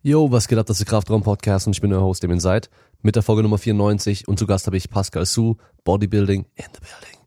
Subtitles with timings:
[0.00, 0.66] Yo, was geht ab?
[0.66, 2.70] Das ist der Kraftraum Podcast und ich bin euer Host, dem seid.
[3.02, 6.80] Mit der Folge Nummer 94 und zu Gast habe ich Pascal Su, Bodybuilding in the
[6.80, 7.18] Building.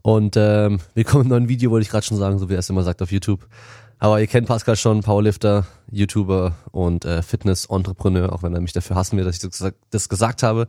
[0.00, 2.70] Und ähm, willkommen im neuen Video, wollte ich gerade schon sagen, so wie er es
[2.70, 3.46] immer sagt auf YouTube.
[3.98, 8.96] Aber ihr kennt Pascal schon, Powerlifter, YouTuber und äh, Fitness-Entrepreneur, auch wenn er mich dafür
[8.96, 10.66] hassen wird, dass ich das gesagt, das gesagt habe.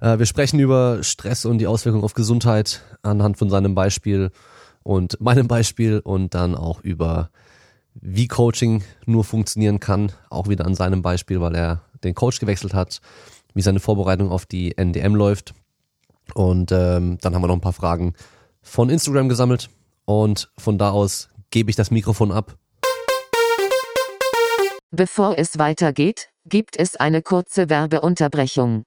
[0.00, 4.30] Äh, wir sprechen über Stress und die Auswirkungen auf Gesundheit anhand von seinem Beispiel
[4.82, 7.28] und meinem Beispiel und dann auch über
[7.94, 12.74] wie Coaching nur funktionieren kann, auch wieder an seinem Beispiel, weil er den Coach gewechselt
[12.74, 13.00] hat,
[13.54, 15.54] wie seine Vorbereitung auf die NDM läuft.
[16.34, 18.14] Und ähm, dann haben wir noch ein paar Fragen
[18.62, 19.70] von Instagram gesammelt
[20.04, 22.56] und von da aus gebe ich das Mikrofon ab.
[24.90, 28.84] Bevor es weitergeht, gibt es eine kurze Werbeunterbrechung.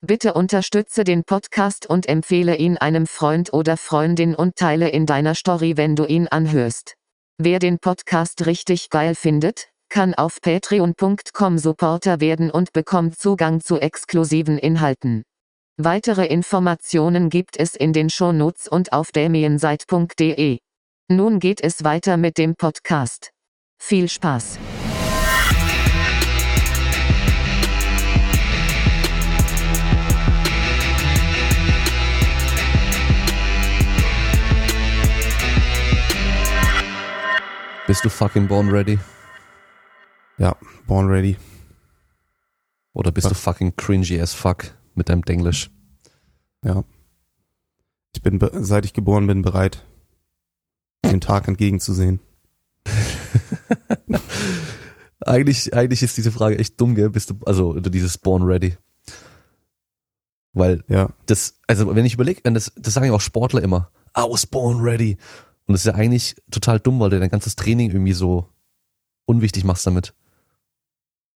[0.00, 5.34] Bitte unterstütze den Podcast und empfehle ihn einem Freund oder Freundin und teile in deiner
[5.34, 6.97] Story, wenn du ihn anhörst.
[7.40, 13.78] Wer den Podcast richtig geil findet, kann auf patreon.com Supporter werden und bekommt Zugang zu
[13.78, 15.22] exklusiven Inhalten.
[15.76, 20.58] Weitere Informationen gibt es in den Shownotes und auf damienseit.de.
[21.08, 23.30] Nun geht es weiter mit dem Podcast.
[23.80, 24.58] Viel Spaß!
[37.88, 38.98] Bist du fucking born ready?
[40.36, 40.54] Ja,
[40.86, 41.38] born ready.
[42.92, 43.32] Oder bist Was?
[43.32, 45.70] du fucking cringy as fuck mit deinem Denglisch?
[46.62, 46.84] Ja.
[48.14, 49.86] Ich bin, seit ich geboren bin, bereit,
[51.02, 52.20] den Tag entgegenzusehen.
[55.20, 57.08] Eigentlich, eigentlich ist diese Frage echt dumm, gell?
[57.08, 58.76] Bist du, also dieses born ready?
[60.52, 64.20] Weil Ja, das, also wenn ich überlege, das, das sagen ja auch Sportler immer, I
[64.28, 65.16] was born ready.
[65.68, 68.48] Und das ist ja eigentlich total dumm, weil du dein ganzes Training irgendwie so
[69.26, 70.14] unwichtig machst damit.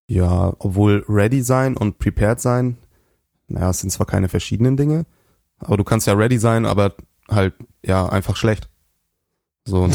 [0.08, 2.76] ja, obwohl ready sein und prepared sein,
[3.48, 5.06] naja, es sind zwar keine verschiedenen Dinge,
[5.58, 6.94] aber du kannst ja ready sein, aber
[7.30, 7.54] halt,
[7.84, 8.68] ja, einfach schlecht.
[9.66, 9.94] So, und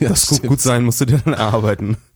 [0.00, 0.48] Ja, das gut, stimmt.
[0.50, 1.96] gut sein musst du dir dann erarbeiten.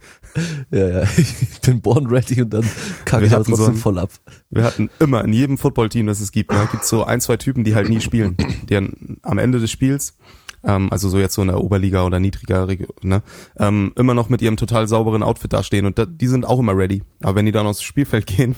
[0.71, 2.67] Ja, ja, ich bin born ready und dann
[3.05, 4.09] kacke ich hatten trotzdem so ein- voll ab.
[4.49, 7.65] Wir hatten immer in jedem Footballteam, das es gibt, ne, gibt so ein, zwei Typen,
[7.65, 8.39] die halt nie spielen.
[8.39, 10.15] Die dann am Ende des Spiels,
[10.65, 13.23] ähm, also so jetzt so in der Oberliga oder niedriger Region, ne,
[13.57, 16.77] ähm, immer noch mit ihrem total sauberen Outfit dastehen und da, die sind auch immer
[16.77, 17.03] ready.
[17.23, 18.57] Aber wenn die dann aufs Spielfeld gehen,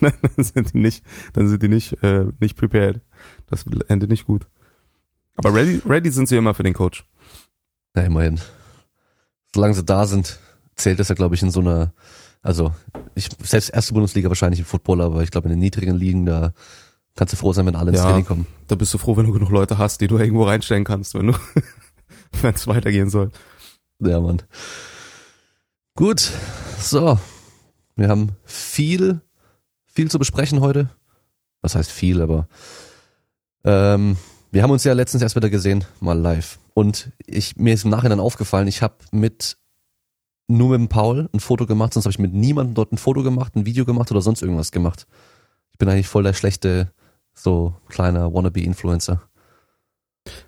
[0.00, 3.00] dann sind die nicht, dann sind die nicht, äh, nicht prepared.
[3.48, 4.46] Das endet nicht gut.
[5.36, 7.04] Aber ready, ready sind sie immer für den Coach.
[7.94, 8.40] Ja, immerhin.
[9.54, 10.38] Solange sie da sind,
[10.76, 11.92] zählt das ja, glaube ich, in so einer,
[12.42, 12.72] also
[13.14, 16.52] ich selbst erste Bundesliga wahrscheinlich im Football, aber ich glaube in den niedrigen Ligen, da
[17.16, 18.06] kannst du froh sein, wenn alle ins Ja.
[18.06, 18.46] Training kommen.
[18.68, 21.28] Da bist du froh, wenn du genug Leute hast, die du irgendwo reinstellen kannst, wenn
[21.28, 21.32] du,
[22.42, 23.30] wenn es weitergehen soll.
[24.00, 24.42] Ja, Mann.
[25.96, 26.30] Gut,
[26.78, 27.18] so.
[27.96, 29.22] Wir haben viel,
[29.86, 30.90] viel zu besprechen heute.
[31.62, 32.46] Was heißt viel, aber
[33.64, 34.16] ähm,
[34.52, 36.58] wir haben uns ja letztens erst wieder gesehen, mal live.
[36.74, 39.56] Und ich, mir ist im Nachhinein aufgefallen, ich habe mit
[40.48, 43.22] nur mit dem Paul ein Foto gemacht, sonst habe ich mit niemandem dort ein Foto
[43.22, 45.06] gemacht, ein Video gemacht oder sonst irgendwas gemacht.
[45.72, 46.92] Ich bin eigentlich voll der schlechte,
[47.38, 49.22] so kleiner Wannabe-Influencer.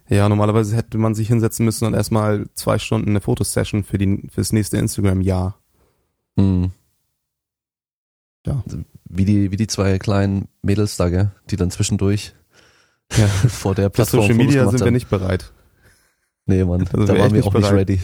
[0.08, 4.28] Ja, normalerweise hätte man sich hinsetzen müssen und erstmal zwei Stunden eine Fotosession für die
[4.32, 5.58] fürs nächste Instagram-Jahr.
[6.36, 6.72] Hm.
[8.46, 8.64] Ja.
[9.04, 11.30] Wie die, wie die zwei kleinen Mädels da, gell?
[11.50, 12.34] die dann zwischendurch
[13.16, 13.26] Ja.
[13.48, 15.52] vor der Für Plattform Social Fotos Media sind wir nicht bereit.
[16.46, 17.88] Nee, Mann, Also da wir waren wir nicht auch nicht bereit.
[17.88, 18.00] ready.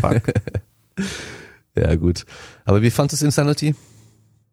[0.00, 0.22] Fuck.
[1.76, 2.24] Ja, gut.
[2.64, 3.76] Aber wie fandest du Insanity?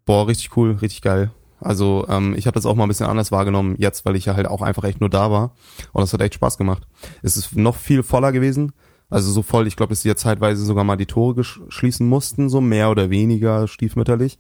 [0.05, 1.31] Boah, richtig cool, richtig geil.
[1.65, 4.35] Also ähm, ich habe das auch mal ein bisschen anders wahrgenommen jetzt, weil ich ja
[4.35, 5.55] halt auch einfach echt nur da war.
[5.93, 6.87] Und das hat echt Spaß gemacht.
[7.23, 8.73] Es ist noch viel voller gewesen.
[9.09, 12.49] Also so voll, ich glaube, dass sie ja zeitweise sogar mal die Tore schließen mussten,
[12.49, 14.37] so mehr oder weniger stiefmütterlich.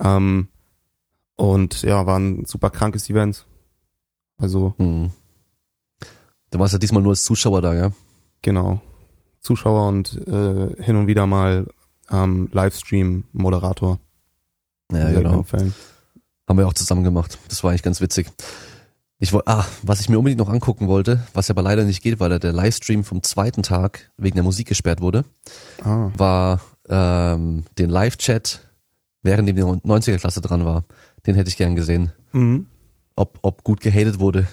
[0.00, 0.48] Ähm,
[1.36, 3.46] und ja, war ein super krankes Event.
[4.36, 5.12] Also Hm.
[6.50, 7.92] Du warst ja diesmal nur als Zuschauer da, ja?
[8.42, 8.80] Genau.
[9.38, 11.68] Zuschauer und äh, hin und wieder mal
[12.10, 14.00] ähm, Livestream-Moderator.
[14.90, 15.44] Ja, in genau.
[15.44, 15.74] Fällen.
[16.50, 17.38] Haben wir auch zusammen gemacht.
[17.48, 18.26] Das war eigentlich ganz witzig.
[19.20, 22.18] Ich wollte, ah, was ich mir unbedingt noch angucken wollte, was aber leider nicht geht,
[22.18, 25.24] weil der Livestream vom zweiten Tag wegen der Musik gesperrt wurde,
[25.84, 28.68] Ah, war ähm, den Live-Chat,
[29.22, 30.82] während die 90er-Klasse dran war.
[31.24, 32.10] Den hätte ich gern gesehen.
[32.32, 32.66] mhm.
[33.14, 34.48] Ob, ob gut gehatet wurde.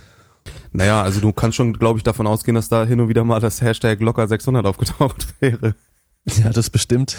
[0.73, 3.39] Naja, also du kannst schon, glaube ich, davon ausgehen, dass da hin und wieder mal
[3.39, 5.73] das Hashtag locker 600 aufgetaucht wäre.
[6.43, 7.15] Ja, das bestimmt.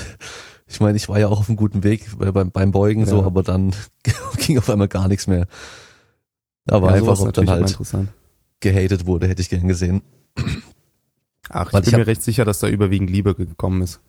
[0.69, 3.21] Ich meine, ich war ja auch auf einem guten Weg bei- beim, beim Beugen so,
[3.21, 3.27] Ja.
[3.27, 3.75] aber dann
[4.47, 5.47] ging auf einmal gar nichts mehr.
[6.69, 7.77] Aber Ja, einfach, ob dann halt
[8.61, 10.03] gehatet wurde, hätte ich gern gesehen.
[11.49, 14.01] Ach, Weil ich ich bin hab- mir recht sicher, dass da überwiegend Liebe gekommen ist.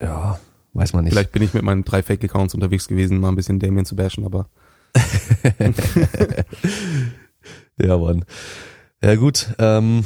[0.00, 0.38] Ja,
[0.74, 1.12] Weiß man nicht.
[1.14, 4.24] Vielleicht bin ich mit meinen drei Fake-Accounts unterwegs gewesen, mal ein bisschen Damien zu bashen,
[4.24, 4.48] aber
[7.78, 8.24] ja, Mann.
[9.02, 10.04] Ja gut, ähm,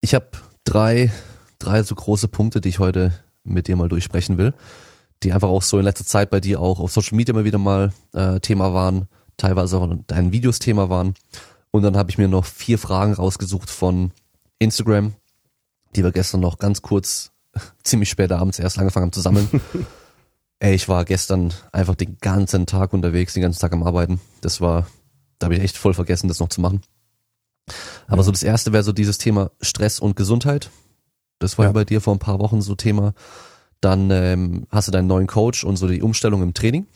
[0.00, 0.30] ich habe
[0.64, 1.12] drei,
[1.58, 3.12] drei so große Punkte, die ich heute
[3.44, 4.54] mit dir mal durchsprechen will,
[5.22, 7.58] die einfach auch so in letzter Zeit bei dir auch auf Social Media immer wieder
[7.58, 11.14] mal äh, Thema waren, teilweise auch in deinen Videos Thema waren.
[11.70, 14.12] Und dann habe ich mir noch vier Fragen rausgesucht von
[14.58, 15.14] Instagram,
[15.94, 17.32] die wir gestern noch ganz kurz,
[17.84, 19.48] ziemlich spät abends erst angefangen haben zu sammeln.
[20.58, 24.20] Ey, ich war gestern einfach den ganzen Tag unterwegs, den ganzen Tag am Arbeiten.
[24.42, 24.86] Das war,
[25.38, 26.82] da habe ich echt voll vergessen, das noch zu machen.
[28.06, 28.22] Aber ja.
[28.24, 30.70] so das erste wäre so dieses Thema Stress und Gesundheit.
[31.40, 31.72] Das war ja.
[31.72, 33.14] bei dir vor ein paar Wochen so Thema.
[33.80, 36.86] Dann ähm, hast du deinen neuen Coach und so die Umstellung im Training.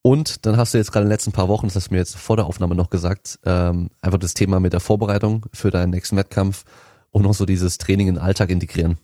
[0.00, 1.98] Und dann hast du jetzt gerade in den letzten paar Wochen, das hast du mir
[1.98, 5.90] jetzt vor der Aufnahme noch gesagt, ähm, einfach das Thema mit der Vorbereitung für deinen
[5.90, 6.64] nächsten Wettkampf
[7.10, 8.98] und noch so dieses Training in den Alltag integrieren.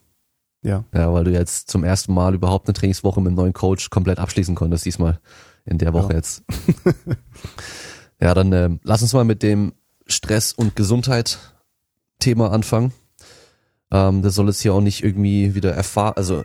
[0.61, 0.83] Ja.
[0.93, 4.19] Ja, weil du jetzt zum ersten Mal überhaupt eine Trainingswoche mit einem neuen Coach komplett
[4.19, 5.21] abschließen konntest, diesmal
[5.63, 6.17] in der Woche ja.
[6.17, 6.43] jetzt.
[8.19, 9.73] ja, dann äh, lass uns mal mit dem
[10.05, 11.39] Stress und Gesundheit
[12.19, 12.91] Thema anfangen.
[13.91, 16.43] Ähm, das soll jetzt hier auch nicht irgendwie wieder erfahren, also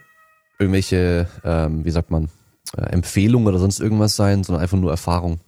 [0.58, 2.28] irgendwelche, ähm, wie sagt man,
[2.76, 5.40] äh, Empfehlungen oder sonst irgendwas sein, sondern einfach nur Erfahrung.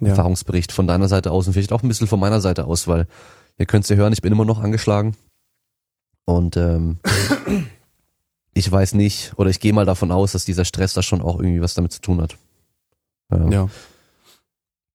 [0.00, 0.08] Ja.
[0.08, 3.06] Erfahrungsbericht von deiner Seite aus und vielleicht auch ein bisschen von meiner Seite aus, weil
[3.56, 5.16] ihr könnt es ja hören, ich bin immer noch angeschlagen.
[6.26, 6.98] Und ähm,
[8.54, 11.38] ich weiß nicht, oder ich gehe mal davon aus, dass dieser Stress da schon auch
[11.40, 12.36] irgendwie was damit zu tun hat.
[13.30, 13.48] Ja.
[13.48, 13.68] ja.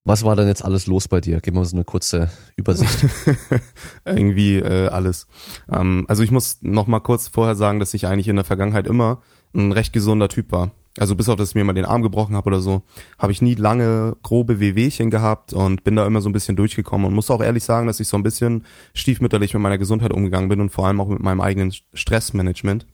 [0.04, 1.42] Was war denn jetzt alles los bei dir?
[1.42, 3.06] Gib mal so eine kurze Übersicht.
[4.06, 5.28] Irgendwie äh, alles.
[5.72, 8.88] Ähm, also ich muss noch mal kurz vorher sagen, dass ich eigentlich in der Vergangenheit
[8.88, 9.22] immer
[9.54, 10.72] ein recht gesunder Typ war.
[10.98, 12.82] Also bis auf, dass ich mir mal den Arm gebrochen habe oder so,
[13.20, 17.08] habe ich nie lange grobe Wehwehchen gehabt und bin da immer so ein bisschen durchgekommen
[17.08, 20.50] und muss auch ehrlich sagen, dass ich so ein bisschen stiefmütterlich mit meiner Gesundheit umgegangen
[20.50, 22.88] bin und vor allem auch mit meinem eigenen Stressmanagement.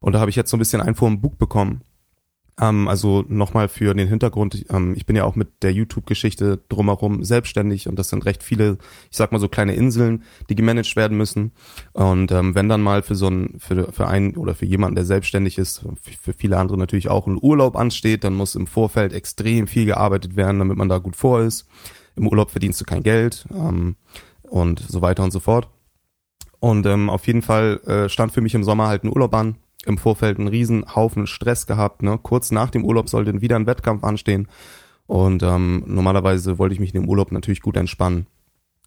[0.00, 1.80] Und da habe ich jetzt so ein bisschen Einfuhr im Bug bekommen
[2.60, 7.22] ähm, also nochmal für den Hintergrund, ähm, ich bin ja auch mit der YouTube-Geschichte drumherum
[7.22, 8.78] selbstständig und das sind recht viele,
[9.10, 11.52] ich sag mal so kleine Inseln, die gemanagt werden müssen.
[11.92, 15.04] Und ähm, wenn dann mal für so ein, für, für einen oder für jemanden, der
[15.04, 19.66] selbstständig ist, für viele andere natürlich auch ein Urlaub ansteht, dann muss im Vorfeld extrem
[19.66, 21.66] viel gearbeitet werden, damit man da gut vor ist.
[22.16, 23.96] Im Urlaub verdienst du kein Geld ähm,
[24.42, 25.68] und so weiter und so fort.
[26.58, 29.56] Und ähm, auf jeden Fall äh, stand für mich im Sommer halt ein Urlaub an,
[29.86, 32.02] im Vorfeld einen riesen Haufen Stress gehabt.
[32.02, 32.18] Ne?
[32.22, 34.48] Kurz nach dem Urlaub sollte wieder ein Wettkampf anstehen.
[35.06, 38.26] Und ähm, normalerweise wollte ich mich in dem Urlaub natürlich gut entspannen.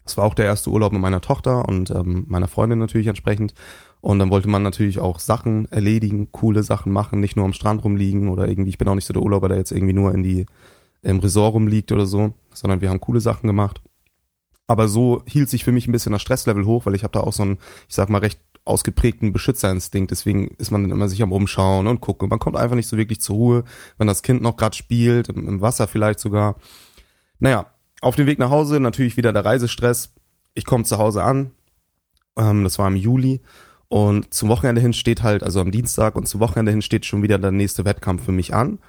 [0.05, 3.53] Es war auch der erste Urlaub mit meiner Tochter und ähm, meiner Freundin natürlich entsprechend.
[4.01, 7.83] Und dann wollte man natürlich auch Sachen erledigen, coole Sachen machen, nicht nur am Strand
[7.83, 10.23] rumliegen oder irgendwie, ich bin auch nicht so der Urlauber, der jetzt irgendwie nur in
[10.23, 10.45] die
[11.01, 13.81] im Resort rumliegt oder so, sondern wir haben coole Sachen gemacht.
[14.67, 17.21] Aber so hielt sich für mich ein bisschen das Stresslevel hoch, weil ich habe da
[17.21, 17.57] auch so ein,
[17.87, 20.11] ich sag mal, recht ausgeprägten Beschützerinstinkt.
[20.11, 22.29] Deswegen ist man dann immer sich am Rumschauen und gucken.
[22.29, 23.63] Man kommt einfach nicht so wirklich zur Ruhe,
[23.97, 26.56] wenn das Kind noch gerade spielt, im, im Wasser vielleicht sogar.
[27.39, 27.67] Naja,
[28.01, 30.13] auf dem Weg nach Hause natürlich wieder der Reisestress.
[30.53, 31.51] Ich komme zu Hause an.
[32.38, 33.41] Ähm, das war im Juli.
[33.88, 37.23] Und zum Wochenende hin steht halt, also am Dienstag und zum Wochenende hin steht schon
[37.23, 38.79] wieder der nächste Wettkampf für mich an.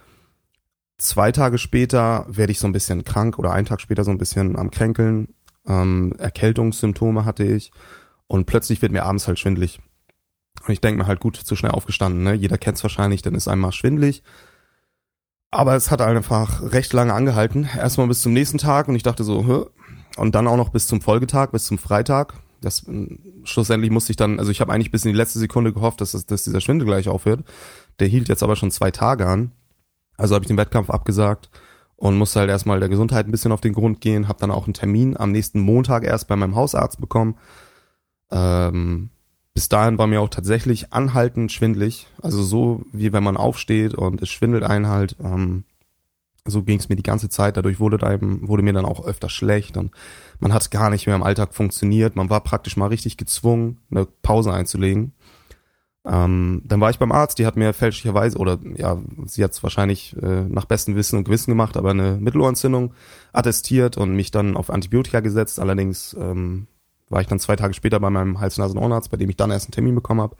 [0.99, 4.19] Zwei Tage später werde ich so ein bisschen krank oder einen Tag später so ein
[4.19, 5.28] bisschen am Kränkeln.
[5.67, 7.72] Ähm, Erkältungssymptome hatte ich.
[8.31, 9.81] Und plötzlich wird mir abends halt schwindlig.
[10.65, 12.32] Und ich denke mir halt, gut, zu schnell aufgestanden, ne?
[12.32, 14.23] Jeder kennt's wahrscheinlich, dann ist einmal schwindlig.
[15.51, 17.69] Aber es hat einfach recht lange angehalten.
[17.77, 19.65] Erstmal bis zum nächsten Tag und ich dachte so, Hö?
[20.17, 22.34] und dann auch noch bis zum Folgetag, bis zum Freitag.
[22.60, 22.87] Das
[23.43, 26.13] schlussendlich musste ich dann, also ich habe eigentlich bis in die letzte Sekunde gehofft, dass,
[26.13, 27.43] das, dass dieser Schwindel gleich aufhört.
[27.99, 29.51] Der hielt jetzt aber schon zwei Tage an.
[30.17, 31.51] Also habe ich den Wettkampf abgesagt
[31.96, 34.29] und musste halt erstmal der Gesundheit ein bisschen auf den Grund gehen.
[34.29, 37.34] Habe dann auch einen Termin am nächsten Montag erst bei meinem Hausarzt bekommen
[38.31, 39.10] ähm,
[39.55, 42.06] bis dahin war mir auch tatsächlich anhaltend schwindlig.
[42.22, 45.17] Also so wie wenn man aufsteht und es schwindelt einen halt.
[45.22, 45.65] Ähm,
[46.46, 47.56] so ging es mir die ganze Zeit.
[47.56, 49.93] Dadurch wurde, eben, wurde mir dann auch öfter schlecht und
[50.39, 52.17] man hat gar nicht mehr im Alltag funktioniert.
[52.17, 55.13] Man war praktisch mal richtig gezwungen, eine Pause einzulegen.
[56.06, 59.63] Ähm, dann war ich beim Arzt, die hat mir fälschlicherweise, oder ja, sie hat es
[59.63, 62.94] wahrscheinlich äh, nach bestem Wissen und Gewissen gemacht, aber eine Mittelohrentzündung
[63.34, 65.60] attestiert und mich dann auf Antibiotika gesetzt.
[65.60, 66.69] Allerdings ähm,
[67.10, 69.72] war ich dann zwei Tage später bei meinem Hals-Nasen-Ohrenarzt, bei dem ich dann erst einen
[69.72, 70.36] Termin bekommen habe.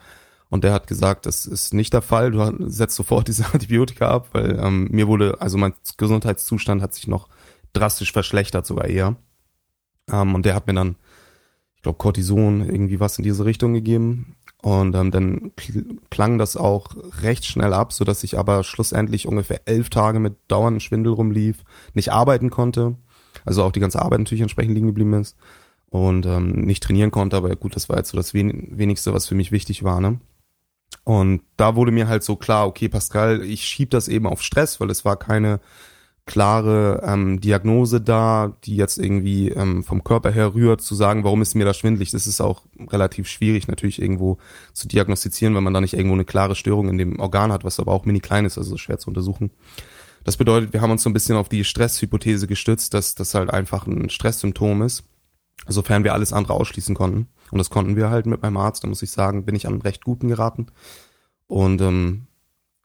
[0.49, 2.31] Und der hat gesagt, das ist nicht der Fall.
[2.31, 7.09] Du setzt sofort diese Antibiotika ab, weil ähm, mir wurde, also mein Gesundheitszustand hat sich
[7.09, 7.29] noch
[7.73, 9.17] drastisch verschlechtert, sogar eher.
[10.11, 10.97] Ähm, und der hat mir dann,
[11.77, 14.37] ich glaube, Cortison, irgendwie was in diese Richtung gegeben.
[14.63, 15.53] Und ähm, dann
[16.11, 20.35] klang das auch recht schnell ab, so dass ich aber schlussendlich ungefähr elf Tage mit
[20.49, 22.97] dauerndem Schwindel rumlief, nicht arbeiten konnte,
[23.47, 25.37] also auch die ganze Arbeit natürlich entsprechend liegen geblieben ist
[25.91, 29.27] und ähm, nicht trainieren konnte, aber gut, das war jetzt so das wen wenigste, was
[29.27, 30.21] für mich wichtig war, ne?
[31.05, 34.81] Und da wurde mir halt so klar, okay, Pascal, ich schieb das eben auf Stress,
[34.81, 35.61] weil es war keine
[36.27, 41.43] klare ähm, Diagnose da, die jetzt irgendwie ähm, vom Körper her rührt, zu sagen, warum
[41.43, 42.13] ist mir da schwindlig.
[42.13, 44.39] Das ist auch relativ schwierig natürlich irgendwo
[44.73, 47.81] zu diagnostizieren, wenn man da nicht irgendwo eine klare Störung in dem Organ hat, was
[47.81, 49.51] aber auch mini klein ist, also schwer zu untersuchen.
[50.23, 53.51] Das bedeutet, wir haben uns so ein bisschen auf die Stresshypothese gestützt, dass das halt
[53.51, 55.03] einfach ein Stresssymptom ist,
[55.67, 57.29] sofern wir alles andere ausschließen konnten.
[57.51, 59.81] Und das konnten wir halt mit meinem Arzt, da muss ich sagen, bin ich an
[59.81, 60.67] recht guten geraten.
[61.47, 62.27] Und ähm,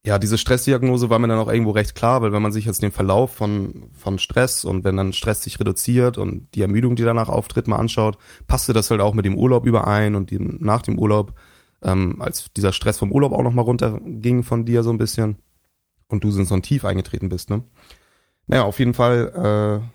[0.06, 2.84] ja, diese Stressdiagnose war mir dann auch irgendwo recht klar, weil wenn man sich jetzt
[2.84, 7.04] den Verlauf von, von Stress und wenn dann Stress sich reduziert und die Ermüdung, die
[7.04, 10.84] danach auftritt, mal anschaut, passte das halt auch mit dem Urlaub überein und die, nach
[10.84, 11.34] dem Urlaub,
[11.82, 15.38] ähm, als dieser Stress vom Urlaub auch nochmal runterging von dir so ein bisschen
[16.08, 17.64] und du in so ein Tief eingetreten bist, ne?
[18.48, 19.95] Naja, auf jeden Fall, äh,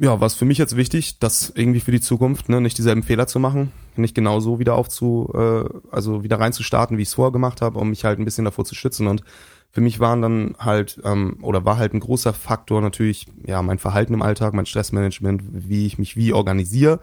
[0.00, 3.26] ja, was für mich jetzt wichtig, das irgendwie für die Zukunft, ne, nicht dieselben Fehler
[3.26, 7.60] zu machen, nicht genauso wieder aufzu, äh, also wieder reinzustarten, wie ich es vorher gemacht
[7.62, 9.08] habe, um mich halt ein bisschen davor zu schützen.
[9.08, 9.24] Und
[9.70, 13.78] für mich waren dann halt, ähm, oder war halt ein großer Faktor natürlich, ja, mein
[13.78, 17.00] Verhalten im Alltag, mein Stressmanagement, wie ich mich wie organisiere,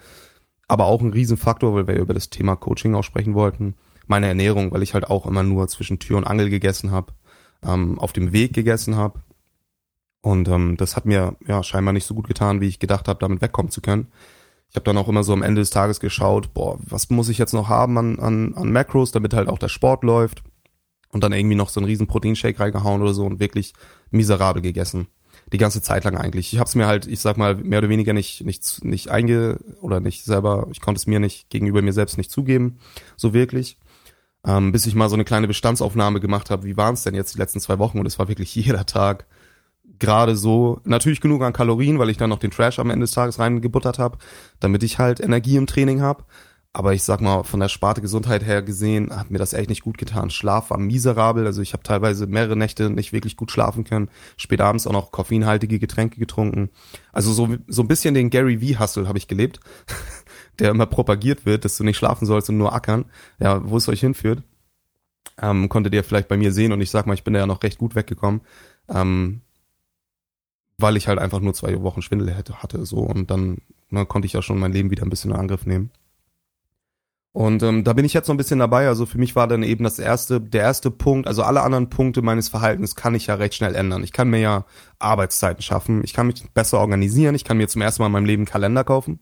[0.69, 3.75] aber auch ein Riesenfaktor, weil wir über das Thema Coaching auch sprechen wollten,
[4.07, 7.13] meine Ernährung, weil ich halt auch immer nur zwischen Tür und Angel gegessen habe,
[7.61, 9.19] ähm, auf dem Weg gegessen habe
[10.25, 13.19] und ähm, das hat mir ja scheinbar nicht so gut getan, wie ich gedacht habe,
[13.19, 14.07] damit wegkommen zu können.
[14.71, 17.37] Ich habe dann auch immer so am Ende des Tages geschaut, boah, was muss ich
[17.37, 20.41] jetzt noch haben an, an, an Macros, damit halt auch der Sport läuft.
[21.11, 23.75] Und dann irgendwie noch so einen riesen Proteinshake reingehauen oder so und wirklich
[24.09, 25.09] miserabel gegessen.
[25.53, 26.53] Die ganze Zeit lang eigentlich.
[26.53, 29.59] Ich habe es mir halt, ich sag mal, mehr oder weniger nicht, nicht, nicht einge
[29.81, 32.79] oder nicht selber, ich konnte es mir nicht gegenüber mir selbst nicht zugeben,
[33.15, 33.77] so wirklich.
[34.43, 37.35] Ähm, bis ich mal so eine kleine Bestandsaufnahme gemacht habe, wie waren es denn jetzt
[37.35, 37.99] die letzten zwei Wochen?
[37.99, 39.27] Und es war wirklich jeder Tag
[39.99, 43.11] gerade so, natürlich genug an Kalorien, weil ich dann noch den Trash am Ende des
[43.11, 44.17] Tages reingebuttert habe,
[44.59, 46.23] damit ich halt Energie im Training habe.
[46.75, 49.81] Aber ich sag mal, von der Sparte Gesundheit her gesehen, hat mir das echt nicht
[49.81, 50.29] gut getan.
[50.29, 54.09] Schlaf war miserabel, also ich habe teilweise mehrere Nächte nicht wirklich gut schlafen können.
[54.35, 56.69] Spät abends auch noch koffeinhaltige Getränke getrunken.
[57.13, 59.61] Also so, so ein bisschen den Gary V-Hustle habe ich gelebt,
[60.59, 63.05] der immer propagiert wird, dass du nicht schlafen sollst und nur ackern.
[63.39, 64.43] Ja, wo es euch hinführt,
[65.41, 67.47] ähm, konntet ihr vielleicht bei mir sehen und ich sag mal, ich bin da ja
[67.47, 68.41] noch recht gut weggekommen.
[68.89, 69.39] Ähm,
[70.77, 73.57] weil ich halt einfach nur zwei Wochen Schwindel hätte, hatte so und dann
[73.89, 75.91] ne, konnte ich ja schon mein Leben wieder ein bisschen in Angriff nehmen.
[77.31, 78.87] Und ähm, da bin ich jetzt noch ein bisschen dabei.
[78.87, 82.21] Also für mich war dann eben das erste, der erste Punkt, also alle anderen Punkte
[82.21, 84.05] meines Verhaltens kann ich ja recht schnell ändern.
[84.05, 84.65] Ich kann mir ja
[84.99, 88.25] Arbeitszeiten schaffen, ich kann mich besser organisieren, ich kann mir zum ersten Mal in meinem
[88.25, 89.19] Leben einen Kalender kaufen,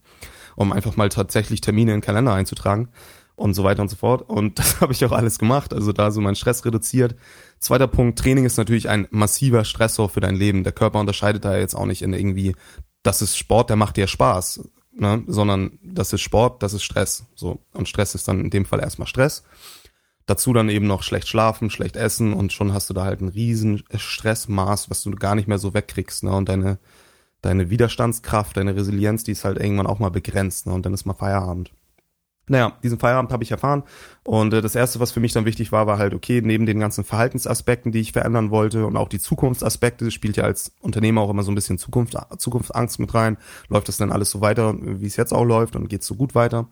[0.56, 2.90] um einfach mal tatsächlich Termine in den Kalender einzutragen
[3.36, 4.28] und so weiter und so fort.
[4.28, 5.74] Und das habe ich auch alles gemacht.
[5.74, 7.16] Also da so mein Stress reduziert.
[7.60, 10.64] Zweiter Punkt, Training ist natürlich ein massiver Stressor für dein Leben.
[10.64, 12.56] Der Körper unterscheidet da jetzt auch nicht in irgendwie,
[13.04, 15.24] das ist Sport, der macht dir Spaß, ne?
[15.28, 17.26] sondern das ist Sport, das ist Stress.
[17.36, 19.44] So Und Stress ist dann in dem Fall erstmal Stress.
[20.26, 23.28] Dazu dann eben noch schlecht schlafen, schlecht essen und schon hast du da halt ein
[23.28, 26.24] riesen Stressmaß, was du gar nicht mehr so wegkriegst.
[26.24, 26.34] Ne?
[26.34, 26.80] Und deine,
[27.42, 30.66] deine Widerstandskraft, deine Resilienz, die ist halt irgendwann auch mal begrenzt.
[30.66, 30.74] Ne?
[30.74, 31.74] Und dann ist mal Feierabend.
[32.48, 33.84] Naja, diesen Feierabend habe ich erfahren
[34.24, 36.78] und äh, das Erste, was für mich dann wichtig war, war halt, okay, neben den
[36.78, 41.30] ganzen Verhaltensaspekten, die ich verändern wollte und auch die Zukunftsaspekte, spielt ja als Unternehmer auch
[41.30, 43.38] immer so ein bisschen Zukunft, Zukunftsangst mit rein,
[43.70, 46.36] läuft das dann alles so weiter, wie es jetzt auch läuft und geht so gut
[46.36, 46.68] weiter,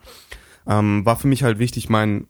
[0.67, 2.27] ähm, war für mich halt wichtig, mein,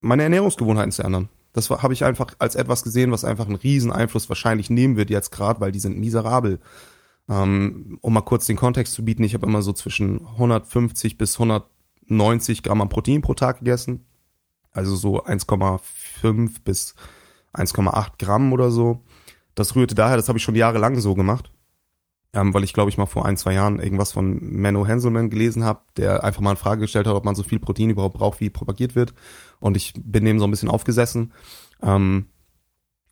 [0.00, 1.28] meine Ernährungsgewohnheiten zu ändern.
[1.52, 5.10] Das habe ich einfach als etwas gesehen, was einfach einen riesen Einfluss wahrscheinlich nehmen wird
[5.10, 6.58] jetzt gerade, weil die sind miserabel.
[7.28, 11.34] Ähm, um mal kurz den Kontext zu bieten, ich habe immer so zwischen 150 bis
[11.34, 11.64] 100
[12.10, 14.04] 90 Gramm an Protein pro Tag gegessen.
[14.72, 16.94] Also so 1,5 bis
[17.54, 19.02] 1,8 Gramm oder so.
[19.54, 21.50] Das rührte daher, das habe ich schon jahrelang so gemacht.
[22.32, 25.64] Ähm, weil ich glaube ich mal vor ein, zwei Jahren irgendwas von Menno Henselmann gelesen
[25.64, 28.38] habe, der einfach mal eine Frage gestellt hat, ob man so viel Protein überhaupt braucht,
[28.40, 29.14] wie propagiert wird.
[29.58, 31.32] Und ich bin dem so ein bisschen aufgesessen
[31.82, 32.26] ähm,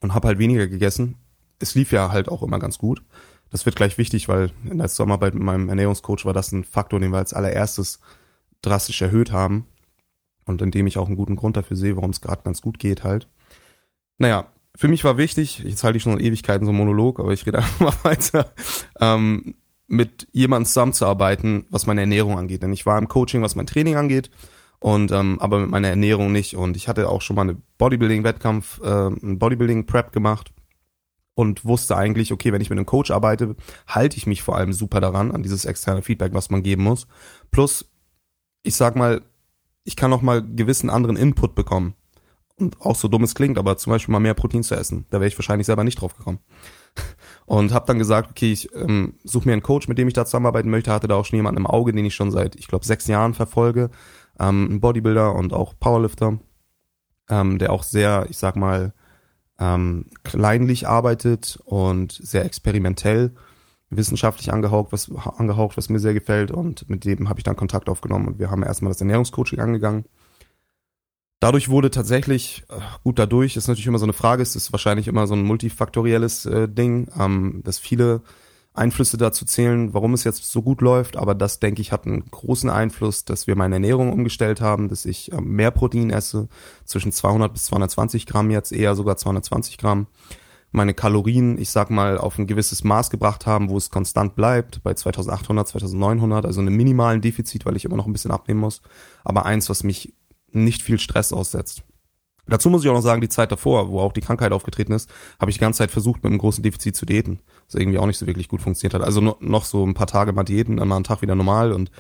[0.01, 1.17] und habe halt weniger gegessen.
[1.59, 3.03] Es lief ja halt auch immer ganz gut.
[3.51, 7.01] Das wird gleich wichtig, weil in der Zusammenarbeit mit meinem Ernährungscoach war das ein Faktor,
[7.01, 7.99] den wir als allererstes
[8.63, 9.67] drastisch erhöht haben.
[10.45, 13.05] Und indem ich auch einen guten Grund dafür sehe, warum es gerade ganz gut geht
[13.05, 13.29] halt.
[14.17, 17.45] Naja, für mich war wichtig, jetzt halte ich schon Ewigkeiten so einen Monolog, aber ich
[17.47, 18.53] rede einfach mal weiter,
[19.01, 22.63] ähm, mit jemandem zusammenzuarbeiten, was meine Ernährung angeht.
[22.63, 24.31] Denn ich war im Coaching, was mein Training angeht,
[24.81, 26.55] und ähm, aber mit meiner Ernährung nicht.
[26.57, 30.53] Und ich hatte auch schon mal eine Bodybuilding-Wettkampf, äh, ein Bodybuilding-Prep gemacht
[31.35, 34.73] und wusste eigentlich, okay, wenn ich mit einem Coach arbeite, halte ich mich vor allem
[34.73, 37.07] super daran, an dieses externe Feedback, was man geben muss.
[37.51, 37.91] Plus,
[38.69, 39.23] ich sag mal,
[39.85, 41.95] ich kann noch mal gewissen anderen Input bekommen.
[42.59, 45.07] Und auch so dumm es klingt, aber zum Beispiel mal mehr Protein zu essen.
[45.11, 46.41] Da wäre ich wahrscheinlich selber nicht drauf gekommen.
[47.47, 50.27] Und habe dann gesagt, okay, ich ähm, suche mir einen Coach, mit dem ich da
[50.27, 50.93] zusammenarbeiten möchte.
[50.93, 53.33] Hatte da auch schon jemanden im Auge, den ich schon seit, ich glaube, sechs Jahren
[53.33, 53.91] verfolge.
[54.39, 56.39] Ähm, ein Bodybuilder und auch Powerlifter.
[57.31, 58.93] ähm, der auch sehr, ich sag mal,
[59.59, 63.35] ähm, kleinlich arbeitet und sehr experimentell,
[63.91, 66.51] wissenschaftlich angehaucht, was angehaucht, was mir sehr gefällt.
[66.51, 70.05] Und mit dem habe ich dann Kontakt aufgenommen und wir haben erstmal das Ernährungscoaching angegangen.
[71.41, 75.07] Dadurch wurde tatsächlich, äh, gut dadurch, ist natürlich immer so eine Frage, ist es wahrscheinlich
[75.07, 78.23] immer so ein multifaktorielles äh, Ding, ähm, dass viele
[78.75, 82.31] Einflüsse dazu zählen, warum es jetzt so gut läuft, aber das, denke ich, hat einen
[82.31, 86.49] großen Einfluss, dass wir meine Ernährung umgestellt haben, dass ich ähm, mehr Protein esse,
[86.85, 90.07] zwischen 200 bis 220 Gramm jetzt, eher sogar 220 Gramm.
[90.71, 94.83] Meine Kalorien, ich sag mal, auf ein gewisses Maß gebracht haben, wo es konstant bleibt,
[94.83, 98.83] bei 2800, 2900, also einem minimalen Defizit, weil ich immer noch ein bisschen abnehmen muss,
[99.25, 100.15] aber eins, was mich
[100.51, 101.85] nicht viel Stress aussetzt.
[102.49, 105.11] Dazu muss ich auch noch sagen, die Zeit davor, wo auch die Krankheit aufgetreten ist,
[105.39, 107.41] habe ich die ganze Zeit versucht, mit einem großen Defizit zu diäten.
[107.67, 109.03] Was irgendwie auch nicht so wirklich gut funktioniert hat.
[109.03, 111.91] Also noch so ein paar Tage mal diäten, dann mal einen Tag wieder normal und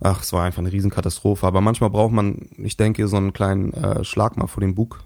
[0.00, 1.46] ach, es war einfach eine Riesenkatastrophe.
[1.46, 5.04] Aber manchmal braucht man, ich denke, so einen kleinen äh, Schlag mal vor den Bug,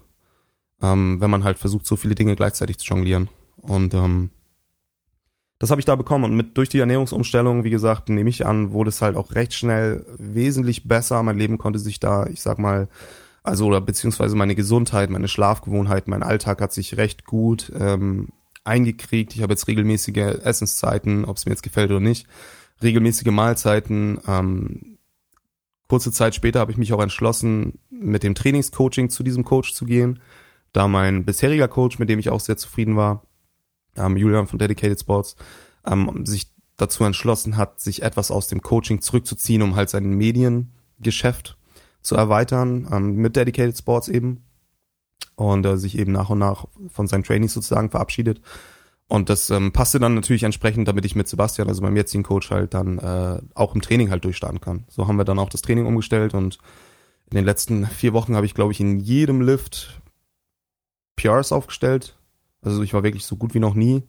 [0.83, 3.29] ähm, wenn man halt versucht, so viele Dinge gleichzeitig zu jonglieren.
[3.57, 4.29] Und ähm,
[5.57, 6.25] das habe ich da bekommen.
[6.25, 9.53] Und mit durch die Ernährungsumstellung, wie gesagt, nehme ich an, wurde es halt auch recht
[9.53, 11.23] schnell wesentlich besser.
[11.23, 12.89] Mein Leben konnte sich da, ich sag mal,
[13.43, 18.29] also oder beziehungsweise meine Gesundheit, meine Schlafgewohnheit, mein Alltag hat sich recht gut ähm,
[18.65, 19.35] eingekriegt.
[19.35, 22.27] Ich habe jetzt regelmäßige Essenszeiten, ob es mir jetzt gefällt oder nicht,
[22.81, 24.19] regelmäßige Mahlzeiten.
[24.27, 24.97] Ähm,
[25.87, 29.85] kurze Zeit später habe ich mich auch entschlossen, mit dem Trainingscoaching zu diesem Coach zu
[29.85, 30.19] gehen,
[30.73, 33.25] da mein bisheriger Coach, mit dem ich auch sehr zufrieden war,
[33.95, 35.35] ähm, Julian von Dedicated Sports,
[35.85, 41.57] ähm, sich dazu entschlossen hat, sich etwas aus dem Coaching zurückzuziehen, um halt sein Mediengeschäft
[42.01, 44.43] zu erweitern, ähm, mit Dedicated Sports eben.
[45.35, 48.39] Und äh, sich eben nach und nach von seinen Trainings sozusagen verabschiedet.
[49.07, 52.51] Und das ähm, passte dann natürlich entsprechend, damit ich mit Sebastian, also meinem jetzigen Coach,
[52.51, 54.85] halt dann äh, auch im Training halt durchstarten kann.
[54.89, 56.59] So haben wir dann auch das Training umgestellt und
[57.31, 60.02] in den letzten vier Wochen habe ich, glaube ich, in jedem Lift
[61.23, 62.17] PRs aufgestellt.
[62.61, 64.03] Also ich war wirklich so gut wie noch nie.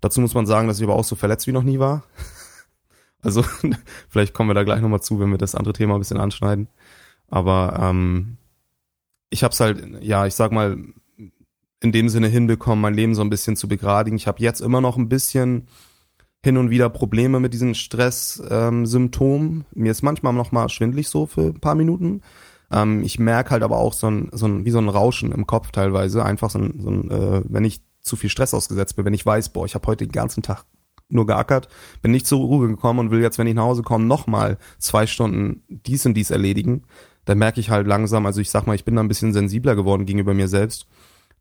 [0.00, 2.04] Dazu muss man sagen, dass ich aber auch so verletzt wie noch nie war.
[3.22, 3.44] Also
[4.08, 6.68] vielleicht kommen wir da gleich nochmal zu, wenn wir das andere Thema ein bisschen anschneiden.
[7.28, 8.38] Aber ähm,
[9.28, 10.78] ich habe es halt, ja, ich sag mal,
[11.80, 14.16] in dem Sinne hinbekommen, mein Leben so ein bisschen zu begradigen.
[14.16, 15.68] Ich habe jetzt immer noch ein bisschen
[16.42, 19.50] hin und wieder Probleme mit diesen Stresssymptomen.
[19.50, 22.22] Ähm, Mir ist manchmal noch mal schwindlig so für ein paar Minuten.
[22.70, 25.46] Ähm, ich merke halt aber auch so ein, so ein, wie so ein Rauschen im
[25.46, 26.24] Kopf teilweise.
[26.24, 29.26] Einfach so ein, so ein äh, wenn ich zu viel Stress ausgesetzt bin, wenn ich
[29.26, 30.64] weiß, boah, ich habe heute den ganzen Tag
[31.08, 31.68] nur geackert,
[32.02, 35.06] bin nicht zur Ruhe gekommen und will jetzt, wenn ich nach Hause komme, nochmal zwei
[35.06, 36.84] Stunden dies und dies erledigen
[37.24, 39.76] dann merke ich halt langsam, also ich sag mal, ich bin da ein bisschen sensibler
[39.76, 40.86] geworden gegenüber mir selbst,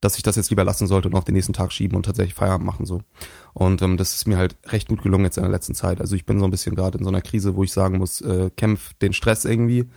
[0.01, 2.35] dass ich das jetzt lieber lassen sollte und auf den nächsten Tag schieben und tatsächlich
[2.35, 3.01] Feierabend machen so.
[3.53, 5.99] Und ähm, das ist mir halt recht gut gelungen jetzt in der letzten Zeit.
[5.99, 8.21] Also ich bin so ein bisschen gerade in so einer Krise, wo ich sagen muss,
[8.21, 9.89] äh, kämpf den Stress irgendwie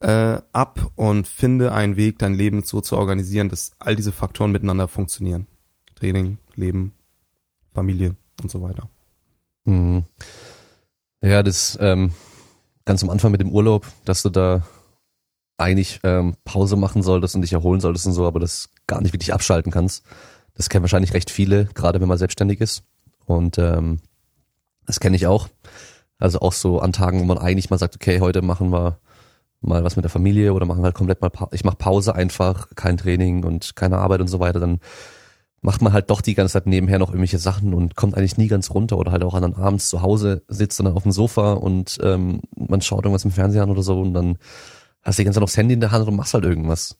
[0.00, 4.52] äh, ab und finde einen Weg, dein Leben so zu organisieren, dass all diese Faktoren
[4.52, 5.46] miteinander funktionieren.
[5.94, 6.92] Training, Leben,
[7.72, 8.88] Familie und so weiter.
[9.64, 10.04] Mhm.
[11.22, 12.12] Ja, das ähm,
[12.84, 14.66] ganz am Anfang mit dem Urlaub, dass du da
[15.58, 19.14] eigentlich ähm, Pause machen solltest und dich erholen solltest und so, aber das gar nicht
[19.14, 20.04] wirklich abschalten kannst.
[20.54, 22.84] Das kennen wahrscheinlich recht viele, gerade wenn man selbstständig ist.
[23.24, 24.00] Und ähm,
[24.86, 25.48] das kenne ich auch.
[26.18, 28.98] Also auch so an Tagen, wo man eigentlich mal sagt, okay, heute machen wir
[29.60, 32.68] mal was mit der Familie oder machen halt komplett mal, pa ich mache Pause einfach,
[32.74, 34.80] kein Training und keine Arbeit und so weiter, dann
[35.62, 38.46] macht man halt doch die ganze Zeit nebenher noch irgendwelche Sachen und kommt eigentlich nie
[38.46, 41.98] ganz runter oder halt auch dann abends zu Hause sitzt dann auf dem Sofa und
[42.02, 44.38] ähm, man schaut irgendwas im Fernsehen an oder so und dann
[45.02, 46.96] hast die ganze Zeit noch das Handy in der Hand und machst halt irgendwas.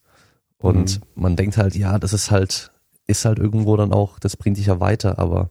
[0.59, 1.23] Und mhm.
[1.23, 2.71] man denkt halt, ja, das ist halt,
[3.07, 5.51] ist halt irgendwo dann auch, das bringt dich ja weiter, aber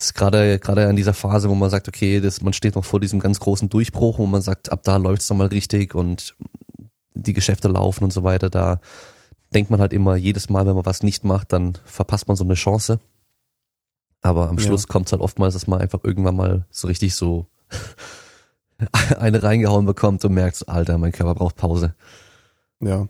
[0.00, 3.00] ist gerade gerade in dieser Phase, wo man sagt, okay, das, man steht noch vor
[3.00, 6.36] diesem ganz großen Durchbruch, wo man sagt, ab da läuft's dann mal richtig und
[7.14, 8.80] die Geschäfte laufen und so weiter, da
[9.52, 12.44] denkt man halt immer, jedes Mal, wenn man was nicht macht, dann verpasst man so
[12.44, 13.00] eine Chance.
[14.20, 14.88] Aber am Schluss ja.
[14.88, 17.46] kommt's halt oftmals, dass man einfach irgendwann mal so richtig so
[19.18, 21.94] eine reingehauen bekommt und merkt, Alter, mein Körper braucht Pause.
[22.80, 23.08] Ja.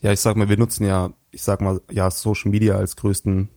[0.00, 3.48] Ja, ich sag mal, wir nutzen ja, ich sag mal, ja, Social Media als größten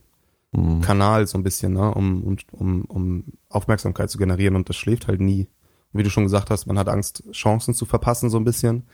[0.52, 0.80] mhm.
[0.80, 5.08] Kanal so ein bisschen, ne, um, um, um, um Aufmerksamkeit zu generieren und das schläft
[5.08, 5.48] halt nie.
[5.92, 8.86] wie du schon gesagt hast, man hat Angst, Chancen zu verpassen, so ein bisschen.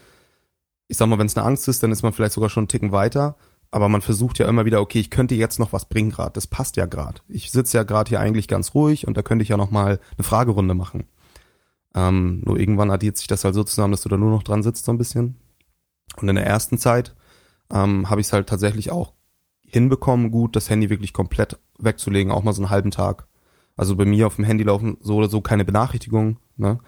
[0.89, 2.69] Ich sag mal, wenn es eine Angst ist, dann ist man vielleicht sogar schon einen
[2.69, 3.37] Ticken weiter.
[3.71, 6.33] Aber man versucht ja immer wieder, okay, ich könnte jetzt noch was bringen gerade.
[6.33, 7.21] Das passt ja gerade.
[7.29, 10.01] Ich sitze ja gerade hier eigentlich ganz ruhig und da könnte ich ja noch mal
[10.17, 11.05] eine Fragerunde machen.
[11.95, 14.63] Ähm, nur irgendwann addiert sich das halt so zusammen, dass du da nur noch dran
[14.63, 15.37] sitzt so ein bisschen.
[16.17, 17.15] Und in der ersten Zeit
[17.71, 19.13] ähm, habe ich es halt tatsächlich auch
[19.67, 23.27] hinbekommen, gut das Handy wirklich komplett wegzulegen, auch mal so einen halben Tag.
[23.77, 26.39] Also bei mir auf dem Handy laufen so oder so keine Benachrichtigungen.
[26.57, 26.79] Ne?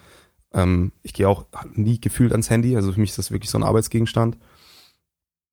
[0.53, 3.59] Ähm, ich gehe auch nie gefühlt ans Handy, also für mich ist das wirklich so
[3.59, 4.39] ein Arbeitsgegenstand.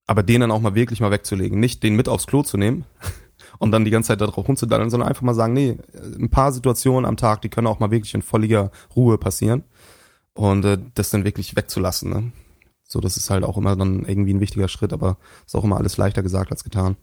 [0.08, 1.60] Aber den dann auch mal wirklich mal wegzulegen.
[1.60, 2.86] Nicht den mit aufs Klo zu nehmen
[3.60, 7.06] und dann die ganze Zeit darauf rumzudallen, sondern einfach mal sagen, nee, ein paar Situationen
[7.06, 9.64] am Tag, die können auch mal wirklich in volliger Ruhe passieren.
[10.34, 12.10] Und äh, das dann wirklich wegzulassen.
[12.10, 12.32] Ne?
[12.84, 15.78] So, das ist halt auch immer dann irgendwie ein wichtiger Schritt, aber ist auch immer
[15.78, 16.98] alles leichter gesagt als getan.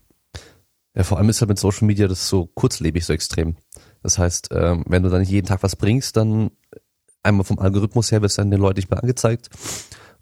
[0.94, 3.56] Ja, vor allem ist halt mit Social Media das so kurzlebig, so extrem.
[4.02, 6.50] Das heißt, ähm, wenn du dann nicht jeden Tag was bringst, dann
[7.22, 9.48] einmal vom Algorithmus her wirst dann den Leuten nicht mehr angezeigt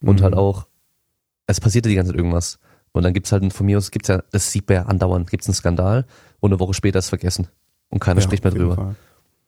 [0.02, 0.24] und Mhm.
[0.24, 0.66] halt auch,
[1.46, 2.58] es passiert ja die ganze Zeit irgendwas.
[2.92, 5.46] Und dann gibt's halt von mir aus, gibt's ja, das sieht man ja andauernd, gibt's
[5.46, 6.06] einen Skandal
[6.40, 7.48] und eine Woche später ist vergessen.
[7.88, 8.94] Und keiner Ja, spricht mehr drüber.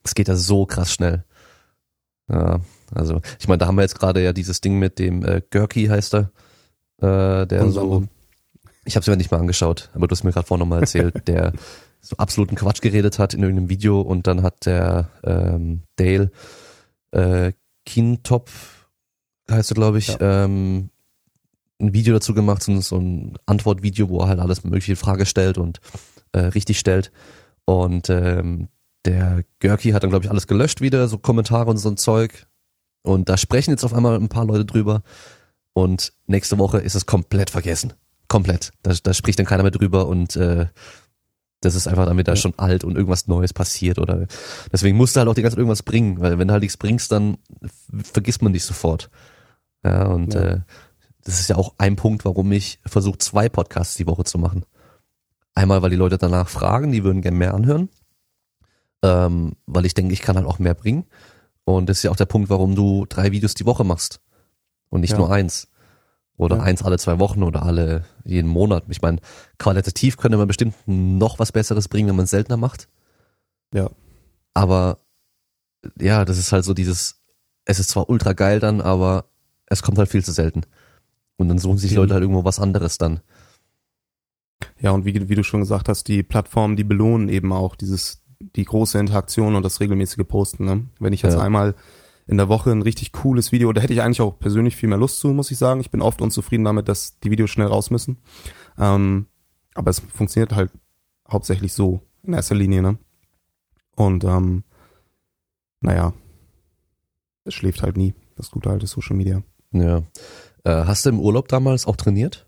[0.04, 1.24] Es geht ja so krass schnell.
[2.28, 2.60] Ja,
[2.94, 5.86] also ich meine, da haben wir jetzt gerade ja dieses Ding mit dem äh, Görki
[5.86, 6.30] heißt er,
[6.98, 8.04] äh, der Und so, Sandro.
[8.84, 11.14] Ich habe es mir nicht mal angegangeschaop, aber du hast mir gerade vorhin nochmal erzählt,
[11.28, 11.52] der
[12.00, 16.30] so absoluten Quatsch geredet hat in irgendeinem Video und dann hat der ähm, Dale
[17.12, 17.52] äh,
[17.86, 18.50] Kintop
[19.50, 20.44] heißt er glaube ich, Ja.
[20.44, 20.90] ähm,
[21.80, 24.96] ein Video dazu gemacht, so, ein- so ein Antwortvideo, wo er halt alles mögliche in
[24.96, 25.80] Frage stellt und
[26.32, 27.12] äh, richtig stellt
[27.64, 28.68] und ähm,
[29.04, 32.46] der Görki hat dann, glaube ich, alles gelöscht wieder, so Kommentare und so ein Zeug.
[33.02, 35.02] Und da sprechen jetzt auf einmal ein paar Leute drüber.
[35.72, 37.94] Und nächste Woche ist es komplett vergessen.
[38.32, 38.70] Komplett.
[38.82, 40.66] Da, da spricht dann keiner mehr drüber und äh,
[41.60, 42.36] das ist einfach dann wieder Ja.
[42.36, 44.26] schon alt und irgendwas Neues passiert oder
[44.72, 46.76] deswegen musst du halt auch die ganze Zeit irgendwas bringen, weil wenn du halt nichts
[46.76, 47.36] bringst, dann
[48.02, 49.10] vergisst man dich sofort.
[49.84, 50.40] Ja, und Ja.
[50.40, 50.60] Äh,
[51.24, 54.64] das ist ja auch ein Punkt, warum ich versuche, zwei Podcasts die Woche zu machen.
[55.54, 57.88] Einmal, weil die Leute danach fragen, die würden gerne mehr anhören
[59.04, 61.04] ähm, weil ich denke, ich kann halt auch mehr bringen.
[61.64, 64.20] Und das ist ja auch der Punkt, warum du drei Videos die Woche machst
[64.90, 65.18] und nicht Ja.
[65.18, 65.68] nur eins.
[66.36, 66.62] Oder Ja.
[66.62, 68.84] eins alle zwei Wochen oder alle jeden Monat.
[68.88, 69.18] Ich meine,
[69.58, 72.88] qualitativ könnte man bestimmt noch was Besseres bringen, wenn man es seltener macht.
[73.74, 73.90] Ja.
[74.54, 74.98] Aber
[76.00, 77.20] ja, das ist halt so dieses,
[77.64, 79.26] es ist zwar ultra geil dann, aber
[79.66, 80.62] es kommt halt viel zu selten.
[81.36, 82.00] Und dann suchen sich Eben.
[82.02, 83.20] Leute halt irgendwo was anderes dann.
[84.80, 88.22] Ja, und wie, wie du schon gesagt hast, die Plattformen, die belohnen eben auch dieses,
[88.56, 90.64] die große Interaktion und das regelmäßige Posten.
[90.64, 90.86] Ne?
[90.98, 91.40] Wenn ich jetzt Ja.
[91.40, 91.74] einmal
[92.26, 94.98] in der Woche ein richtig cooles Video, da hätte ich eigentlich auch persönlich viel mehr
[94.98, 95.80] Lust zu, muss ich sagen.
[95.80, 98.18] Ich bin oft unzufrieden damit, dass die Videos schnell raus müssen.
[98.78, 99.26] Ähm,
[99.74, 100.70] aber es funktioniert halt
[101.28, 102.98] hauptsächlich so in erster Linie, ne?
[103.96, 104.64] Und ähm,
[105.80, 106.12] naja,
[107.44, 109.42] es schläft halt nie, das gute alte Social Media.
[109.72, 110.02] Ja.
[110.64, 112.46] Äh, hast du im Urlaub damals auch trainiert?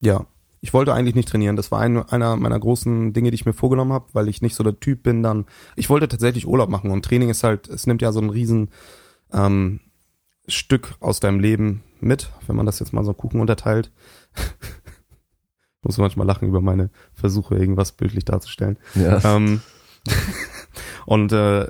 [0.00, 0.26] Ja,
[0.66, 1.54] ich wollte eigentlich nicht trainieren.
[1.54, 4.56] Das war ein, einer meiner großen Dinge, die ich mir vorgenommen habe, weil ich nicht
[4.56, 5.22] so der Typ bin.
[5.22, 8.30] Dann, ich wollte tatsächlich Urlaub machen und Training ist halt, es nimmt ja so ein
[8.30, 8.70] riesen
[9.32, 9.78] ähm,
[10.48, 13.92] Stück aus deinem Leben mit, wenn man das jetzt mal so Kuchen unterteilt.
[14.34, 14.42] ich
[15.82, 18.76] muss manchmal lachen über meine Versuche, irgendwas bildlich darzustellen.
[18.96, 19.36] Ja.
[19.36, 19.60] Ähm,
[21.06, 21.68] und äh,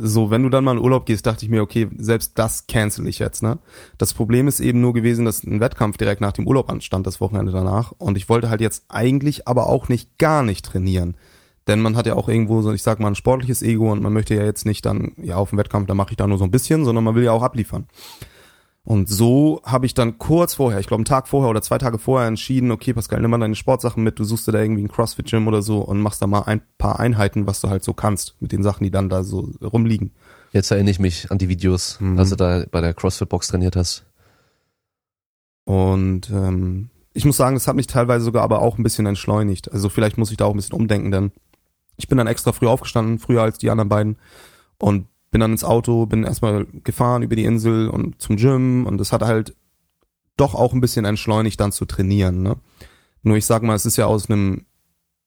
[0.00, 3.06] so, wenn du dann mal in Urlaub gehst, dachte ich mir, okay, selbst das cancel
[3.06, 3.58] ich jetzt, ne?
[3.98, 7.20] Das Problem ist eben nur gewesen, dass ein Wettkampf direkt nach dem Urlaub anstand, das
[7.20, 7.92] Wochenende danach.
[7.98, 11.16] Und ich wollte halt jetzt eigentlich aber auch nicht gar nicht trainieren.
[11.66, 14.12] Denn man hat ja auch irgendwo so, ich sag mal, ein sportliches Ego und man
[14.12, 16.44] möchte ja jetzt nicht dann, ja, auf dem Wettkampf, da mache ich da nur so
[16.44, 17.86] ein bisschen, sondern man will ja auch abliefern.
[18.82, 21.98] Und so habe ich dann kurz vorher, ich glaube einen Tag vorher oder zwei Tage
[21.98, 24.88] vorher entschieden, okay, Pascal, nimm mal deine Sportsachen mit, du suchst dir da irgendwie ein
[24.88, 28.36] CrossFit-Gym oder so und machst da mal ein paar Einheiten, was du halt so kannst,
[28.40, 30.12] mit den Sachen, die dann da so rumliegen.
[30.52, 32.18] Jetzt erinnere ich mich an die Videos, Mhm.
[32.18, 34.06] als du da bei der CrossFit-Box trainiert hast.
[35.64, 39.70] Und ähm, ich muss sagen, das hat mich teilweise sogar aber auch ein bisschen entschleunigt.
[39.72, 41.32] Also vielleicht muss ich da auch ein bisschen umdenken, denn
[41.96, 44.16] ich bin dann extra früh aufgestanden, früher als die anderen beiden
[44.78, 48.98] und bin dann ins Auto, bin erstmal gefahren über die Insel und zum Gym und
[48.98, 49.54] das hat halt
[50.36, 52.42] doch auch ein bisschen entschleunigt dann zu trainieren.
[52.42, 52.56] Ne?
[53.22, 54.64] Nur ich sag mal, es ist ja aus einem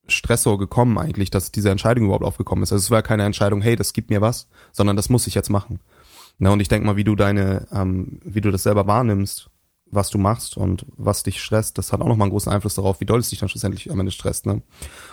[0.08, 2.74] Stressor gekommen eigentlich, dass diese Entscheidung überhaupt aufgekommen ist.
[2.74, 5.50] Also es war keine Entscheidung, hey, das gibt mir was, sondern das muss ich jetzt
[5.50, 5.80] machen.
[6.40, 9.50] Na, und ich denk mal, wie du deine, ähm, wie du das selber wahrnimmst,
[9.94, 13.00] was du machst und was dich stresst, das hat auch nochmal einen großen Einfluss darauf,
[13.00, 14.46] wie doll es dich dann schlussendlich am Ende stresst.
[14.46, 14.62] Ne?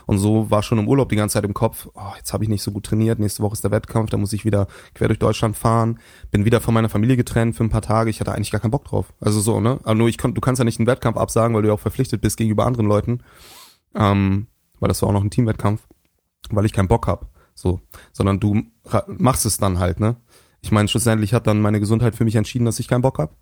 [0.06, 2.50] Und so war schon im Urlaub die ganze Zeit im Kopf, oh, jetzt habe ich
[2.50, 5.18] nicht so gut trainiert, nächste Woche ist der Wettkampf, da muss ich wieder quer durch
[5.18, 5.98] Deutschland fahren,
[6.30, 8.70] bin wieder von meiner Familie getrennt für ein paar Tage, ich hatte eigentlich gar keinen
[8.70, 9.12] Bock drauf.
[9.20, 9.80] Also so, ne?
[9.82, 11.80] Aber nur ich kon, du kannst ja nicht einen Wettkampf absagen, weil du ja auch
[11.80, 13.22] verpflichtet bist gegenüber anderen Leuten.
[13.94, 14.46] Ähm,
[14.78, 15.86] weil das war auch noch ein Teamwettkampf,
[16.50, 17.28] weil ich keinen Bock hab.
[17.54, 17.80] So.
[18.12, 18.62] Sondern du
[19.06, 20.16] machst es dann halt, ne?
[20.62, 23.36] Ich meine, schlussendlich hat dann meine Gesundheit für mich entschieden, dass ich keinen Bock hab.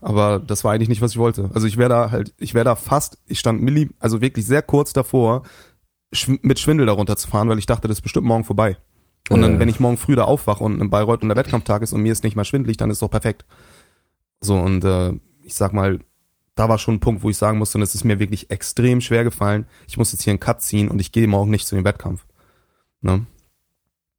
[0.00, 1.50] Aber das war eigentlich nicht, was ich wollte.
[1.54, 4.62] Also ich wäre da halt, ich wäre da fast, ich stand milli, also wirklich sehr
[4.62, 5.42] kurz davor,
[6.12, 8.76] schw mit Schwindel darunter zu fahren, weil ich dachte, das ist bestimmt morgen vorbei.
[9.30, 11.92] Und dann, wenn ich morgen früh da aufwache und in Bayreuth und der Wettkampftag ist
[11.92, 13.44] und mir ist nicht mehr schwindelig, dann ist doch perfekt.
[14.40, 15.98] So, und äh, ich sag mal,
[16.54, 19.00] da war schon ein Punkt, wo ich sagen musste, und es ist mir wirklich extrem
[19.00, 21.74] schwer gefallen, ich muss jetzt hier einen Cut ziehen und ich gehe morgen nicht zu
[21.74, 22.24] dem Wettkampf.
[23.02, 23.26] Ne?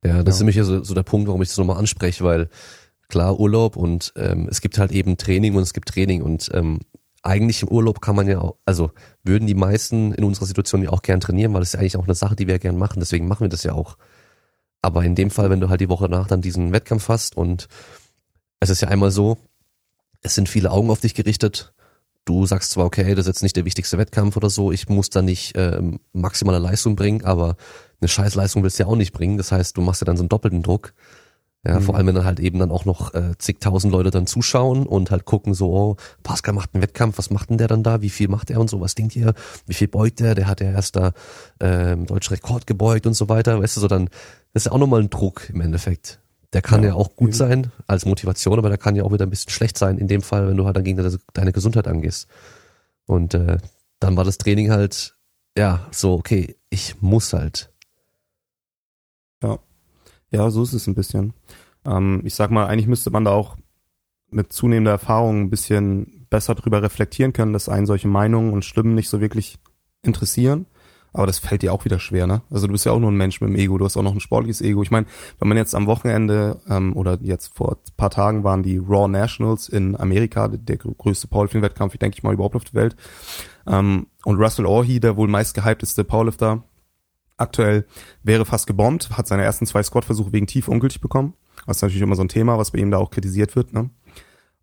[0.06, 0.30] Ja, das Ja.
[0.36, 2.50] ist nämlich ja so, so der Punkt, warum ich das nochmal anspreche, weil
[3.10, 6.80] klar Urlaub und ähm, es gibt halt eben Training und es gibt Training und ähm,
[7.22, 8.92] eigentlich im Urlaub kann man ja auch, also
[9.24, 11.98] würden die meisten in unserer Situation ja auch gern trainieren, weil das ist ja eigentlich
[11.98, 13.98] auch eine Sache, die wir gern machen, deswegen machen wir das ja auch.
[14.82, 17.68] Aber in dem Fall, wenn du halt die Woche nach dann diesen Wettkampf hast und
[18.62, 19.38] es ist ja einmal so,
[20.22, 21.74] es sind viele Augen auf dich gerichtet.
[22.26, 25.10] Du sagst zwar, okay, das ist jetzt nicht der wichtigste Wettkampf oder so, ich muss
[25.10, 25.82] da nicht äh,
[26.14, 27.58] maximale Leistung bringen, aber
[28.00, 29.38] eine Scheißleistung willst du ja auch nicht bringen.
[29.38, 30.94] Das heißt, du machst ja dann so einen doppelten Druck.
[31.66, 31.84] Ja, mhm.
[31.84, 35.12] vor allem, wenn dann halt eben dann auch noch äh, zigtausend Leute dann zuschauen und
[35.12, 38.02] halt gucken so, oh, Pascal macht einen Wettkampf, was macht denn der dann da?
[38.02, 38.80] Wie viel macht er und so?
[38.80, 39.34] Was denkt ihr?
[39.66, 40.36] Wie viel beugt der?
[40.36, 41.12] Der hat ja erst da
[41.60, 43.62] ähm, deutschen Rekord gebeugt und so weiter.
[43.62, 44.06] Weißt du, so dann,
[44.54, 46.22] das ist ja auch nochmal ein Druck im Endeffekt.
[46.54, 49.26] Der kann ja, ja auch gut sein als Motivation, aber der kann ja auch wieder
[49.26, 52.28] ein bisschen schlecht sein in dem Fall, wenn du halt dann gegen deine Gesundheit angehst.
[53.06, 53.58] Und äh,
[54.00, 55.16] dann war das Training halt,
[55.58, 57.72] ja, so, okay, ich muss halt.
[59.44, 59.60] Ja.
[60.32, 61.34] Ja, so ist es ein bisschen.
[61.86, 63.58] Ähm, ich sag mal, eigentlich müsste man da auch
[64.32, 68.94] mit zunehmender Erfahrung ein bisschen besser drüber reflektieren können, dass einen solche Meinungen und Stimmen
[68.94, 69.58] nicht so wirklich
[70.04, 70.68] interessieren.
[71.12, 72.44] Aber das fällt dir auch wieder schwer, ne?
[72.52, 74.14] Also du bist ja auch nur ein Mensch mit dem Ego, du hast auch noch
[74.14, 74.84] ein sportliches Ego.
[74.84, 75.08] Ich meine,
[75.40, 79.70] wenn man jetzt am Wochenende ähm, oder jetzt vor paar Tagen waren die Raw Nationals
[79.70, 82.96] in Amerika, der größte Powerlifting-Wettkampf, ich denke ich mal, überhaupt auf der Welt.
[83.66, 86.64] Ähm, und Russell Orhi, der wohl meist gehypteste Powerlifter
[87.40, 87.86] aktuell,
[88.24, 91.34] wäre fast gebombt, hat seine ersten zwei Squat-Versuche wegen tief ungültig bekommen.
[91.66, 93.90] Das ist natürlich immer so ein Thema, was bei ihm da auch kritisiert wird, ne?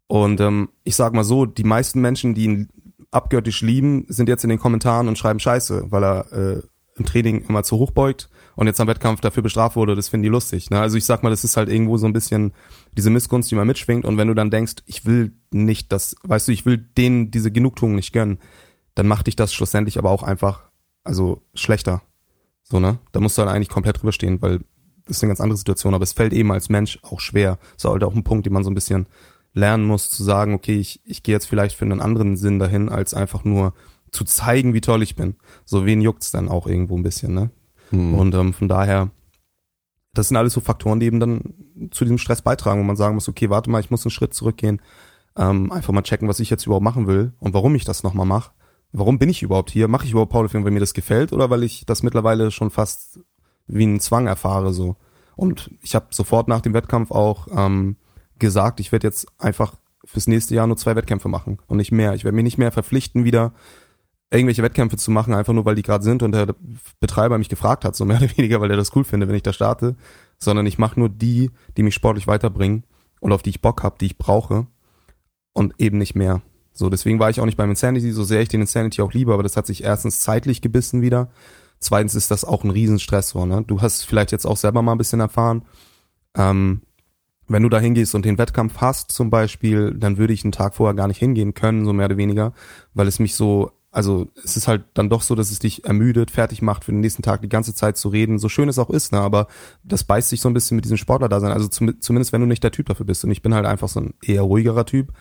[0.08, 2.68] Und ähm, ich sag mal so, die meisten Menschen, die ihn
[3.10, 6.62] abgöttisch lieben, sind jetzt in den Kommentaren und schreiben Scheiße, weil er äh,
[6.96, 10.24] im Training immer zu hoch beugt und jetzt am Wettkampf dafür bestraft wurde, das finden
[10.24, 10.70] die lustig.
[10.70, 10.80] Ne?
[10.80, 12.52] Also ich sag mal, das ist halt irgendwo so ein bisschen
[12.96, 16.48] diese Missgunst, die man mitschwingt und wenn du dann denkst, ich will nicht das, weißt
[16.48, 18.38] du, ich will denen diese Genugtuung nicht gönnen,
[18.94, 20.64] dann macht dich das schlussendlich aber auch einfach,
[21.04, 22.02] also schlechter.
[22.68, 22.98] So, ne?
[23.12, 24.60] Da musst du halt eigentlich komplett drüber stehen, weil
[25.06, 27.58] das ist eine ganz andere Situation, aber es fällt eben als Mensch auch schwer.
[27.74, 29.06] Das ist halt auch ein Punkt, den man so ein bisschen
[29.52, 32.88] lernen muss, zu sagen, okay, ich, ich gehe jetzt vielleicht für einen anderen Sinn dahin,
[32.88, 33.72] als einfach nur
[34.10, 35.36] zu zeigen, wie toll ich bin.
[35.64, 37.50] So wen juckt's dann auch irgendwo ein bisschen, ne?
[37.90, 38.14] Hm.
[38.14, 39.10] Und ähm, von daher,
[40.12, 41.54] das sind alles so Faktoren, die eben dann
[41.90, 44.34] zu diesem Stress beitragen, wo man sagen muss, okay, warte mal, ich muss einen Schritt
[44.34, 44.80] zurückgehen,
[45.36, 48.26] ähm, einfach mal checken, was ich jetzt überhaupt machen will und warum ich das nochmal
[48.26, 48.50] mache.
[48.98, 49.88] Warum bin ich überhaupt hier?
[49.88, 53.20] Mache ich überhaupt Powerlifting, weil mir das gefällt oder weil ich das mittlerweile schon fast
[53.66, 54.96] wie einen Zwang erfahre so?
[55.36, 57.96] Und ich habe sofort nach dem Wettkampf auch ähm,
[58.38, 59.74] gesagt, ich werde jetzt einfach
[60.06, 62.14] fürs nächste Jahr nur zwei Wettkämpfe machen und nicht mehr.
[62.14, 63.52] Ich werde mich nicht mehr verpflichten, wieder
[64.30, 66.54] irgendwelche Wettkämpfe zu machen, einfach nur weil die gerade sind und der
[66.98, 69.42] Betreiber mich gefragt hat, so mehr oder weniger, weil er das cool findet, wenn ich
[69.42, 69.94] da starte,
[70.38, 72.84] sondern ich mache nur die, die mich sportlich weiterbringen
[73.20, 74.66] und auf die ich Bock habe, die ich brauche
[75.52, 76.40] und eben nicht mehr.
[76.76, 79.32] So, deswegen war ich auch nicht beim Insanity, so sehr ich den Insanity auch liebe,
[79.32, 81.30] aber das hat sich erstens zeitlich gebissen wieder.
[81.78, 83.64] Zweitens ist das auch ein Riesenstress, so, ne?
[83.66, 85.62] Du hast vielleicht jetzt auch selber mal ein bisschen erfahren.
[86.36, 86.82] Ähm,
[87.48, 90.74] wenn du da hingehst und den Wettkampf hast zum Beispiel, dann würde ich einen Tag
[90.74, 92.52] vorher gar nicht hingehen können, so mehr oder weniger,
[92.92, 96.30] weil es mich so, also es ist halt dann doch so, dass es dich ermüdet,
[96.30, 98.90] fertig macht für den nächsten Tag die ganze Zeit zu reden, so schön es auch
[98.90, 99.46] ist, ne, aber
[99.82, 102.42] das beißt sich so ein bisschen mit diesem Sportler da sein, also zum, zumindest wenn
[102.42, 104.84] du nicht der Typ dafür bist und ich bin halt einfach so ein eher ruhigerer
[104.84, 105.12] Typ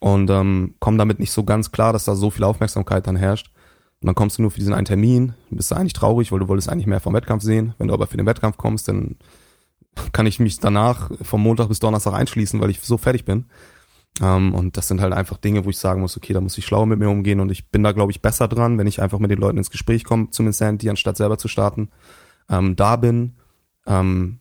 [0.00, 3.50] und ähm, komme damit nicht so ganz klar, dass da so viel Aufmerksamkeit dann herrscht.
[4.00, 6.48] Und dann kommst du nur für diesen einen Termin, bist du eigentlich traurig, weil du
[6.48, 7.74] wolltest eigentlich mehr vom Wettkampf sehen.
[7.78, 9.16] Wenn du aber für den Wettkampf kommst, dann
[10.12, 13.46] kann ich mich danach vom Montag bis Donnerstag einschließen, weil ich so fertig bin.
[14.20, 16.66] Ähm, und das sind halt einfach Dinge, wo ich sagen muss, okay, da muss ich
[16.66, 19.18] schlauer mit mir umgehen und ich bin da, glaube ich, besser dran, wenn ich einfach
[19.18, 21.88] mit den Leuten ins Gespräch komme, zum Insanity, anstatt selber zu starten,
[22.50, 23.36] ähm, da bin
[23.86, 24.40] ähm,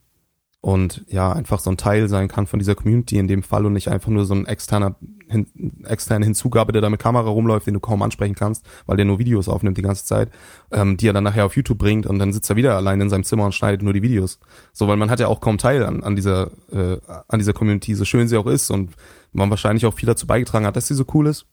[0.62, 3.74] und ja, einfach so ein Teil sein kann von dieser Community in dem Fall und
[3.74, 4.96] nicht einfach nur so ein externer
[5.28, 5.48] hin,
[5.86, 9.18] externe Hinzugabe, der da mit Kamera rumläuft, den du kaum ansprechen kannst, weil der nur
[9.18, 10.30] Videos aufnimmt die ganze Zeit,
[10.72, 13.10] ähm, die er dann nachher auf YouTube bringt und dann sitzt er wieder allein in
[13.10, 14.40] seinem Zimmer und schneidet nur die Videos.
[14.72, 17.96] So, weil man hat ja auch kaum Teil an, an dieser äh, an dieser Community,
[17.96, 18.92] so schön sie auch ist und
[19.34, 21.48] man wahrscheinlich auch viel dazu beigetragen hat, dass sie so cool ist.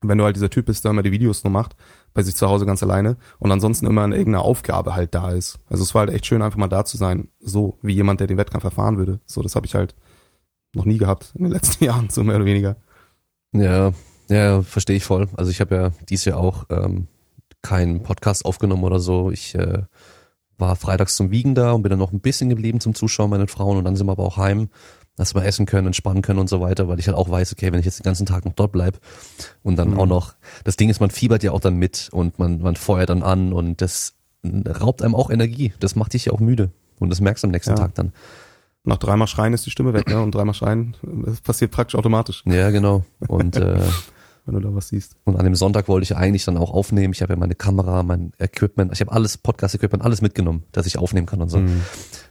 [0.00, 1.74] Wenn du halt dieser Typ bist, der immer die Videos nur macht,
[2.14, 5.58] bei sich zu Hause ganz alleine und ansonsten immer in irgendeiner Aufgabe halt da ist.
[5.68, 8.26] Also es war halt echt schön, einfach mal da zu sein, so wie jemand, der
[8.26, 9.20] den Wettkampf erfahren würde.
[9.26, 9.94] So, das habe ich halt
[10.74, 12.76] noch nie gehabt in den letzten Jahren, so mehr oder weniger.
[13.52, 13.92] Ja,
[14.28, 15.28] ja, verstehe ich voll.
[15.36, 17.08] Also ich habe ja dies Jahr auch ähm,
[17.62, 19.30] keinen Podcast aufgenommen oder so.
[19.30, 19.82] Ich äh,
[20.58, 23.48] war freitags zum Wiegen da und bin dann noch ein bisschen geblieben zum Zuschauen meinen
[23.48, 24.68] Frauen und dann sind wir aber auch heim,
[25.18, 27.70] dass wir essen können, entspannen können und so weiter, weil ich halt auch weiß, okay,
[27.72, 28.98] wenn ich jetzt den ganzen Tag noch dort bleib
[29.62, 30.00] und dann mhm.
[30.00, 33.10] auch noch, das Ding ist, man fiebert ja auch dann mit und man, man feuert
[33.10, 35.74] dann an und das raubt einem auch Energie.
[35.80, 37.76] Das macht dich ja auch müde und das merkst du am nächsten ja.
[37.76, 38.12] Tag dann
[38.84, 40.22] nach dreimal Schreien ist die Stimme weg, ne?
[40.22, 42.42] Und dreimal Schreien, das passiert praktisch automatisch.
[42.46, 43.04] Ja, genau.
[43.26, 43.80] Und äh,
[44.48, 45.16] wenn du da was siehst.
[45.24, 47.12] Und an dem Sonntag wollte ich eigentlich dann auch aufnehmen.
[47.12, 50.98] Ich habe ja meine Kamera, mein Equipment, ich habe alles, Podcast-Equipment, alles mitgenommen, dass ich
[50.98, 51.58] aufnehmen kann und so.
[51.58, 51.82] Mhm.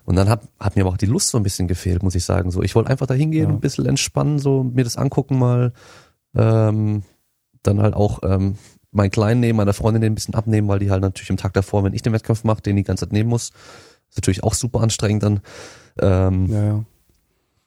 [0.06, 2.26] Und dann hat, hat mir aber auch die Lust so ein bisschen gefehlt, muss ich
[2.26, 2.50] sagen.
[2.52, 3.56] So, ich wollte einfach da hingehen, ja.
[3.56, 5.74] ein bisschen entspannen, so mir das angucken mal.
[6.36, 7.04] Ähm,
[7.64, 8.56] dann halt auch ähm,
[8.92, 11.54] meinen Kleinen nehmen, meiner Freundin den ein bisschen abnehmen, weil die halt natürlich im Tag
[11.54, 13.52] davor, wenn ich den Wettkampf mache, den die ganze Zeit nehmen muss.
[14.10, 15.42] Ist natürlich auch super anstrengend dann.
[16.00, 16.86] Ähm, Ja, ja.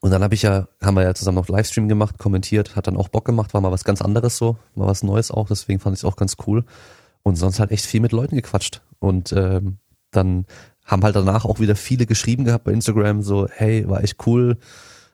[0.00, 2.96] Und dann habe ich ja, haben wir ja zusammen noch Livestream gemacht, kommentiert, hat dann
[2.96, 5.94] auch Bock gemacht, war mal was ganz anderes so, mal was Neues auch, deswegen fand
[5.96, 6.64] ich es auch ganz cool.
[7.22, 8.80] Und sonst halt echt viel mit Leuten gequatscht.
[8.98, 9.76] Und ähm,
[10.10, 10.46] dann
[10.86, 14.56] haben halt danach auch wieder viele geschrieben gehabt bei Instagram, so, hey, war echt cool.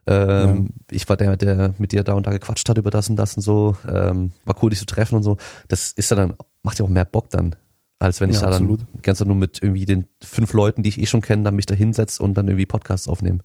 [0.07, 3.17] Ähm, Ich war der, der mit dir da und da gequatscht hat über das und
[3.17, 3.77] das und so.
[3.89, 5.37] Ähm, war cool, dich zu treffen und so.
[5.67, 7.57] Das ist ja dann, macht ja auch mehr Bock dann,
[7.99, 9.03] als wenn ich Ja, da dann absolut.
[9.03, 11.67] ganze Zeit nur mit irgendwie den fünf Leuten, die ich eh schon kenne, dann mich
[11.67, 13.41] da hinsetze und dann irgendwie Podcasts aufnehme.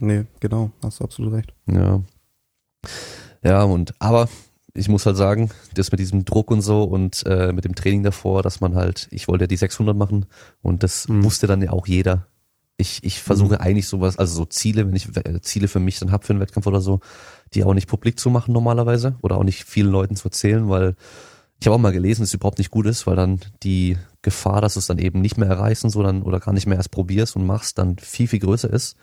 [0.00, 1.54] Nee, genau, hast du absolut recht.
[1.66, 2.02] Ja.
[3.42, 4.28] Ja, und aber
[4.74, 8.02] ich muss halt sagen, das mit diesem Druck und so und äh, mit dem Training
[8.02, 10.26] davor, dass man halt, ich wollte ja die 600 machen
[10.62, 11.24] und das Mhm.
[11.24, 12.26] wusste dann ja auch jeder.
[12.76, 16.12] Ich, ich versuche eigentlich sowas, also so Ziele, wenn ich äh, Ziele für mich dann
[16.12, 17.00] hab für einen Wettkampf oder so,
[17.52, 20.94] die auch nicht publik zu machen normalerweise oder auch nicht vielen Leuten zu erzählen, weil
[21.60, 24.62] ich habe auch mal gelesen, dass es überhaupt nicht gut ist, weil dann die Gefahr,
[24.62, 26.78] dass du es dann eben nicht mehr erreichst und so dann oder gar nicht mehr
[26.78, 28.96] erst probierst und machst, dann viel, viel größer ist.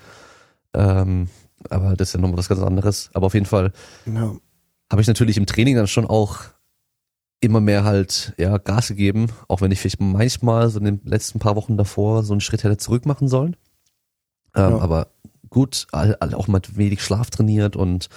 [0.73, 1.29] Ähm,
[1.69, 3.09] aber das ist ja nochmal was ganz anderes.
[3.13, 3.71] Aber auf jeden Fall
[4.05, 4.35] Ja,
[4.91, 6.37] habe ich natürlich im Training dann schon auch
[7.39, 11.39] immer mehr halt ja Gas gegeben, auch wenn ich vielleicht manchmal so in den letzten
[11.39, 13.55] paar Wochen davor so einen Schritt hätte zurück machen sollen.
[14.55, 14.79] Ähm, Ja.
[14.79, 15.07] Aber
[15.49, 18.09] gut, all, all, auch mit wenig Schlaf trainiert und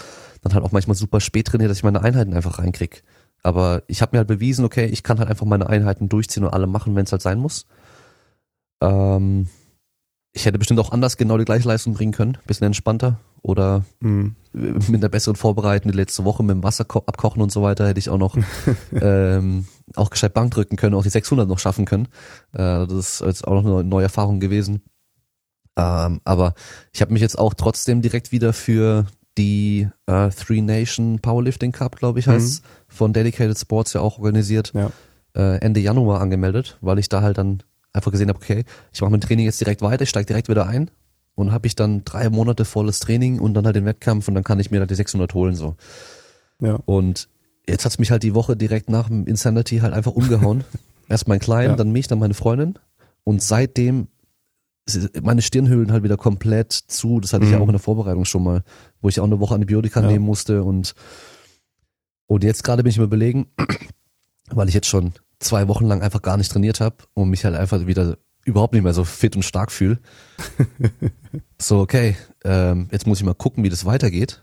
[0.43, 3.03] dann halt auch manchmal super spät trainiert, dass ich meine Einheiten einfach reinkrieg.
[3.43, 6.53] Aber ich habe mir halt bewiesen, okay, ich kann halt einfach meine Einheiten durchziehen und
[6.53, 7.67] alle machen, wenn es halt sein muss.
[8.81, 9.49] Ähm,
[10.33, 14.37] ich hätte bestimmt auch anders genau die gleiche Leistung bringen können, bisschen entspannter oder mhm.
[14.53, 17.89] mit einer besseren Vorbereitung die letzte Woche mit dem Wasser ko- abkochen und so weiter
[17.89, 18.37] hätte ich auch noch
[18.93, 19.67] ähm,
[19.97, 22.07] auch gescheit Bank drücken können, auch die 600 noch schaffen können.
[22.53, 24.83] Äh, das ist jetzt auch noch eine neue Erfahrung gewesen.
[25.77, 26.55] Ähm, aber
[26.93, 29.07] ich habe mich jetzt auch trotzdem direkt wieder für
[29.39, 34.73] die äh, Three Nation Powerlifting Cup, glaube ich, heißt von Dedicated Sports ja auch organisiert,
[34.75, 34.91] ja.
[35.35, 39.11] äh, Ende Januar angemeldet, weil ich da halt dann einfach gesehen habe, okay, ich mache
[39.11, 40.91] mein Training jetzt direkt weiter, ich steige direkt wieder ein
[41.35, 44.45] und habe ich dann drei Monate volles Training und dann halt den Wettkampf und dann
[44.45, 45.77] kann ich mir halt die 600 holen so.
[46.61, 46.79] Ja.
[46.85, 47.29] Und
[47.69, 50.65] jetzt hat's mich halt die Woche direkt nach dem Insanity halt einfach umgehauen.
[51.09, 51.77] Erst mein Kleinen, Ja.
[51.77, 52.79] dann mich, dann meine Freundin
[53.25, 54.09] und seitdem
[55.23, 57.21] meine Stirnhöhlen halt wieder komplett zu.
[57.21, 57.63] Das hatte ich ja Mhm.
[57.65, 58.63] auch in der Vorbereitung schon mal,
[59.01, 60.07] wo ich auch eine Woche Antibiotika Ja.
[60.09, 60.95] nehmen musste und
[62.27, 63.47] und jetzt gerade bin ich mir überlegen,
[64.51, 67.57] weil ich jetzt schon zwei Wochen lang einfach gar nicht trainiert habe und mich halt
[67.57, 69.99] einfach wieder überhaupt nicht mehr so fit und stark fühle.
[71.59, 74.43] so, okay, ähm, jetzt muss ich mal gucken, wie das weitergeht.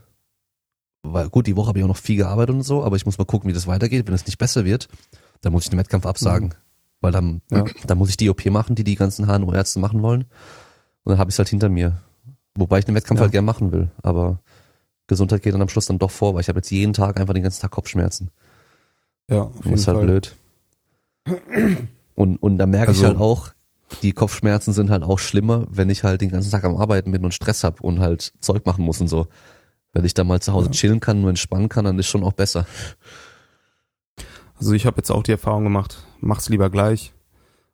[1.03, 3.17] Weil gut, die Woche habe ich auch noch viel gearbeitet und so, aber ich muss
[3.17, 4.07] mal gucken, wie das weitergeht.
[4.07, 4.87] Wenn es nicht besser wird,
[5.41, 6.53] dann muss ich den Wettkampf absagen.
[6.99, 7.63] Weil dann, Ja.
[7.85, 10.21] dann muss ich die OP machen, die die ganzen HNO-Ärzte machen wollen.
[11.03, 12.01] Und dann habe ich es halt hinter mir.
[12.55, 13.23] Wobei ich den Wettkampf Ja.
[13.23, 13.89] halt gern machen will.
[14.01, 14.39] Aber
[15.05, 17.33] Gesundheit geht dann am Schluss dann doch vor, weil ich habe jetzt jeden Tag einfach
[17.35, 18.31] den ganzen Tag Kopfschmerzen.
[19.29, 20.07] Ja, auf Das jeden ist halt Fall.
[20.07, 20.35] blöd.
[22.15, 23.49] Und, und da merke ich Also- halt auch,
[24.01, 27.23] die Kopfschmerzen sind halt auch schlimmer, wenn ich halt den ganzen Tag am Arbeiten bin
[27.23, 29.27] und Stress hab und halt Zeug machen muss und so.
[29.93, 30.71] Wenn ich da mal zu Hause Ja.
[30.73, 32.65] chillen kann und entspannen kann, dann ist schon auch besser.
[34.59, 37.13] Also ich habe jetzt auch die Erfahrung gemacht, mach's lieber gleich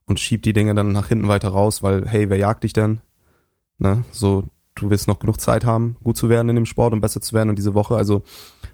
[0.06, 3.00] und schieb die Dinge dann nach hinten weiter raus, weil hey, wer jagt dich denn?
[3.80, 4.04] Ne?
[4.12, 4.44] So,
[4.76, 7.34] du wirst noch genug Zeit haben, gut zu werden in dem Sport und besser zu
[7.34, 8.24] werden und diese Woche, also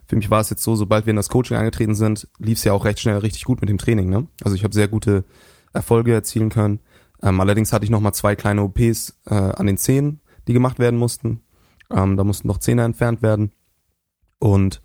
[0.06, 2.74] für mich war es jetzt so, sobald wir in das Coaching eingetreten sind, lief's ja
[2.74, 4.28] auch recht schnell richtig gut mit dem Training, ne?
[4.44, 5.26] Also ich habe sehr gute
[5.74, 6.80] Erfolge erzielen können.
[7.22, 10.80] Ähm, allerdings hatte ich noch mal zwei kleine OPs äh, an den Zähnen, die gemacht
[10.80, 11.42] werden mussten.
[11.92, 13.52] Ähm, da mussten noch Zähne entfernt werden
[14.40, 14.82] und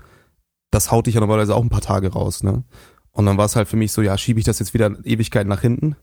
[0.71, 2.65] das haut dich ja normalerweise auch ein paar Tage raus, ne?
[3.13, 5.47] Und dann war es halt für mich so, ja, schiebe ich das jetzt wieder Ewigkeit
[5.47, 5.95] nach hinten,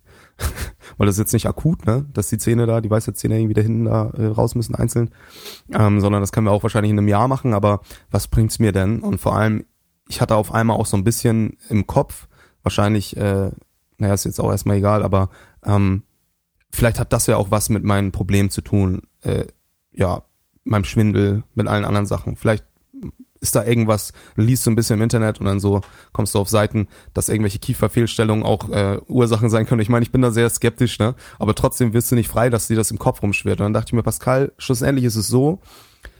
[0.97, 3.61] weil das ist jetzt nicht akut, ne, dass die Zähne da, die Weisheitszähne irgendwie da
[3.61, 5.11] hinten da äh, raus müssen einzeln,
[5.73, 8.71] ähm, sondern das können wir auch wahrscheinlich in einem Jahr machen, aber was bringt's mir
[8.71, 9.01] denn?
[9.01, 9.65] Und vor allem,
[10.07, 12.27] ich hatte auf einmal auch so ein bisschen im Kopf,
[12.63, 13.51] wahrscheinlich, äh,
[13.97, 15.29] naja, ist jetzt auch erstmal egal, aber
[15.63, 16.03] ähm,
[16.71, 19.45] vielleicht hat das ja auch was mit meinen Problemen zu tun, äh,
[19.91, 20.23] ja,
[20.63, 22.35] meinem Schwindel, mit allen anderen Sachen.
[22.35, 22.65] Vielleicht
[23.41, 25.81] ist da irgendwas, liest du ein bisschen im Internet und dann so
[26.13, 29.81] kommst du auf Seiten, dass irgendwelche Kieferfehlstellungen auch äh, Ursachen sein können.
[29.81, 31.15] Ich meine, ich bin da sehr skeptisch, ne?
[31.39, 33.59] Aber trotzdem wirst du nicht frei, dass dir das im Kopf rumschwirrt.
[33.59, 35.59] Und dann dachte ich mir, Pascal, schlussendlich ist es so,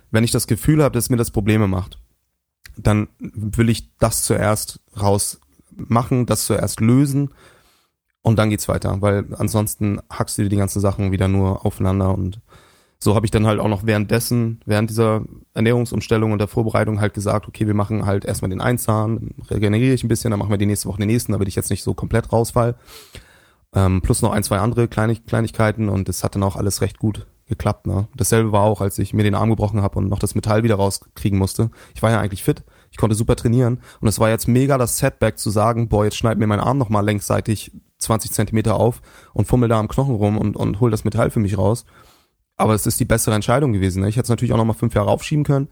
[0.10, 2.00] wenn ich das Gefühl habe, dass mir das Probleme macht,
[2.76, 5.40] dann will ich das zuerst raus
[5.76, 7.30] machen, das zuerst lösen
[8.22, 12.14] und dann geht's weiter, weil ansonsten hackst du dir die ganzen Sachen wieder nur aufeinander
[12.14, 12.40] und
[13.04, 15.24] so habe ich dann halt auch noch währenddessen, während dieser
[15.56, 20.04] Ernährungsumstellung und der Vorbereitung halt gesagt, okay, wir machen halt erstmal den Einzahn, regeneriere ich
[20.04, 21.96] ein bisschen, dann machen wir die nächste Woche den nächsten, damit ich jetzt nicht so
[21.96, 22.76] komplett rausfall.
[23.74, 27.00] Ähm, plus noch ein, zwei andere Kleinig Kleinigkeiten und es hat dann auch alles recht
[27.00, 27.88] gut geklappt.
[27.88, 28.08] Ne?
[28.16, 30.76] Dasselbe war auch, als ich mir den Arm gebrochen habe und noch das Metall wieder
[30.76, 31.72] rauskriegen musste.
[31.96, 32.64] Ich war ja eigentlich fit.
[32.92, 36.18] Ich konnte super trainieren und es war jetzt mega das Setback zu sagen, boah, jetzt
[36.18, 39.02] schneid mir mein Arm nochmal längsseitig 20 Zentimeter auf
[39.34, 41.86] und fummel da am Knochen rum und, und hol das Metall für mich raus.
[42.62, 44.04] Aber es ist die bessere Entscheidung gewesen.
[44.04, 44.10] Ne?
[44.10, 45.68] Ich hätte es natürlich auch nochmal fünf Jahre aufschieben können.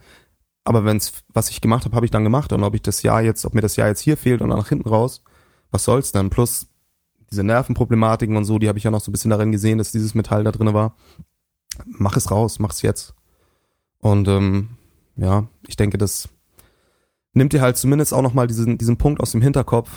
[0.64, 2.52] Aber wenn's, was ich gemacht habe, habe ich dann gemacht.
[2.52, 4.58] Und ob ich das Jahr jetzt, ob mir das Jahr jetzt hier fehlt und dann
[4.58, 5.24] nach hinten raus,
[5.70, 6.32] was soll's denn?
[6.32, 6.68] Plus
[7.30, 9.92] diese Nervenproblematiken und so, die habe ich ja noch so ein bisschen darin gesehen, dass
[9.92, 10.96] dieses Metall da drin war.
[11.86, 13.14] Mach es raus, mach es jetzt.
[14.00, 14.70] Und ähm,
[15.16, 16.28] ja, ich denke, das
[17.34, 19.92] nimmt dir halt zumindest auch nochmal diesen, diesen Punkt aus dem Hinterkopf.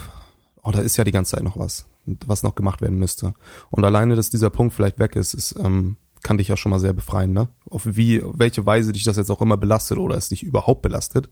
[0.62, 1.86] Oh, da ist ja die ganze Zeit noch was,
[2.26, 3.32] was noch gemacht werden müsste.
[3.70, 6.78] Und alleine, dass dieser Punkt vielleicht weg ist, ist ähm, kann dich ja schon mal
[6.78, 7.48] sehr befreien, ne?
[7.68, 11.28] Auf wie, welche Weise dich das jetzt auch immer belastet oder es dich überhaupt belastet,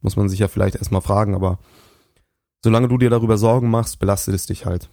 [0.00, 1.58] muss man sich ja vielleicht erstmal fragen, aber
[2.62, 4.88] solange du dir darüber Sorgen machst, belastet es dich halt.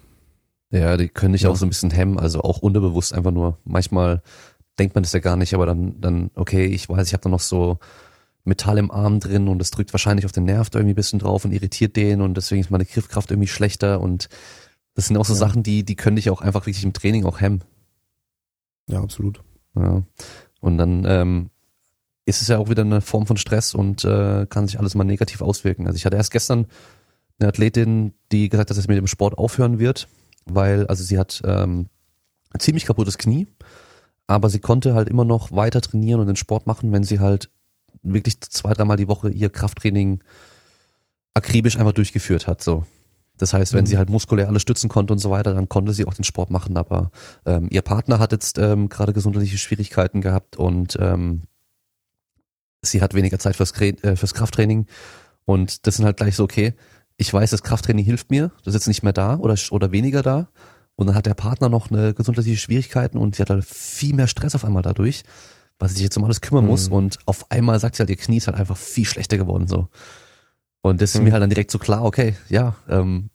[0.72, 1.50] Ja, die können dich ja.
[1.50, 3.58] auch so ein bisschen hemmen, also auch unterbewusst einfach nur.
[3.64, 4.22] Manchmal
[4.78, 7.30] denkt man das ja gar nicht, aber dann, dann, okay, ich weiß, ich habe da
[7.30, 7.80] noch so
[8.43, 11.20] Metall im Arm drin und das drückt wahrscheinlich auf den Nerv da irgendwie ein bisschen
[11.20, 14.30] drauf und irritiert den und deswegen ist meine Griffkraft irgendwie schlechter und
[14.93, 15.39] das sind auch so ja.
[15.39, 17.64] Sachen, die, die können dich auch einfach wirklich im Training auch hemmen.
[18.90, 19.42] Ja, absolut.
[19.76, 20.04] Ja.
[20.60, 21.50] Und dann ähm,
[22.26, 25.04] ist es ja auch wieder eine Form von Stress und äh, kann sich alles mal
[25.04, 25.88] negativ auswirken.
[25.88, 26.68] Also ich hatte erst gestern
[27.40, 30.08] eine Athletin, die gesagt hat, dass sie mit dem Sport aufhören wird,
[30.46, 31.88] weil, also sie hat ähm,
[32.52, 33.48] ein ziemlich kaputtes Knie,
[34.28, 37.50] aber sie konnte halt immer noch weiter trainieren und den Sport machen, wenn sie halt
[38.02, 40.22] wirklich zwei, dreimal die Woche ihr Krafttraining
[41.34, 42.62] akribisch einfach durchgeführt hat.
[42.62, 42.86] So.
[43.40, 43.88] Das heißt, wenn mhm.
[43.88, 46.52] sie halt muskulär alles stützen konnte und so weiter, dann konnte sie auch den Sport
[46.52, 46.78] machen.
[46.78, 47.10] Aber
[47.46, 51.44] ähm, ihr Partner hat jetzt ähm, gerade gesundheitliche Schwierigkeiten gehabt und ähm,
[52.82, 54.86] sie hat weniger Zeit fürs, äh, fürs Krafttraining.
[55.46, 56.74] Und das sind halt gleich so, okay,
[57.18, 60.22] ich weiß, das Krafttraining hilft mir, das ist jetzt nicht mehr da oder, oder weniger
[60.22, 60.50] da.
[60.96, 64.28] Und dann hat der Partner noch eine gesundheitliche Schwierigkeiten und sie hat halt viel mehr
[64.28, 65.24] Stress auf einmal dadurch,
[65.80, 66.72] weil sie sich jetzt um alles kümmern mhm.
[66.72, 66.90] muss.
[66.90, 69.88] Und auf einmal sagt sie halt, ihr Knie ist halt einfach viel schlechter geworden so.
[70.82, 71.26] Und das ist mhm.
[71.26, 73.30] mir halt dann direkt so klar, okay, ja, ähm,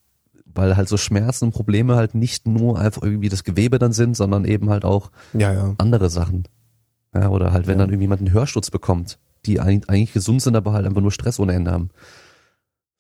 [0.47, 4.17] weil halt so Schmerzen und Probleme halt nicht nur einfach irgendwie das Gewebe dann sind,
[4.17, 5.75] sondern eben halt auch ja, ja.
[5.79, 6.45] andere Sachen.
[7.15, 7.79] Ja, oder halt, wenn ja.
[7.81, 11.39] dann irgendwie jemand einen Hörsturz bekommt, die eigentlich gesund sind, aber halt einfach nur Stress
[11.39, 11.91] ohne Ende haben.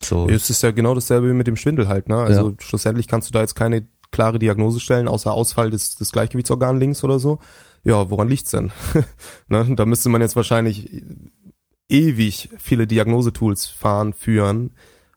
[0.03, 0.28] So.
[0.28, 2.16] Es ist ja genau dasselbe wie mit dem Schwindel halt, ne?
[2.16, 2.57] Also ja.
[2.59, 7.03] schlussendlich kannst du da jetzt keine klare Diagnose stellen, außer Ausfall des, des Gleichgewichtsorgan links
[7.03, 7.38] oder so.
[7.82, 8.70] Ja, woran liegt's denn?
[9.49, 9.74] ne?
[9.74, 11.03] Da müsste man jetzt wahrscheinlich
[11.89, 14.72] ewig viele Diagnosetools fahren, führen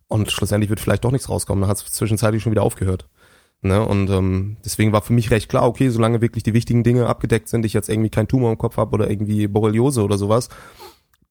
[0.08, 1.62] und schlussendlich wird vielleicht doch nichts rauskommen.
[1.62, 3.08] Dann hat es zwischenzeitlich schon wieder aufgehört.
[3.62, 3.84] Ne?
[3.86, 7.50] Und ähm, deswegen war für mich recht klar, okay, solange wirklich die wichtigen Dinge abgedeckt
[7.50, 10.50] sind, ich jetzt irgendwie keinen Tumor im Kopf habe oder irgendwie Borreliose oder sowas,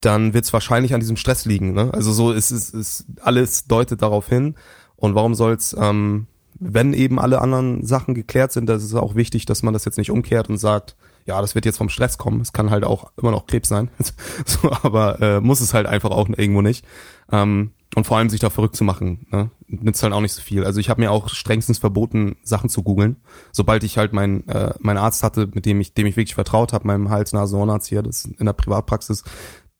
[0.00, 1.72] dann wird es wahrscheinlich an diesem Stress liegen.
[1.72, 1.92] Ne?
[1.92, 4.56] Also so ist es, ist, alles deutet darauf hin.
[4.96, 6.26] Und warum soll's, ähm,
[6.58, 9.98] wenn eben alle anderen Sachen geklärt sind, das ist auch wichtig, dass man das jetzt
[9.98, 12.40] nicht umkehrt und sagt, ja, das wird jetzt vom Stress kommen.
[12.40, 13.90] Es kann halt auch immer noch Krebs sein.
[14.46, 16.86] so, aber äh, muss es halt einfach auch irgendwo nicht.
[17.30, 19.50] Ähm, und vor allem sich da verrückt zu machen, ne?
[19.68, 20.64] nützt halt auch nicht so viel.
[20.64, 23.16] Also ich habe mir auch strengstens verboten, Sachen zu googeln.
[23.52, 26.72] Sobald ich halt meinen äh, mein Arzt hatte, mit dem ich dem ich wirklich vertraut
[26.72, 29.24] habe, meinem Hals Nase Ohrenarzt hier, das in der Privatpraxis,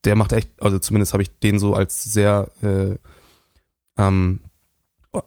[0.04, 2.96] der macht echt, also zumindest habe ich den so als sehr äh,
[3.98, 4.40] ähm,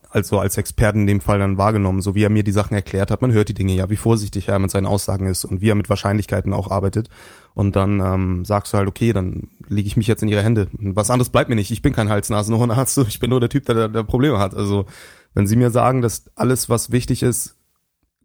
[0.10, 3.12] also als Experten in dem Fall dann wahrgenommen, so wie er mir die Sachen erklärt
[3.12, 3.22] hat.
[3.22, 5.76] Man hört die Dinge ja, wie vorsichtig er mit seinen Aussagen ist und wie er
[5.76, 7.10] mit Wahrscheinlichkeiten auch arbeitet.
[7.54, 10.68] Und dann ähm, sagst du halt, okay, dann lege ich mich jetzt in ihre Hände.
[10.72, 11.72] Was anderes bleibt mir nicht.
[11.72, 14.56] Ich bin kein Hals-Nasen-Ohrenarzt, ich bin nur der Typ, der, der Probleme hat.
[14.56, 14.86] Also
[15.34, 17.56] wenn sie mir sagen, dass alles, was wichtig ist,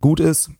[0.01, 0.51] gut ist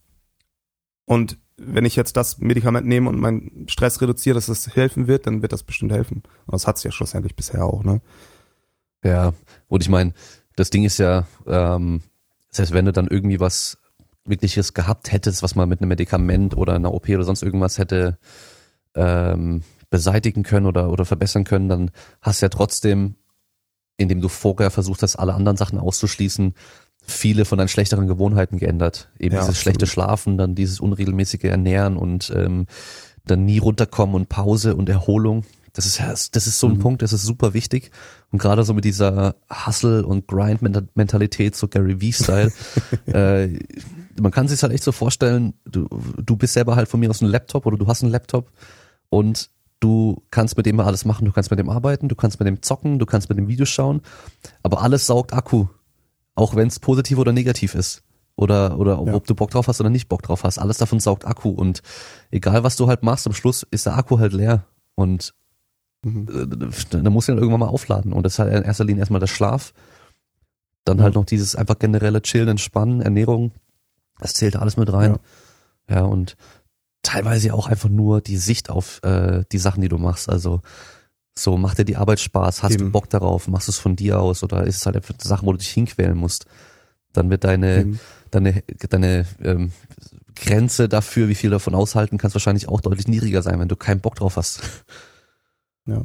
[1.05, 5.25] und wenn ich jetzt das Medikament nehme und meinen Stress reduziere, dass das helfen wird,
[5.25, 6.23] dann wird das bestimmt helfen.
[6.45, 8.01] Und das hat's ja schlussendlich bisher auch, ne?
[9.03, 9.33] Ja,
[9.67, 10.13] und ich meine,
[10.55, 12.01] das Ding ist ja, ähm,
[12.49, 13.77] selbst wenn du dann irgendwie was
[14.25, 18.17] wirkliches gehabt hättest, was man mit einem Medikament oder einer OP oder sonst irgendwas hätte
[18.95, 21.91] ähm, beseitigen können oder, oder verbessern können, dann
[22.21, 23.15] hast du ja trotzdem,
[23.97, 26.55] indem du vorher versucht hast, alle anderen Sachen auszuschließen,
[27.05, 29.09] viele von deinen schlechteren Gewohnheiten geändert.
[29.19, 29.57] Eben ja, dieses absolut.
[29.57, 32.65] schlechte Schlafen, dann dieses unregelmäßige Ernähren und ähm,
[33.25, 35.45] dann nie runterkommen und Pause und Erholung.
[35.75, 36.79] Das ist, das ist so ein mhm.
[36.79, 37.91] Punkt, das ist super wichtig.
[38.31, 42.51] Und gerade so mit dieser Hustle- und Grind-Mentalität, so Gary V-Style,
[43.07, 43.59] äh,
[44.19, 47.21] man kann sich halt echt so vorstellen, du, du bist selber halt von mir aus
[47.21, 48.51] ein Laptop oder du hast einen Laptop
[49.09, 49.49] und
[49.81, 52.61] du kannst mit dem alles machen, du kannst mit dem arbeiten, du kannst mit dem
[52.61, 54.01] zocken, du kannst mit dem Videos schauen,
[54.63, 55.67] aber alles saugt Akku,
[56.35, 58.01] auch wenn es positiv oder negativ ist.
[58.37, 59.13] Oder, oder ja.
[59.13, 60.57] ob du Bock drauf hast oder nicht Bock drauf hast.
[60.57, 61.81] Alles davon saugt Akku und
[62.31, 64.65] egal was du halt machst, am Schluss ist der Akku halt leer.
[64.95, 65.33] Und
[66.05, 66.27] Mhm.
[66.89, 68.13] Da muss ich dann irgendwann mal aufladen.
[68.13, 69.73] Und das ist halt in erster Linie erstmal der Schlaf.
[70.83, 73.51] Dann halt noch dieses einfach generelle Chillen, Entspannen, Ernährung.
[74.19, 75.17] Das zählt alles mit rein.
[75.89, 76.37] Ja, ja und
[77.01, 80.29] teilweise auch einfach nur die Sicht auf äh, die Sachen, die du machst.
[80.29, 80.61] Also
[81.37, 82.63] So, macht dir die Arbeit Spaß?
[82.63, 82.85] Hast Eben.
[82.85, 83.47] du Bock darauf?
[83.47, 84.43] Machst du es von dir aus?
[84.43, 86.45] Oder ist es halt einfach eine Sache, wo du dich hinquälen musst?
[87.13, 87.99] Dann wird deine, Eben.
[88.31, 89.71] deine, deine ähm,
[90.35, 94.01] Grenze dafür, wie viel davon aushalten kannst, wahrscheinlich auch deutlich niedriger sein, wenn du keinen
[94.01, 94.61] Bock drauf hast.
[95.85, 96.03] Ja.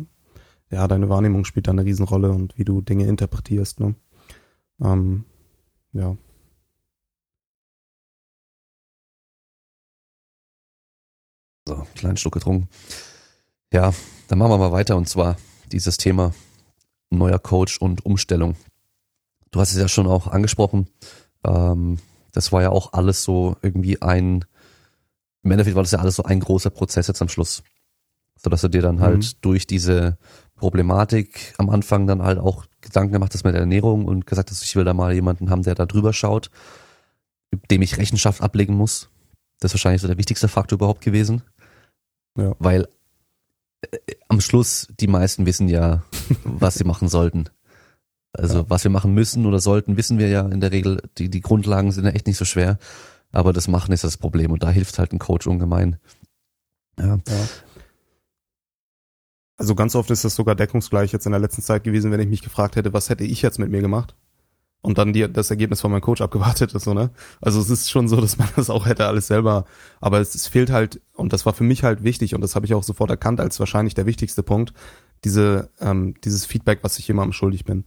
[0.71, 3.95] Ja, deine Wahrnehmung spielt da eine Riesenrolle und wie du Dinge interpretierst, ne?
[4.81, 5.25] Ähm,
[5.93, 6.17] ja.
[11.67, 12.69] So, kleinen Schluck getrunken.
[13.73, 13.93] Ja,
[14.29, 15.37] dann machen wir mal weiter und zwar
[15.73, 16.33] dieses Thema
[17.11, 18.57] neuer Coach und Umstellung.
[19.51, 20.89] Du hast es ja schon auch angesprochen.
[21.45, 21.99] Ähm,
[22.33, 24.45] das war ja auch alles so irgendwie ein,
[25.43, 27.63] im Endeffekt war das ja alles so ein großer Prozess jetzt am Schluss.
[28.43, 29.37] So dass du dir dann halt Mhm.
[29.43, 30.17] durch diese
[30.57, 34.63] Problematik am Anfang dann halt auch Gedanken gemacht hast mit der Ernährung und gesagt hast,
[34.63, 36.51] ich will da mal jemanden haben, der da drüber schaut,
[37.71, 39.09] dem ich Rechenschaft ablegen muss.
[39.59, 41.43] Das ist wahrscheinlich so der wichtigste Faktor überhaupt gewesen.
[42.37, 42.55] Ja.
[42.59, 42.89] Weil
[43.83, 46.03] äh, am Schluss die meisten wissen ja,
[46.45, 47.45] was sie machen sollten.
[48.33, 48.65] Also Ja.
[48.71, 51.03] was wir machen müssen oder sollten, wissen wir ja in der Regel.
[51.19, 52.79] Die, die Grundlagen sind ja echt nicht so schwer.
[53.33, 55.97] Aber das Machen ist das Problem und da hilft halt ein Coach ungemein.
[56.99, 57.49] Ja, Ja.
[59.61, 62.29] Also ganz oft ist das sogar deckungsgleich jetzt in der letzten Zeit gewesen, wenn ich
[62.29, 64.15] mich gefragt hätte, was hätte ich jetzt mit mir gemacht?
[64.81, 67.11] Und dann die, das Ergebnis von meinem Coach abgewartet ist, so, ne?
[67.43, 69.67] Also es ist schon so, dass man das auch hätte alles selber,
[70.01, 72.65] aber es, es fehlt halt, und das war für mich halt wichtig, und das habe
[72.65, 74.73] ich auch sofort erkannt als wahrscheinlich der wichtigste Punkt,
[75.25, 77.85] diese, ähm, dieses Feedback, was ich jemandem schuldig bin.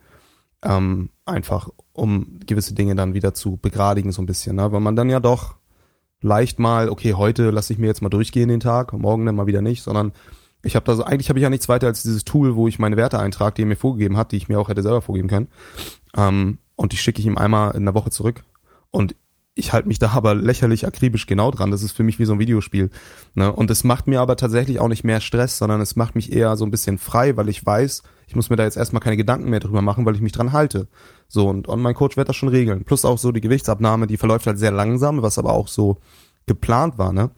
[0.61, 4.71] Ähm, einfach, um gewisse Dinge dann wieder zu begradigen, so ein bisschen, ne?
[4.71, 5.55] Weil man dann ja doch
[6.21, 9.47] leicht mal, okay, heute lasse ich mir jetzt mal durchgehen den Tag, morgen dann mal
[9.47, 10.11] wieder nicht, sondern
[10.63, 12.79] ich habe da so, eigentlich habe ich ja nichts weiter als dieses Tool, wo ich
[12.79, 15.27] meine Werte eintrage, die er mir vorgegeben hat, die ich mir auch hätte selber vorgeben
[15.27, 15.49] können.
[16.15, 18.43] Ähm, und die schicke ich ihm einmal in der Woche zurück.
[18.89, 19.15] Und
[19.55, 21.69] ich halte mich da aber lächerlich akribisch genau dran.
[21.69, 22.89] Das ist für mich wie so ein Videospiel.
[23.35, 23.51] Ne?
[23.51, 26.55] Und es macht mir aber tatsächlich auch nicht mehr Stress, sondern es macht mich eher
[26.57, 29.49] so ein bisschen frei, weil ich weiß, ich muss mir da jetzt erstmal keine Gedanken
[29.49, 30.87] mehr drüber machen, weil ich mich dran halte.
[31.27, 32.83] So, und, und mein Coach wird das schon regeln.
[32.85, 35.97] Plus auch so die Gewichtsabnahme, die verläuft halt sehr langsam, was aber auch so
[36.45, 37.31] geplant war, ne?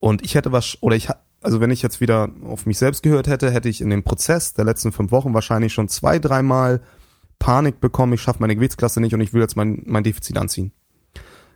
[0.00, 1.08] Und ich hätte was, oder ich,
[1.40, 4.54] also wenn ich jetzt wieder auf mich selbst gehört hätte, hätte ich in dem Prozess
[4.54, 6.80] der letzten fünf Wochen wahrscheinlich schon zwei, dreimal
[7.38, 10.72] Panik bekommen, ich schaffe meine Gewichtsklasse nicht und ich will jetzt mein, mein Defizit anziehen.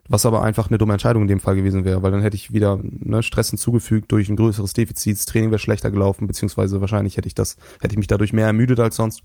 [0.08, 2.52] Was aber einfach eine dumme Entscheidung in dem Fall gewesen wäre, weil dann hätte ich
[2.52, 7.16] wieder ne, Stress hinzugefügt durch ein größeres Defizit, das Training wäre schlechter gelaufen, beziehungsweise wahrscheinlich
[7.16, 9.22] hätte ich das, hätte ich mich dadurch mehr ermüdet als sonst.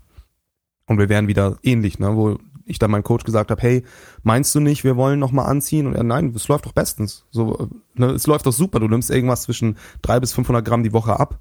[0.86, 2.38] Und wir wären wieder ähnlich, ne, wo
[2.68, 3.84] ich dann meinem Coach gesagt habe, hey,
[4.22, 5.86] meinst du nicht, wir wollen noch mal anziehen?
[5.86, 7.26] Und er, nein, es läuft doch bestens.
[7.30, 8.80] So, ne, es läuft doch super.
[8.80, 11.40] Du nimmst irgendwas zwischen drei bis 500 Gramm die Woche ab.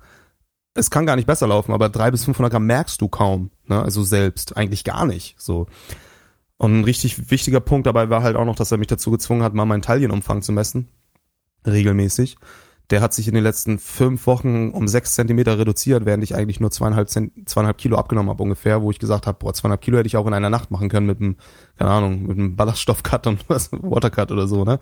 [0.74, 3.82] Es kann gar nicht besser laufen, aber drei bis 500 Gramm merkst du kaum, ne,
[3.82, 5.36] also selbst eigentlich gar nicht.
[5.40, 5.68] So.
[6.58, 9.44] Und ein richtig wichtiger Punkt dabei war halt auch noch, dass er mich dazu gezwungen
[9.44, 10.88] hat, mal meinen Taillenumfang zu messen.
[11.66, 12.38] Regelmäßig.
[12.90, 16.62] Der hat sich in den letzten fünf Wochen um sechs Zentimeter reduziert, während ich eigentlich
[16.62, 19.98] nur zweieinhalb, Zent zweieinhalb Kilo abgenommen habe ungefähr, wo ich gesagt habe, boah, zweieinhalb Kilo
[19.98, 21.36] hätte ich auch in einer Nacht machen können mit einem,
[21.78, 24.80] keine Ahnung, mit einem Ballaststoffcut und was, Watercut oder so, ne?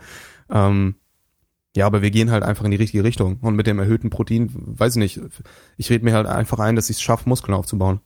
[0.50, 0.96] Ähm,
[1.76, 3.38] ja, aber wir gehen halt einfach in die richtige Richtung.
[3.42, 5.20] Und mit dem erhöhten Protein, weiß ich nicht,
[5.76, 8.00] ich rede mir halt einfach ein, dass ich es schaffe, Muskeln aufzubauen,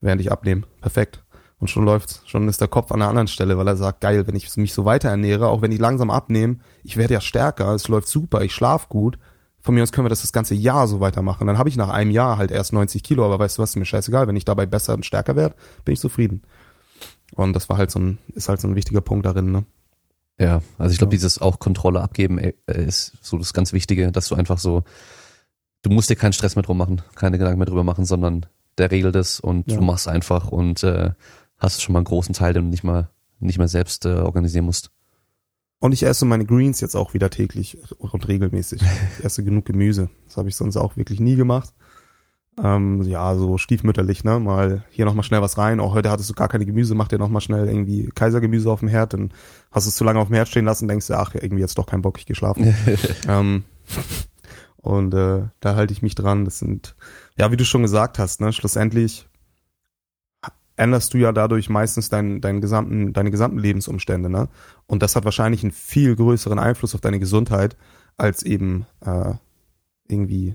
[0.00, 0.62] während ich abnehme.
[0.80, 1.22] Perfekt.
[1.60, 2.22] Und schon läuft's.
[2.26, 4.74] Schon ist der Kopf an einer anderen Stelle, weil er sagt, geil, wenn ich mich
[4.74, 8.42] so weiter ernähre, auch wenn ich langsam abnehme, ich werde ja stärker, es läuft super,
[8.42, 9.16] ich schlaf gut.
[9.64, 11.46] Von mir aus können wir das das ganze Jahr so weitermachen.
[11.46, 13.76] Dann habe ich nach einem Jahr halt erst 90 Kilo, aber weißt du was, ist
[13.76, 14.28] mir scheißegal.
[14.28, 15.54] Wenn ich dabei besser und stärker werde,
[15.86, 16.42] bin ich zufrieden.
[17.34, 19.64] Und das war halt so ein, ist halt so ein wichtiger Punkt darin, ne?
[20.38, 21.16] Ja, also ich glaube, Ja.
[21.16, 24.84] dieses auch Kontrolle abgeben äh, ist so das ganz Wichtige, dass du einfach so,
[25.82, 28.44] du musst dir keinen Stress mehr drum machen, keine Gedanken mehr drüber machen, sondern
[28.76, 29.78] der regelt es und Ja.
[29.78, 31.12] du machst einfach und äh,
[31.58, 33.08] hast schon mal einen großen Teil, den du nicht mal
[33.40, 34.90] nicht mehr selbst äh, organisieren musst.
[35.84, 38.80] Und ich esse meine Greens jetzt auch wieder täglich und regelmäßig.
[39.18, 40.08] Ich esse genug Gemüse.
[40.24, 41.74] Das habe ich sonst auch wirklich nie gemacht.
[42.56, 44.40] Ähm, ja, so stiefmütterlich, ne?
[44.40, 45.80] Mal hier nochmal schnell was rein.
[45.80, 48.88] Auch heute hattest du gar keine Gemüse, mach dir nochmal schnell irgendwie Kaisergemüse auf dem
[48.88, 49.30] Herd, dann
[49.72, 51.76] hast du es zu lange auf dem Herd stehen lassen, denkst du, ach, irgendwie jetzt
[51.76, 52.74] doch kein Bock, ich geh schlafen.
[53.28, 53.64] ähm,
[54.78, 56.46] und äh, da halte ich mich dran.
[56.46, 56.96] Das sind,
[57.36, 59.28] ja, wie du schon gesagt hast, ne, schlussendlich
[60.76, 64.48] änderst du ja dadurch meistens deinen, deinen gesamten, deine gesamten Lebensumstände, ne?
[64.86, 67.76] Und das hat wahrscheinlich einen viel größeren Einfluss auf deine Gesundheit
[68.16, 69.34] als eben äh,
[70.08, 70.54] irgendwie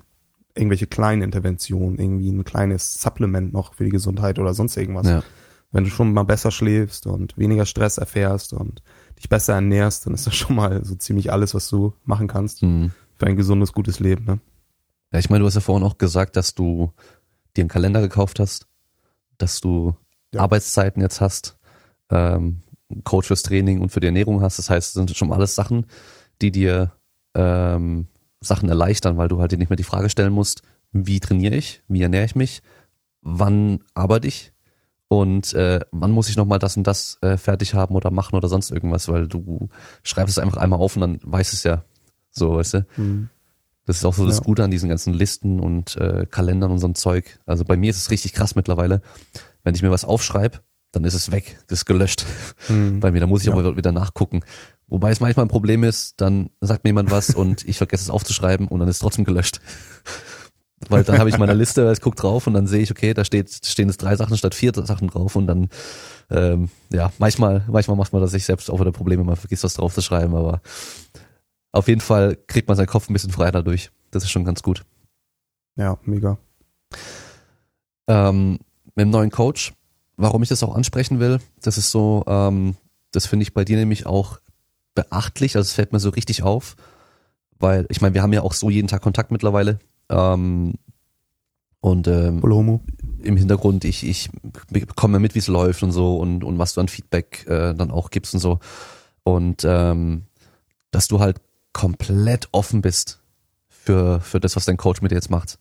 [0.55, 5.07] irgendwelche kleinen Interventionen, irgendwie ein kleines Supplement noch für die Gesundheit oder sonst irgendwas.
[5.07, 5.23] Ja.
[5.71, 8.81] Wenn du schon mal besser schläfst und weniger Stress erfährst und
[9.17, 12.63] dich besser ernährst, dann ist das schon mal so ziemlich alles, was du machen kannst
[12.63, 12.91] Mhm.
[13.15, 14.25] für ein gesundes, gutes Leben.
[14.25, 14.39] Ne?
[15.13, 16.91] Ja, ich meine, du hast ja vorhin auch gesagt, dass du
[17.55, 18.67] dir einen Kalender gekauft hast,
[19.37, 19.95] dass du
[20.33, 20.41] Ja.
[20.41, 21.57] Arbeitszeiten jetzt hast,
[22.09, 22.61] ähm,
[23.03, 24.57] Coach fürs Training und für die Ernährung hast.
[24.59, 25.85] Das heißt, das sind schon alles Sachen,
[26.41, 26.91] die dir
[27.35, 28.07] ähm,
[28.41, 30.61] Sachen erleichtern, weil du halt dir nicht mehr die Frage stellen musst,
[30.91, 32.61] wie trainiere ich, wie ernähre ich mich,
[33.21, 34.53] wann arbeite ich
[35.07, 38.47] und äh, wann muss ich nochmal das und das äh, fertig haben oder machen oder
[38.47, 39.69] sonst irgendwas, weil du
[40.03, 41.83] schreibst es einfach einmal auf und dann weißt es ja.
[42.31, 42.85] So, weißt du?
[42.97, 43.29] Mhm.
[43.85, 44.43] Das ist auch so das Ja.
[44.43, 47.39] Gute an diesen ganzen Listen und äh, Kalendern und so ein Zeug.
[47.47, 49.01] Also bei mir ist es richtig krass mittlerweile.
[49.63, 50.59] Wenn ich mir was aufschreibe,
[50.91, 52.25] dann ist es weg, das ist gelöscht
[52.67, 52.99] Mhm.
[52.99, 53.19] bei mir.
[53.19, 53.53] Da muss ich Ja.
[53.53, 54.41] aber wieder nachgucken.
[54.87, 58.09] Wobei es manchmal ein Problem ist, dann sagt mir jemand was und ich vergesse es
[58.09, 59.59] aufzuschreiben und dann ist es trotzdem gelöscht.
[60.87, 63.25] Weil dann habe ich meine Liste, ich guck drauf und dann sehe ich, okay, da
[63.25, 65.67] steht, stehen jetzt drei Sachen statt vier Sachen drauf und dann,
[66.29, 69.73] ähm, ja, manchmal, manchmal macht man das sich selbst auch wieder Probleme, man vergisst was
[69.73, 70.61] drauf zu schreiben, aber
[71.73, 73.91] auf jeden Fall kriegt man seinen Kopf ein bisschen freier dadurch.
[74.09, 74.85] Das ist schon ganz gut.
[75.75, 76.37] Ja, mega.
[78.07, 78.59] ähm,
[78.99, 79.73] mit dem neuen Coach.
[80.17, 82.75] Warum ich das auch ansprechen will, das ist so, ähm,
[83.13, 84.41] das finde ich bei dir nämlich auch
[84.93, 86.75] beachtlich, also es fällt mir so richtig auf,
[87.57, 89.79] weil ich meine, wir haben ja auch so jeden Tag Kontakt mittlerweile
[90.09, 90.73] ähm,
[91.79, 92.41] und ähm,
[93.23, 94.29] im Hintergrund, ich, ich
[94.69, 97.91] bekomme mit, wie es läuft und so und, und was du an Feedback äh, dann
[97.91, 98.59] auch gibst und so
[99.23, 100.23] und ähm,
[100.91, 101.39] dass du halt
[101.71, 103.21] komplett offen bist
[103.69, 105.57] für, für das, was dein Coach mit dir jetzt macht.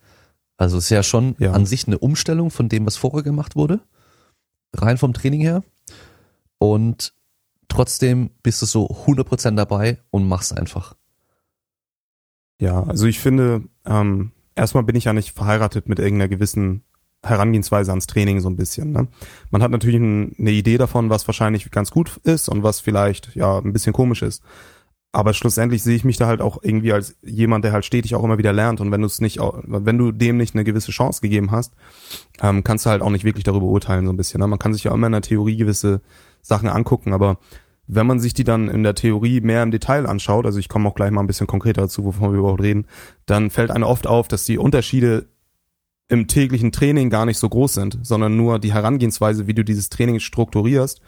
[0.58, 1.52] Also es ist ja schon Ja.
[1.52, 3.80] an sich eine Umstellung von dem, was vorher gemacht wurde,
[4.74, 5.62] rein vom Training her.
[6.58, 7.14] Und
[7.68, 10.94] trotzdem bist du so 100% dabei und machst einfach.
[12.60, 16.82] Ja, also ich finde, ähm, erstmal bin ich ja nicht verheiratet mit irgendeiner gewissen
[17.24, 18.92] Herangehensweise ans Training so ein bisschen.
[18.92, 19.08] Ne?
[19.50, 23.34] Man hat natürlich ein, eine Idee davon, was wahrscheinlich ganz gut ist und was vielleicht
[23.34, 24.42] ja ein bisschen komisch ist.
[25.10, 28.22] Aber schlussendlich sehe ich mich da halt auch irgendwie als jemand, der halt stetig auch
[28.22, 28.80] immer wieder lernt.
[28.80, 31.72] Und wenn du es nicht, wenn du dem nicht eine gewisse Chance gegeben hast,
[32.42, 34.40] ähm, kannst du halt auch nicht wirklich darüber urteilen so ein bisschen.
[34.40, 34.46] Ne?
[34.46, 36.02] Man kann sich ja immer in der Theorie gewisse
[36.42, 37.38] Sachen angucken, aber
[37.88, 40.88] wenn man sich die dann in der Theorie mehr im Detail anschaut, also ich komme
[40.88, 42.86] auch gleich mal ein bisschen konkreter dazu, wovon wir überhaupt reden,
[43.24, 45.26] dann fällt einem oft auf, dass die Unterschiede
[46.08, 49.88] im täglichen Training gar nicht so groß sind, sondern nur die Herangehensweise, wie du dieses
[49.88, 51.00] Training strukturierst.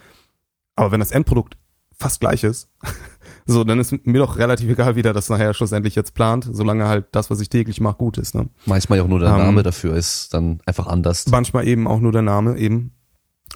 [0.75, 1.55] Aber wenn das Endprodukt
[1.95, 2.67] fast gleich ist,
[3.45, 6.87] so, dann ist mir doch relativ egal, wie der das nachher schlussendlich jetzt plant, solange
[6.87, 8.35] halt das, was ich täglich mache, gut ist.
[8.35, 8.49] Ne?
[8.65, 11.27] Manchmal ja auch nur der Ähm, Name dafür ist dann einfach anders.
[11.27, 12.93] Manchmal eben auch nur der Name eben.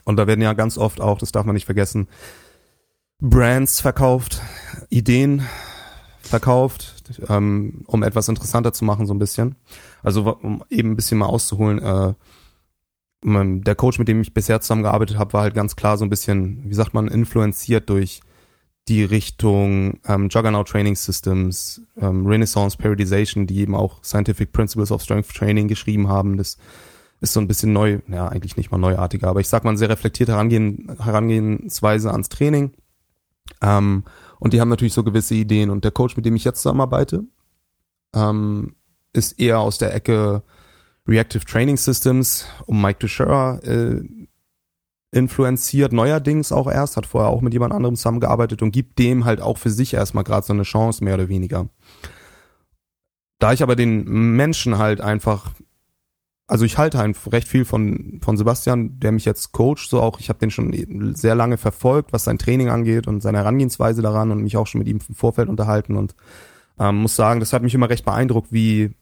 [0.04, 2.08] Und da werden ja ganz oft auch, das darf man nicht vergessen,
[3.20, 4.42] Brands verkauft,
[4.90, 5.44] Ideen
[6.20, 9.56] verkauft, ähm, um etwas interessanter zu machen, so ein bisschen.
[10.04, 12.14] Also um eben ein bisschen mal auszuholen, äh,
[13.24, 16.70] der Coach, mit dem ich bisher zusammengearbeitet habe, war halt ganz klar so ein bisschen,
[16.70, 18.22] wie sagt man, influenziert durch
[18.88, 25.02] die Richtung ähm, Juggernaut Training Systems, ähm, Renaissance Periodization, die eben auch Scientific Principles of
[25.02, 26.38] Strength Training geschrieben haben.
[26.38, 26.58] Das
[27.20, 29.90] ist so ein bisschen neu, ja, eigentlich nicht mal neuartiger, aber ich sag mal, sehr
[29.90, 32.74] reflektierte Herangehen, Herangehensweise ans Training.
[33.62, 34.04] Ähm,
[34.40, 35.70] und die haben natürlich so gewisse Ideen.
[35.70, 37.24] Und der Coach, mit dem ich jetzt zusammenarbeite,
[38.14, 38.76] ähm,
[39.14, 40.44] ist eher aus der Ecke
[41.08, 44.04] Reactive Training Systems um Mike Teixeira äh,
[45.16, 49.42] influenziert, neuerdings auch erst, hat vorher auch mit jemand anderem zusammengearbeitet und gibt dem halt
[49.42, 51.70] auch für sich erstmal gerade so eine Chance, mehr oder weniger.
[53.40, 54.04] Da ich aber den
[54.36, 55.52] Menschen halt einfach,
[56.48, 60.20] also ich halte halt recht viel von, von Sebastian, der mich jetzt coacht, so auch,
[60.20, 64.32] ich habe den schon sehr lange verfolgt, was sein Training angeht und seine Herangehensweise daran
[64.32, 66.14] und mich auch schon mit ihm im Vorfeld unterhalten und
[66.78, 68.96] ähm, muss sagen, das hat mich immer recht beeindruckt, wie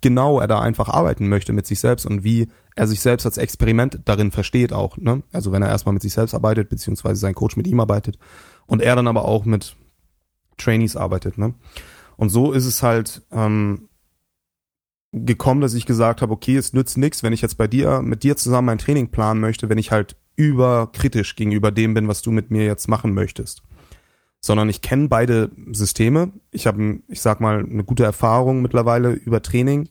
[0.00, 3.38] genau er da einfach arbeiten möchte mit sich selbst und wie er sich selbst als
[3.38, 4.96] Experiment darin versteht auch.
[4.96, 5.22] Ne?
[5.32, 8.18] Also wenn er erstmal mit sich selbst arbeitet, beziehungsweise sein Coach mit ihm arbeitet
[8.66, 9.76] und er dann aber auch mit
[10.56, 11.38] Trainees arbeitet.
[11.38, 11.54] Ne?
[12.16, 13.88] Und so ist es halt ähm,
[15.12, 18.22] gekommen, dass ich gesagt habe, okay, es nützt nichts, wenn ich jetzt bei dir, mit
[18.22, 22.30] dir zusammen mein Training planen möchte, wenn ich halt überkritisch gegenüber dem bin, was du
[22.30, 23.62] mit mir jetzt machen möchtest.
[24.40, 26.32] Sondern ich kenne beide Systeme.
[26.50, 29.88] Ich habe, ich sag mal, eine gute Erfahrung mittlerweile über Training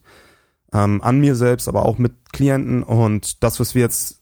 [0.73, 2.83] ähm, an mir selbst, aber auch mit Klienten.
[2.83, 4.19] Und das, was wir jetzt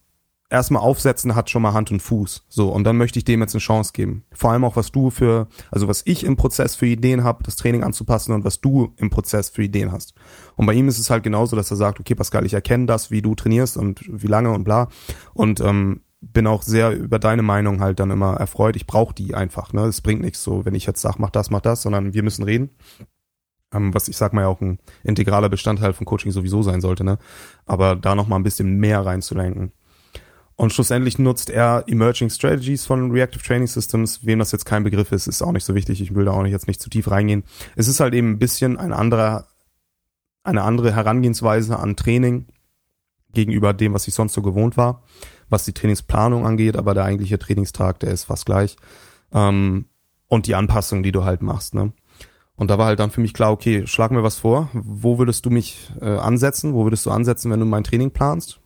[0.49, 2.45] erstmal aufsetzen, hat schon mal Hand und Fuß.
[2.47, 4.23] So, und dann möchte ich dem jetzt eine Chance geben.
[4.31, 7.55] Vor allem auch, was du für, also was ich im Prozess für Ideen habe, das
[7.55, 10.13] Training anzupassen und was du im Prozess für Ideen hast.
[10.55, 13.11] Und bei ihm ist es halt genauso, dass er sagt, okay, Pascal, ich erkenne das,
[13.11, 14.87] wie du trainierst und wie lange und bla.
[15.33, 18.75] Und ähm, bin auch sehr über deine Meinung halt dann immer erfreut.
[18.75, 19.73] Ich brauche die einfach.
[19.73, 22.23] Ne, es bringt nichts so, wenn ich jetzt sage, mach das, mach das, sondern wir
[22.23, 22.71] müssen reden.
[23.73, 27.03] Ähm, was ich sag mal ja auch ein integraler Bestandteil von Coaching sowieso sein sollte.
[27.03, 27.17] Ne,
[27.65, 29.71] aber da noch mal ein bisschen mehr reinzulenken.
[30.55, 34.25] Und schlussendlich nutzt er Emerging Strategies von Reactive Training Systems.
[34.25, 36.01] Wem das jetzt kein Begriff ist, ist auch nicht so wichtig.
[36.01, 37.43] Ich will da auch nicht jetzt nicht zu tief reingehen.
[37.75, 39.45] Es ist halt eben ein bisschen ein anderer,
[40.43, 42.47] eine andere Herangehensweise an Training
[43.33, 45.03] gegenüber dem, was ich sonst so gewohnt war,
[45.49, 48.77] was die Trainingsplanung angeht, aber der eigentliche Trainingstag, der ist fast gleich.
[49.31, 49.85] Ähm,
[50.27, 51.93] und die Anpassung, die du halt machst, ne?
[52.55, 54.69] Und da war halt dann für mich klar, okay, schlag mir was vor.
[54.73, 56.73] Wo würdest du mich äh, ansetzen?
[56.73, 58.59] Wo würdest du ansetzen, wenn du mein Training planst?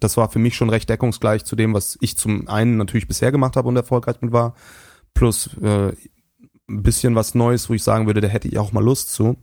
[0.00, 3.32] Das war für mich schon recht deckungsgleich zu dem, was ich zum einen natürlich bisher
[3.32, 4.54] gemacht habe und erfolgreich mit war,
[5.14, 5.92] plus äh,
[6.68, 9.36] ein bisschen was Neues, wo ich sagen würde, da hätte ich auch mal Lust zu.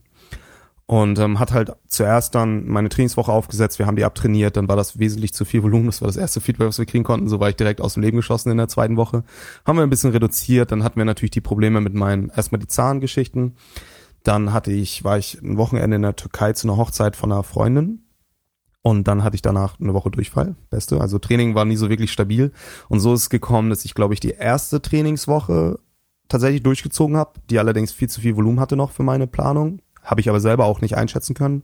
[0.88, 4.76] Und ähm, hat halt zuerst dann meine Trainingswoche aufgesetzt, wir haben die abtrainiert, dann war
[4.76, 7.40] das wesentlich zu viel Volumen, das war das erste Feedback, was wir kriegen konnten, so
[7.40, 9.24] war ich direkt aus dem Leben geschossen in der zweiten Woche.
[9.66, 12.68] Haben wir ein bisschen reduziert, dann hatten wir natürlich die Probleme mit meinen, erstmal die
[12.68, 13.56] Zahngeschichten,
[14.22, 17.44] dann hatte ich, war ich ein Wochenende in der Türkei zu einer Hochzeit von einer
[17.44, 18.06] Freundin,
[18.86, 21.02] und dann hatte ich danach eine Woche Durchfall, beste.
[21.02, 22.52] Also Training war nie so wirklich stabil.
[22.88, 25.80] Und so ist es gekommen, dass ich, glaube ich, die erste Trainingswoche
[26.28, 29.80] tatsächlich durchgezogen habe, die allerdings viel zu viel Volumen hatte noch für meine Planung.
[30.06, 31.64] Habe ich aber selber auch nicht einschätzen können.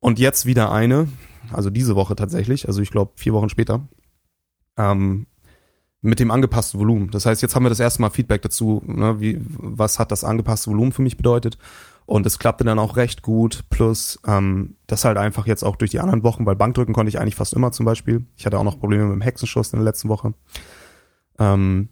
[0.00, 1.08] Und jetzt wieder eine,
[1.52, 3.88] also diese Woche tatsächlich, also ich glaube vier Wochen später,
[4.76, 5.26] ähm,
[6.02, 7.10] mit dem angepassten Volumen.
[7.10, 10.22] Das heißt, jetzt haben wir das erste Mal Feedback dazu, ne, wie, was hat das
[10.22, 11.56] angepasste Volumen für mich bedeutet.
[12.04, 13.64] Und es klappte dann auch recht gut.
[13.70, 17.18] Plus ähm, das halt einfach jetzt auch durch die anderen Wochen, weil Bankdrücken konnte ich
[17.18, 18.26] eigentlich fast immer zum Beispiel.
[18.36, 20.34] Ich hatte auch noch Probleme mit dem Hexenschuss in der letzten Woche.
[21.38, 21.88] Ähm,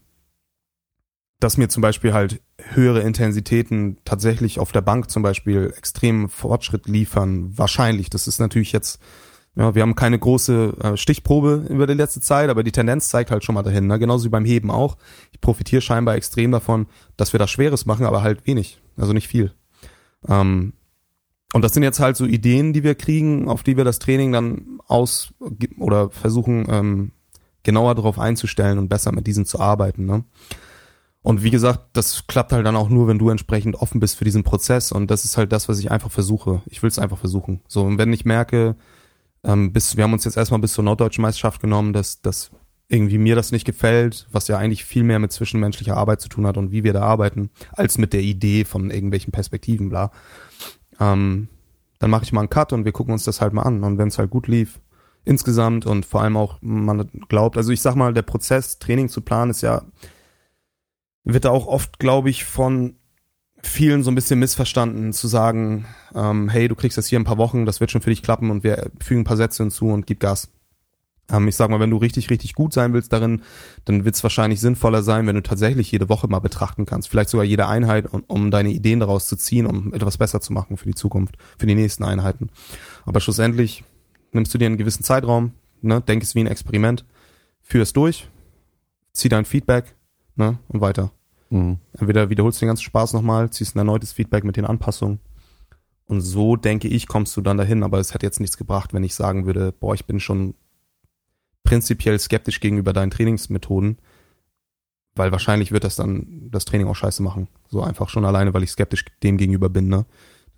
[1.41, 6.89] dass mir zum Beispiel halt höhere Intensitäten tatsächlich auf der Bank zum Beispiel extremen Fortschritt
[6.89, 7.57] liefern.
[7.57, 8.11] Wahrscheinlich.
[8.11, 9.01] Das ist natürlich jetzt,
[9.55, 13.31] ja, wir haben keine große äh, Stichprobe über die letzte Zeit, aber die Tendenz zeigt
[13.31, 13.87] halt schon mal dahin.
[13.87, 13.99] Ne?
[13.99, 14.97] Genauso wie beim Heben auch.
[15.33, 16.87] Ich profitiere scheinbar extrem davon,
[17.17, 18.81] dass wir das Schweres machen, aber halt wenig.
[18.97, 19.53] Also nicht viel.
[20.29, 20.75] Ähm,
[21.53, 24.33] und das sind jetzt halt so Ideen, die wir kriegen, auf die wir das Training
[24.33, 25.35] dann aus
[25.79, 27.13] oder versuchen ähm,
[27.63, 30.07] genauer darauf einzustellen und besser mit diesen zu arbeiten.
[30.07, 30.25] Ne?
[31.23, 34.25] Und wie gesagt, das klappt halt dann auch nur, wenn du entsprechend offen bist für
[34.25, 34.91] diesen Prozess.
[34.91, 36.63] Und das ist halt das, was ich einfach versuche.
[36.67, 37.61] Ich will es einfach versuchen.
[37.69, 38.77] So, und wenn ich merke,
[39.45, 42.51] ähm, bis, wir haben uns jetzt erstmal bis zur norddeutschen Meisterschaft genommen, dass, dass
[42.89, 46.47] irgendwie mir das nicht gefällt, was ja eigentlich viel mehr mit zwischenmenschlicher Arbeit zu tun
[46.47, 50.11] hat und wie wir da arbeiten, als mit der Idee von irgendwelchen Perspektiven, bla.
[51.01, 51.49] Ähm,
[52.01, 53.85] dann mache ich mal einen Cut und wir gucken uns das halt mal an.
[53.85, 54.81] Und wenn es halt gut lief,
[55.25, 59.21] insgesamt und vor allem auch man glaubt, also ich sag mal, der Prozess, Training zu
[59.21, 59.83] planen, ist ja
[61.25, 62.97] wird da auch oft, glaube ich, von
[63.63, 67.39] vielen so ein bisschen missverstanden, zu sagen, ähm, hey, du kriegst das hier ein paar
[67.39, 70.07] Wochen, das wird schon für dich klappen und wir fügen ein paar Sätze hinzu und
[70.07, 70.51] gib Gas.
[71.31, 73.43] Ähm, ich sag mal, wenn du richtig, richtig gut sein willst darin,
[73.85, 77.31] dann wird es wahrscheinlich sinnvoller sein, wenn du tatsächlich jede Woche mal betrachten kannst, vielleicht
[77.31, 80.77] sogar jede Einheit, um, um deine Ideen daraus zu ziehen, um etwas besser zu machen
[80.77, 82.51] für die Zukunft, für die nächsten Einheiten.
[83.07, 83.85] Aber schlussendlich
[84.33, 85.53] nimmst du dir einen gewissen Zeitraum,
[85.83, 87.05] ne, denk es wie ein Experiment,
[87.63, 88.29] führ es durch,
[89.13, 89.95] zieh dein Feedback,
[90.37, 91.11] ne, und weiter.
[91.51, 91.79] Mhm.
[91.93, 95.21] Entweder wiederholst du den ganzen Spaß nochmal, ziehst ein erneutes Feedback mit den Anpassungen.
[96.07, 97.83] Und so, denke ich, kommst du dann dahin.
[97.83, 100.55] Aber es hätte jetzt nichts gebracht, wenn ich sagen würde, boah, ich bin schon
[101.63, 103.99] prinzipiell skeptisch gegenüber deinen Trainingsmethoden,
[105.15, 107.49] weil wahrscheinlich wird das dann das Training auch scheiße machen.
[107.69, 109.89] So einfach schon alleine, weil ich skeptisch dem gegenüber bin.
[109.89, 110.07] Ne?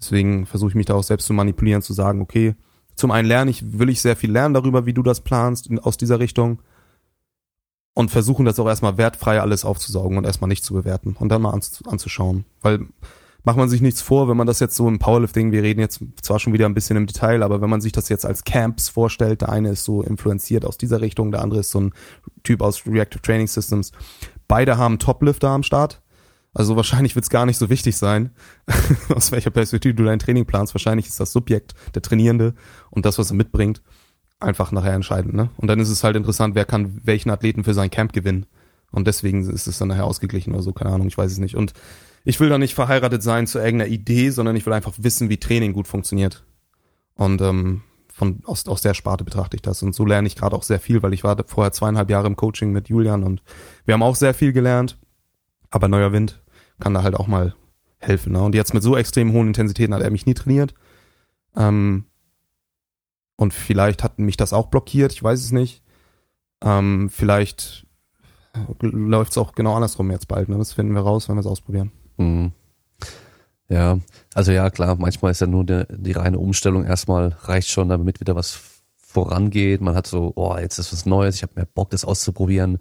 [0.01, 2.55] Deswegen versuche ich mich da auch selbst zu manipulieren, zu sagen, okay,
[2.95, 5.97] zum einen lerne ich, will ich sehr viel lernen darüber, wie du das planst, aus
[5.97, 6.61] dieser Richtung
[7.95, 11.43] und versuchen das auch erstmal wertfrei alles aufzusaugen und erstmal nicht zu bewerten und dann
[11.43, 12.45] mal anzuschauen.
[12.61, 12.87] Weil
[13.45, 16.01] macht man sich nichts vor, wenn man das jetzt so im Powerlifting, wir reden jetzt
[16.23, 18.89] zwar schon wieder ein bisschen im Detail, aber wenn man sich das jetzt als Camps
[18.89, 21.93] vorstellt, der eine ist so influenziert aus dieser Richtung, der andere ist so ein
[22.43, 23.93] Typ aus Reactive Training Systems.
[24.49, 26.01] Beide haben Toplifter am Start.
[26.57, 28.31] Also wahrscheinlich wird es gar nicht so wichtig sein,
[29.15, 30.73] aus welcher Perspektive du dein Training planst.
[30.73, 32.55] Wahrscheinlich ist das Subjekt, der Trainierende
[32.91, 33.83] und das, was er mitbringt,
[34.45, 35.35] einfach nachher entscheidend.
[35.35, 35.51] Ne?
[35.57, 38.47] Und dann ist es halt interessant, wer kann welchen Athleten für sein Camp gewinnen.
[38.91, 41.57] Und deswegen ist es dann nachher ausgeglichen oder so, keine Ahnung, ich weiß es nicht.
[41.57, 41.73] Und
[42.25, 45.39] ich will da nicht verheiratet sein zu irgendeiner Idee, sondern ich will einfach wissen, wie
[45.39, 46.45] Training gut funktioniert.
[47.17, 47.83] Und ähm,
[48.13, 49.83] von aus, aus der Sparte betrachte ich das.
[49.83, 52.37] Und so lerne ich gerade auch sehr viel, weil ich war vorher zweieinhalb Jahre im
[52.37, 53.43] Coaching mit Julian und
[53.85, 54.99] wir haben auch sehr viel gelernt.
[55.71, 56.41] Aber neuer Wind
[56.79, 57.55] kann da halt auch mal
[57.99, 58.33] helfen.
[58.33, 58.43] Ne?
[58.43, 60.75] Und jetzt mit so extrem hohen Intensitäten hat er mich nie trainiert.
[61.57, 62.05] Ähm,
[63.37, 65.83] und vielleicht hat mich das auch blockiert, ich weiß es nicht.
[66.63, 67.87] Ähm, vielleicht
[68.81, 70.49] läuft es auch genau andersrum jetzt bald.
[70.49, 70.57] Ne?
[70.59, 71.93] Das finden wir raus, wenn wir es ausprobieren.
[72.17, 72.53] Mhm.
[73.69, 73.99] Ja,
[74.35, 78.21] also ja, klar, manchmal ist ja nur die, die reine Umstellung erstmal reicht schon, damit
[78.21, 78.61] wieder was
[78.97, 79.81] vorangeht.
[79.81, 82.79] Man hat so, oh, jetzt ist was Neues, ich habe mehr Bock, das auszuprobieren.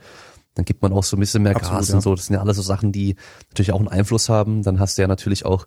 [0.56, 1.96] Dann gibt man auch so ein bisschen mehr Absolut, Gas ja.
[1.96, 2.16] und so.
[2.16, 3.16] Das sind ja alles so Sachen, die
[3.50, 4.62] natürlich auch einen Einfluss haben.
[4.62, 5.66] Dann hast du ja natürlich auch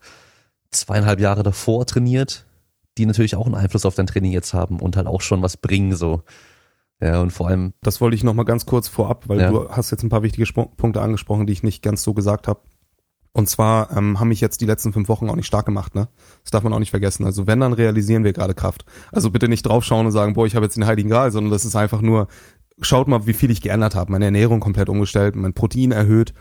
[0.71, 2.47] zweieinhalb Jahre davor trainiert,
[2.99, 5.57] die natürlich auch einen Einfluss auf dein Training jetzt haben und halt auch schon was
[5.57, 6.23] bringen, so.
[7.01, 7.75] Ja, und vor allem.
[7.83, 9.51] Das wollte ich noch mal ganz kurz vorab, weil ja.
[9.51, 12.49] du hast jetzt ein paar wichtige Sp Punkte angesprochen, die ich nicht ganz so gesagt
[12.49, 12.61] habe.
[13.33, 16.09] Und zwar ähm, haben mich jetzt die letzten fünf Wochen auch nicht stark gemacht, ne?
[16.43, 17.27] Das darf man auch nicht vergessen.
[17.27, 18.87] Also wenn, dann realisieren wir gerade Kraft.
[19.13, 21.67] Also bitte nicht draufschauen und sagen, boah, ich habe jetzt den Heiligen Gral, sondern das
[21.67, 22.29] ist einfach nur,
[22.81, 24.11] schaut mal, wie viel ich geändert habe.
[24.11, 26.33] Meine Ernährung komplett umgestellt, mein Protein erhöht,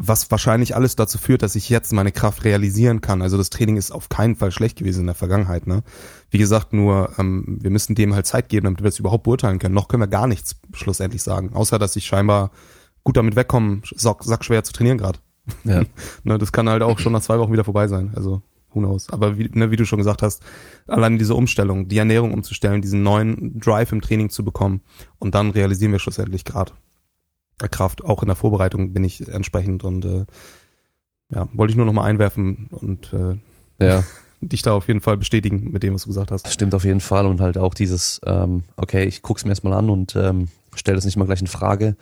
[0.00, 3.20] was wahrscheinlich alles dazu führt, dass ich jetzt meine Kraft realisieren kann.
[3.20, 5.66] Also das Training ist auf keinen Fall schlecht gewesen in der Vergangenheit.
[5.66, 5.82] Ne?
[6.30, 9.58] Wie gesagt, nur ähm, wir müssen dem halt Zeit geben, damit wir es überhaupt beurteilen
[9.58, 9.74] können.
[9.74, 12.52] Noch können wir gar nichts schlussendlich sagen, außer dass ich scheinbar
[13.02, 15.18] gut damit wegkomme, sack, sackschwer zu trainieren gerade.
[15.64, 15.82] Ja.
[16.22, 18.12] ne, das kann halt auch schon nach zwei Wochen wieder vorbei sein.
[18.14, 19.10] Also who knows.
[19.10, 20.44] Aber wie, ne, wie du schon gesagt hast,
[20.86, 24.80] allein diese Umstellung, die Ernährung umzustellen, diesen neuen Drive im Training zu bekommen
[25.18, 26.72] und dann realisieren wir schlussendlich gerade
[27.66, 28.04] Kraft.
[28.04, 30.24] Auch in der Vorbereitung bin ich entsprechend und äh,
[31.30, 33.36] ja, wollte ich nur noch mal einwerfen und äh,
[33.84, 34.04] Ja,
[34.40, 36.52] dich da auf jeden Fall bestätigen mit dem, was du gesagt hast.
[36.52, 37.26] stimmt auf jeden Fall.
[37.26, 41.04] Und halt auch dieses, ähm, okay, ich guck's mir erstmal an und ähm, stell das
[41.04, 41.96] nicht mal gleich in Frage.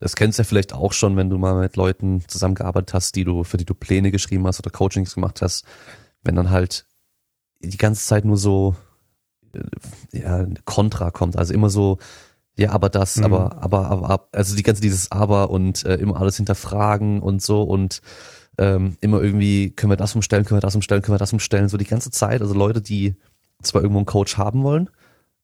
[0.00, 3.24] Das kennst du ja vielleicht auch schon, wenn du mal mit Leuten zusammengearbeitet hast, die
[3.24, 5.64] du, für die du Pläne geschrieben hast oder Coachings gemacht hast,
[6.22, 6.84] wenn dann halt
[7.60, 8.76] die ganze Zeit nur so
[9.54, 9.60] äh,
[10.12, 11.36] ja, Kontra kommt.
[11.36, 11.98] Also immer so,
[12.58, 13.24] ja, aber das, Mhm.
[13.24, 17.40] aber, aber, aber, ab- also die ganze dieses Aber und äh, immer alles hinterfragen und
[17.40, 18.00] so und
[18.58, 21.68] ähm, immer irgendwie, können wir das umstellen, können wir das umstellen, können wir das umstellen,
[21.68, 22.42] so die ganze Zeit.
[22.42, 23.14] Also Leute, die
[23.62, 24.90] zwar irgendwo einen Coach haben wollen,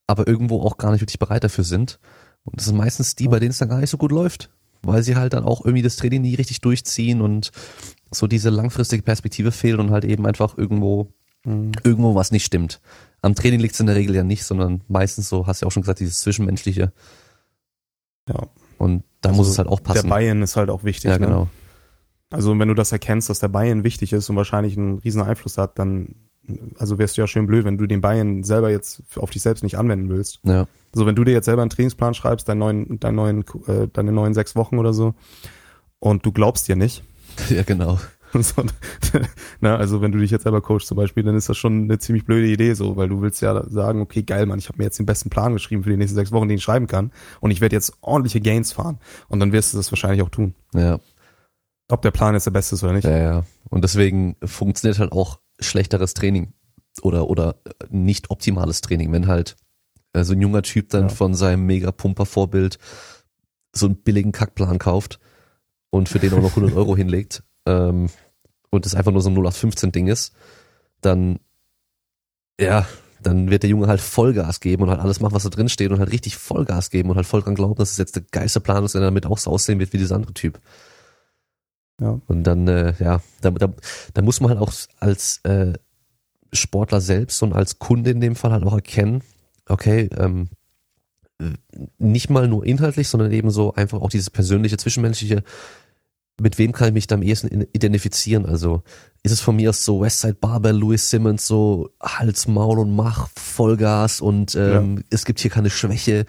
[0.08, 2.00] aber irgendwo auch gar nicht wirklich bereit dafür sind.
[2.44, 4.50] Und das sind meistens die, bei denen es dann gar nicht so gut läuft,
[4.82, 7.52] weil sie halt dann auch irgendwie das Training nie richtig durchziehen und
[8.10, 11.12] so diese langfristige Perspektive fehlt und halt eben einfach irgendwo,
[11.44, 12.80] irgendwo was nicht stimmt.
[13.22, 15.68] Am Training liegt es in der Regel ja nicht, sondern meistens so, hast du ja
[15.68, 16.92] auch schon gesagt, dieses Zwischenmenschliche.
[18.28, 18.46] Ja.
[18.78, 20.08] Und da Also muss es halt auch passen.
[20.08, 21.10] Der Buy-in ist halt auch wichtig.
[21.10, 21.26] ja, ne?
[21.26, 21.48] genau.
[22.30, 25.56] Also wenn du das erkennst, dass der Buy-in wichtig ist und wahrscheinlich einen riesen Einfluss
[25.58, 26.16] hat, dann
[26.78, 29.62] also wärst du ja schön blöd, wenn du den Buy-in selber jetzt auf dich selbst
[29.62, 30.40] nicht anwenden willst.
[30.44, 33.88] Ja, Also wenn du dir jetzt selber einen Trainingsplan schreibst, deinen neuen, deinen neuen, äh,
[33.92, 35.14] deine neuen sechs Wochen oder so,
[36.00, 37.02] und du glaubst dir nicht,
[37.48, 37.98] ja, genau.
[38.42, 38.64] so,
[39.60, 41.98] na, also wenn du dich jetzt selber coachst zum Beispiel, dann ist das schon eine
[41.98, 44.84] ziemlich blöde Idee so, weil du willst ja sagen, okay, geil, Mann, ich habe mir
[44.84, 47.50] jetzt den besten Plan geschrieben für die nächsten sechs Wochen, den ich schreiben kann, und
[47.50, 50.54] ich werde jetzt ordentliche Gains fahren, und dann wirst du das wahrscheinlich auch tun.
[50.74, 50.98] Ja,
[51.90, 53.04] Ob der Plan jetzt der beste ist oder nicht.
[53.04, 53.44] ja, ja.
[53.70, 56.52] Und deswegen funktioniert halt auch schlechteres Training
[57.02, 57.56] oder, oder
[57.90, 59.56] nicht optimales Training, wenn halt
[60.12, 61.08] äh, so ein junger Typ dann Ja.
[61.08, 62.78] von seinem Mega-Pumper-Vorbild
[63.76, 65.18] so einen billigen Kackplan kauft
[65.90, 68.08] und für den auch noch 100 Euro hinlegt ähm,
[68.74, 70.34] und das einfach nur so ein 0815-Ding ist,
[71.00, 71.38] dann,
[72.60, 72.86] ja,
[73.22, 75.90] dann wird der Junge halt Vollgas geben und halt alles machen, was da drin steht
[75.90, 78.60] und halt richtig Vollgas geben und halt voll dran glauben, dass es jetzt der geilste
[78.60, 80.60] Plan ist und er damit auch so aussehen wird wie dieser andere Typ.
[82.00, 82.20] Ja.
[82.26, 83.72] Und dann, äh, ja, da, da,
[84.12, 85.74] da muss man halt auch als äh,
[86.52, 89.22] Sportler selbst und als Kunde in dem Fall halt auch erkennen,
[89.68, 90.48] okay, ähm,
[91.98, 95.42] nicht mal nur inhaltlich, sondern eben so einfach auch dieses persönliche, zwischenmenschliche,
[96.40, 98.44] mit wem kann ich mich da am ehesten identifizieren?
[98.46, 98.82] Also
[99.22, 103.28] ist es von mir aus so Westside Barber, Louis Simmons, so Hals, Maul und Mach,
[103.36, 106.26] Vollgas und ähm, es gibt hier keine Schwäche?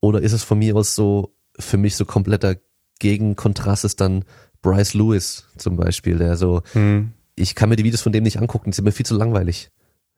[0.00, 2.56] Oder ist es von mir aus so, für mich so kompletter
[2.98, 4.24] Gegenkontrast ist dann
[4.60, 7.12] Bryce Lewis zum Beispiel, der so, Hm.
[7.36, 9.70] ich kann mir die Videos von dem nicht angucken, die sind mir viel zu langweilig.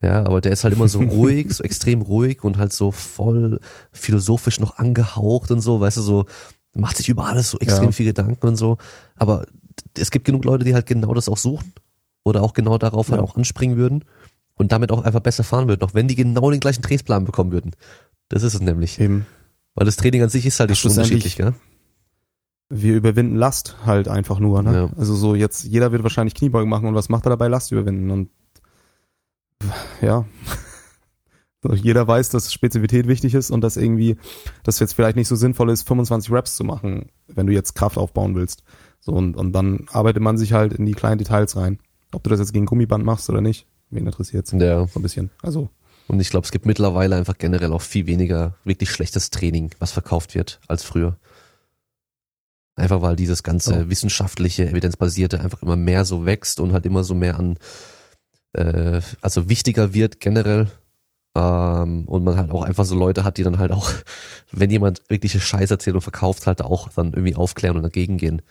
[0.02, 3.60] Ja, aber der ist halt immer so ruhig, so extrem ruhig und halt so voll
[3.92, 6.24] philosophisch noch angehaucht und so, weißt du, so
[6.74, 7.92] macht sich über alles so extrem Ja.
[7.92, 8.78] viel Gedanken und so.
[9.16, 9.46] Aber
[9.98, 11.72] es gibt genug Leute, die halt genau das auch suchen
[12.24, 13.24] oder auch genau darauf halt Ja.
[13.24, 14.04] auch anspringen würden
[14.54, 17.50] und damit auch einfach besser fahren würden, auch wenn die genau den gleichen Trainingsplan bekommen
[17.52, 17.72] würden.
[18.28, 19.00] Das ist es nämlich.
[19.00, 19.26] Eben.
[19.74, 21.54] Weil das Training an sich ist halt nicht so unterschiedlich, gell?
[22.68, 24.72] Wir überwinden Last halt einfach nur, ne?
[24.72, 24.90] Ja.
[24.96, 27.48] Also so jetzt, jeder wird wahrscheinlich Kniebeugen machen und was macht er dabei?
[27.48, 28.30] Last überwinden und
[30.00, 30.24] ja.
[31.62, 34.16] Jeder weiß, dass Spezifität wichtig ist und dass irgendwie,
[34.62, 37.98] dass jetzt vielleicht nicht so sinnvoll ist, 25 Reps zu machen, wenn du jetzt Kraft
[37.98, 38.62] aufbauen willst.
[39.00, 41.78] So, und, und dann arbeitet man sich halt in die kleinen Details rein.
[42.12, 44.52] Ob du das jetzt gegen Gummiband machst oder nicht, wen interessiert's?
[44.52, 44.86] Ja.
[44.86, 45.30] So ein bisschen.
[45.42, 45.68] Also,
[46.08, 49.92] Und ich glaube, es gibt mittlerweile einfach generell auch viel weniger wirklich schlechtes Training, was
[49.92, 51.18] verkauft wird, als früher.
[52.76, 53.90] Einfach weil dieses ganze Oh.
[53.90, 57.58] wissenschaftliche, evidenzbasierte einfach immer mehr so wächst und halt immer so mehr an,
[58.54, 60.70] äh, also wichtiger wird generell.
[61.36, 63.90] Ähm, und man halt auch einfach so Leute hat, die dann halt auch,
[64.52, 68.42] wenn jemand wirkliche Scheiße erzählt und verkauft, halt auch dann irgendwie aufklären und dagegen gehen.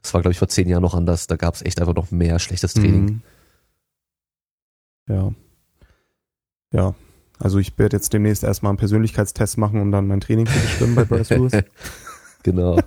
[0.00, 1.26] Das war, glaube ich, vor zehn Jahren noch anders.
[1.26, 3.04] Da gab es echt einfach noch mehr schlechtes Training.
[3.04, 3.22] Mhm.
[5.08, 5.32] Ja.
[6.72, 6.94] Ja.
[7.38, 10.94] Also ich werde jetzt demnächst erstmal einen Persönlichkeitstest machen, um dann mein Training zu bestimmen
[10.94, 11.52] bei Bryce Lewis.
[12.44, 12.78] Genau.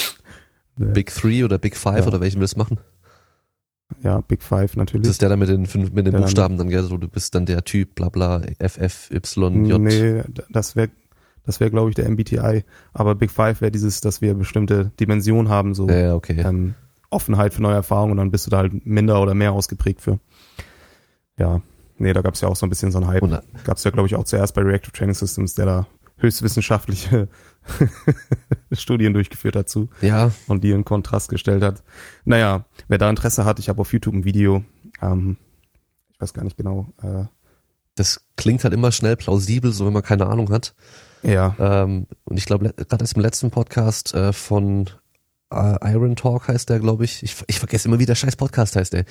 [0.76, 2.06] Big Three oder Big Five Ja.
[2.06, 2.78] oder welchen willst du machen?
[4.02, 5.04] Ja, Big Five natürlich.
[5.06, 6.82] Das ist der da mit den fünf, mit den Der Buchstaben dann, gell?
[6.82, 9.80] So, du bist dann der Typ, bla bla, F, F, Y, J.
[9.80, 10.90] Nee, das wäre,
[11.46, 12.64] das wäre glaube ich der MBTI.
[12.92, 16.40] Aber Big Five wäre dieses, dass wir bestimmte Dimensionen haben, so Ja, okay.
[16.44, 16.74] ähm,
[17.10, 20.18] Offenheit für neue Erfahrungen und dann bist du da halt minder oder mehr ausgeprägt für.
[21.38, 21.62] Ja,
[21.98, 23.22] nee, da gab's ja auch so ein bisschen so einen Hype.
[23.22, 25.86] Und, Gab's ja glaube ich auch zuerst bei Reactive Training Systems, der da
[26.16, 27.28] höchstwissenschaftliche
[28.72, 31.82] Studien durchgeführt dazu Ja, und die in Kontrast gestellt hat.
[32.24, 34.64] Naja, wer da Interesse hat, ich habe auf YouTube ein Video,
[35.02, 35.36] ähm,
[36.12, 37.24] ich weiß gar nicht genau, äh,
[37.96, 40.74] das klingt halt immer schnell plausibel, so wenn man keine Ahnung hat.
[41.22, 44.90] ja, Ähm, und ich glaube, gerade erst im letzten Podcast äh, von
[45.52, 47.22] äh, Iron Talk heißt der, glaube ich.
[47.22, 47.36] ich.
[47.46, 49.04] Ich vergesse immer, wie der scheiß Podcast heißt, ey.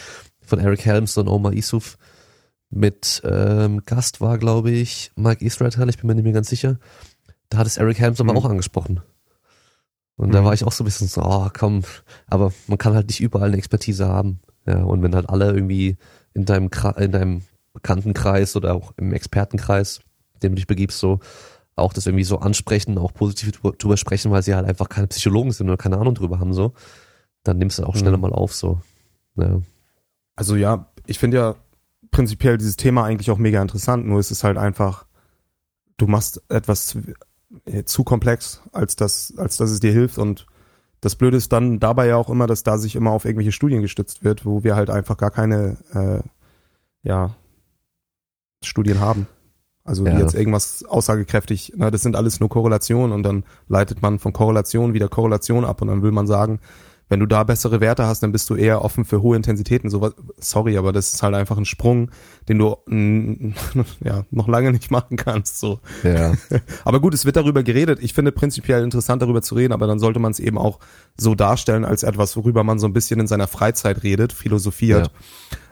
[0.45, 1.97] Von Eric Helms und Omar Isuf.
[2.75, 6.79] Mit ähm, Gast war, glaube ich, Mike Israel, ich bin mir nicht mehr ganz sicher.
[7.49, 8.37] Da hat es Eric Helms aber Mhm.
[8.39, 9.01] auch angesprochen.
[10.15, 10.45] Und da Mhm.
[10.45, 11.83] war ich auch so ein bisschen so, oh, komm,
[12.27, 14.39] aber man kann halt nicht überall eine Expertise haben.
[14.65, 15.97] Ja, und wenn halt alle irgendwie
[16.33, 17.41] in deinem, in deinem
[17.73, 19.99] Bekanntenkreis oder auch im Expertenkreis,
[20.41, 21.19] dem du dich begibst, so
[21.75, 25.07] auch das irgendwie so ansprechen, auch positiv drüber- drüber sprechen, weil sie halt einfach keine
[25.07, 26.73] Psychologen sind oder keine Ahnung drüber haben, so,
[27.43, 28.21] dann nimmst du auch schneller Mhm.
[28.21, 28.79] mal auf, so.
[29.35, 29.61] Ja.
[30.35, 31.55] Also ja, ich finde ja
[32.13, 35.05] prinzipiell dieses Thema eigentlich auch mega interessant, nur ist es halt einfach,
[35.97, 37.01] du machst etwas zu,
[37.65, 40.47] äh, zu komplex, als das, als dass es dir hilft und
[41.01, 43.81] das Blöde ist dann dabei ja auch immer, dass da sich immer auf irgendwelche Studien
[43.81, 46.21] gestützt wird, wo wir halt einfach gar keine, äh,
[47.05, 47.35] ja,
[48.63, 49.27] Studien haben.
[49.83, 50.17] Also Ja.
[50.17, 54.93] jetzt irgendwas aussagekräftig, na, das sind alles nur Korrelationen und dann leitet man von Korrelation
[54.93, 56.61] wieder Korrelation ab und dann will man sagen,
[57.13, 59.87] wenn du da bessere Werte hast, dann bist du eher offen für hohe Intensitäten.
[59.91, 62.09] So, sorry, aber das ist halt einfach ein Sprung,
[62.49, 62.75] den du
[64.03, 65.59] ja noch lange nicht machen kannst.
[65.59, 65.79] So.
[66.01, 66.33] Ja.
[66.85, 67.99] Aber gut, es wird darüber geredet.
[68.01, 70.79] Ich finde prinzipiell interessant, darüber zu reden, aber dann sollte man es eben auch
[71.15, 75.11] so darstellen als etwas, worüber man so ein bisschen in seiner Freizeit redet, philosophiert.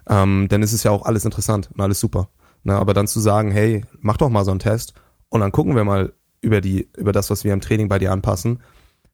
[0.07, 2.29] Ähm, denn es ist ja auch alles interessant und alles super.
[2.63, 4.93] Na, aber dann zu sagen, hey, mach doch mal so einen Test
[5.29, 8.11] und dann gucken wir mal über die, über das, was wir im Training bei dir
[8.11, 8.59] anpassen.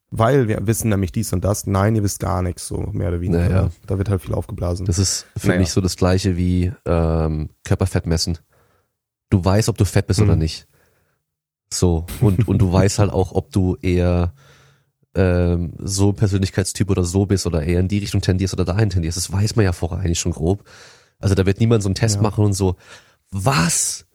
[0.09, 1.67] Weil wir wissen nämlich dies und das.
[1.67, 3.49] Nein, ihr wisst gar nichts, so mehr oder weniger.
[3.49, 3.69] Naja.
[3.87, 4.85] Da wird halt viel aufgeblasen.
[4.85, 5.59] Das ist für Naja.
[5.59, 8.37] mich so das gleiche wie ähm, Körperfett messen.
[9.29, 10.25] Du weißt, ob du fett bist Mhm.
[10.27, 10.65] oder nicht.
[11.73, 12.05] So.
[12.21, 14.33] Und, und du weißt halt auch, ob du eher
[15.13, 18.89] ähm, so ein Persönlichkeitstyp oder so bist oder eher in die Richtung tendierst oder dahin
[18.89, 19.17] tendierst.
[19.17, 20.63] Das weiß man ja vorher eigentlich schon grob.
[21.19, 22.21] Also da wird niemand so einen Test Ja.
[22.21, 22.77] machen und so,
[23.31, 24.05] was?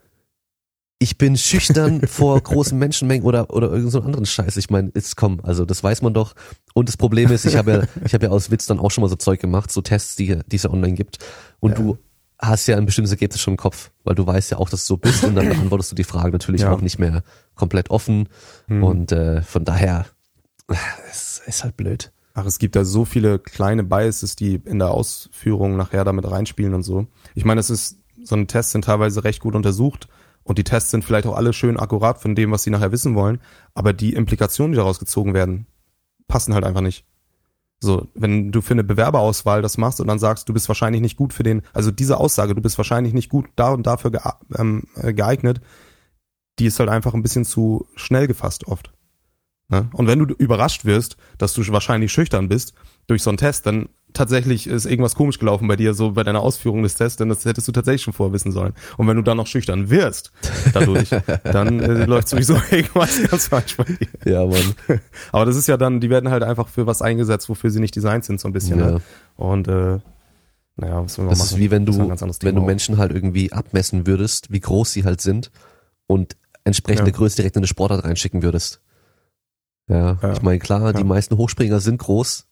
[1.02, 4.56] Ich bin schüchtern vor großen Menschenmengen oder oder irgend so anderen Scheiß.
[4.56, 6.34] Ich meine, jetzt komm, also das weiß man doch.
[6.74, 9.02] Und das Problem ist, ich habe ja, ich habe ja aus Witz dann auch schon
[9.02, 11.18] mal so Zeug gemacht, so Tests, die, die es ja online gibt.
[11.58, 11.76] Und Ja.
[11.78, 11.98] du
[12.38, 14.94] hast ja ein bestimmtes Ergebnis schon im Kopf, weil du weißt ja auch, dass du
[14.94, 16.72] so bist und dann beantwortest du die Frage natürlich Ja.
[16.72, 17.24] auch nicht mehr
[17.56, 18.28] komplett offen.
[18.68, 18.84] Hm.
[18.84, 20.06] Und äh, von daher,
[21.10, 22.12] es ist halt blöd.
[22.34, 26.74] Ach, es gibt da so viele kleine Biases, die in der Ausführung nachher damit reinspielen
[26.74, 27.06] und so.
[27.34, 30.08] Ich meine, es ist, so ein Test sind teilweise recht gut untersucht
[30.44, 33.14] und die Tests sind vielleicht auch alle schön akkurat von dem, was sie nachher wissen
[33.14, 33.40] wollen,
[33.74, 35.66] aber die Implikationen, die daraus gezogen werden,
[36.28, 37.04] passen halt einfach nicht.
[37.80, 41.16] So, wenn du für eine Bewerberauswahl das machst und dann sagst, du bist wahrscheinlich nicht
[41.16, 44.12] gut für den, also diese Aussage, du bist wahrscheinlich nicht gut da und dafür
[44.56, 45.60] ähm, äh, geeignet,
[46.58, 48.92] die ist halt einfach ein bisschen zu schnell gefasst oft.
[49.68, 49.88] Ne?
[49.94, 52.74] Und wenn du überrascht wirst, dass du wahrscheinlich schüchtern bist
[53.08, 56.40] durch so einen Test, dann tatsächlich ist irgendwas komisch gelaufen bei dir, so bei deiner
[56.40, 58.72] Ausführung des Tests, denn das hättest du tatsächlich schon vorher wissen sollen.
[58.96, 60.32] Und wenn du dann noch schüchtern wirst
[60.74, 61.10] dadurch,
[61.44, 64.32] dann äh, läuft sowieso irgendwas ganz falsch bei dir.
[64.32, 64.74] Ja, Mann.
[65.32, 67.96] Aber das ist ja dann, die werden halt einfach für was eingesetzt, wofür sie nicht
[67.96, 68.78] designt sind, so ein bisschen.
[68.78, 68.90] Ja.
[68.92, 69.00] Ne?
[69.36, 69.98] Und äh,
[70.76, 71.48] naja, was will man Das machen?
[71.54, 72.08] ist wie wenn Das du,
[72.46, 72.66] wenn du auch.
[72.66, 75.50] Menschen halt irgendwie abmessen würdest, wie groß sie halt sind
[76.06, 77.16] und entsprechende Ja.
[77.16, 78.80] Größe direkt in eine Sportart reinschicken würdest.
[79.88, 80.32] Ja, Ja.
[80.32, 82.46] ich meine, klar, die meisten Hochspringer sind groß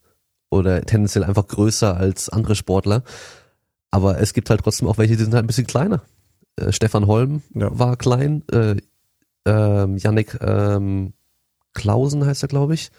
[0.50, 3.02] oder tendenziell einfach größer als andere Sportler,
[3.90, 6.02] aber es gibt halt trotzdem auch welche, die sind halt ein bisschen kleiner.
[6.56, 7.76] Äh, Stefan Holm Ja.
[7.78, 8.76] war klein, äh,
[9.46, 11.14] ähm, Yannick ähm,
[11.72, 12.90] Klausen heißt er, glaube ich.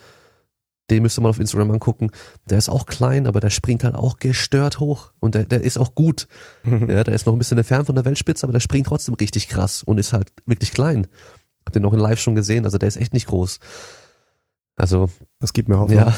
[0.90, 2.10] Den müsste man auf Instagram angucken.
[2.50, 5.12] Der ist auch klein, aber der springt halt auch gestört hoch.
[5.20, 6.28] Und der, der ist auch gut.
[6.66, 9.48] Ja, der ist noch ein bisschen entfernt von der Weltspitze, aber der springt trotzdem richtig
[9.48, 11.08] krass und ist halt wirklich klein.
[11.66, 13.60] Hab den auch in live schon gesehen, also der ist echt nicht groß.
[14.76, 16.00] Also, Das gibt mir Hoffnung.
[16.00, 16.14] ja,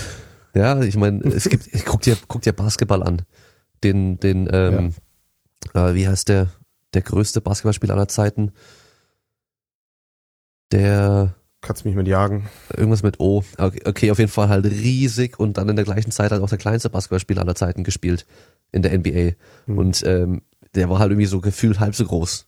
[0.56, 3.24] ja, ich meine, es gibt, guck dir, guck dir Basketball an.
[3.84, 4.94] Den, den, ähm,
[5.74, 6.48] äh, wie heißt der,
[6.94, 8.52] der größte Basketballspieler aller Zeiten?
[10.72, 12.50] Der, Kannst mich mit jagen.
[12.76, 13.44] irgendwas mit O.
[13.58, 16.50] Okay, okay, auf jeden Fall halt riesig und dann in der gleichen Zeit halt auch
[16.50, 18.26] der kleinste Basketballspieler aller Zeiten gespielt
[18.72, 19.36] in der NBA.
[19.66, 19.78] Mhm.
[19.78, 20.42] Und ähm,
[20.76, 22.48] der war halt irgendwie so gefühlt halb so groß.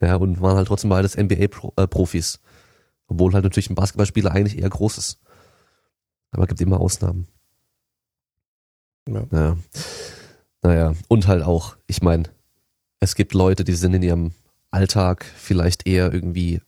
[0.00, 2.40] Ja, und waren halt trotzdem beides NBA-Profis.
[3.06, 5.20] Obwohl halt natürlich ein Basketballspieler eigentlich eher groß ist.
[6.30, 7.26] Aber gibt immer Ausnahmen.
[9.08, 9.22] Ja.
[9.32, 9.56] Ja.
[10.62, 12.24] Naja, und halt auch, ich meine,
[13.00, 14.32] es gibt Leute, die sind in ihrem
[14.70, 16.60] Alltag vielleicht eher irgendwie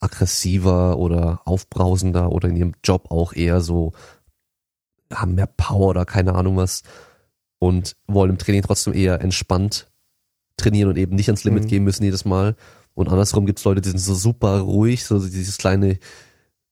[0.00, 3.92] aggressiver oder aufbrausender oder in ihrem Job auch eher so,
[5.12, 6.82] haben mehr Power oder keine Ahnung was
[7.58, 9.90] und wollen im Training trotzdem eher entspannt
[10.58, 11.68] trainieren und eben nicht ans Limit Mhm.
[11.68, 12.54] gehen müssen jedes Mal.
[12.94, 15.98] Und andersrum gibt's Leute, die sind so super ruhig, so dieses kleine,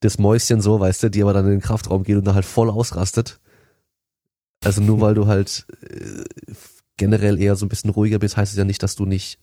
[0.01, 2.45] das Mäuschen so, weißt du, die aber dann in den Kraftraum geht und da halt
[2.45, 3.39] voll ausrastet.
[4.63, 6.23] Also nur weil du halt äh,
[6.97, 9.39] generell eher so ein bisschen ruhiger bist, heißt es ja nicht, dass du nicht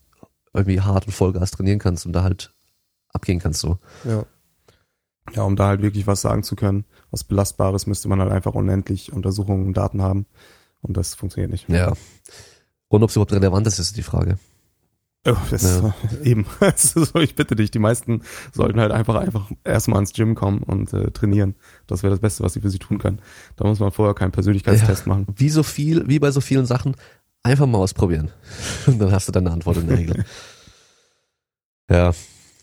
[0.52, 2.52] irgendwie hart und Vollgas trainieren kannst und da halt
[3.12, 3.78] abgehen kannst so.
[4.04, 4.24] Ja.
[5.32, 8.54] Ja, um da halt wirklich was sagen zu können, was Belastbares, müsste man halt einfach
[8.54, 10.26] unendlich Untersuchungen und Daten haben.
[10.82, 11.68] Und das funktioniert nicht.
[11.68, 11.94] Ja.
[12.88, 14.38] Und ob es überhaupt relevant ist, ist die Frage.
[15.26, 15.94] Oh, das Ja.
[16.22, 16.46] eben.
[16.76, 18.22] So, ich bitte dich, die meisten
[18.52, 21.54] sollten halt einfach einfach erstmal ins Gym kommen und äh, trainieren.
[21.86, 23.20] Das wäre das Beste, was sie für sie tun können.
[23.56, 25.26] Da muss man vorher keinen Persönlichkeitstest machen.
[25.36, 26.94] Wie so viel, wie bei so vielen Sachen,
[27.42, 28.30] einfach mal ausprobieren.
[28.86, 30.24] Und dann hast du deine Antwort in der Regel.
[31.90, 32.12] ja,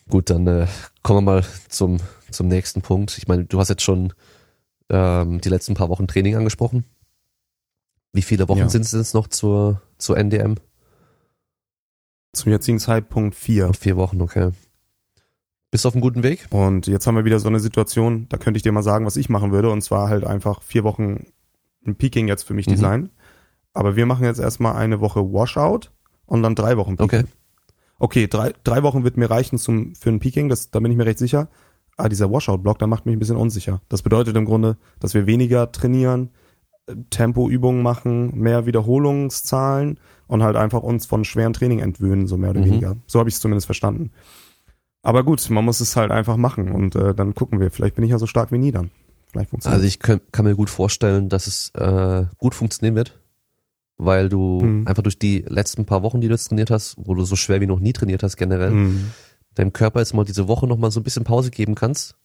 [0.09, 0.67] gut, dann äh,
[1.03, 1.97] kommen wir mal zum,
[2.29, 3.17] zum nächsten Punkt.
[3.17, 4.13] Ich meine, du hast jetzt schon
[4.89, 6.85] ähm, die letzten paar Wochen Training angesprochen.
[8.13, 8.69] Wie viele Wochen Ja.
[8.69, 10.55] sind es jetzt noch zur, zur NDM?
[12.33, 13.73] Zum jetzigen Zeitpunkt vier.
[13.73, 14.51] Vier Wochen, okay.
[15.69, 16.47] Bist du auf einem guten Weg?
[16.51, 19.15] Und jetzt haben wir wieder so eine Situation, da könnte ich dir mal sagen, was
[19.17, 19.69] ich machen würde.
[19.69, 21.25] Und zwar halt einfach vier Wochen
[21.85, 22.71] ein Peaking jetzt für mich Mhm.
[22.71, 23.09] designen.
[23.73, 25.89] Aber wir machen jetzt erstmal eine Woche Washout
[26.25, 27.21] und dann drei Wochen Peaking.
[27.21, 27.31] Okay.
[27.99, 30.97] Okay, drei, drei Wochen wird mir reichen zum, für ein Peaking, das, da bin ich
[30.97, 31.49] mir recht sicher.
[31.97, 33.81] Ah, dieser Washout-Block, der macht mich ein bisschen unsicher.
[33.89, 36.31] Das bedeutet im Grunde, dass wir weniger trainieren,
[36.87, 39.99] äh, Tempoübungen machen, mehr Wiederholungszahlen
[40.31, 42.65] und halt einfach uns von schweren Training entwöhnen, so mehr oder Mhm.
[42.65, 42.95] weniger.
[43.05, 44.11] So habe ich es zumindest verstanden.
[45.03, 47.69] Aber gut, man muss es halt einfach machen und äh, dann gucken wir.
[47.71, 48.91] Vielleicht bin ich ja so stark wie nie dann.
[49.31, 53.19] Vielleicht funktioniert Also ich kann, kann mir gut vorstellen, dass es äh, gut funktionieren wird,
[53.97, 54.87] weil du Mhm.
[54.87, 57.59] einfach durch die letzten paar Wochen, die du jetzt trainiert hast, wo du so schwer
[57.61, 59.11] wie noch nie trainiert hast generell, Mhm.
[59.55, 62.15] deinem Körper jetzt mal diese Woche nochmal so ein bisschen Pause geben kannst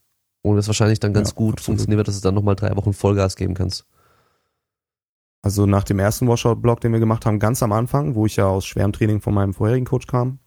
[0.43, 1.65] und es wahrscheinlich dann ganz Ja, gut absolut.
[1.65, 3.85] funktionieren wird, dass du dann nochmal drei Wochen Vollgas geben kannst.
[5.41, 8.47] Also nach dem ersten Washout-Block, den wir gemacht haben, ganz am Anfang, wo ich ja
[8.47, 10.39] aus schwerem Training von meinem vorherigen Coach kam,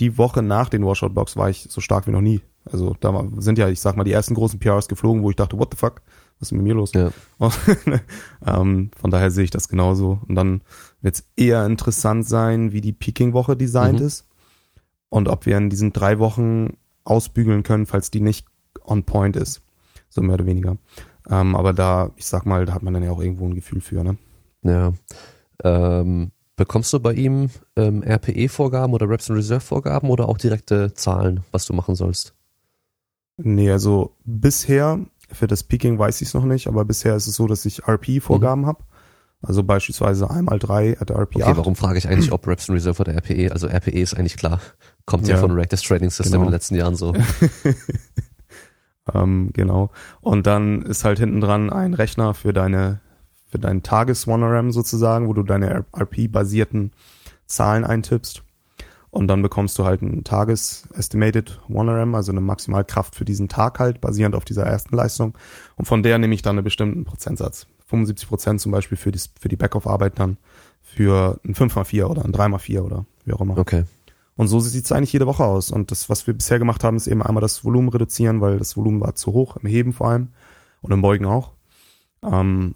[0.00, 2.40] die Woche nach den Washout-Blocks war ich so stark wie noch nie.
[2.64, 5.58] Also da sind ja, ich sag mal, die ersten großen PRs geflogen, wo ich dachte,
[5.58, 6.02] what the fuck,
[6.38, 6.92] was ist mit mir los?
[6.92, 7.10] Ja.
[8.44, 10.20] Ähm, von daher sehe ich das genauso.
[10.26, 10.62] Und dann
[11.00, 14.06] wird es eher interessant sein, wie die Peaking-Woche designt Mhm.
[14.06, 14.26] ist
[15.08, 18.46] und ob wir in diesen drei Wochen ausbügeln können, falls die nicht
[18.84, 19.62] on point ist.
[20.08, 20.76] So mehr oder weniger.
[21.30, 23.80] Ähm, aber da, ich sag mal, da hat man dann ja auch irgendwo ein Gefühl
[23.80, 24.16] für, ne?
[24.62, 24.92] Ja.
[25.64, 31.40] Ähm, bekommst du bei ihm ähm, RPE-Vorgaben oder Reps and Reserve-Vorgaben oder auch direkte Zahlen,
[31.52, 32.34] was du machen sollst?
[33.36, 34.98] Nee, also bisher,
[35.30, 37.86] für das Peaking weiß ich es noch nicht, aber bisher ist es so, dass ich
[37.88, 38.84] RP-Vorgaben hab.
[39.44, 41.56] Also beispielsweise einmal drei at RP Okay, 8.
[41.56, 43.50] warum frage ich eigentlich, ob Reps and Reserve oder RPE?
[43.50, 44.60] Also RPE ist eigentlich klar.
[45.06, 45.40] Kommt ja, Ja.
[45.40, 46.42] von Reactive Training System Genau.
[46.44, 47.12] in den letzten Jahren so.
[49.12, 49.90] Ähm, genau.
[50.20, 53.00] Und dann ist halt hinten dran ein Rechner für deine,
[53.46, 56.92] für deinen Tages-1RM sozusagen, wo du deine RP-basierten
[57.46, 58.42] Zahlen eintippst.
[59.10, 64.00] Und dann bekommst du halt ein Tages-Estimated 1RM, also eine Maximalkraft für diesen Tag halt,
[64.00, 65.36] basierend auf dieser ersten Leistung.
[65.76, 67.66] Und von der nehme ich dann einen bestimmten Prozentsatz.
[67.88, 70.38] 75 Prozent zum Beispiel für die, für die Backoff-Arbeit dann,
[70.80, 73.58] für ein 5x4 oder ein 3x4 oder wie auch immer.
[73.58, 73.84] Okay.
[74.42, 75.70] Und so sieht es eigentlich jede Woche aus.
[75.70, 78.76] Und das, was wir bisher gemacht haben, ist eben einmal das Volumen reduzieren, weil das
[78.76, 80.30] Volumen war zu hoch, im Heben vor allem
[80.80, 81.52] und im Beugen auch.
[82.24, 82.74] Ähm,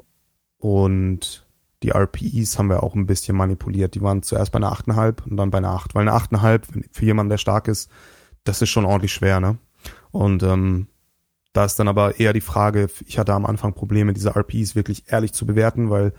[0.58, 1.44] und
[1.82, 3.96] die RPEs haben wir auch ein bisschen manipuliert.
[3.96, 5.96] Die waren zuerst bei einer 8,5 und dann bei einer 8.
[5.96, 7.90] Weil eine 8,5 wenn- für jemanden, der stark ist,
[8.44, 9.58] das ist schon ordentlich schwer, ne?
[10.12, 10.86] Und ähm,
[11.52, 15.10] da ist dann aber eher die Frage, ich hatte am Anfang Probleme, diese RPs wirklich
[15.10, 16.12] ehrlich zu bewerten, weil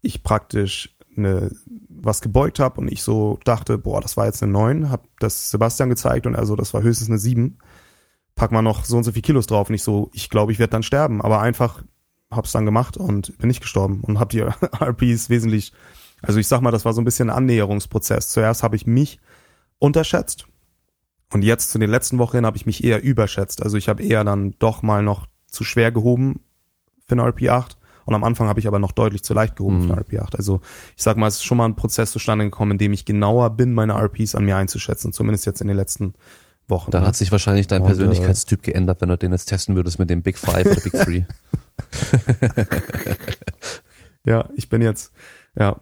[0.00, 1.50] ich praktisch eine,
[1.88, 5.50] was gebeugt habe und ich so dachte, boah, das war jetzt eine 9, hab das
[5.50, 7.58] Sebastian gezeigt und also das war höchstens eine 7.
[8.34, 10.58] Pack mal noch so und so viel Kilos drauf und ich so, ich glaube, ich
[10.58, 11.82] werde dann sterben, aber einfach
[12.30, 14.40] hab's dann gemacht und bin nicht gestorben und hab die
[14.80, 15.72] RPs wesentlich,
[16.22, 18.28] also ich sag mal, das war so ein bisschen ein Annäherungsprozess.
[18.28, 19.20] Zuerst habe ich mich
[19.78, 20.46] unterschätzt
[21.32, 23.62] und jetzt zu den letzten Wochen habe ich mich eher überschätzt.
[23.62, 26.40] Also ich habe eher dann doch mal noch zu schwer gehoben
[27.06, 29.86] für eine RP8 und am Anfang habe ich aber noch deutlich zu leicht gehoben Mhm.
[29.88, 30.36] für eine RP8.
[30.36, 30.60] Also
[30.96, 33.50] ich sag mal, es ist schon mal ein Prozess zustande gekommen, in dem ich genauer
[33.50, 36.14] bin, meine RPs an mir einzuschätzen, zumindest jetzt in den letzten
[36.68, 36.90] Wochen.
[36.90, 40.10] Dann hat sich wahrscheinlich dein Und, Persönlichkeitstyp geändert, wenn du den jetzt testen würdest mit
[40.10, 41.24] dem Big Five oder Big Three.
[44.24, 45.12] Ja, ich bin jetzt,
[45.56, 45.80] ja.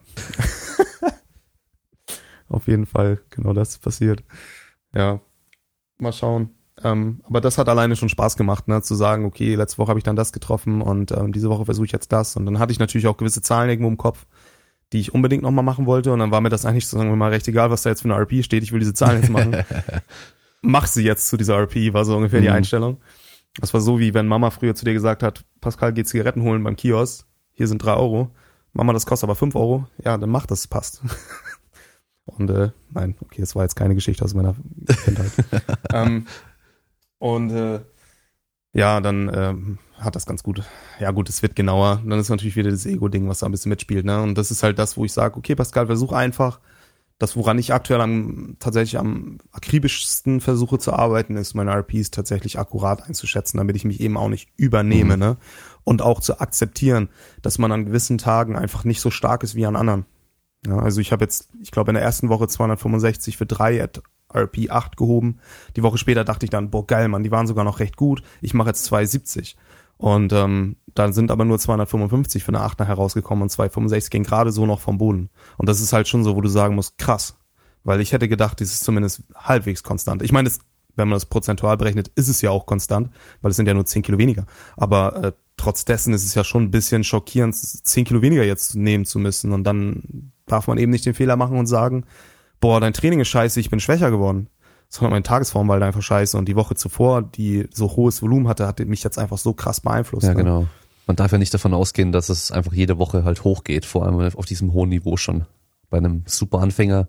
[2.48, 4.24] Auf jeden Fall, genau das passiert.
[4.94, 5.20] Ja,
[5.98, 6.51] mal schauen.
[6.82, 9.98] Ähm, aber das hat alleine schon Spaß gemacht, ne, zu sagen, okay, letzte Woche habe
[10.01, 12.36] ich dann das getroffen und ähm, diese Woche versuche ich jetzt das.
[12.36, 14.27] Und dann hatte ich natürlich auch gewisse Zahlen irgendwo im Kopf,
[14.93, 16.12] die ich unbedingt nochmal machen wollte.
[16.12, 18.12] Und dann war mir das eigentlich, sagen wir mal, recht egal, was da jetzt für
[18.12, 18.62] eine RP steht.
[18.62, 19.57] Ich will diese Zahlen jetzt machen.
[20.62, 22.55] Mach sie jetzt zu dieser RP, war so ungefähr die Mhm.
[22.55, 22.97] Einstellung.
[23.61, 26.62] Das war so, wie wenn Mama früher zu dir gesagt hat, Pascal, geh Zigaretten holen
[26.62, 27.27] beim Kiosk.
[27.52, 28.31] Hier sind drei Euro.
[28.73, 29.86] Mama, das kostet aber fünf Euro.
[30.05, 31.02] Ja, dann mach das, passt.
[32.24, 34.55] Und äh, nein, okay, das war jetzt keine Geschichte aus meiner
[35.05, 35.32] Kindheit.
[35.93, 36.27] ähm,
[37.20, 37.80] und äh,
[38.72, 40.64] ja, dann ähm, hat das ganz gut.
[40.98, 42.02] Ja gut, es wird genauer.
[42.05, 44.05] Dann ist natürlich wieder das Ego-Ding, was da ein bisschen mitspielt.
[44.05, 44.22] Ne?
[44.22, 46.60] Und das ist halt das, wo ich sage, okay, Pascal, versuch einfach.
[47.18, 52.59] Das, woran ich aktuell am tatsächlich am akribischsten versuche zu arbeiten, ist meine RPs tatsächlich
[52.59, 55.20] akkurat einzuschätzen, damit ich mich eben auch nicht übernehme, mhm.
[55.20, 55.36] ne?
[55.84, 57.10] Und auch zu akzeptieren,
[57.42, 60.06] dass man an gewissen Tagen einfach nicht so stark ist wie an anderen.
[60.66, 63.74] Ja, also ich habe jetzt, ich glaube, in der ersten Woche 265 für drei
[64.31, 65.40] at RP 8 gehoben.
[65.77, 68.23] Die Woche später dachte ich dann, boah, geil, Mann, die waren sogar noch recht gut.
[68.40, 69.57] Ich mache jetzt 270.
[69.97, 74.23] Und ähm, dann sind aber nur 255 für eine 8 nachher rausgekommen und 265 gehen
[74.23, 75.28] gerade so noch vom Boden.
[75.59, 77.36] Und das ist halt schon so, wo du sagen musst, krass.
[77.85, 80.23] Weil ich hätte gedacht, das ist zumindest halbwegs konstant.
[80.23, 80.61] Ich meine, das,
[80.97, 83.11] wenn man das prozentual berechnet, ist es ja auch konstant,
[83.43, 84.47] weil es sind ja nur 10 Kilo weniger.
[84.77, 88.74] Aber äh, trotz dessen ist es ja schon ein bisschen schockierend, 10 Kilo weniger jetzt
[88.74, 89.52] nehmen zu müssen.
[89.52, 92.05] Und dann darf man eben nicht den Fehler machen und sagen,
[92.61, 94.49] boah, dein Training ist scheiße, ich bin schwächer geworden
[94.91, 98.49] sondern meine Tagesform war halt einfach scheiße und die Woche zuvor, die so hohes Volumen
[98.49, 100.27] hatte, hat mich jetzt einfach so krass beeinflusst.
[100.27, 100.43] Ja, ne?
[100.43, 100.66] genau.
[101.07, 104.20] Man darf ja nicht davon ausgehen, dass es einfach jede Woche halt hochgeht, vor allem
[104.35, 105.47] auf diesem hohen Niveau schon.
[105.91, 107.09] Bei einem super Anfänger,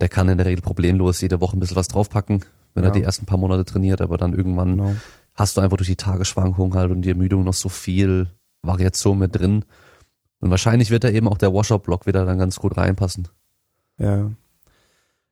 [0.00, 2.44] der kann in der Regel problemlos jede Woche ein bisschen was draufpacken,
[2.74, 2.90] wenn ja.
[2.90, 4.96] er die ersten paar Monate trainiert, aber dann irgendwann genau.
[5.34, 8.28] hast du einfach durch die Tagesschwankung halt und die Ermüdung noch so viel
[8.62, 9.64] Variation mit drin.
[10.40, 13.28] Und wahrscheinlich wird da eben auch der Washout-Block wieder dann ganz gut reinpassen.
[13.98, 14.30] Ja,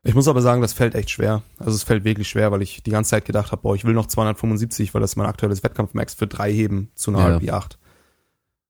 [0.04, 1.42] ich muss aber sagen, das fällt echt schwer.
[1.58, 3.94] Also es fällt wirklich schwer, weil ich die ganze Zeit gedacht habe, boah, ich will
[3.94, 7.58] noch 275, weil das ist mein aktuelles Wettkampfmax für drei heben zu einer ja.
[7.58, 7.76] RP8.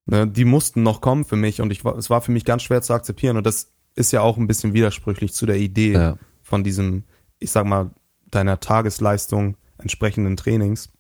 [0.07, 2.83] Ne, die mussten noch kommen für mich und ich, es war für mich ganz schwer
[2.83, 6.19] zu akzeptieren und das ist ja auch ein bisschen widersprüchlich zu der Idee ja.
[6.43, 7.05] von diesem,
[7.39, 7.91] ich sag mal,
[8.31, 10.91] deiner Tagesleistung entsprechenden Trainings.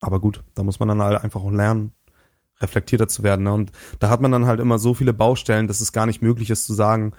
[0.00, 1.92] Aber gut, da muss man dann halt einfach auch lernen,
[2.60, 3.44] reflektierter zu werden.
[3.44, 3.52] Ne?
[3.52, 6.50] Und da hat man dann halt immer so viele Baustellen, dass es gar nicht möglich
[6.50, 7.12] ist zu sagen,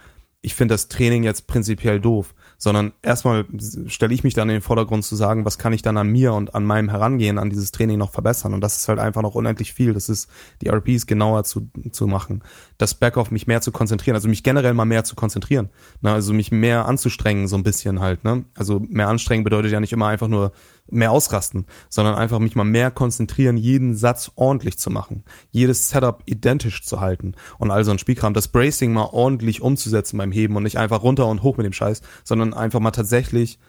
[0.45, 3.45] ich finde das Training jetzt prinzipiell doof, sondern erstmal
[3.87, 6.33] stelle ich mich dann in den Vordergrund zu sagen, was kann ich dann an mir
[6.33, 9.35] und an meinem Herangehen an dieses Training noch verbessern und das ist halt einfach noch
[9.35, 9.93] unendlich viel.
[9.93, 10.29] Das ist
[10.61, 12.43] die RPs genauer zu, zu machen,
[12.77, 15.69] das Backoff mich mehr zu konzentrieren, also mich generell mal mehr zu konzentrieren,
[16.01, 16.11] ne?
[16.11, 18.25] also mich mehr anzustrengen so ein bisschen halt.
[18.25, 18.43] Ne?
[18.53, 20.51] Also mehr anstrengen bedeutet ja nicht immer einfach nur
[20.89, 26.21] mehr ausrasten, sondern einfach mich mal mehr konzentrieren, jeden Satz ordentlich zu machen, jedes Setup
[26.25, 30.55] identisch zu halten und all so ein Spielkram, das Bracing mal ordentlich umzusetzen beim Heben
[30.55, 33.59] und nicht einfach runter und hoch mit dem Scheiß, sondern einfach mal tatsächlich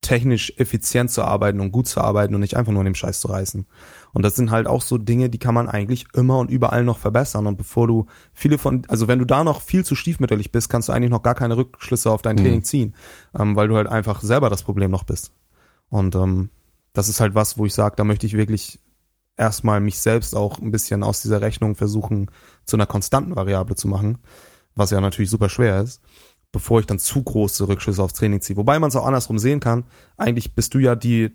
[0.00, 3.20] technisch effizient zu arbeiten und gut zu arbeiten und nicht einfach nur in dem Scheiß
[3.20, 3.66] zu reißen.
[4.12, 6.98] Und das sind halt auch so Dinge, die kann man eigentlich immer und überall noch
[6.98, 7.46] verbessern.
[7.46, 10.88] Und bevor du viele von, also wenn du da noch viel zu stiefmütterlich bist, kannst
[10.88, 12.40] du eigentlich noch gar keine Rückschlüsse auf dein mhm.
[12.40, 12.94] Training ziehen,
[13.38, 15.32] ähm, weil du halt einfach selber das Problem noch bist.
[15.90, 16.50] Und ähm,
[16.92, 18.80] das ist halt was, wo ich sage, da möchte ich wirklich
[19.36, 22.30] erstmal mich selbst auch ein bisschen aus dieser Rechnung versuchen,
[22.64, 24.18] zu einer konstanten Variable zu machen,
[24.74, 26.02] was ja natürlich super schwer ist,
[26.52, 28.56] bevor ich dann zu große Rückschlüsse aufs Training ziehe.
[28.56, 29.84] Wobei man es auch andersrum sehen kann.
[30.16, 31.30] Eigentlich bist du ja die,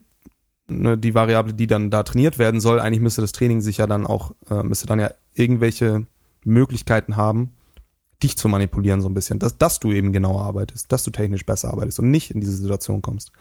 [0.67, 2.79] ne, die Variable, die dann da trainiert werden soll.
[2.79, 6.05] Eigentlich müsste das Training sich ja dann auch, äh, müsste dann ja irgendwelche
[6.43, 7.53] Möglichkeiten haben,
[8.21, 11.45] dich zu manipulieren so ein bisschen, dass, dass du eben genauer arbeitest, dass du technisch
[11.45, 13.31] besser arbeitest und nicht in diese Situation kommst.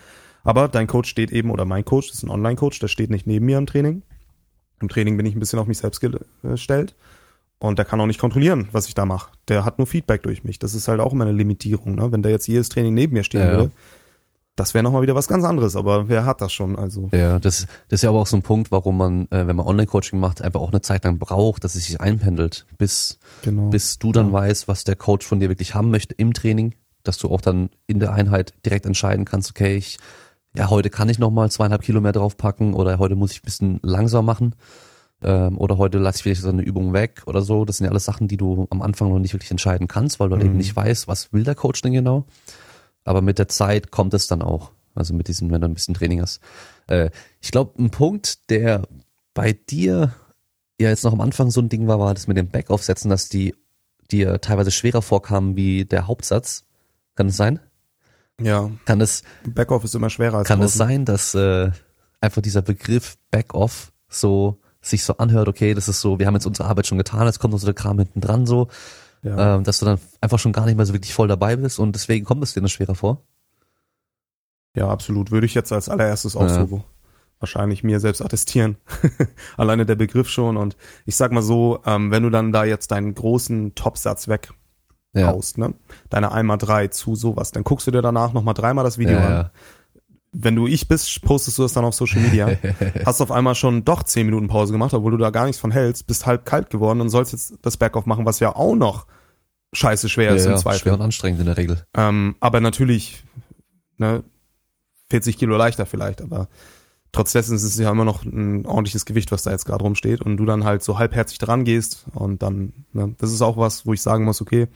[0.45, 3.27] Aber dein Coach steht eben, oder mein Coach, das ist ein Online-Coach, der steht nicht
[3.27, 4.03] neben mir im Training.
[4.81, 6.01] Im Training bin ich ein bisschen auf mich selbst
[6.43, 6.97] gestellt.
[7.59, 9.31] Und der kann auch nicht kontrollieren, was ich da mache.
[9.47, 10.59] Der hat nur Feedback durch mich.
[10.59, 11.95] Das ist halt auch immer eine Limitierung.
[11.95, 12.11] Ne?
[12.11, 13.71] Wenn der jetzt jedes Training neben mir stehen ja, würde,
[14.57, 15.77] das wäre nochmal wieder was ganz anderes.
[15.77, 16.75] Aber wer hat das schon?
[16.77, 19.55] Also Ja, das, das ist ja aber auch so ein Punkt, warum man, äh, wenn
[19.55, 23.71] man Online-Coaching macht, einfach auch eine Zeit lang braucht, dass es sich einpendelt, bis, genau.
[23.71, 24.33] bis du dann ja.
[24.33, 26.75] weißt, was der Coach von dir wirklich haben möchte im Training,
[27.05, 29.99] dass du auch dann in der Einheit direkt entscheiden kannst, okay, ich
[30.57, 33.81] ja, heute kann ich nochmal zweieinhalb Kilo mehr draufpacken oder heute muss ich ein bisschen
[33.83, 34.55] langsam machen
[35.23, 37.65] ähm, oder heute lasse ich vielleicht so eine Übung weg oder so.
[37.65, 40.29] Das sind ja alles Sachen, die du am Anfang noch nicht wirklich entscheiden kannst, weil
[40.29, 40.43] du mhm.
[40.43, 42.27] eben nicht weißt, was will der Coach denn genau.
[43.05, 44.73] Aber mit der Zeit kommt es dann auch.
[44.95, 46.41] Also mit diesem, wenn du ein bisschen Training hast.
[46.87, 47.11] Äh,
[47.41, 48.87] ich glaube, ein Punkt, der
[49.33, 50.13] bei dir
[50.79, 53.29] ja jetzt noch am Anfang so ein Ding war, war das mit dem Backaufsetzen, dass
[53.29, 53.55] die
[54.11, 56.65] dir teilweise schwerer vorkamen wie der Hauptsatz.
[57.15, 57.61] Kann es sein?
[58.45, 58.71] Ja.
[58.85, 60.81] Kann es Backoff ist immer schwerer als Kann draußen.
[60.83, 61.71] es sein, dass äh,
[62.21, 66.47] einfach dieser Begriff Backoff so sich so anhört, okay, das ist so, wir haben jetzt
[66.47, 68.69] unsere Arbeit schon getan, jetzt kommt der Kram hinten dran so,
[69.23, 69.57] ja.
[69.57, 71.95] ähm, dass du dann einfach schon gar nicht mehr so wirklich voll dabei bist und
[71.95, 73.23] deswegen kommt es dir dann schwerer vor?
[74.75, 75.31] Ja, absolut.
[75.31, 76.67] Würde ich jetzt als allererstes auch ja.
[76.67, 76.83] so
[77.39, 78.77] wahrscheinlich mir selbst attestieren.
[79.57, 80.57] Alleine der Begriff schon.
[80.57, 84.53] Und ich sag mal so, ähm, wenn du dann da jetzt deinen großen Topsatz weg
[85.15, 85.29] ja.
[85.29, 85.75] haust, ne?
[86.11, 87.53] Deine einmal drei zu sowas.
[87.53, 89.33] Dann guckst du dir danach nochmal dreimal das Video ja, an.
[89.33, 89.51] Ja.
[90.33, 92.51] Wenn du ich bist, postest du das dann auf Social Media.
[93.05, 95.71] hast auf einmal schon doch zehn Minuten Pause gemacht, obwohl du da gar nichts von
[95.71, 99.07] hältst, bist halb kalt geworden und sollst jetzt das Backoff machen, was ja auch noch
[99.75, 100.81] scheiße schwer ist im ja, Zweifel.
[100.81, 101.85] schwer und anstrengend in der Regel.
[101.95, 103.25] Ähm, aber natürlich,
[103.99, 104.23] ne,
[105.11, 106.49] 40 Kilo leichter vielleicht, aber
[107.13, 110.23] trotz dessen ist es ja immer noch ein ordentliches Gewicht, was da jetzt gerade rumsteht
[110.23, 113.87] und du dann halt so halbherzig dran gehst und dann, ne, das ist auch was,
[113.87, 114.69] wo ich sagen muss, okay,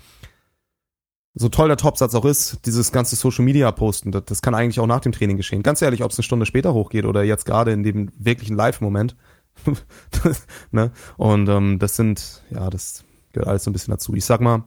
[1.39, 4.81] so toll der Topsatz auch ist, dieses ganze Social Media Posten, das, das kann eigentlich
[4.81, 5.63] auch nach dem Training geschehen.
[5.63, 9.17] Ganz ehrlich, ob es eine Stunde später hochgeht oder jetzt gerade in dem wirklichen Live-Moment.
[10.71, 10.93] ne?
[11.19, 14.15] Und ähm, das sind, ja, das gehört alles so ein bisschen dazu.
[14.15, 14.65] Ich sag mal,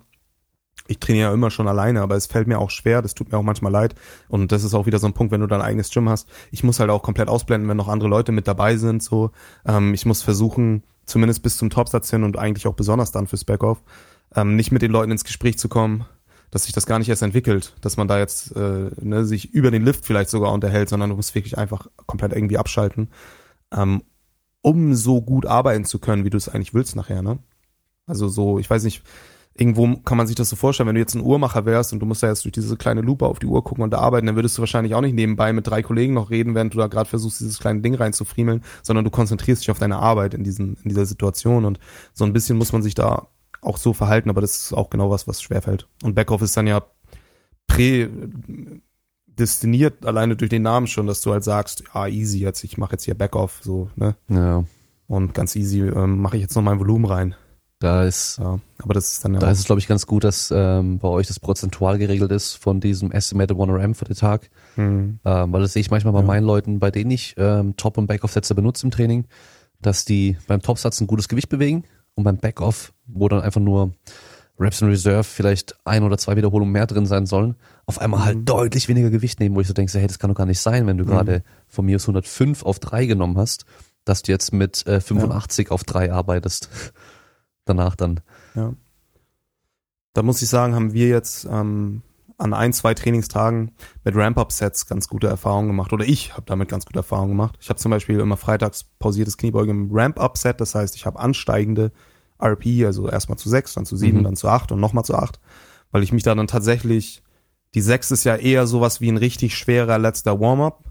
[0.86, 3.40] ich trainiere ja immer schon alleine, aber es fällt mir auch schwer, das tut mir
[3.40, 3.96] auch manchmal leid.
[4.28, 6.30] Und das ist auch wieder so ein Punkt, wenn du dein eigenes Gym hast.
[6.52, 9.02] Ich muss halt auch komplett ausblenden, wenn noch andere Leute mit dabei sind.
[9.02, 9.32] So,
[9.66, 13.44] ähm, ich muss versuchen, zumindest bis zum Topsatz hin und eigentlich auch besonders dann fürs
[13.44, 13.82] Backoff,
[14.36, 16.06] ähm, nicht mit den Leuten ins Gespräch zu kommen,
[16.52, 19.72] dass sich das gar nicht erst entwickelt, dass man da jetzt äh, ne, sich über
[19.72, 23.10] den Lift vielleicht sogar unterhält, sondern du musst wirklich einfach komplett irgendwie abschalten,
[23.76, 24.04] ähm,
[24.62, 27.22] um so gut arbeiten zu können, wie du es eigentlich willst nachher.
[27.22, 27.40] Ne?
[28.06, 29.04] Also so, ich weiß nicht,
[29.60, 32.06] irgendwo kann man sich das so vorstellen, wenn du jetzt ein Uhrmacher wärst und du
[32.06, 34.36] musst da jetzt durch diese kleine Lupe auf die Uhr gucken und da arbeiten, dann
[34.36, 37.10] würdest du wahrscheinlich auch nicht nebenbei mit drei Kollegen noch reden, während du da gerade
[37.10, 40.90] versuchst, dieses kleine Ding reinzufriemeln, sondern du konzentrierst dich auf deine Arbeit in diesen, in
[40.90, 41.80] dieser Situation und
[42.14, 43.28] so ein bisschen muss man sich da
[43.62, 45.88] auch so verhalten, aber das ist auch genau was, was schwerfällt.
[46.04, 46.82] Und Backoff ist dann ja
[47.68, 52.94] prädestiniert alleine durch den Namen schon, dass du halt sagst, ja, easy, jetzt ich mache
[52.94, 54.16] jetzt hier Backoff, so, ne?
[54.30, 54.64] Ja.
[55.08, 57.36] Und ganz easy ähm, mache ich jetzt noch mein Volumen rein.
[57.80, 60.26] Da ist, Ja, aber das ist dann ja da ist es, glaube ich, ganz gut,
[60.26, 64.50] dass ähm, bei euch das prozentual geregelt ist von diesem Estimated 1RM für den Tag.
[64.76, 66.26] hm, Ähm, weil das sehe ich manchmal bei Ja.
[66.26, 69.26] meinen Leuten, bei denen ich ähm, Top- und Backoff-Sätze benutze im Training,
[69.82, 73.94] dass die beim Topsatz ein gutes Gewicht bewegen und beim Backoff, wo dann einfach nur
[74.60, 77.56] Reps in Reserve vielleicht ein oder zwei Wiederholungen mehr drin sein sollen,
[77.86, 78.46] auf einmal halt Mhm.
[78.46, 80.86] deutlich weniger Gewicht nehmen, wo ich so denke, hey, das kann doch gar nicht sein,
[80.86, 81.10] wenn du Mhm.
[81.10, 83.66] gerade von mir aus 105 auf 3 genommen hast,
[84.06, 86.70] dass du jetzt mit äh, 85 auf 3 arbeitest.
[87.66, 88.20] Danach dann.
[88.56, 88.74] Ja.
[90.14, 92.02] Da muss ich sagen, haben wir jetzt ähm,
[92.38, 93.72] an ein, zwei Trainingstagen
[94.04, 95.94] mit Ramp-Up-Sets ganz gute Erfahrungen gemacht.
[95.94, 97.58] Oder ich habe damit ganz gute Erfahrungen gemacht.
[97.62, 100.60] Ich habe zum Beispiel immer freitags pausiertes Kniebeugen im Ramp-Up-Set.
[100.60, 101.92] Das heißt, ich habe ansteigende
[102.42, 104.24] RP, also erstmal zu sechs, dann zu sieben, Mhm.
[104.24, 105.40] dann zu acht und nochmal zu acht.
[105.92, 107.24] Weil ich mich da dann tatsächlich,
[107.76, 110.84] die sechs ist ja eher sowas wie ein richtig schwerer letzter Warm-Up,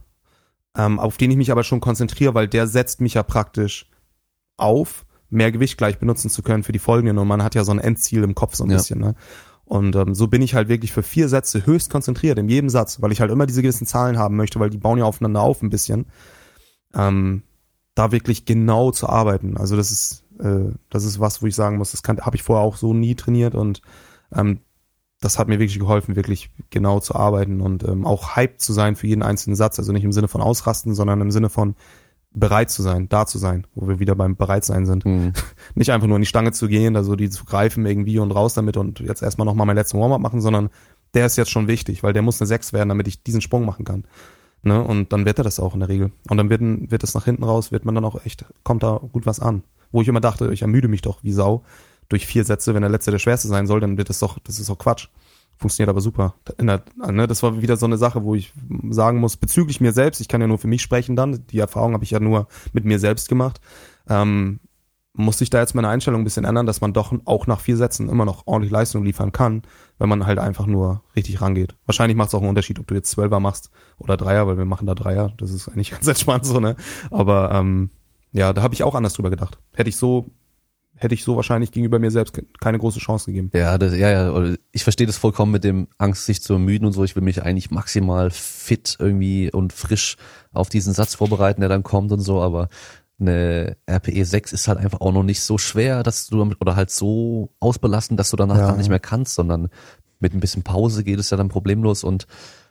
[0.76, 3.90] ähm, auf den ich mich aber schon konzentriere, weil der setzt mich ja praktisch
[4.56, 7.18] auf, mehr Gewicht gleich benutzen zu können für die folgenden.
[7.18, 8.76] Und man hat ja so ein Endziel im Kopf so ein Ja.
[8.76, 9.00] bisschen.
[9.00, 9.14] Ne?
[9.64, 13.02] Und ähm, so bin ich halt wirklich für vier Sätze höchst konzentriert in jedem Satz,
[13.02, 15.62] weil ich halt immer diese gewissen Zahlen haben möchte, weil die bauen ja aufeinander auf
[15.62, 16.06] ein bisschen.
[16.94, 17.42] Ähm,
[17.94, 19.56] da wirklich genau zu arbeiten.
[19.58, 22.42] Also das ist, äh, das ist was, wo ich sagen muss, das kann habe ich
[22.42, 23.82] vorher auch so nie trainiert und
[24.32, 24.60] ähm,
[25.20, 28.94] das hat mir wirklich geholfen, wirklich genau zu arbeiten und ähm, auch hyped zu sein
[28.94, 29.78] für jeden einzelnen Satz.
[29.78, 31.74] Also nicht im Sinne von ausrasten, sondern im Sinne von
[32.30, 35.04] bereit zu sein, da zu sein, wo wir wieder beim Bereitsein sind.
[35.04, 35.32] Hm.
[35.74, 38.54] Nicht einfach nur in die Stange zu gehen, also die zu greifen irgendwie und raus
[38.54, 40.68] damit und jetzt erstmal nochmal meinen letzten Warm-up machen, sondern
[41.14, 43.64] der ist jetzt schon wichtig, weil der muss eine 6 werden, damit ich diesen Sprung
[43.64, 44.04] machen kann.
[44.62, 44.82] Ne?
[44.82, 46.12] Und dann wird er das auch in der Regel.
[46.28, 49.00] Und dann wird, wird es nach hinten raus, wird man dann auch echt, kommt da
[49.12, 49.62] gut was an.
[49.90, 51.64] Wo ich immer dachte, ich ermüde mich doch wie Sau
[52.08, 54.58] durch vier Sätze, wenn der letzte der schwerste sein soll, dann wird das doch, das
[54.58, 55.08] ist doch Quatsch.
[55.58, 56.34] Funktioniert aber super.
[56.60, 56.82] Ne,
[57.26, 58.52] das war wieder so eine Sache, wo ich
[58.90, 61.94] sagen muss, bezüglich mir selbst, ich kann ja nur für mich sprechen dann, die Erfahrung
[61.94, 63.60] habe ich ja nur mit mir selbst gemacht,
[64.08, 64.60] ähm,
[65.18, 67.76] muss sich da jetzt meine Einstellung ein bisschen ändern, dass man doch auch nach vier
[67.76, 69.62] Sätzen immer noch ordentlich Leistung liefern kann,
[69.98, 71.74] wenn man halt einfach nur richtig rangeht.
[71.86, 74.64] Wahrscheinlich macht es auch einen Unterschied, ob du jetzt Zwölfer machst oder Dreier, weil wir
[74.64, 76.76] machen da Dreier, das ist eigentlich ganz entspannt so, ne?
[77.10, 77.90] Aber ähm,
[78.32, 79.58] ja, da habe ich auch anders drüber gedacht.
[79.74, 80.30] Hätte ich so,
[80.94, 83.50] hätte ich so wahrscheinlich gegenüber mir selbst ke- keine große Chance gegeben.
[83.54, 86.92] Ja, das, ja, ja, ich verstehe das vollkommen mit dem Angst, sich zu ermüden und
[86.92, 87.02] so.
[87.04, 90.16] Ich will mich eigentlich maximal fit irgendwie und frisch
[90.52, 92.68] auf diesen Satz vorbereiten, der dann kommt und so, aber
[93.20, 96.76] eine RPE 6 ist halt einfach auch noch nicht so schwer, dass du damit, oder
[96.76, 98.66] halt so ausbelassen, dass du danach Ja.
[98.68, 99.68] gar nicht mehr kannst, sondern
[100.20, 102.26] mit ein bisschen Pause geht es ja dann problemlos und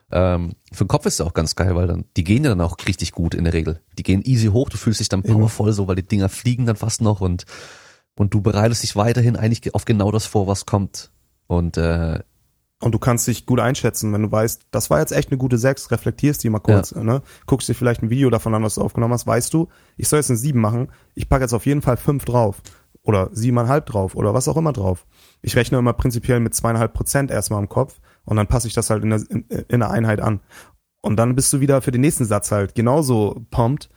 [0.09, 2.61] ähm, für den Kopf ist es auch ganz geil, weil dann, die gehen ja dann
[2.61, 3.81] auch richtig gut in der Regel.
[3.97, 6.77] Die gehen easy hoch, du fühlst dich dann powervoll so, weil die Dinger fliegen dann
[6.77, 7.43] fast noch und,
[8.15, 11.11] und du bereitest dich weiterhin eigentlich auf genau das vor, was kommt.
[11.47, 12.19] Und äh,
[12.79, 15.57] Und du kannst dich gut einschätzen, wenn du weißt, das war jetzt echt eine gute
[15.57, 17.23] 6, reflektierst die mal kurz, ne?
[17.47, 20.19] guckst dir vielleicht ein Video davon an, was du aufgenommen hast, weißt du, ich soll
[20.19, 22.61] jetzt eine 7 machen, ich packe jetzt auf jeden Fall 5 drauf
[23.01, 25.07] oder 7,5 drauf oder was auch immer drauf.
[25.41, 28.91] Ich rechne immer prinzipiell mit zweieinhalb Prozent erstmal im Kopf und dann passe ich das
[28.91, 30.41] halt in der, in, in der Einheit an.
[31.01, 33.89] Und dann bist du wieder für den nächsten Satz halt genauso pumped,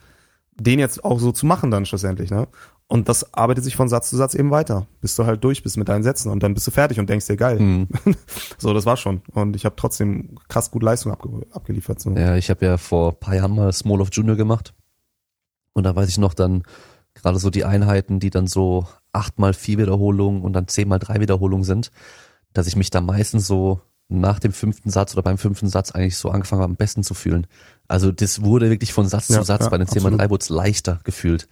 [0.53, 2.47] den jetzt auch so zu machen dann schlussendlich, ne?
[2.91, 5.77] Und das arbeitet sich von Satz zu Satz eben weiter, bis du halt durch bist
[5.77, 7.57] mit deinen Sätzen und dann bist du fertig und denkst dir geil.
[7.57, 7.87] mh,
[8.57, 9.21] So, das war schon.
[9.33, 12.01] Und ich habe trotzdem krass gut Leistung abge abgeliefert.
[12.01, 12.11] So.
[12.11, 14.73] Ja, ich habe ja vor paar Jahren mal Small of Junior gemacht.
[15.73, 16.63] Und da weiß ich noch dann
[17.13, 20.99] gerade so die Einheiten, die dann so acht mal vier Wiederholungen und dann zehn mal
[20.99, 21.91] drei Wiederholungen sind.
[22.53, 26.17] dass ich mich da meistens so nach dem fünften Satz oder beim fünften Satz eigentlich
[26.17, 27.47] so angefangen habe, am besten zu fühlen.
[27.87, 30.11] Also das wurde wirklich von Satz Ja, zu Satz ja, bei den 10 mal.
[30.17, 31.47] 3 wurde es leichter gefühlt.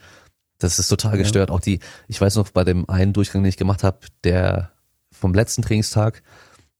[0.59, 1.17] Das ist total Ja.
[1.17, 1.51] gestört.
[1.51, 4.71] Auch die, ich weiß noch, bei dem einen Durchgang, den ich gemacht habe, der
[5.11, 6.21] vom letzten Trainingstag,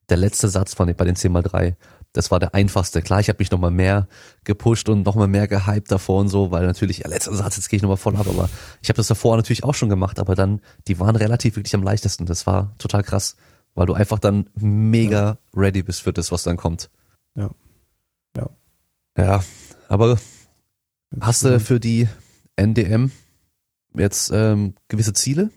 [0.10, 1.76] der letzte Satz von bei den 10 mal 3
[2.14, 3.02] das war der einfachste.
[3.02, 4.08] Klar, ich habe mich nochmal mehr
[4.44, 7.78] gepusht und nochmal mehr gehypt davor und so, weil natürlich, ja, letzter Satz, jetzt gehe
[7.78, 8.50] ich nochmal voll ab, aber
[8.82, 11.84] ich habe das davor natürlich auch schon gemacht, aber dann, die waren relativ wirklich am
[11.84, 12.26] leichtesten.
[12.26, 13.36] Das war total krass,
[13.76, 16.90] weil du einfach dann mega ready bist für das, was dann kommt.
[17.36, 17.52] Ja.
[18.36, 18.50] Ja.
[19.18, 19.44] Ja,
[19.88, 20.18] aber
[21.22, 22.08] hast du für die
[22.56, 23.12] NDM
[24.00, 25.50] jetzt ähm, gewisse Ziele?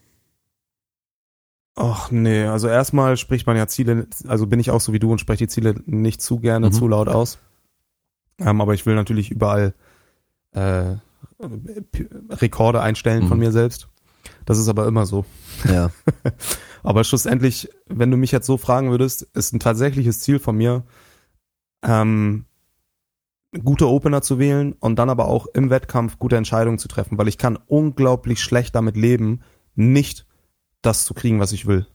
[1.74, 5.10] Ach nee, also erstmal spricht man ja Ziele, also bin ich auch so wie du
[5.10, 6.72] und spreche die Ziele nicht zu gerne, Mhm.
[6.72, 7.38] zu laut aus.
[8.38, 9.74] Ähm, aber ich will natürlich überall
[10.52, 10.96] äh,
[12.30, 13.44] Rekorde einstellen von Mhm.
[13.44, 13.88] mir selbst.
[14.44, 15.24] Das ist aber immer so.
[15.68, 15.90] Ja.
[16.84, 20.82] Aber schlussendlich, wenn du mich jetzt so fragen würdest, ist ein tatsächliches Ziel von mir,
[21.84, 22.44] ähm,
[23.64, 27.28] gute Opener zu wählen und dann aber auch im Wettkampf gute Entscheidungen zu treffen, weil
[27.28, 29.42] ich kann unglaublich schlecht damit leben,
[29.74, 30.26] nicht
[30.80, 31.86] das zu kriegen, was ich will.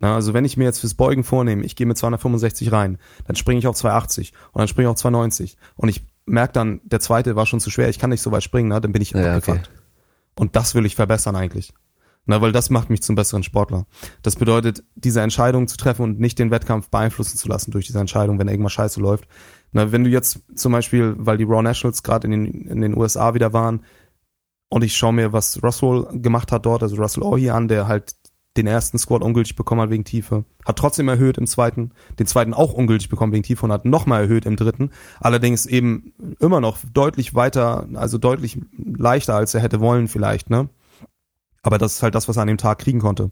[0.00, 3.36] Na, also wenn ich mir jetzt fürs Beugen vornehme, ich gehe mit 265 rein, dann
[3.36, 7.00] springe ich auf 280 und dann springe ich auf 290 und ich merke dann, der
[7.00, 9.10] zweite war schon zu schwer, ich kann nicht so weit springen, na, dann bin ich
[9.10, 9.70] Ja, abgefuckt.
[10.36, 11.72] Und das will ich verbessern eigentlich.
[12.26, 13.86] Na, weil das macht mich zum besseren Sportler.
[14.22, 17.98] Das bedeutet, diese Entscheidung zu treffen und nicht den Wettkampf beeinflussen zu lassen durch diese
[17.98, 19.26] Entscheidung, wenn irgendwas scheiße läuft.
[19.72, 22.96] Na, wenn du jetzt zum Beispiel, weil die Raw Nationals gerade in den, in den
[22.96, 23.84] USA wieder waren
[24.70, 28.14] und ich schaue mir, was Russell gemacht hat dort, also Russell Ohi an, der halt
[28.56, 32.54] den ersten Squad ungültig bekommen hat wegen Tiefe, hat trotzdem erhöht im zweiten, den zweiten
[32.54, 34.90] auch ungültig bekommen wegen Tiefe und hat nochmal erhöht im dritten,
[35.20, 40.68] allerdings eben immer noch deutlich weiter, also deutlich leichter, als er hätte wollen vielleicht, ne?
[41.62, 43.30] Aber das ist halt das, was er an dem Tag kriegen konnte.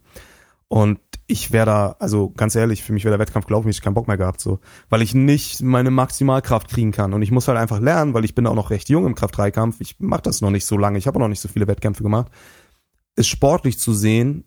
[0.68, 0.98] Und
[1.28, 4.16] ich wäre da, also ganz ehrlich, für mich wäre der Wettkampf hätte keinen Bock mehr
[4.16, 4.61] gehabt, so.
[4.89, 7.12] Weil ich nicht meine Maximalkraft kriegen kann.
[7.12, 9.81] Und ich muss halt einfach lernen, weil ich bin auch noch recht jung im Kraft-3-Kampf.
[9.81, 12.31] Ich mache das noch nicht so lange, ich habe noch nicht so viele Wettkämpfe gemacht.
[13.16, 14.44] Ist sportlich zu sehen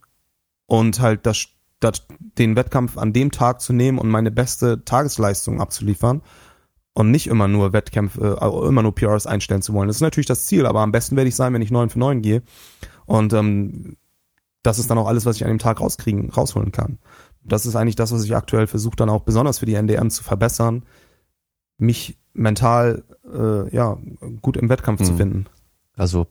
[0.67, 1.47] und halt das,
[1.81, 2.07] das,
[2.37, 6.21] den Wettkampf an dem Tag zu nehmen und meine beste Tagesleistung abzuliefern
[6.93, 9.87] und nicht immer nur Wettkämpfe, äh, immer nur PRs einstellen zu wollen.
[9.87, 11.99] Das ist natürlich das Ziel, aber am besten werde ich sein, wenn ich 9 für
[11.99, 12.41] 9 gehe.
[13.05, 13.97] Und ähm,
[14.63, 16.97] das ist dann auch alles, was ich an dem Tag rauskriegen, rausholen kann.
[17.43, 20.23] Das ist eigentlich das, was ich aktuell versuche, dann auch besonders für die NDM zu
[20.23, 20.83] verbessern,
[21.77, 23.03] mich mental
[23.33, 23.97] äh, ja
[24.41, 25.17] gut im Wettkampf zu Mhm.
[25.17, 25.45] finden,
[25.95, 26.27] Also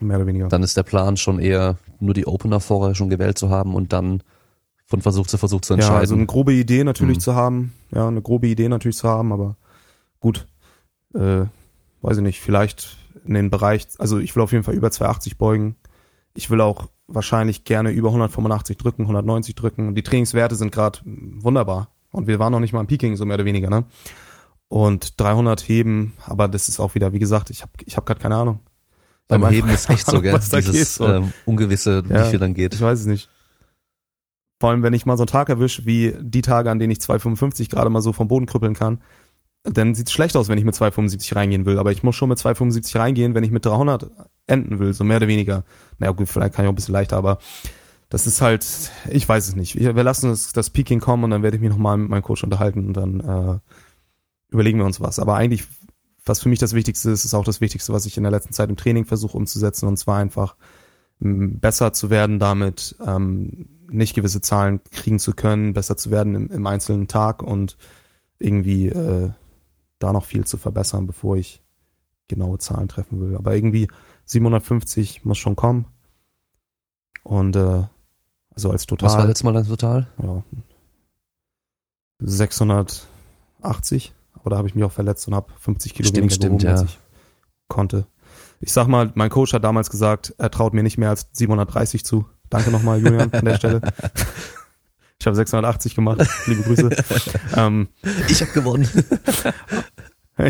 [0.00, 0.48] mehr oder weniger.
[0.48, 3.92] dann ist der Plan schon eher nur die Opener vorher schon gewählt zu haben und
[3.92, 4.22] dann
[4.86, 5.94] von Versuch zu Versuch zu entscheiden.
[5.94, 7.20] Ja, also eine grobe Idee natürlich Mhm.
[7.22, 9.56] zu haben, ja, eine grobe Idee natürlich zu haben, aber
[10.20, 10.46] gut,
[11.14, 11.44] äh,
[12.02, 15.38] weiß ich nicht, vielleicht in den Bereich, also ich will auf jeden Fall über 280
[15.38, 15.76] beugen.
[16.36, 19.88] Ich will auch wahrscheinlich gerne über 185 drücken, 190 drücken.
[19.88, 21.88] Und die Trainingswerte sind gerade wunderbar.
[22.12, 23.84] Und wir waren noch nicht mal im Peaking, so mehr oder weniger, ne?
[24.68, 28.20] Und 300 heben, aber das ist auch wieder, wie gesagt, ich habe ich hab gerade
[28.20, 28.60] keine Ahnung.
[29.28, 30.38] Beim Heben ist echt so, gell?
[30.38, 32.26] Dieses ähm, Ungewisse, Ja.
[32.26, 32.74] wie viel dann geht.
[32.74, 33.28] Ich weiß es nicht.
[34.58, 36.98] Vor allem, wenn ich mal so einen Tag erwische, wie die Tage, an denen ich
[36.98, 39.02] 2,55 gerade mal so vom Boden krüppeln kann,
[39.72, 41.78] dann sieht es schlecht aus, wenn ich mit 2,75 reingehen will.
[41.78, 44.10] Aber ich muss schon mit 2,75 reingehen, wenn ich mit 300
[44.46, 45.64] enden will, so mehr oder weniger.
[45.98, 47.38] Naja gut, vielleicht kann ich auch ein bisschen leichter, aber
[48.08, 48.64] das ist halt,
[49.10, 49.74] ich weiß es nicht.
[49.76, 52.44] Wir lassen das, das Peaking kommen und dann werde ich mich nochmal mit meinem Coach
[52.44, 53.58] unterhalten und dann äh,
[54.50, 55.18] überlegen wir uns was.
[55.18, 55.64] Aber eigentlich,
[56.24, 58.52] was für mich das Wichtigste ist, ist auch das Wichtigste, was ich in der letzten
[58.52, 60.56] Zeit im Training versuche umzusetzen und zwar einfach
[61.18, 66.50] besser zu werden damit, ähm, nicht gewisse Zahlen kriegen zu können, besser zu werden im,
[66.50, 67.76] im einzelnen Tag und
[68.38, 69.30] irgendwie äh,
[69.98, 71.62] da noch viel zu verbessern, bevor ich
[72.28, 73.36] genaue Zahlen treffen will.
[73.36, 73.88] Aber irgendwie
[74.24, 75.86] 750 muss schon kommen.
[77.22, 77.84] Und äh,
[78.54, 80.06] also als Was war total letztes Mal dann total?
[80.22, 80.42] ja,
[82.18, 86.60] 680, aber da habe ich mich auch verletzt und habe 50 Kilo Stimmt, weniger stimmt,
[86.60, 86.86] gewogen, als ja.
[86.86, 86.98] ich
[87.68, 88.06] konnte.
[88.60, 92.04] Ich sag mal, mein Coach hat damals gesagt, er traut mir nicht mehr als 730
[92.04, 92.24] zu.
[92.48, 93.80] Danke nochmal, Julian, an der Stelle.
[95.20, 96.26] Ich habe 680 gemacht.
[96.46, 96.90] Liebe Grüße.
[97.56, 97.88] ähm,
[98.28, 98.88] Ich habe gewonnen.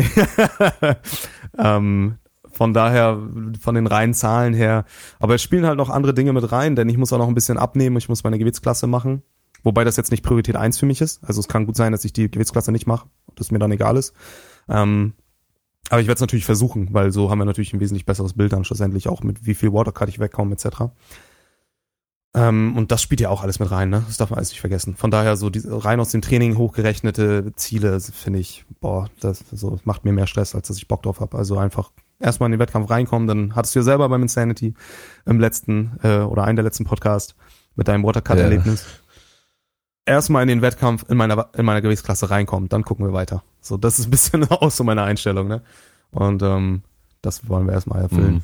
[1.57, 2.15] ähm,
[2.51, 3.19] von daher,
[3.59, 4.85] von den reinen Zahlen her.
[5.19, 7.35] Aber es spielen halt noch andere Dinge mit rein, denn ich muss auch noch ein
[7.35, 7.97] bisschen abnehmen.
[7.97, 9.21] Ich muss meine Gewichtsklasse machen.
[9.63, 11.23] Wobei das jetzt nicht Priorität eins für mich ist.
[11.23, 13.07] Also es kann gut sein, dass ich die Gewichtsklasse nicht mache.
[13.35, 14.13] Das mir dann egal ist.
[14.69, 15.13] Ähm,
[15.89, 18.51] aber ich werde es natürlich versuchen, weil so haben wir natürlich ein wesentlich besseres Bild
[18.53, 20.91] dann schlussendlich auch mit wie viel Watercut ich wegkomme etc.
[22.37, 24.03] Ähm, und das spielt ja auch alles mit rein, ne?
[24.05, 24.95] Das darf man alles nicht vergessen.
[24.95, 29.79] Von daher so diese rein aus dem Training hochgerechnete Ziele finde ich, boah, das so
[29.85, 31.35] macht mir mehr Stress, als dass ich Bock drauf habe.
[31.35, 34.75] Also einfach erstmal in den Wettkampf reinkommen, dann hattest du ja selber beim Insanity
[35.25, 37.35] im letzten äh, oder einen der letzten Podcast
[37.75, 38.85] mit deinem Watercut-Erlebnis.
[40.05, 43.43] erstmal in den Wettkampf in meiner, in meiner Gewichtsklasse reinkommen, dann gucken wir weiter.
[43.61, 45.63] So, das ist ein bisschen auch so meine Einstellung, ne?
[46.11, 46.83] Und ähm,
[47.23, 48.35] das wollen wir erstmal erfüllen.
[48.35, 48.41] Mhm.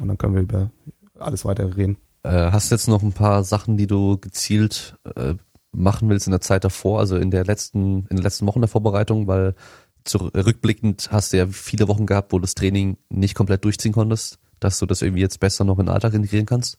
[0.00, 0.70] Und dann können wir über
[1.18, 1.96] alles weiter reden.
[2.22, 5.34] Äh, hast du jetzt noch ein paar Sachen, die du gezielt äh,
[5.72, 8.68] machen willst in der Zeit davor, also in der letzten, in den letzten Wochen der
[8.68, 9.54] Vorbereitung, weil
[10.04, 14.38] zurückblickend hast du ja viele Wochen gehabt, wo du das Training nicht komplett durchziehen konntest,
[14.60, 16.78] dass du das irgendwie jetzt besser noch in den Alltag integrieren kannst?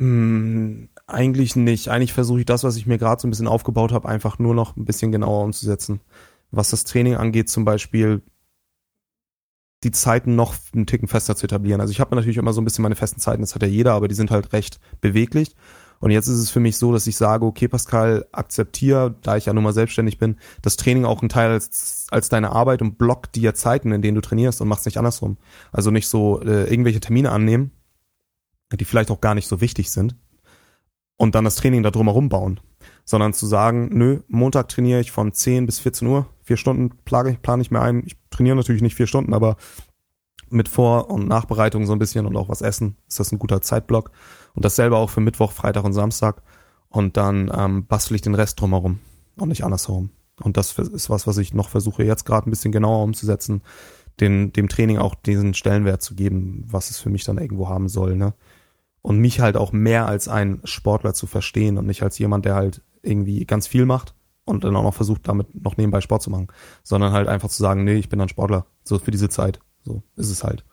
[0.00, 1.88] Mm, eigentlich nicht.
[1.88, 4.54] Eigentlich versuche ich das, was ich mir gerade so ein bisschen aufgebaut habe, einfach nur
[4.54, 6.00] noch ein bisschen genauer umzusetzen.
[6.50, 8.22] Was das Training angeht, zum Beispiel
[9.84, 11.80] die Zeiten noch einen Ticken fester zu etablieren.
[11.80, 13.92] Also ich habe natürlich immer so ein bisschen meine festen Zeiten, das hat ja jeder,
[13.92, 15.54] aber die sind halt recht beweglich.
[16.00, 19.46] Und jetzt ist es für mich so, dass ich sage, okay, Pascal, akzeptiere, da ich
[19.46, 22.98] ja nun mal selbstständig bin, das Training auch ein Teil als, als deine Arbeit und
[22.98, 25.38] block dir Zeiten, in denen du trainierst und machst nicht andersrum.
[25.72, 27.72] Also nicht so äh, irgendwelche Termine annehmen,
[28.72, 30.14] die vielleicht auch gar nicht so wichtig sind
[31.16, 32.60] und dann das Training da drumherum bauen,
[33.08, 37.30] sondern zu sagen, nö, Montag trainiere ich von 10 bis 14 Uhr, vier Stunden plane
[37.30, 38.02] ich, plane ich mir ein.
[38.04, 39.56] Ich trainiere natürlich nicht vier Stunden, aber
[40.50, 43.62] mit Vor- und Nachbereitung so ein bisschen und auch was essen, ist das ein guter
[43.62, 44.10] Zeitblock.
[44.52, 46.42] Und dasselbe auch für Mittwoch, Freitag und Samstag.
[46.90, 48.98] Und dann ähm, bastel ich den Rest drumherum
[49.38, 50.10] und nicht andersherum.
[50.42, 53.62] Und das ist was, was ich noch versuche jetzt gerade ein bisschen genauer umzusetzen,
[54.20, 57.88] den, dem Training auch diesen Stellenwert zu geben, was es für mich dann irgendwo haben
[57.88, 58.16] soll.
[58.16, 58.34] Ne?
[59.00, 62.54] Und mich halt auch mehr als ein Sportler zu verstehen und nicht als jemand, der
[62.54, 64.14] halt irgendwie ganz viel macht
[64.44, 66.48] und dann auch noch versucht, damit noch nebenbei Sport zu machen,
[66.82, 69.60] sondern halt einfach zu sagen, nee, ich bin ein Sportler, so für diese Zeit.
[69.84, 70.64] So ist es halt.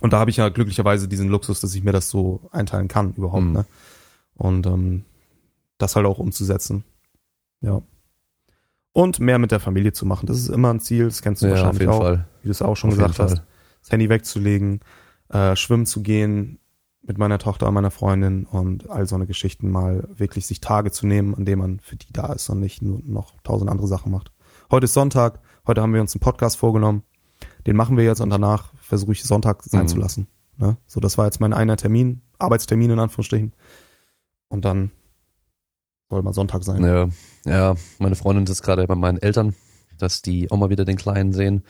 [0.00, 3.14] Und da habe ich ja glücklicherweise diesen Luxus, dass ich mir das so einteilen kann
[3.14, 3.52] überhaupt, Mhm.
[3.52, 3.66] ne?
[4.34, 5.04] Und ähm,
[5.78, 6.84] das halt auch umzusetzen.
[7.60, 7.82] Ja.
[8.92, 10.26] Und mehr mit der Familie zu machen.
[10.26, 12.26] Das ist immer ein Ziel, das kennst du Ja, wahrscheinlich auch, Fall.
[12.42, 13.42] wie du es auch schon Auf gesagt hast.
[13.82, 14.80] Das Handy wegzulegen,
[15.28, 16.58] äh, schwimmen zu gehen
[17.02, 20.90] mit meiner Tochter und meiner Freundin und all so eine Geschichten mal wirklich sich Tage
[20.90, 23.86] zu nehmen, an denen man für die da ist und nicht nur noch tausend andere
[23.86, 24.32] Sachen macht.
[24.70, 27.02] Heute ist Sonntag, heute haben wir uns einen Podcast vorgenommen.
[27.66, 29.88] Den machen wir jetzt und danach versuche ich Sonntag sein Mhm.
[29.88, 30.26] zu lassen.
[30.56, 30.76] Ne?
[30.86, 33.54] So, das war jetzt mein einer Termin, Arbeitstermin in Anführungsstrichen.
[34.48, 34.90] Und dann
[36.10, 36.82] soll mal Sonntag sein.
[36.84, 37.08] Ja,
[37.44, 39.54] ja, meine Freundin ist gerade bei meinen Eltern,
[39.98, 41.64] dass die auch mal wieder den Kleinen sehen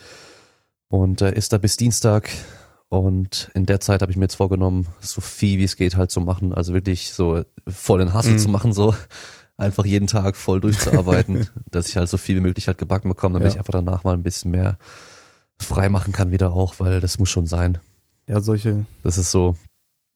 [0.89, 2.31] und äh, ist da bis Dienstag
[2.89, 6.10] und in der Zeit habe ich mir jetzt vorgenommen, so viel wie es geht halt
[6.10, 8.39] zu machen, also wirklich so voll den Hassel Mhm.
[8.39, 8.94] zu machen, so
[9.56, 13.35] einfach jeden Tag voll durchzuarbeiten, dass ich halt so viel wie möglich halt gebacken bekomme,
[13.35, 13.55] damit Ja.
[13.55, 14.78] ich einfach danach mal ein bisschen mehr
[15.60, 17.78] frei machen kann wieder auch, weil das muss schon sein.
[18.28, 19.56] Ja, solche, Das ist so,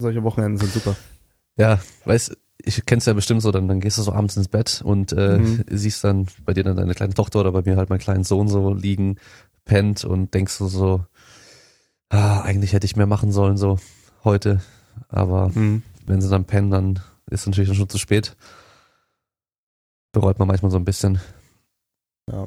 [0.01, 0.97] solche Wochenenden sind super.
[1.57, 4.83] ja, weißt, ich kenn's ja bestimmt so, dann, dann gehst du so abends ins Bett
[4.85, 5.65] und äh, Mhm.
[5.69, 8.49] siehst dann bei dir dann deine kleine Tochter oder bei mir halt meinen kleinen Sohn
[8.49, 9.17] so liegen,
[9.65, 11.05] pennt und denkst du so,
[12.13, 13.79] ah, eigentlich hätte ich mehr machen sollen so
[14.25, 14.61] heute,
[15.09, 15.83] aber Mhm.
[16.07, 18.37] wenn sie dann pennen, dann ist natürlich schon zu spät.
[20.13, 21.21] Bereut man manchmal so ein bisschen.
[22.31, 22.47] Ja.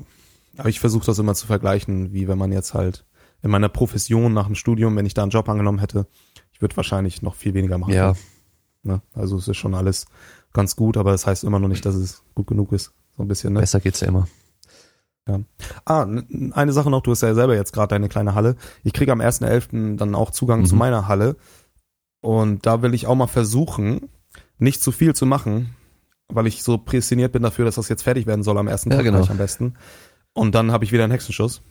[0.58, 3.06] Aber ich versuche das immer zu vergleichen, wie wenn man jetzt halt
[3.42, 6.08] in meiner Profession nach dem Studium, wenn ich da einen Job angenommen hätte,
[6.54, 7.94] ich würde wahrscheinlich noch viel weniger machen.
[7.94, 8.16] Ja,
[8.84, 9.02] Ne?
[9.14, 10.06] Also es ist schon alles
[10.54, 12.94] ganz gut, aber das heißt immer noch nicht, dass es gut genug ist.
[13.18, 13.62] So ein bisschen, ne?
[13.62, 14.28] besser geht's ja immer.
[15.85, 18.56] Ah, n- eine Sache noch, du hast ja selber jetzt gerade deine kleine Halle.
[18.84, 19.97] Ich kriege am 1.11.
[19.97, 20.65] dann auch Zugang Mhm.
[20.65, 21.35] zu meiner Halle.
[22.22, 24.10] Und da will ich auch mal versuchen,
[24.57, 25.76] nicht zu viel zu machen,
[26.27, 28.97] weil ich so prädestiniert bin dafür, dass das jetzt fertig werden soll am ersten Ja,
[28.97, 29.23] Tag genau.
[29.26, 29.76] am besten.
[30.34, 31.61] Und dann habe ich wieder einen Hexenschuss.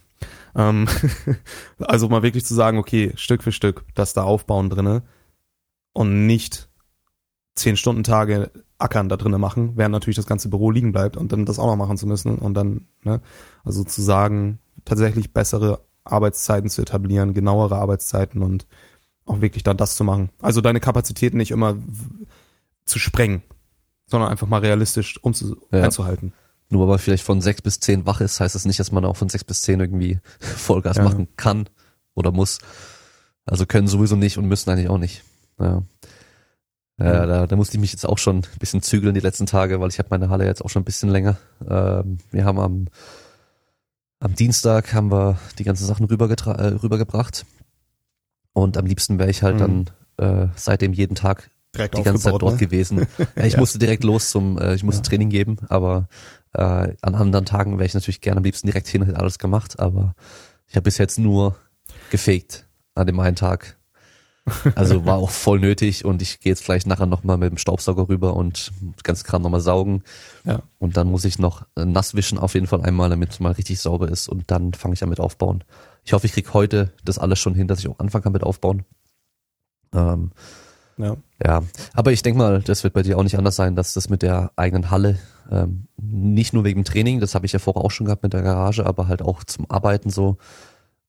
[0.55, 0.87] Ähm,
[1.79, 5.03] also mal wirklich zu sagen, okay, Stück für Stück, das da aufbauen drinne
[5.93, 6.69] und nicht
[7.57, 11.33] zehn Stunden Tage Ackern da drinnen machen, während natürlich das ganze Büro liegen bleibt und
[11.33, 13.21] dann das auch noch machen zu müssen und dann, ne,
[13.65, 18.67] also zu sagen, tatsächlich bessere Arbeitszeiten zu etablieren, genauere Arbeitszeiten und
[19.27, 20.31] auch wirklich dann das zu machen.
[20.43, 21.77] Also deine Kapazitäten nicht immer
[22.85, 23.43] zu sprengen,
[24.07, 25.83] sondern einfach mal realistisch umzu Ja.
[25.85, 26.33] einzuhalten.
[26.69, 29.05] Nur weil man vielleicht von sechs bis zehn wach ist, heißt das nicht, dass man
[29.05, 31.05] auch von sechs bis zehn irgendwie Vollgas Ja.
[31.05, 31.69] machen kann
[32.15, 32.59] oder muss.
[33.47, 35.23] Also können sowieso nicht und müssen eigentlich auch nicht.
[35.59, 35.83] Ja.
[36.99, 37.29] Ja, Mhm.
[37.29, 39.89] da, da musste ich mich jetzt auch schon ein bisschen zügeln die letzten Tage, weil
[39.89, 41.37] ich habe meine Halle jetzt auch schon ein bisschen länger.
[41.69, 42.87] Ähm, wir haben am,
[44.21, 47.45] am Dienstag haben wir die ganzen Sachen rübergetra äh, rübergebracht.
[48.53, 49.87] Und am liebsten wäre ich halt Mhm.
[50.17, 52.59] dann äh, seitdem jeden Tag Direkt die ganze Zeit dort ne?
[52.59, 53.07] gewesen.
[53.37, 53.59] Ja, ich Ja.
[53.59, 55.09] musste direkt los zum, äh, ich musste Ja.
[55.09, 56.07] Training geben, aber
[56.53, 59.41] äh, an anderen Tagen wäre ich natürlich gerne am liebsten direkt hin und hätte alles
[59.41, 60.15] gemacht, aber
[60.69, 61.57] ich habe bis jetzt nur
[62.11, 63.77] gefegt an dem einen Tag.
[64.75, 68.09] Also war auch voll nötig und ich gehe jetzt gleich nachher nochmal mit dem Staubsauger
[68.09, 68.73] rüber und
[69.03, 70.03] ganz Kram nochmal saugen.
[70.45, 70.61] Ja.
[70.79, 73.53] Und dann muss ich noch äh, nass wischen auf jeden Fall einmal, damit es mal
[73.53, 75.65] richtig sauber ist und dann fange ich an mit aufbauen.
[76.05, 78.43] Ich hoffe, ich krieg heute das alles schon hin, dass ich auch anfangen kann mit
[78.43, 78.85] aufbauen.
[79.95, 80.31] Ähm,
[80.97, 81.17] Ja.
[81.43, 81.63] Ja,
[81.93, 84.23] aber ich denke mal, das wird bei dir auch nicht anders sein, dass das mit
[84.23, 85.19] der eigenen Halle
[85.51, 88.43] ähm, nicht nur wegen Training, das habe ich ja vorher auch schon gehabt mit der
[88.43, 90.37] Garage, aber halt auch zum Arbeiten so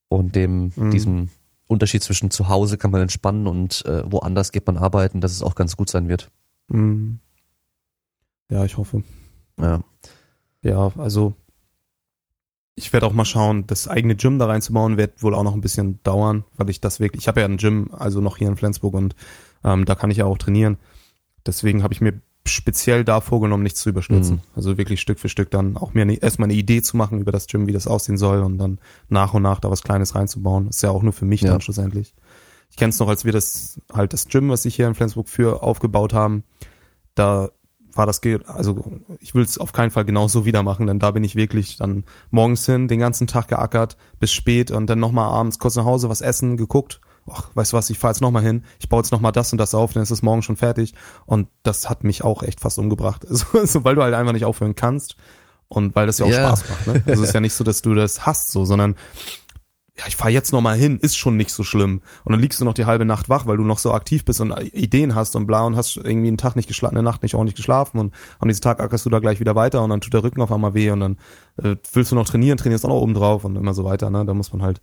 [0.07, 0.91] und dem Mhm.
[0.91, 1.29] diesem
[1.67, 5.41] Unterschied zwischen zu Hause kann man entspannen und äh, woanders geht man arbeiten, dass es
[5.41, 6.31] auch ganz gut sein wird.
[6.67, 7.19] Mhm.
[8.49, 9.03] Ja, ich hoffe.
[9.59, 9.83] Ja,
[10.61, 11.33] Ja, also
[12.75, 15.61] ich werde auch mal schauen, das eigene Gym da reinzubauen, wird wohl auch noch ein
[15.61, 18.57] bisschen dauern, weil ich das wirklich, ich habe ja ein Gym, also noch hier in
[18.57, 19.15] Flensburg und
[19.63, 20.77] ähm, da kann ich ja auch trainieren.
[21.45, 24.35] Deswegen habe ich mir speziell da vorgenommen, nichts zu überstürzen.
[24.35, 24.41] Mhm.
[24.55, 27.31] Also wirklich Stück für Stück dann auch mir ne, erstmal eine Idee zu machen über
[27.31, 30.69] das Gym, wie das aussehen soll und dann nach und nach da was Kleines reinzubauen.
[30.69, 31.51] Ist ja auch nur für mich Ja.
[31.51, 32.13] dann schlussendlich.
[32.69, 35.29] Ich kenne es noch, als wir das halt das Gym, was ich hier in Flensburg
[35.29, 36.43] für aufgebaut haben,
[37.15, 37.49] da
[37.93, 38.83] war das, also
[39.21, 42.03] ich will es auf keinen Fall genauso wieder machen, denn da bin ich wirklich dann
[42.29, 46.09] morgens hin, den ganzen Tag geackert, bis spät und dann nochmal abends kurz nach Hause
[46.09, 46.99] was essen, geguckt.
[47.29, 49.57] Ach, weißt du was, ich fahr jetzt nochmal hin, ich baue jetzt nochmal das und
[49.57, 50.93] das auf, dann ist es morgen schon fertig.
[51.25, 53.25] Und das hat mich auch echt fast umgebracht.
[53.29, 55.15] Also, also weil du halt einfach nicht aufhören kannst
[55.67, 56.47] und weil das ja auch Ja.
[56.55, 56.87] Spaß macht.
[56.87, 57.03] Ne?
[57.07, 58.95] Also es ist ja nicht so, dass du das hast, so, sondern
[59.97, 62.01] ja, ich fahr jetzt nochmal hin, ist schon nicht so schlimm.
[62.25, 64.41] Und dann liegst du noch die halbe Nacht wach, weil du noch so aktiv bist
[64.41, 67.33] und Ideen hast und bla und hast irgendwie einen Tag nicht geschlafen, eine Nacht nicht
[67.33, 70.13] ordentlich geschlafen und am nächsten Tag ackerst du da gleich wieder weiter und dann tut
[70.13, 71.17] der Rücken auf einmal weh und dann
[71.63, 74.25] äh, willst du noch trainieren, trainierst auch noch oben drauf und immer so weiter, ne?
[74.25, 74.81] Da muss man halt,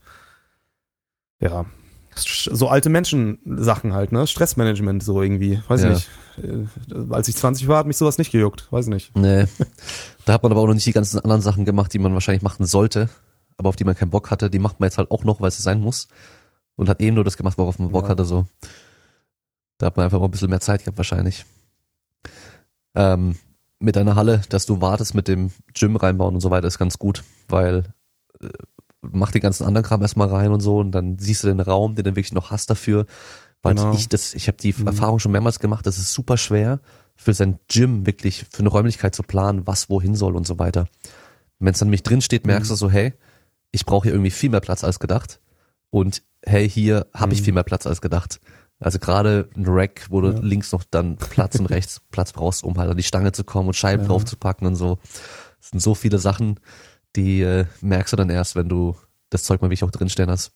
[1.40, 1.66] ja,
[2.14, 4.26] so alte Menschen-Sachen halt, ne?
[4.26, 5.88] Stressmanagement so irgendwie, weiß Ja.
[5.90, 6.08] nicht.
[6.42, 6.66] Äh,
[7.12, 9.16] als ich 20 war, hat mich sowas nicht gejuckt, weiß nicht.
[9.16, 9.46] nee.
[10.24, 12.42] da hat man aber auch noch nicht die ganzen anderen Sachen gemacht, die man wahrscheinlich
[12.42, 13.08] machen sollte,
[13.56, 15.48] aber auf die man keinen Bock hatte, die macht man jetzt halt auch noch, weil
[15.48, 16.08] es sein muss
[16.76, 18.10] und hat eben nur das gemacht, worauf man Bock Ja.
[18.10, 18.46] hatte so.
[19.78, 21.44] Da hat man einfach mal ein bisschen mehr Zeit gehabt wahrscheinlich.
[22.94, 23.36] Ähm,
[23.78, 26.98] mit deiner Halle, dass du wartest mit dem Gym reinbauen und so weiter, ist ganz
[26.98, 27.84] gut, weil
[28.40, 28.48] äh,
[29.02, 31.94] mach den ganzen anderen Kram erstmal rein und so und dann siehst du den Raum,
[31.94, 33.06] den du wirklich noch hast dafür.
[33.62, 33.92] Weil Genau.
[33.92, 34.86] ich das, ich habe die Mhm.
[34.86, 36.80] Erfahrung schon mehrmals gemacht, das ist super schwer
[37.14, 40.86] für sein Gym wirklich für eine Räumlichkeit zu planen, was wohin soll und so weiter.
[41.58, 42.72] Wenn es dann nämlich drin steht, merkst Mhm.
[42.74, 43.12] du so, hey,
[43.70, 45.40] ich brauche hier irgendwie viel mehr Platz als gedacht
[45.90, 47.44] und hey, hier habe ich Mhm.
[47.44, 48.40] viel mehr Platz als gedacht.
[48.80, 50.38] Also gerade ein Rack, wo du Ja.
[50.40, 53.68] links noch dann Platz und rechts Platz brauchst, um halt an die Stange zu kommen
[53.68, 54.08] und Scheiben Ja.
[54.08, 54.98] draufzupacken und so.
[55.60, 56.58] Das sind so viele Sachen,
[57.16, 58.96] die äh, merkst du dann erst, wenn du
[59.30, 60.52] das Zeug mal wirklich auch drinstehen hast.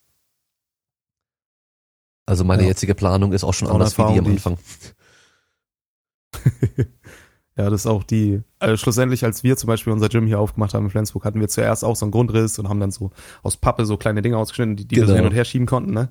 [2.26, 2.68] Also meine Ja.
[2.68, 4.58] jetzige Planung ist auch schon anders wie die am Anfang.
[7.58, 10.74] Ja, das ist auch die, also schlussendlich, als wir zum Beispiel unser Gym hier aufgemacht
[10.74, 13.12] haben in Flensburg, hatten wir zuerst auch so einen Grundriss und haben dann so
[13.42, 15.16] aus Pappe so kleine Dinge ausgeschnitten, die, die wir so Genau.
[15.22, 16.10] hin und her schieben konnten, ne?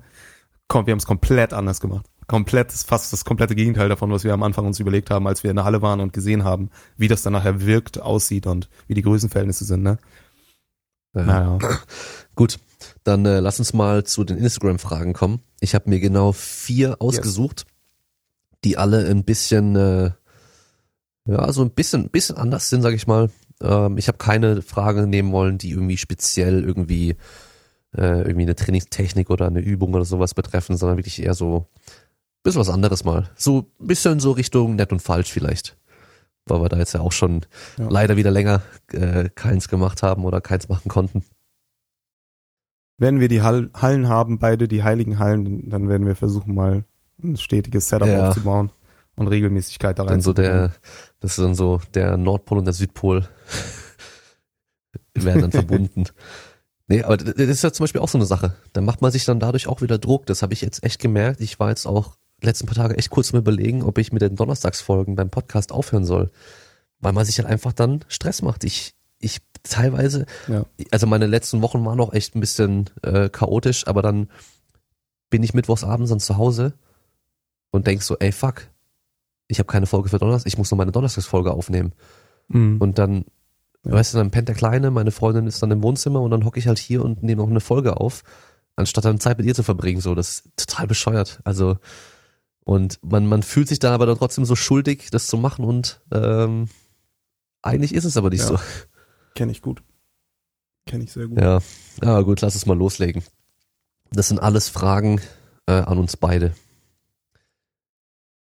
[0.66, 2.04] Komm, wir haben es komplett anders gemacht.
[2.26, 5.50] Komplett, fast das komplette Gegenteil davon, was wir am Anfang uns überlegt haben, als wir
[5.50, 8.94] in der Halle waren und gesehen haben, wie das dann nachher wirkt, aussieht und wie
[8.94, 9.98] die Größenverhältnisse sind, ne?
[11.24, 11.58] Naja.
[12.34, 12.58] Gut,
[13.04, 15.40] dann äh, lass uns mal zu den Instagram-Fragen kommen.
[15.60, 17.64] Ich habe mir genau vier ausgesucht,
[18.64, 20.10] die alle ein bisschen, äh,
[21.26, 23.30] ja, so ein bisschen, bisschen anders sind, sag ich mal.
[23.62, 27.16] Ähm, ich habe keine Frage nehmen wollen, die irgendwie speziell irgendwie
[27.96, 32.42] äh, irgendwie eine Trainingstechnik oder eine Übung oder sowas betreffen, sondern wirklich eher so ein
[32.42, 33.30] bisschen was anderes mal.
[33.36, 35.76] So ein bisschen so Richtung nett und falsch vielleicht.
[36.48, 37.44] Weil wir da jetzt ja auch schon
[37.76, 37.88] Ja.
[37.88, 38.62] leider wieder länger
[38.92, 41.24] äh, keins gemacht haben oder keins machen konnten.
[42.98, 46.84] Wenn wir die Hall Hallen haben, beide die heiligen Hallen, dann werden wir versuchen, mal
[47.22, 48.28] ein stetiges Setup Ja.
[48.28, 48.70] aufzubauen
[49.16, 50.12] und Regelmäßigkeit da rein.
[50.12, 50.72] Dann so der,
[51.20, 53.28] das ist dann so der Nordpol und der Südpol
[55.14, 56.04] werden dann verbunden.
[56.88, 58.54] Nee, aber das ist ja zum Beispiel auch so eine Sache.
[58.72, 60.24] Da macht man sich dann dadurch auch wieder Druck.
[60.26, 61.40] Das habe ich jetzt echt gemerkt.
[61.40, 64.36] Ich war jetzt auch letzten paar Tage echt kurz mal überlegen, ob ich mit den
[64.36, 66.30] Donnerstagsfolgen beim Podcast aufhören soll.
[67.00, 68.64] Weil man sich halt einfach dann Stress macht.
[68.64, 70.64] Ich, ich teilweise, Ja.
[70.90, 74.28] also meine letzten Wochen waren auch echt ein bisschen äh, chaotisch, aber dann
[75.30, 76.74] bin ich mittwochs abends dann zu Hause
[77.70, 78.68] und denk so, ey fuck,
[79.48, 81.92] ich habe keine Folge für Donnerstag, ich muss noch meine Donnerstagsfolge aufnehmen.
[82.48, 82.76] Mhm.
[82.80, 83.24] Und dann,
[83.84, 83.92] Ja.
[83.92, 86.58] weißt du, dann pennt der Kleine, meine Freundin ist dann im Wohnzimmer und dann hocke
[86.58, 88.22] ich halt hier und nehme noch eine Folge auf,
[88.76, 90.00] anstatt dann Zeit mit ihr zu verbringen.
[90.00, 91.40] So, das ist total bescheuert.
[91.44, 91.76] Also,
[92.66, 96.00] und man, man fühlt sich dann aber dann trotzdem so schuldig, das zu machen und
[96.12, 96.68] ähm,
[97.62, 98.46] eigentlich ist es aber nicht Ja.
[98.48, 98.58] so.
[99.36, 99.82] Kenne ich gut.
[100.84, 101.40] Kenne ich sehr gut.
[101.40, 101.60] Ja.
[102.02, 103.22] ja, gut, lass es mal loslegen.
[104.10, 105.20] Das sind alles Fragen
[105.66, 106.54] äh, an uns beide.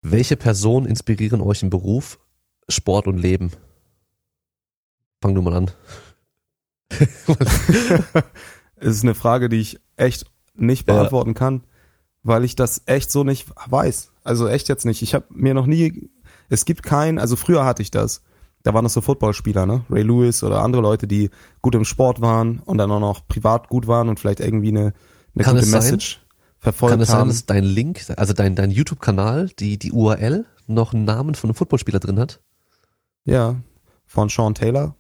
[0.02, 2.20] Welche Personen inspirieren euch im Beruf,
[2.68, 3.52] Sport und Leben?
[5.22, 5.72] Fang du mal an.
[8.76, 10.26] es ist eine Frage, die ich echt
[10.56, 10.96] nicht Ja.
[10.96, 11.64] beantworten kann,
[12.24, 14.12] weil ich das echt so nicht weiß.
[14.24, 15.02] Also echt jetzt nicht.
[15.02, 16.10] Ich habe mir noch nie,
[16.50, 18.22] es gibt keinen, also früher hatte ich das.
[18.64, 19.86] Da waren das so Footballspieler, ne?
[19.90, 21.32] Ray Lewis oder andere Leute, die
[21.62, 24.94] gut im Sport waren und dann auch noch privat gut waren und vielleicht irgendwie eine,
[25.34, 25.82] eine Kann gute es sein?
[25.82, 26.22] Message
[26.60, 27.28] verfolgt Kann es sein, haben.
[27.30, 31.56] dass dein Link, also dein, dein YouTube-Kanal, die, die URL, noch einen Namen von einem
[31.56, 32.40] Footballspieler drin hat?
[33.26, 33.56] Ja,
[34.06, 34.96] von Sean Taylor.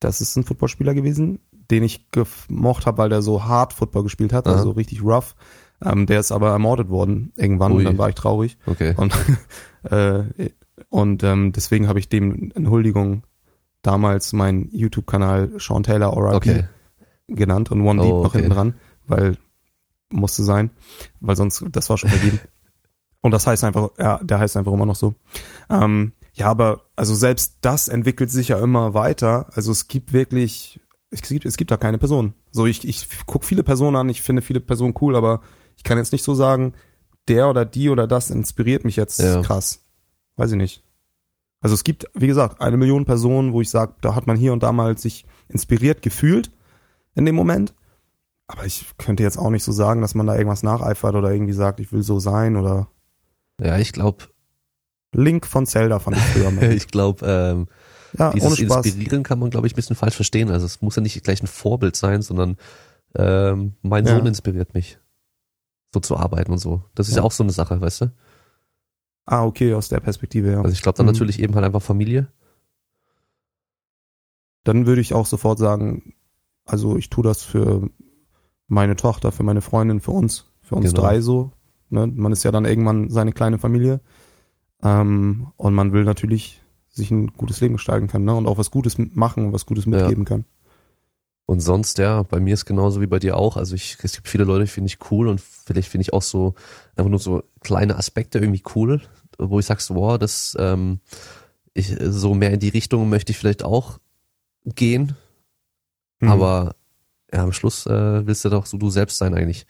[0.00, 1.38] Das ist ein Footballspieler gewesen,
[1.70, 4.56] den ich gemocht habe, weil der so hart Football gespielt hat, Aha.
[4.56, 5.36] also richtig rough.
[5.82, 7.78] Ähm, der ist aber ermordet worden irgendwann Ui.
[7.78, 8.58] und dann war ich traurig.
[8.66, 8.94] Okay.
[8.96, 9.14] Und,
[9.90, 10.24] äh,
[10.88, 13.24] und ähm, deswegen habe ich dem in Huldigung
[13.82, 16.64] damals meinen YouTube-Kanal Sean Taylor RIP Okay.
[17.28, 18.38] genannt und One Oh, Deep noch okay.
[18.38, 18.74] hinten dran,
[19.06, 19.36] weil
[20.12, 20.70] musste sein,
[21.20, 22.40] weil sonst, das war schon vergeben.
[23.20, 25.14] und das heißt einfach, ja, der heißt einfach immer noch so.
[25.70, 29.46] Ähm, ja, aber also selbst das entwickelt sich ja immer weiter.
[29.54, 30.80] Also es gibt wirklich,
[31.10, 32.34] es gibt, es gibt da keine Person.
[32.50, 35.40] So, ich, ich gucke viele Personen an, ich finde viele Personen cool, aber
[35.80, 36.74] ich kann jetzt nicht so sagen,
[37.26, 39.40] der oder die oder das inspiriert mich jetzt Ja.
[39.40, 39.80] krass.
[40.36, 40.84] Weiß ich nicht.
[41.62, 44.52] Also es gibt, wie gesagt, eine Million Personen, wo ich sage, da hat man hier
[44.52, 46.50] und da mal sich inspiriert gefühlt
[47.14, 47.74] in dem Moment.
[48.46, 51.54] Aber ich könnte jetzt auch nicht so sagen, dass man da irgendwas nacheifert oder irgendwie
[51.54, 52.88] sagt, ich will so sein oder
[53.58, 54.24] Ja, ich glaube,
[55.14, 56.72] Link von Zelda fand ich früher mal.
[56.74, 57.68] ich glaube, ähm,
[58.18, 58.84] Ja, ohne dieses Spaß.
[58.86, 60.50] Inspirieren kann man, glaube ich, ein bisschen falsch verstehen.
[60.50, 62.58] Also es muss ja nicht gleich ein Vorbild sein, sondern
[63.16, 64.14] ähm, mein Ja.
[64.16, 64.98] Sohn inspiriert mich,
[65.92, 66.84] so zu arbeiten und so.
[66.94, 67.24] Das ist ja, Ja.
[67.26, 68.12] auch so eine Sache, weißt du?
[69.26, 70.58] Ah, okay, aus der Perspektive, ja.
[70.60, 71.12] Also ich glaube dann Mhm.
[71.12, 72.28] natürlich eben halt einfach Familie.
[74.64, 76.14] Dann würde ich auch sofort sagen,
[76.64, 77.88] also ich tue das für
[78.68, 81.00] meine Tochter, für meine Freundin, für uns, für uns Genau.
[81.02, 81.52] drei so.
[81.88, 82.06] Ne?
[82.06, 84.00] Man ist ja dann irgendwann seine kleine Familie.
[84.82, 88.34] Ähm, und man will natürlich sich ein gutes Leben gestalten können, ne?
[88.34, 90.44] Und auch was Gutes machen und was Gutes mitgeben kann.
[91.50, 93.56] Und sonst, ja, bei mir ist genauso wie bei dir auch.
[93.56, 96.22] Also ich, es gibt viele Leute, die finde ich cool und vielleicht finde ich auch
[96.22, 96.54] so
[96.94, 99.00] einfach nur so kleine Aspekte irgendwie cool,
[99.36, 101.00] wo ich sag so, wow, das ähm,
[101.74, 103.98] ich, so mehr in die Richtung möchte ich vielleicht auch
[104.64, 105.16] gehen.
[106.20, 106.28] Mhm.
[106.28, 106.76] Aber
[107.34, 109.66] ja, am Schluss äh, willst du doch so du selbst sein eigentlich.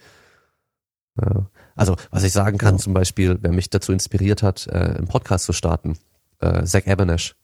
[1.19, 1.47] Ja.
[1.77, 2.78] Also, was ich sagen kann, Ja.
[2.78, 5.97] zum Beispiel, wer mich dazu inspiriert hat, äh, einen Podcast zu starten,
[6.40, 7.36] äh, Zach Ebenesh,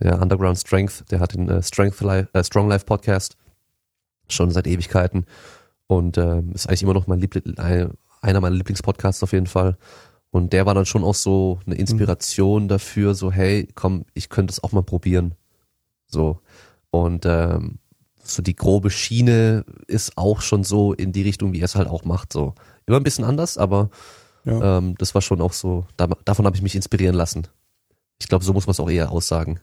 [0.00, 3.36] der Underground Strength, der hat den äh, Strength Life, äh, Strong Life Podcast
[4.32, 5.26] schon seit Ewigkeiten
[5.86, 7.90] und ähm, ist eigentlich immer noch mein Liebl ein,
[8.20, 9.76] einer meiner Lieblingspodcasts auf jeden Fall.
[10.30, 14.52] Und der war dann schon auch so eine Inspiration dafür, so hey, komm, ich könnte
[14.52, 15.34] es auch mal probieren.
[16.06, 16.40] So.
[16.90, 17.78] Und ähm,
[18.22, 21.88] so die grobe Schiene ist auch schon so in die Richtung, wie er es halt
[21.88, 22.32] auch macht.
[22.32, 22.54] So
[22.86, 23.90] immer ein bisschen anders, aber
[24.44, 24.78] Ja.
[24.78, 25.86] ähm, das war schon auch so.
[25.98, 27.46] Da, davon habe ich mich inspirieren lassen.
[28.20, 29.60] Ich glaube, so muss man es auch eher aussagen.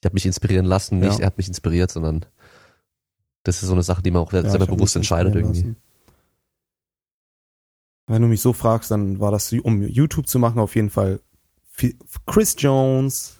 [0.00, 1.20] Ich habe mich inspirieren lassen, nicht Ja.
[1.20, 2.24] er hat mich inspiriert, sondern
[3.44, 5.60] das ist so eine Sache, die man auch Ja, selber bewusst entscheidet irgendwie.
[5.60, 5.76] lassen.
[8.06, 11.20] Wenn du mich so fragst, dann war das, um YouTube zu machen, auf jeden Fall
[12.26, 13.38] Chris Jones,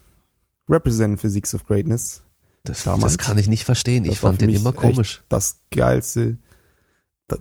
[0.69, 2.23] Represent Physiques of Greatness.
[2.65, 4.05] Das, das kann ich nicht verstehen.
[4.05, 5.23] Ich Das fand den immer komisch.
[5.29, 6.39] Das geilste.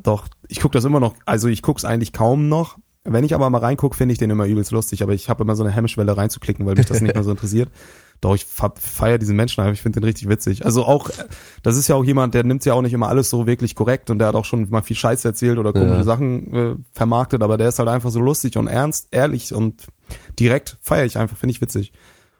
[0.02, 2.78] Doch, ich gucke das immer noch, also ich guck's eigentlich kaum noch.
[3.06, 5.56] Wenn ich aber mal reinguck, finde ich den immer übelst lustig, aber ich habe immer
[5.56, 7.70] so eine Hemmschwelle reinzuklicken, weil mich das nicht mehr so interessiert.
[8.22, 10.66] Doch, ich feiere diesen Menschen einfach, ich finde den richtig witzig.
[10.66, 11.10] Also auch,
[11.62, 14.10] das ist ja auch jemand, der nimmt ja auch nicht immer alles so wirklich korrekt
[14.10, 16.04] und der hat auch schon mal viel Scheiß erzählt oder komische Ja.
[16.04, 19.88] Sachen äh, vermarktet, aber der ist halt einfach so lustig und ernst, ehrlich und
[20.40, 21.92] direkt feiere ich einfach, finde ich witzig.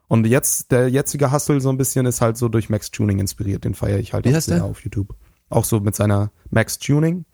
[0.08, 3.66] Und jetzt, der jetzige Hustle so ein bisschen ist halt so durch Max Tuning inspiriert,
[3.66, 4.66] den feiere ich halt Wie auch heißt sehr der?
[4.66, 5.16] auf YouTube.
[5.50, 7.26] Auch so mit seiner Max Tuning.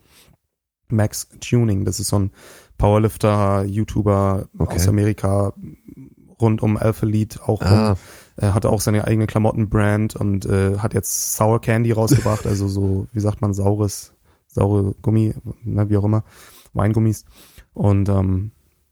[0.87, 2.31] Max Tuning, das ist so ein
[2.79, 4.75] Powerlifter, YouTuber Okay.
[4.75, 5.53] aus Amerika,
[6.41, 7.61] rund um Alpha Lead auch.
[7.61, 7.97] Ah,
[8.39, 13.07] Er hatte auch seine eigene Klamottenbrand und äh, hat jetzt Sour Candy rausgebracht, also so,
[13.11, 14.13] wie sagt man, saures,
[14.47, 15.33] saure Gummi,
[15.63, 16.23] ne, wie auch immer,
[16.73, 17.25] Weingummis.
[17.73, 18.51] Und ähm,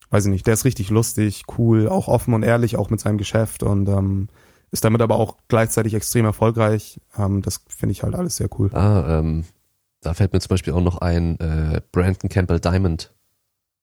[0.09, 3.17] weiß ich nicht, der ist richtig lustig, cool, auch offen und ehrlich, auch mit seinem
[3.17, 4.27] Geschäft und ähm,
[4.71, 6.99] ist damit aber auch gleichzeitig extrem erfolgreich.
[7.17, 8.69] Ähm, das finde ich halt alles sehr cool.
[8.73, 9.45] ah ähm,
[10.01, 13.13] da fällt mir zum Beispiel auch noch ein äh, Brandon Campbell Diamond.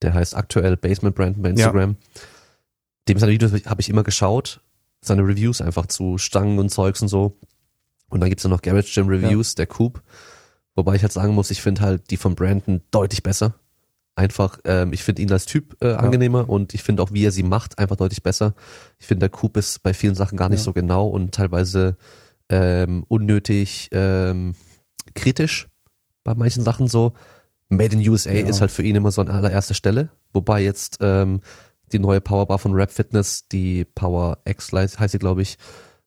[0.02, 1.96] Der heißt aktuell Basement Brandon bei Instagram.
[3.08, 4.60] Dem seine Videos habe ich immer geschaut.
[5.06, 7.38] Seine Reviews einfach zu Stangen und Zeugs und so.
[8.08, 10.02] Und dann gibt's ja noch Garage Gym Reviews, der Coop.
[10.76, 13.54] Wobei ich halt sagen muss, ich finde halt die von Brandon deutlich besser.
[14.16, 17.32] Einfach, ähm, ich finde ihn als Typ äh, angenehmer und ich finde auch, wie er
[17.32, 18.54] sie macht, einfach deutlich besser.
[18.98, 20.64] Ich finde, der Coop ist bei vielen Sachen gar nicht Ja.
[20.64, 21.96] so genau und teilweise
[22.48, 24.54] ähm, unnötig ähm,
[25.14, 25.68] kritisch
[26.22, 27.12] bei manchen Sachen so.
[27.70, 28.46] Made in USA Ja.
[28.46, 30.10] ist halt für ihn immer so an allererster Stelle.
[30.32, 31.40] Wobei jetzt ähm,
[31.94, 35.56] die neue Powerbar von Rap Fitness, die Power X heißt sie, glaube ich,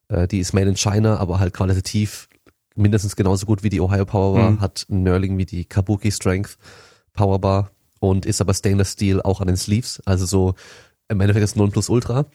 [0.08, 2.28] äh, die ist made in China, aber halt qualitativ
[2.76, 4.60] mindestens genauso gut wie die Ohio Powerbar, Mhm.
[4.60, 6.56] hat ein Nurling wie die Kabuki Strength
[7.12, 10.54] Powerbar und ist aber Stainless Steel auch an den Sleeves, also so
[11.08, 12.26] im Endeffekt ist Nonplusultra.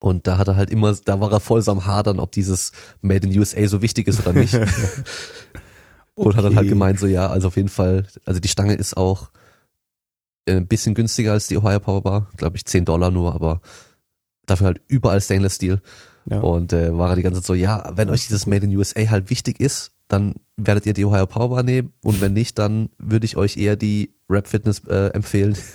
[0.00, 2.72] Und da hat er halt immer, da war er voll so am Hadern, ob dieses
[3.02, 4.54] Made in USA so wichtig ist oder nicht.
[6.14, 6.68] Und hat dann halt Okay.
[6.70, 9.30] gemeint, so ja, also auf jeden Fall, also die Stange ist auch
[10.56, 13.60] ein bisschen günstiger als die Ohio Power Bar, glaube ich 10 Dollar nur, aber
[14.46, 15.80] dafür halt überall Stainless Steel.
[16.26, 16.40] Ja.
[16.40, 19.08] Und äh, war er die ganze Zeit so, ja, wenn euch dieses Made in USA
[19.08, 22.90] halt wichtig ist, dann werdet ihr die Ohio Power Bar nehmen und wenn nicht, dann
[22.98, 25.56] würde ich euch eher die Rap Fitness äh, empfehlen.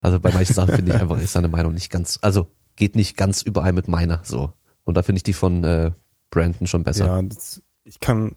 [0.00, 2.46] Also bei manchen Sachen finde ich einfach, ist seine Meinung nicht ganz, also
[2.76, 4.52] geht nicht ganz überein mit meiner, so.
[4.84, 5.90] Und da finde ich die von äh,
[6.30, 7.06] Brandon schon besser.
[7.06, 8.36] Ja, das, ich kann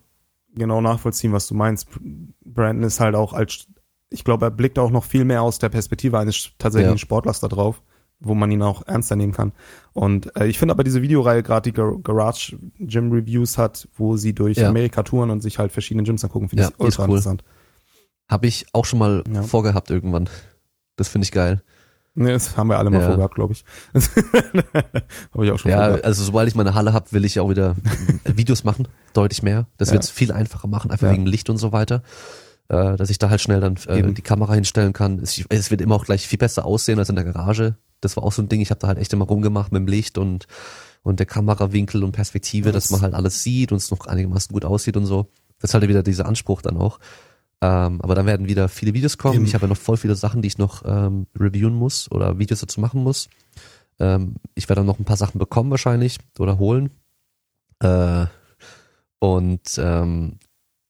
[0.56, 1.88] genau nachvollziehen, was du meinst.
[2.44, 3.68] Brandon ist halt auch als,
[4.12, 7.00] ich glaube, er blickt auch noch viel mehr aus der Perspektive eines tatsächlichen Ja.
[7.00, 7.82] Sportlers da drauf,
[8.20, 9.52] wo man ihn auch ernster nehmen kann.
[9.94, 14.18] Und äh, ich finde aber diese Videoreihe gerade die Gar Garage Gym Reviews hat, wo
[14.18, 14.70] sie durch Ja.
[14.70, 17.10] Amerika touren und sich halt verschiedene Gyms angucken, finde Ja, ich ultra cool.
[17.12, 17.44] interessant.
[18.30, 19.42] Habe ich auch schon mal Ja.
[19.44, 20.30] vorgehabt irgendwann.
[20.98, 21.64] Das finde ich geil.
[22.14, 23.08] Ne, das haben wir alle mal Ja.
[23.08, 23.64] vorgehabt, glaube ich.
[25.34, 26.06] Habe ich auch schon Ja, vorgehabt.
[26.06, 27.76] also sobald ich meine Halle habe, will ich auch wieder
[28.26, 29.68] Videos machen, deutlich mehr.
[29.78, 29.94] Das Ja.
[29.94, 31.14] wird es viel einfacher machen, einfach Ja.
[31.14, 32.04] wegen Licht und so weiter.
[32.72, 35.20] Äh, dass ich da halt schnell dann äh, die Kamera hinstellen kann.
[35.20, 37.76] Es, es wird immer auch gleich viel besser aussehen als in der Garage.
[38.00, 39.88] Das war auch so ein Ding, ich habe da halt echt immer rumgemacht mit dem
[39.88, 40.48] Licht und,
[41.04, 44.08] und der Kamerawinkel und Perspektive, Ja, dass das- man halt alles sieht und es noch
[44.08, 45.28] einigermaßen gut aussieht und so.
[45.60, 47.00] Das ist halt wieder dieser Anspruch dann auch.
[47.64, 49.36] Ähm, aber dann werden wieder viele Videos kommen.
[49.36, 49.46] Eben.
[49.46, 52.62] Ich habe ja noch voll viele Sachen, die ich noch ähm, reviewen muss oder Videos
[52.62, 53.28] dazu machen muss.
[54.00, 56.90] Ähm, ich werde dann noch ein paar Sachen bekommen wahrscheinlich oder holen.
[57.80, 58.28] Äh,
[59.20, 60.40] und ähm,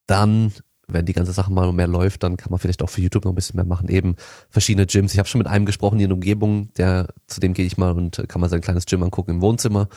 [0.05, 0.53] dann,
[0.93, 3.31] wenn die ganze Sache mal mehr läuft, dann kann man vielleicht auch für YouTube noch
[3.31, 3.89] ein bisschen mehr machen.
[3.89, 4.15] Eben
[4.49, 5.13] verschiedene Gyms.
[5.13, 7.77] Ich habe schon mit einem gesprochen hier in der Umgebung, der zu dem gehe ich
[7.77, 9.87] mal und kann mal sein kleines Gym angucken im Wohnzimmer.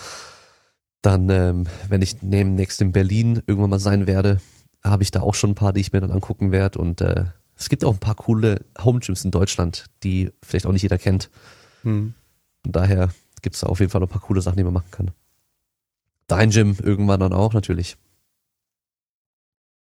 [1.03, 4.41] Dann, ähm, wenn ich demnächst in Berlin irgendwann mal sein werde,
[4.83, 6.79] habe ich da auch schon ein paar, die ich mir dann angucken werde.
[6.79, 7.25] Und äh,
[7.57, 10.99] es gibt auch ein paar coole Home Gyms in Deutschland, die vielleicht auch nicht jeder
[10.99, 11.31] kennt.
[11.83, 12.15] Hm.
[12.63, 13.11] Von daher
[13.43, 15.11] gibt's da auf jeden Fall noch ein paar coole Sachen, die man machen kann.
[16.27, 17.97] Dein Gym irgendwann dann auch natürlich.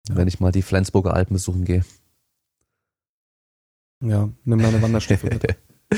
[0.09, 0.17] Ja.
[0.17, 1.85] Wenn ich mal die Flensburger Alpen besuchen gehe.
[4.01, 5.57] Ja, nimm deine Wanderstiefel mit.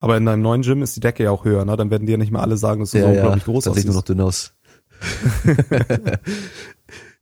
[0.00, 1.76] Aber in deinem neuen Gym ist die Decke ja auch höher, ne?
[1.76, 3.86] Dann werden dir nicht mehr alle sagen, dass du so unglaublich groß dann sehe ich
[3.86, 4.08] nur noch aussiehst.
[4.10, 4.54] dünn aus.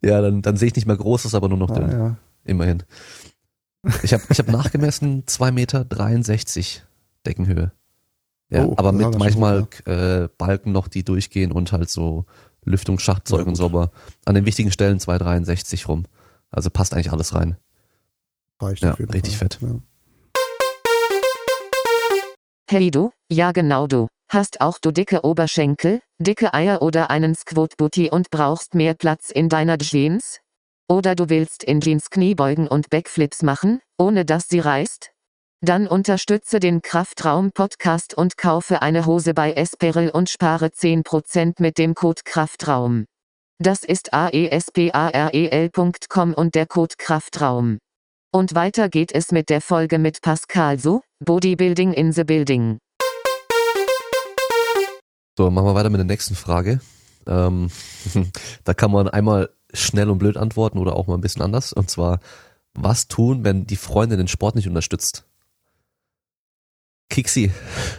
[0.02, 1.84] ja, dann, dann sehe ich nicht mehr groß aus, aber nur noch dünn.
[1.90, 2.16] Ah, ja.
[2.44, 2.82] Immerhin.
[4.02, 5.84] Ich habe ich hab nachgemessen 2,63 Meter
[7.26, 7.72] Deckenhöhe.
[8.50, 12.26] Ja, Oh, aber mit ganz schön manchmal äh, Balken noch, die durchgehen und halt so
[12.64, 13.90] Lüftungsschachzeug Ja, und so, aber
[14.24, 16.04] an den wichtigen Stellen 2,63 rum.
[16.50, 17.56] Also passt eigentlich alles rein.
[18.60, 19.48] Reicht Ja, richtig Fall.
[19.50, 19.58] fett.
[19.60, 19.80] Ja.
[22.70, 24.08] Hey du, ja genau du.
[24.28, 29.30] Hast auch du dicke Oberschenkel, dicke Eier oder einen Squat Booty und brauchst mehr Platz
[29.30, 30.40] in deiner Jeans?
[30.88, 35.13] Oder du willst in Jeans Kniebeugen und Backflips machen, ohne dass sie reißt?
[35.64, 41.78] Dann unterstütze den Kraftraum Podcast und kaufe eine Hose bei Esperel und spare 10% mit
[41.78, 43.06] dem Code Kraftraum.
[43.58, 45.24] Das ist aesparel.com
[46.34, 47.78] und der Code Kraftraum.
[48.30, 52.76] Und weiter geht es mit der Folge mit Pascal So, Bodybuilding in the Building.
[55.38, 56.82] So, machen wir weiter mit der nächsten Frage.
[57.26, 57.70] Ähm,
[58.64, 61.72] da kann man einmal schnell und blöd antworten oder auch mal ein bisschen anders.
[61.72, 62.20] Und zwar,
[62.74, 65.24] was tun, wenn die Freundin den Sport nicht unterstützt?
[67.10, 67.50] Kiksi,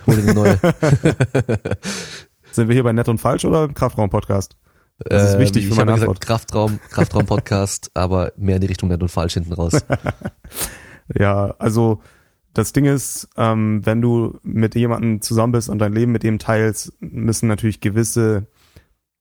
[0.07, 0.59] hol dir eine neue.
[2.51, 4.57] Sind wir hier bei Nett und Falsch oder Kraftraum-Podcast?
[4.99, 6.21] Das ist wichtig Ähm, für ich habe meine gesagt, Antwort.
[6.21, 9.73] Kraftraum, Kraftraum-Podcast, aber mehr in die Richtung nett und falsch hinten raus.
[11.19, 12.01] Ja, also
[12.53, 16.39] das Ding ist, ähm, wenn du mit jemandem zusammen bist und dein Leben mit dem
[16.39, 18.47] teilst, müssen natürlich gewisse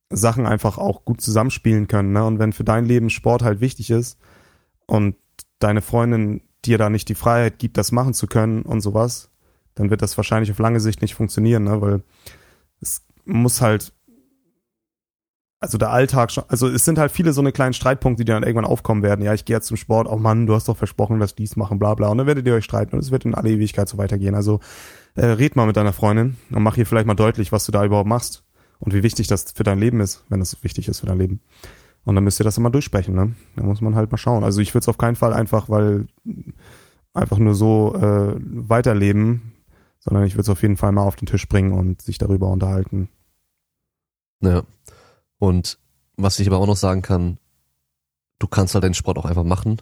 [0.09, 2.12] Sachen einfach auch gut zusammenspielen können.
[2.12, 2.24] Ne?
[2.24, 4.19] Und wenn für dein Leben Sport halt wichtig ist
[4.86, 5.16] und
[5.59, 9.31] deine Freundin dir da nicht die Freiheit gibt, das machen zu können und sowas,
[9.75, 11.81] dann wird das wahrscheinlich auf lange Sicht nicht funktionieren, ne?
[11.81, 12.03] weil
[12.81, 13.93] es muss halt
[15.65, 18.43] also der Alltag schon, also es sind halt viele so eine kleinen Streitpunkte, die dann
[18.43, 19.25] irgendwann aufkommen werden.
[19.25, 21.79] Ja, ich gehe jetzt zum Sport, oh Mann, du hast doch versprochen, dass dies machen,
[21.79, 22.09] bla bla.
[22.09, 24.35] Und dann werdet ihr euch streiten und es wird in alle Ewigkeit so weitergehen.
[24.35, 24.61] Also
[25.15, 27.83] äh, red mal mit deiner Freundin und mach ihr vielleicht mal deutlich, was du da
[27.83, 28.45] überhaupt machst
[28.79, 31.41] und wie wichtig das für dein Leben ist, wenn es wichtig ist für dein Leben.
[32.05, 33.35] Und dann müsst ihr das immer durchsprechen, ne?
[33.57, 34.45] Da muss man halt mal schauen.
[34.45, 36.09] Also ich würde es auf keinen Fall einfach, weil
[37.15, 39.53] einfach nur so äh, weiterleben,
[40.05, 42.48] sondern ich würde es auf jeden Fall mal auf den Tisch bringen und sich darüber
[42.48, 43.09] unterhalten.
[44.40, 44.62] Ja.
[45.39, 45.78] Und
[46.16, 47.39] was ich aber auch noch sagen kann,
[48.39, 49.81] du kannst halt den Sport auch einfach machen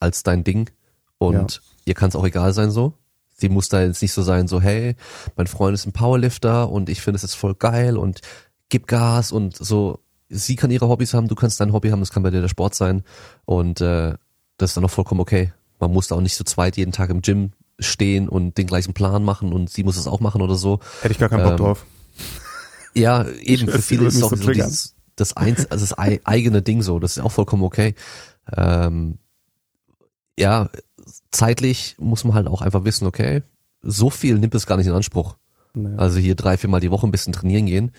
[0.00, 0.70] als dein Ding
[1.18, 1.60] und Ja.
[1.84, 2.94] ihr kann es auch egal sein so.
[3.34, 4.96] Sie muss da jetzt nicht so sein, so hey,
[5.36, 8.20] mein Freund ist ein Powerlifter und ich finde es jetzt voll geil und
[8.68, 10.00] gib Gas und so.
[10.28, 12.48] Sie kann ihre Hobbys haben, du kannst dein Hobby haben, das kann bei dir der
[12.48, 13.02] Sport sein
[13.44, 14.14] und äh,
[14.56, 15.52] das ist dann auch vollkommen okay.
[15.78, 17.52] Man muss da auch nicht zu zweit jeden Tag im Gym
[17.82, 20.80] stehen und den gleichen Plan machen und sie muss es auch machen oder so.
[21.00, 21.86] Hätte ich gar keinen Bock Ähm, drauf.
[22.94, 25.98] Ja, eben, Ich für weiß, viele ist es auch so dieses, das eins, also das
[25.98, 26.98] eigene Ding so.
[26.98, 27.94] Das ist auch vollkommen okay.
[28.54, 29.18] Ähm,
[30.38, 30.68] ja,
[31.30, 33.42] zeitlich muss man halt auch einfach wissen, okay,
[33.82, 35.36] so viel nimmt es gar nicht in Anspruch.
[35.74, 35.96] Naja.
[35.96, 37.92] Also hier drei, viermal die Woche ein bisschen trainieren gehen,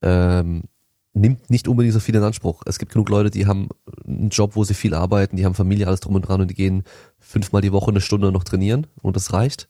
[0.00, 0.64] ähm,
[1.14, 2.62] nimmt nicht unbedingt so viel in Anspruch.
[2.66, 3.68] Es gibt genug Leute, die haben
[4.06, 6.54] einen Job, wo sie viel arbeiten, die haben Familie, alles drum und dran und die
[6.54, 6.84] gehen
[7.18, 9.68] fünfmal die Woche eine Stunde noch trainieren und das reicht.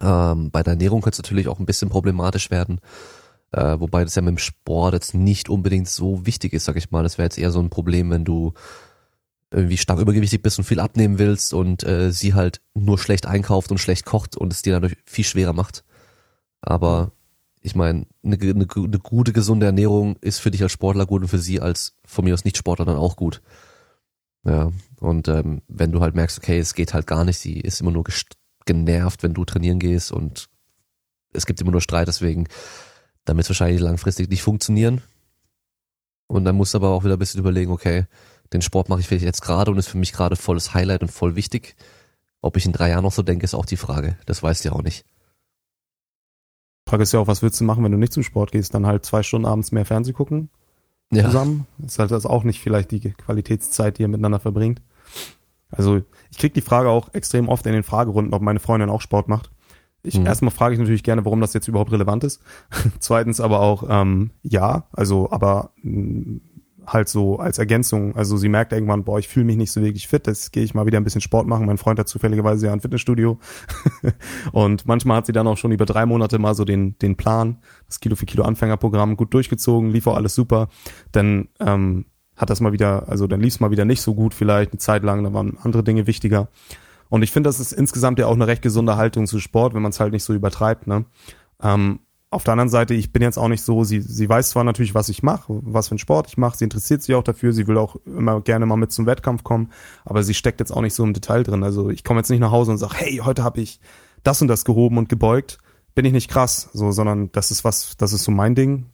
[0.00, 2.80] Ähm, bei der Ernährung könnte es natürlich auch ein bisschen problematisch werden,
[3.52, 6.90] äh, wobei das ja mit dem Sport jetzt nicht unbedingt so wichtig ist, sag ich
[6.90, 7.04] mal.
[7.04, 8.54] Das wäre jetzt eher so ein Problem, wenn du
[9.52, 13.70] irgendwie stark übergewichtig bist und viel abnehmen willst und äh, sie halt nur schlecht einkauft
[13.70, 15.84] und schlecht kocht und es dir dadurch viel schwerer macht.
[16.60, 17.12] Aber
[17.64, 21.28] ich meine, eine, eine, eine gute, gesunde Ernährung ist für dich als Sportler gut und
[21.28, 23.40] für sie als von mir aus Nicht-Sportler dann auch gut.
[24.44, 24.70] Ja,
[25.00, 27.90] und ähm, wenn du halt merkst, okay, es geht halt gar nicht, sie ist immer
[27.90, 28.04] nur
[28.66, 30.50] genervt, wenn du trainieren gehst und
[31.32, 32.48] es gibt immer nur Streit, deswegen,
[33.24, 35.00] wird es wahrscheinlich langfristig nicht funktionieren.
[36.26, 38.04] Und dann musst du aber auch wieder ein bisschen überlegen, okay,
[38.52, 41.10] den Sport mache ich vielleicht jetzt gerade und ist für mich gerade volles Highlight und
[41.10, 41.76] voll wichtig.
[42.42, 44.18] Ob ich in drei Jahren noch so denke, ist auch die Frage.
[44.26, 45.06] Das weißt du ja auch nicht.
[46.86, 48.74] Frage ist ja auch, was willst du machen, wenn du nicht zum Sport gehst?
[48.74, 50.50] Dann halt zwei Stunden abends mehr Fernsehen gucken
[51.10, 51.24] ja.
[51.24, 51.66] zusammen.
[51.84, 54.82] Ist halt das auch nicht vielleicht die Qualitätszeit, die ihr miteinander verbringt.
[55.70, 59.00] Also ich krieg die Frage auch extrem oft in den Fragerunden, ob meine Freundin auch
[59.00, 59.50] Sport macht.
[60.02, 60.26] Ich mhm.
[60.26, 62.42] erstmal frage ich natürlich gerne, warum das jetzt überhaupt relevant ist.
[63.00, 66.40] Zweitens aber auch ähm, ja, also aber mh,
[66.86, 68.16] halt so als Ergänzung.
[68.16, 70.74] Also sie merkt irgendwann, boah, ich fühle mich nicht so wirklich fit, jetzt gehe ich
[70.74, 71.66] mal wieder ein bisschen Sport machen.
[71.66, 73.38] Mein Freund hat zufälligerweise ja ein Fitnessstudio.
[74.52, 77.58] und manchmal hat sie dann auch schon über drei Monate mal so den, den Plan,
[77.86, 80.68] das Kilo für Kilo Anfängerprogramm gut durchgezogen, lief auch alles super.
[81.12, 82.06] Dann ähm,
[82.36, 84.78] hat das mal wieder, also dann lief es mal wieder nicht so gut vielleicht eine
[84.78, 86.48] Zeit lang, da waren andere Dinge wichtiger.
[87.08, 89.82] Und ich finde, das ist insgesamt ja auch eine recht gesunde Haltung zu Sport, wenn
[89.82, 90.86] man es halt nicht so übertreibt.
[90.86, 91.04] Ne?
[91.62, 92.00] Ähm,
[92.34, 94.94] auf der anderen Seite, ich bin jetzt auch nicht so, sie, sie weiß zwar natürlich,
[94.94, 97.66] was ich mache, was für einen Sport ich mache, sie interessiert sich auch dafür, sie
[97.66, 99.70] will auch immer gerne mal mit zum Wettkampf kommen,
[100.04, 101.62] aber sie steckt jetzt auch nicht so im Detail drin.
[101.62, 103.80] Also ich komme jetzt nicht nach Hause und sage, hey, heute habe ich
[104.22, 105.58] das und das gehoben und gebeugt,
[105.94, 108.86] bin ich nicht krass, so, sondern das ist was, das ist so mein Ding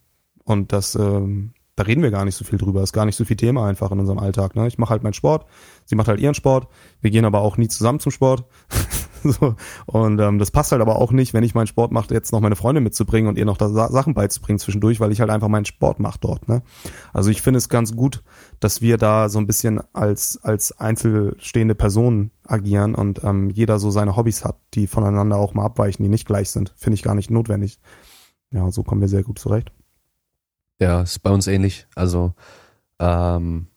[0.43, 3.25] und das, ähm, da reden wir gar nicht so viel drüber, ist gar nicht so
[3.25, 4.55] viel Thema einfach in unserem Alltag.
[4.55, 4.67] Ne?
[4.67, 5.47] Ich mache halt meinen Sport,
[5.85, 6.67] sie macht halt ihren Sport,
[7.01, 8.45] wir gehen aber auch nie zusammen zum Sport.
[9.39, 9.55] so.
[9.85, 12.39] Und ähm, das passt halt aber auch nicht, wenn ich meinen Sport mache, jetzt noch
[12.39, 15.65] meine Freundin mitzubringen und ihr noch da Sachen beizubringen zwischendurch, weil ich halt einfach meinen
[15.65, 16.47] Sport mache dort.
[16.47, 16.61] Ne?
[17.13, 18.23] Also ich finde es ganz gut,
[18.59, 23.91] dass wir da so ein bisschen als, als einzelstehende Personen agieren und ähm, jeder so
[23.91, 26.73] seine Hobbys hat, die voneinander auch mal abweichen, die nicht gleich sind.
[26.75, 27.79] Finde ich gar nicht notwendig.
[28.51, 29.71] Ja, so kommen wir sehr gut zurecht.
[30.79, 31.87] Ja, ist bei uns ähnlich.
[31.95, 32.33] Also
[32.99, 33.67] ähm,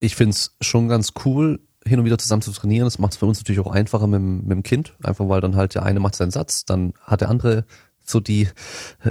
[0.00, 2.84] ich find's schon ganz cool, hin und wieder zusammen zu trainieren.
[2.84, 5.56] Das macht es für uns natürlich auch einfacher mit, mit dem Kind, einfach weil dann
[5.56, 7.64] halt der eine macht seinen Satz, dann hat der andere
[8.02, 8.48] so die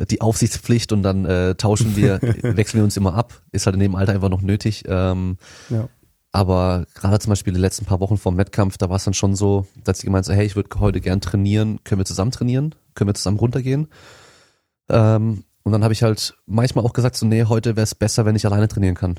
[0.09, 3.41] die Aufsichtspflicht und dann äh, tauschen wir, wechseln wir uns immer ab.
[3.51, 4.83] Ist halt in dem Alter einfach noch nötig.
[4.87, 5.37] Ähm,
[5.69, 5.87] ja.
[6.31, 9.15] Aber gerade zum Beispiel die letzten paar Wochen vor dem Wettkampf, da war es dann
[9.15, 12.31] schon so, dass sie gemeint so, hey, ich würde heute gern trainieren, können wir zusammen
[12.31, 13.87] trainieren, können wir zusammen runtergehen.
[14.89, 18.25] Ähm, und dann habe ich halt manchmal auch gesagt, so, nee, heute wäre es besser,
[18.25, 19.15] wenn ich alleine trainieren kann.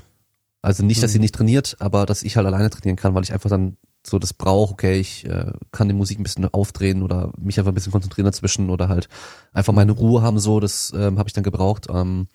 [0.61, 1.23] Also nicht, dass sie mhm.
[1.23, 4.33] nicht trainiert, aber dass ich halt alleine trainieren kann, weil ich einfach dann so das
[4.33, 7.91] brauche, okay, ich äh, kann die Musik ein bisschen aufdrehen oder mich einfach ein bisschen
[7.91, 9.07] konzentrieren dazwischen oder halt
[9.53, 11.87] einfach meine Ruhe haben, so, das ähm, habe ich dann gebraucht.
[11.89, 12.27] Ähm,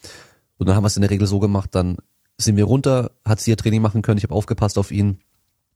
[0.59, 1.97] und dann haben wir es in der Regel so gemacht, dann
[2.39, 5.19] sind wir runter, hat sie ihr Training machen können, ich habe aufgepasst auf ihn,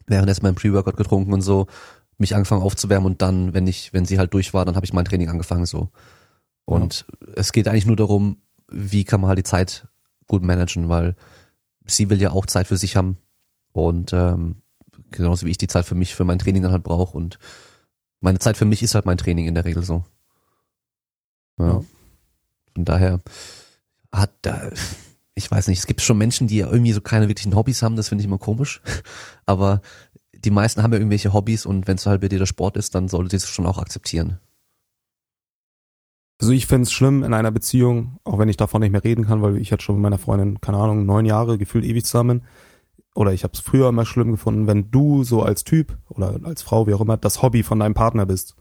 [0.06, 1.66] während erst mein Pre-Workout getrunken und so,
[2.18, 4.92] mich angefangen aufzuwärmen und dann, wenn ich, wenn sie halt durch war, dann habe ich
[4.92, 5.88] mein Training angefangen so.
[6.66, 7.32] Und ja.
[7.36, 8.38] es geht eigentlich nur darum,
[8.70, 9.88] wie kann man halt die Zeit
[10.28, 11.16] gut managen, weil
[11.86, 13.18] sie will ja auch Zeit für sich haben
[13.72, 14.56] und ähm,
[15.10, 17.38] genauso wie ich die Zeit für mich, für mein Training dann halt brauche und
[18.20, 20.04] meine Zeit für mich ist halt mein Training in der Regel so.
[21.58, 21.82] Ja.
[22.74, 23.20] Von daher
[24.12, 24.70] hat da,
[25.34, 27.96] ich weiß nicht, es gibt schon Menschen, die ja irgendwie so keine wirklichen Hobbys haben,
[27.96, 28.80] das finde ich immer komisch,
[29.46, 29.80] aber
[30.32, 32.94] die meisten haben ja irgendwelche Hobbys und wenn es halt bei dir der Sport ist,
[32.94, 34.38] dann solltet ihr es schon auch akzeptieren.
[36.40, 39.26] Also ich fände es schlimm in einer Beziehung, auch wenn ich davon nicht mehr reden
[39.26, 42.44] kann, weil ich jetzt schon mit meiner Freundin, keine Ahnung, neun Jahre gefühlt ewig zusammen.
[43.14, 46.62] Oder ich habe es früher immer schlimm gefunden, wenn du so als Typ oder als
[46.62, 48.56] Frau, wie auch immer, das Hobby von deinem Partner bist.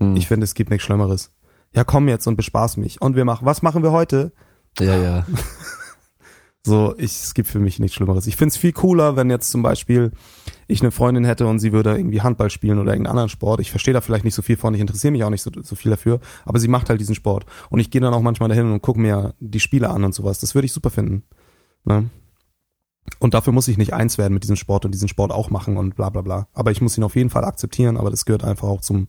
[0.00, 0.16] Hm.
[0.16, 1.32] Ich finde, es gibt nichts Schlimmeres.
[1.72, 3.00] Ja, komm jetzt und bespaß mich.
[3.00, 4.32] Und wir machen, was machen wir heute?
[4.80, 5.26] Ja, ja.
[6.66, 8.26] So, ich, es gibt für mich nichts Schlimmeres.
[8.26, 10.12] Ich find's viel cooler, wenn jetzt zum Beispiel
[10.66, 13.60] ich eine Freundin hätte und sie würde irgendwie Handball spielen oder irgendeinen anderen Sport.
[13.60, 15.76] Ich verstehe da vielleicht nicht so viel von, ich interessiere mich auch nicht so, so
[15.76, 17.46] viel dafür, aber sie macht halt diesen Sport.
[17.70, 20.40] Und ich gehe dann auch manchmal dahin und gucke mir die Spiele an und sowas.
[20.40, 21.22] Das würde ich super finden.
[21.84, 22.10] Ne?
[23.18, 25.78] Und dafür muss ich nicht eins werden mit diesem Sport und diesen Sport auch machen
[25.78, 26.48] und bla bla bla.
[26.52, 29.08] Aber ich muss ihn auf jeden Fall akzeptieren, aber das gehört einfach auch zum,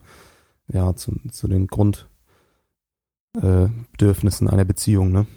[0.68, 5.28] ja, zu, zu den Grundbedürfnissen äh, einer Beziehung, ne?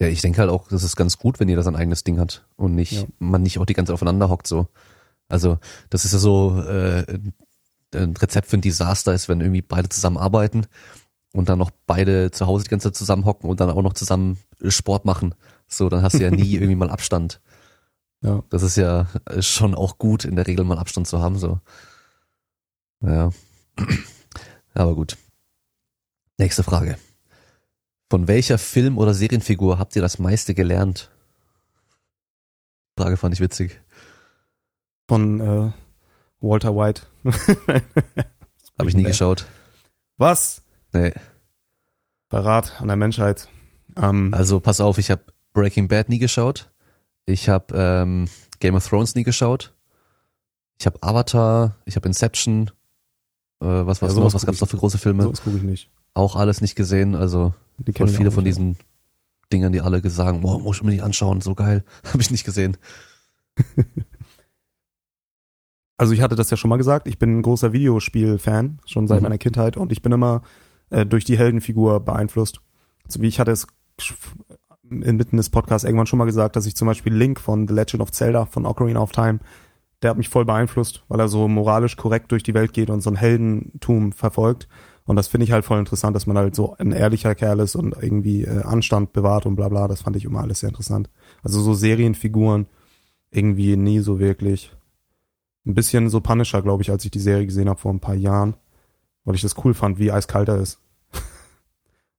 [0.00, 2.46] Ja, ich denke halt auch, das ist ganz gut, wenn jeder sein eigenes Ding hat
[2.56, 3.04] und nicht, Ja.
[3.18, 4.66] man nicht auch die ganze Zeit aufeinander hockt so.
[5.28, 5.58] Also,
[5.90, 7.04] das ist ja so äh,
[7.94, 10.66] ein Rezept für ein Desaster ist, wenn irgendwie beide zusammen arbeiten
[11.32, 13.94] und dann noch beide zu Hause die ganze Zeit zusammen hocken und dann auch noch
[13.94, 15.34] zusammen Sport machen.
[15.68, 17.40] So, dann hast du ja nie irgendwie mal Abstand.
[18.20, 18.42] Ja.
[18.50, 19.06] Das ist ja
[19.40, 21.60] schon auch gut, in der Regel mal Abstand zu haben, so.
[23.00, 23.30] Ja.
[24.74, 25.16] Aber gut.
[26.38, 26.98] Nächste Frage.
[28.10, 31.10] Von welcher Film- oder Serienfigur habt ihr das meiste gelernt?
[32.98, 33.80] Frage fand ich witzig.
[35.08, 35.72] Von äh,
[36.40, 37.02] Walter White.
[38.78, 39.46] Habe ich nie geschaut.
[40.16, 40.62] Was?
[40.92, 41.12] Nee.
[42.28, 43.48] Verrat an der Menschheit.
[43.96, 45.22] Ähm, Also pass auf, ich habe
[45.52, 46.70] Breaking Bad nie geschaut.
[47.26, 48.28] Ich habe ähm,
[48.60, 49.72] Game of Thrones nie geschaut.
[50.78, 52.70] Ich habe Avatar, ich habe Inception.
[53.60, 54.14] Äh, was was, Ja, noch?
[54.14, 55.22] sowas was gab's noch für große Filme?
[55.24, 55.90] so, das gucke ich nicht.
[56.14, 57.14] Auch alles nicht gesehen.
[57.14, 58.76] Also Die voll kenn ich viele von diesen
[59.52, 61.84] Dingern, die alle gesagt, boah, muss ich mir nicht anschauen, so geil.
[62.04, 62.76] Habe ich nicht gesehen.
[65.96, 69.20] Also ich hatte das ja schon mal gesagt, ich bin ein großer Videospiel-Fan, schon seit
[69.20, 69.22] Mhm.
[69.24, 70.42] meiner Kindheit und ich bin immer
[70.90, 72.60] äh, durch die Heldenfigur beeinflusst.
[73.06, 73.66] So wie ich hatte es
[74.90, 78.02] inmitten des Podcasts irgendwann schon mal gesagt, dass ich zum Beispiel Link von The Legend
[78.02, 79.38] of Zelda von Ocarina of Time,
[80.02, 83.00] der hat mich voll beeinflusst, weil er so moralisch korrekt durch die Welt geht und
[83.00, 84.68] so ein Heldentum verfolgt.
[85.06, 87.76] Und das finde ich halt voll interessant, dass man halt so ein ehrlicher Kerl ist
[87.76, 89.86] und irgendwie äh, Anstand bewahrt und bla bla.
[89.86, 91.10] Das fand ich immer alles sehr interessant.
[91.42, 92.66] Also so Serienfiguren
[93.30, 94.74] irgendwie nie so wirklich
[95.66, 98.14] ein bisschen so Punisher, glaube ich, als ich die Serie gesehen habe vor ein paar
[98.14, 98.54] Jahren,
[99.24, 100.78] weil ich das cool fand, wie eiskalt er ist.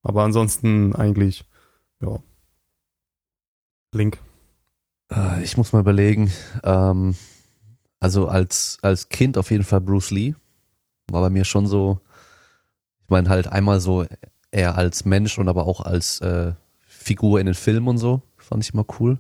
[0.04, 1.46] Aber ansonsten eigentlich,
[2.02, 2.20] ja.
[3.94, 4.20] Link.
[5.12, 6.32] Äh, Ich muss mal überlegen.
[6.64, 7.16] Ähm,
[8.00, 10.36] also als, als Kind auf jeden Fall Bruce Lee.
[11.10, 12.00] War bei mir schon so,
[13.06, 14.06] ich meine halt einmal so
[14.52, 18.24] eher als Mensch und aber auch als äh, Figur in den Filmen und so.
[18.38, 19.20] Fand ich immer cool.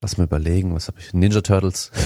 [0.00, 1.12] Lass mal überlegen, was habe ich?
[1.12, 1.90] Ninja Turtles.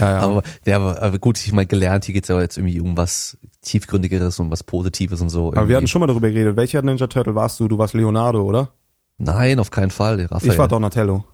[0.00, 0.18] Ja, ja.
[0.20, 4.40] Aber, ja, aber, gut, ich meine, gelernt, hier geht's ja jetzt irgendwie um was Tiefgründigeres
[4.40, 5.48] und was Positives und so.
[5.48, 5.76] Aber wir irgendwie.
[5.76, 6.56] hatten schon mal darüber geredet.
[6.56, 7.68] Welcher Ninja Turtle warst du?
[7.68, 8.72] Du warst Leonardo, oder?
[9.18, 10.50] Nein, auf keinen Fall, Raphael.
[10.50, 11.24] Ich war Donatello.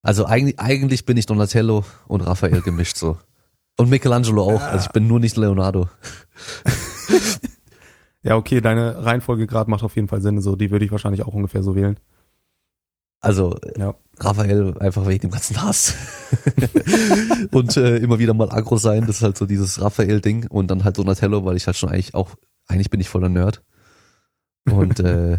[0.00, 3.18] Also eigentlich, eigentlich bin ich Donatello und Raphael gemischt so.
[3.78, 4.60] Und Michelangelo auch.
[4.60, 5.88] Also ich bin nur nicht Leonardo.
[8.22, 10.40] Ja, okay, deine Reihenfolge gerade macht auf jeden Fall Sinn.
[10.40, 11.98] So, die würde ich wahrscheinlich auch ungefähr so wählen.
[13.20, 13.94] Also Ja.
[14.18, 15.94] Raphael einfach wegen dem ganzen Hass.
[17.52, 20.48] und äh, immer wieder mal aggro sein, das ist halt so dieses Raphael-Ding.
[20.48, 22.34] Und dann halt Donatello, weil ich halt schon eigentlich auch,
[22.66, 23.62] eigentlich bin ich voller Nerd.
[24.68, 25.38] Und äh,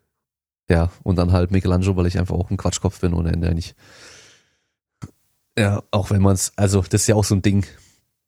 [0.70, 3.76] ja, und dann halt Michelangelo, weil ich einfach auch ein Quatschkopf bin ohne Ende eigentlich.
[5.58, 7.64] Ja, auch wenn man es, also das ist ja auch so ein Ding.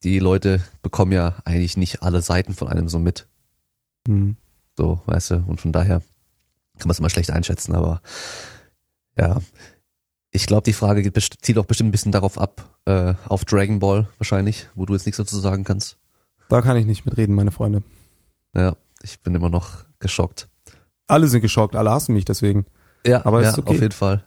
[0.03, 3.27] Die Leute bekommen ja eigentlich nicht alle Seiten von einem so mit.
[4.07, 4.37] Hm.
[4.77, 6.01] So, weißt du, und von daher
[6.79, 8.01] kann man es immer schlecht einschätzen, aber
[9.17, 9.41] ja.
[10.31, 14.09] Ich glaube, die Frage zielt auch bestimmt ein bisschen darauf ab, äh, auf Dragon Ball
[14.19, 15.97] wahrscheinlich, wo du jetzt nichts dazu sagen kannst.
[16.49, 17.83] Da kann ich nicht mitreden, meine Freunde.
[18.55, 20.49] Ja, ich bin immer noch geschockt.
[21.07, 22.67] Alle sind geschockt, alle hassen mich deswegen.
[23.07, 23.71] Ja, Aber ja, ist okay.
[23.71, 24.25] auf jeden Fall.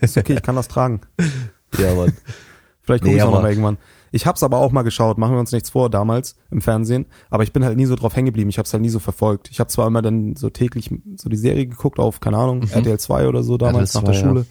[0.00, 1.00] Ist okay, ich kann das tragen.
[1.78, 2.12] Ja, Mann.
[2.82, 3.78] Vielleicht gucke Nee, ich auch noch mal irgendwann.
[4.12, 7.06] Ich hab's aber auch mal geschaut, machen wir uns nichts vor, damals im Fernsehen.
[7.28, 8.50] Aber ich bin halt nie so drauf hängen geblieben.
[8.50, 9.48] Ich hab's halt nie so verfolgt.
[9.52, 12.70] Ich habe zwar immer dann so täglich so die Serie geguckt auf, keine Ahnung, Mhm.
[12.72, 14.28] RTL 2 oder so damals RTL nach der 2, ja.
[14.32, 14.46] Schule.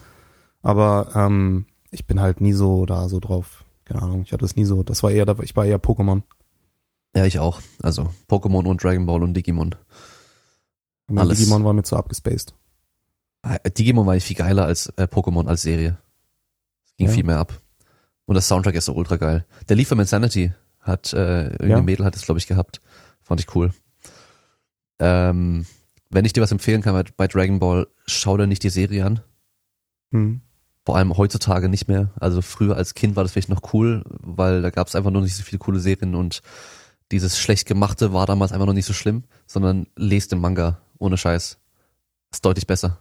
[0.62, 3.64] Aber ähm, ich bin halt nie so da so drauf.
[3.84, 4.82] Keine Ahnung, ich hatte es nie so.
[4.82, 6.22] Das war eher, ich war eher Pokémon.
[7.14, 7.60] ja, ich auch.
[7.82, 9.74] Also Pokémon und Dragon Ball und Digimon.
[11.14, 11.38] Alles.
[11.38, 12.54] Digimon war mir zu abgespaced.
[13.42, 15.98] Äh, Digimon war ich viel geiler als äh, Pokémon als Serie.
[17.00, 17.14] Ging Ja.
[17.14, 17.58] viel mehr ab.
[18.26, 19.46] Und das Soundtrack ist so ultra geil.
[19.70, 20.52] Der lief beim Insanity.
[20.80, 21.82] Hat, äh, irgendein Ja.
[21.82, 22.80] Mädel hat es, glaube ich, gehabt.
[23.22, 23.72] Fand ich cool.
[24.98, 25.64] Ähm,
[26.10, 29.20] wenn ich dir was empfehlen kann bei, Dragon Ball, schau dir nicht die Serie an.
[30.12, 30.42] Hm.
[30.84, 32.10] Vor allem heutzutage nicht mehr.
[32.20, 35.22] Also früher als Kind war das vielleicht noch cool, weil da gab es einfach noch
[35.22, 36.42] nicht so viele coole Serien und
[37.12, 41.16] dieses schlecht gemachte war damals einfach noch nicht so schlimm, sondern lest den Manga ohne
[41.16, 41.58] Scheiß.
[42.30, 42.98] Ist deutlich besser.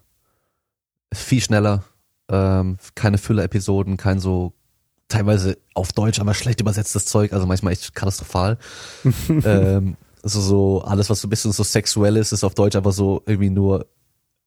[1.14, 1.84] Viel schneller,
[2.30, 4.54] ähm, keine Füller-Episoden, kein so
[5.08, 8.58] teilweise auf Deutsch aber schlecht übersetztes Zeug, also manchmal echt katastrophal.
[9.30, 12.94] ähm, also so alles, was so ein bisschen so sexuell ist, ist auf Deutsch einfach
[12.94, 13.88] so irgendwie nur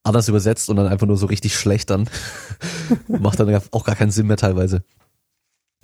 [0.04, 2.08] anders übersetzt und dann einfach nur so richtig schlecht dann.
[3.08, 4.84] Macht dann auch gar keinen Sinn mehr teilweise.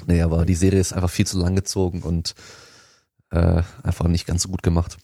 [0.06, 2.34] Nee, aber die Serie ist einfach viel zu lang gezogen und
[3.30, 4.96] äh, einfach nicht ganz so gut gemacht.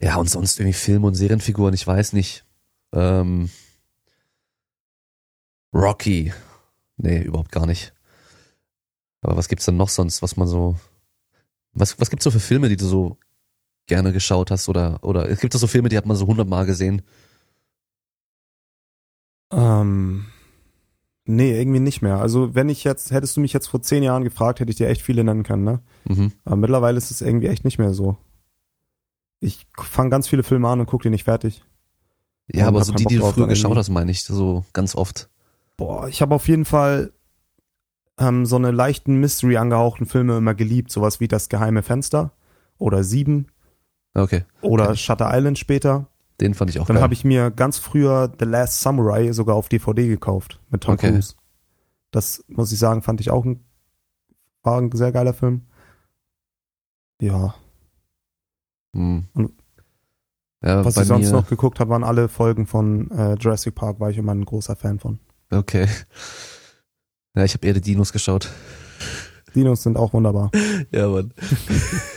[0.00, 2.44] Ja, und sonst irgendwie Filme und Serienfiguren, ich weiß nicht.
[2.92, 3.50] Ähm,
[5.74, 6.32] Rocky.
[6.96, 7.92] Nee, überhaupt gar nicht.
[9.20, 10.76] Aber was gibt's denn noch sonst, was man so.
[11.72, 13.18] Was, was gibt's so für Filme, die du so
[13.86, 14.68] gerne geschaut hast?
[14.68, 17.02] Oder, oder es gibt so Filme, die hat man so hundertmal gesehen.
[19.50, 20.26] Ähm,
[21.24, 22.18] nee, irgendwie nicht mehr.
[22.20, 24.88] Also wenn ich jetzt, hättest du mich jetzt vor zehn Jahren gefragt, hätte ich dir
[24.88, 25.82] echt viele nennen können, ne?
[26.04, 26.32] Mhm.
[26.44, 28.16] Aber mittlerweile ist es irgendwie echt nicht mehr so.
[29.40, 31.64] Ich fange ganz viele Filme an und gucke die nicht fertig.
[32.52, 35.28] Ja, Und aber so die, die du früher geschaut hast, meine ich, so ganz oft.
[35.76, 37.12] Boah, ich habe auf jeden Fall
[38.18, 42.32] ähm, so eine leichten Mystery angehauchten Filme immer geliebt, sowas wie Das geheime Fenster
[42.78, 43.48] oder Sieben
[44.14, 44.96] Okay, oder Okay.
[44.96, 46.06] Shutter Island später.
[46.40, 49.68] den fand ich auch Dann habe ich mir ganz früher The Last Samurai sogar auf
[49.68, 51.10] DVD gekauft mit Tom Okay.
[51.10, 51.34] Cruise.
[52.12, 53.64] Das muss ich sagen, fand ich auch ein,
[54.62, 55.62] war ein sehr geiler Film.
[57.20, 57.54] Ja,
[58.94, 59.24] Hm.
[60.62, 64.00] Ja, was ich sonst mir, noch geguckt habe, waren alle Folgen von äh, Jurassic Park,
[64.00, 65.18] war ich immer ein großer Fan von.
[65.50, 65.88] Okay.
[67.36, 68.50] Ja, ich habe eher die Dinos geschaut.
[69.54, 70.50] Dinos sind auch wunderbar.
[70.90, 71.32] Ja, Mann.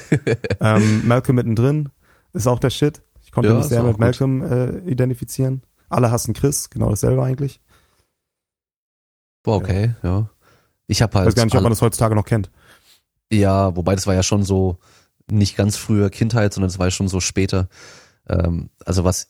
[0.60, 1.90] ähm, Malcolm mittendrin
[2.34, 3.02] ist auch der Shit.
[3.24, 3.98] Ich konnte Ja, mich sehr mit.
[3.98, 5.64] Malcolm äh, identifizieren.
[5.90, 7.60] Alle hassen Chris, genau dasselbe eigentlich.
[9.44, 10.30] Boah, okay, ja.
[10.88, 12.52] Ich habe Ich halt weiß gar nicht, ob man das heutzutage noch kennt.
[13.32, 14.78] Ja, wobei das war ja schon so
[15.30, 17.68] nicht ganz früher Kindheit, sondern das war ja schon so später.
[18.28, 19.30] Ähm, also was,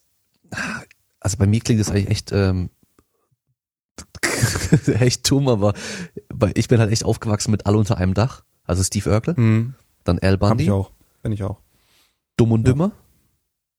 [1.20, 2.70] also bei mir klingt das eigentlich echt, ähm,
[5.00, 5.74] echt dumm, aber
[6.54, 8.42] ich bin halt echt aufgewachsen mit Alle unter einem Dach.
[8.64, 9.74] Also Steve Urkel, Mhm.
[10.04, 10.90] dann Al Hab Bundy, ich auch.
[11.22, 11.58] Bin ich auch.
[12.36, 12.72] Dumm und Ja.
[12.72, 12.92] Dümmer.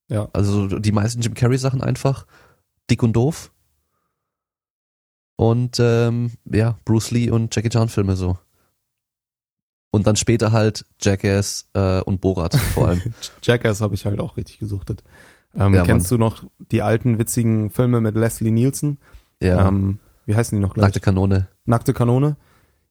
[0.09, 0.27] Ja.
[0.33, 2.25] Also so die meisten Jim Carrey Sachen einfach.
[2.89, 3.51] Dick und doof.
[5.35, 8.37] Und ähm, ja, Bruce Lee und Jackie Chan Filme so.
[9.91, 13.01] Und dann später halt Jackass äh, und Borat vor allem.
[13.43, 15.03] Jackass habe ich halt auch richtig gesuchtet.
[15.55, 18.97] Ähm, Ja, kennst du noch die alten witzigen Filme mit Leslie Nielsen?
[19.41, 20.83] Ja, Ähm, wie heißen die noch gleich?
[20.83, 21.47] nackte Kanone.
[21.65, 22.37] Nackte Kanone?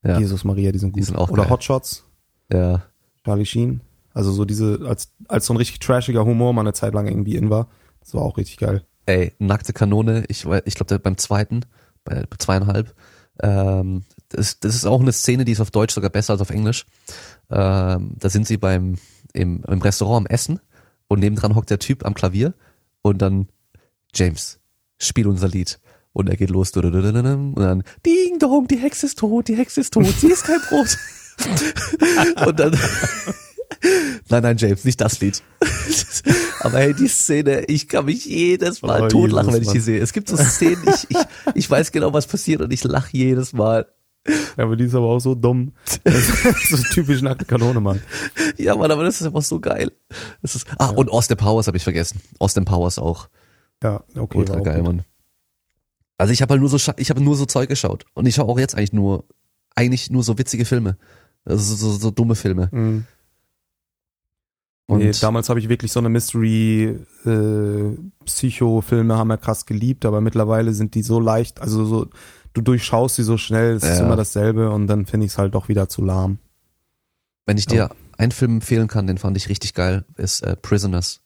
[0.05, 0.19] Ja.
[0.19, 1.01] Jesus Maria, die sind gut.
[1.01, 1.51] Die sind auch Oder geil.
[1.53, 2.05] Hotshots,
[2.53, 2.83] Ja,
[3.25, 3.81] Charlie Sheen.
[4.13, 7.37] Also so diese, als, als so ein richtig trashiger Humor mal eine Zeit lang irgendwie
[7.37, 7.69] in war.
[8.01, 8.85] Das war auch richtig geil.
[9.07, 10.25] ey, nackte Kanone.
[10.29, 11.61] Ich, ich glaube, beim zweiten,
[12.05, 12.95] bei zweieinhalb,
[13.41, 16.51] ähm, das, das ist auch eine Szene, die ist auf Deutsch sogar besser als auf
[16.51, 16.87] Englisch.
[17.51, 18.99] Ähm, da sind sie beim
[19.33, 20.61] im, im Restaurant am Essen
[21.07, 22.55] und nebendran hockt der Typ am Klavier
[23.03, 23.49] und dann
[24.15, 24.59] James,
[24.99, 25.79] spiel unser Lied.
[26.13, 29.93] Und er geht los und dann Ding Dong, die Hexe ist tot, die Hexe ist
[29.93, 30.97] tot, sie ist kein Brot.
[32.47, 32.77] und dann
[34.29, 35.43] Nein, nein, James, nicht das Lied.
[36.61, 39.79] Aber hey, die Szene, ich kann mich jedes Mal Oh, totlachen, Jesus, wenn ich die
[39.79, 39.85] Mann.
[39.85, 40.01] sehe.
[40.01, 41.19] Es gibt so Szenen, ich, ich,
[41.55, 43.87] ich weiß genau, was passiert und ich lache jedes Mal.
[44.27, 45.73] Ja, aber die ist aber auch so dumm.
[46.69, 48.03] So typisch nackte Kanone, Mann.
[48.59, 49.93] Ja, Mann, aber das ist einfach so geil.
[50.43, 52.21] Das ist, ah, und Austin Powers habe ich vergessen.
[52.39, 53.29] Austin Powers auch.
[53.83, 54.39] Ja, okay.
[54.39, 54.87] Ultra geil, gut.
[54.87, 55.05] Mann.
[56.19, 58.05] Also ich habe halt nur so, ich habe nur so Zeug geschaut.
[58.15, 59.25] Und ich schaue auch jetzt eigentlich nur,
[59.75, 60.99] eigentlich nur so witzige Filme.
[61.45, 62.69] Also so, so, so dumme Filme.
[62.73, 63.07] Mhm.
[64.87, 70.07] Und nee, damals habe ich wirklich so eine Mystery äh, Psycho-Filme haben wir krass geliebt,
[70.07, 72.07] aber mittlerweile sind die so leicht, also so
[72.55, 74.07] du durchschaust sie so schnell, es ist Ja.
[74.07, 76.39] immer dasselbe und dann finde ich es halt doch wieder zu lahm.
[77.45, 81.21] wenn ich dir einen Film empfehlen kann, den fand ich richtig geil, ist äh, Prisoners.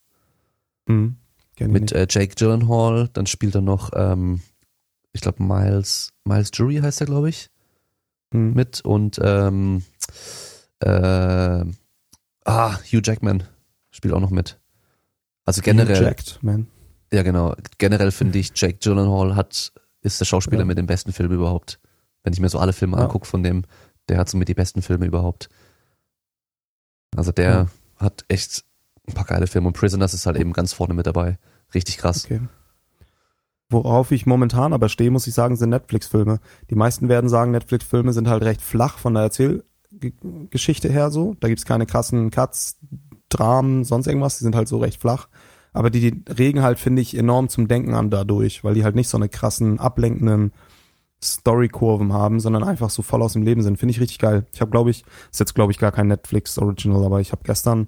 [0.85, 1.15] Mhm.
[1.59, 4.41] Mit äh, Jake Gyllenhaal, dann spielt er noch, ähm,
[5.13, 7.49] ich glaube Miles, Miles Jury heißt er, glaube ich,
[8.33, 8.53] Mhm.
[8.53, 9.83] mit und ähm,
[10.79, 10.89] äh,
[12.45, 13.43] ah, Hugh Jackman
[13.91, 14.59] spielt auch noch mit.
[15.45, 16.67] Also generell, Jacked, man.
[17.11, 19.71] ja genau, generell finde ich, Jake Gyllenhaal hat,
[20.01, 20.65] ist der Schauspieler Ja.
[20.65, 21.79] mit den besten Filmen überhaupt.
[22.23, 23.03] Wenn ich mir so alle Filme Ja.
[23.03, 23.63] angucke von dem,
[24.09, 25.49] der hat so mit die besten Filme überhaupt.
[27.15, 27.67] Also der Ja.
[27.97, 28.63] hat echt
[29.07, 31.37] ein paar geile Filme und Prisoners ist halt eben ganz vorne mit dabei.
[31.73, 32.25] Richtig krass.
[32.25, 32.41] Okay.
[33.69, 36.39] Worauf ich momentan aber stehe, muss ich sagen, sind Netflix-Filme.
[36.69, 41.35] Die meisten werden sagen, Netflix-Filme sind halt recht flach von der Erzählgeschichte her so.
[41.39, 42.77] Da gibt's keine krassen Cuts,
[43.29, 44.37] Dramen, sonst irgendwas.
[44.37, 45.27] Die sind halt so recht flach.
[45.71, 48.95] Aber die, die regen halt, finde ich, enorm zum Denken an dadurch, weil die halt
[48.95, 50.53] nicht so eine krassen, ablenkenden
[51.23, 53.77] Story-Kurven haben, sondern einfach so voll aus dem Leben sind.
[53.77, 54.45] Finde ich richtig geil.
[54.53, 57.87] Ich habe, glaube ich, ist jetzt, glaube ich, gar kein Netflix-Original, aber ich habe gestern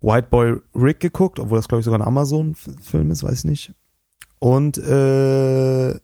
[0.00, 3.74] White Boy Rick geguckt, obwohl das, glaube ich, sogar ein Amazon-Film ist, weiß ich nicht.
[4.38, 5.94] Und äh,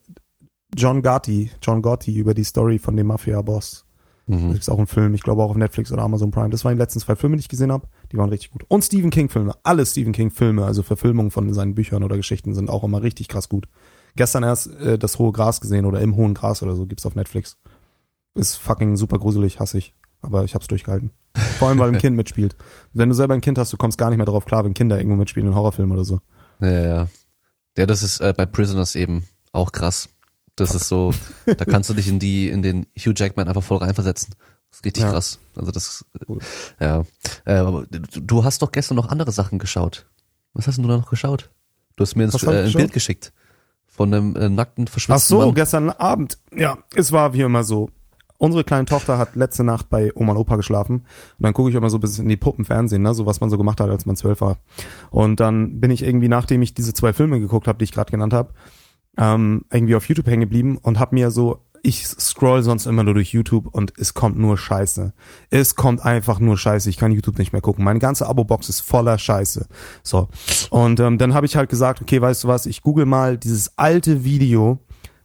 [0.76, 3.84] John Gotti, John Gotti über die Story von dem Mafia-Boss.
[4.26, 4.52] Da Mhm.
[4.54, 6.48] gibt's auch einen Film, ich glaube auch auf Netflix oder Amazon Prime.
[6.48, 7.86] Das waren die letzten zwei Filme, die ich gesehen habe.
[8.10, 8.64] Die waren richtig gut.
[8.68, 9.54] Und Stephen King-Filme.
[9.64, 13.50] Alle Stephen King-Filme, also Verfilmungen von seinen Büchern oder Geschichten, sind auch immer richtig krass
[13.50, 13.68] gut.
[14.16, 17.14] Gestern erst äh, das hohe Gras gesehen oder im hohen Gras oder so gibt's auf
[17.16, 17.58] Netflix.
[18.34, 19.94] Ist fucking super gruselig, hasse ich.
[20.22, 21.10] Aber ich hab's durchgehalten.
[21.58, 22.56] Vor allem, weil ein Kind mitspielt.
[22.94, 24.96] Wenn du selber ein Kind hast, du kommst gar nicht mehr darauf klar, wenn Kinder
[24.96, 26.20] irgendwo mitspielen in Horrorfilmen oder so.
[26.60, 27.08] Ja, ja,
[27.76, 27.86] ja.
[27.86, 30.08] Das ist äh, bei Prisoners eben auch krass.
[30.56, 31.12] Das ist so,
[31.46, 34.34] da kannst du dich in die, in den Hugh Jackman einfach voll reinversetzen.
[34.70, 35.10] Das ist richtig Ja.
[35.10, 35.38] krass.
[35.56, 36.38] Also das, Cool.
[36.80, 37.04] ja.
[37.44, 40.06] Äh, aber du, hast doch gestern noch andere Sachen geschaut.
[40.52, 41.50] Was hast denn du da noch geschaut?
[41.96, 42.78] Du hast mir ins, äh, ein geschaut?
[42.78, 43.32] Bild geschickt
[43.86, 45.54] Von einem äh, nackten, Ach verschwitzten so, Mann.
[45.54, 46.38] gestern Abend.
[46.56, 47.90] Ja, es war wie immer so.
[48.38, 50.96] Unsere kleine Tochter hat letzte Nacht bei Oma und Opa geschlafen.
[50.96, 51.06] Und
[51.38, 53.56] dann gucke ich immer so ein bisschen in die Puppenfernsehen, ne, so was man so
[53.56, 54.58] gemacht hat, als man zwölf war.
[55.10, 58.10] Und dann bin ich irgendwie, nachdem ich diese zwei Filme geguckt habe, die ich gerade
[58.10, 58.52] genannt habe,
[59.16, 63.14] ähm, irgendwie auf YouTube hängen geblieben und habe mir so, ich scroll sonst immer nur
[63.14, 65.12] durch YouTube und es kommt nur Scheiße.
[65.50, 66.88] Es kommt einfach nur Scheiße.
[66.88, 67.84] Ich kann YouTube nicht mehr gucken.
[67.84, 69.66] Meine ganze Abo-Box ist voller Scheiße.
[70.02, 70.28] So.
[70.70, 73.76] Und ähm, dann habe ich halt gesagt, okay, weißt du was, ich google mal dieses
[73.76, 74.78] alte Video,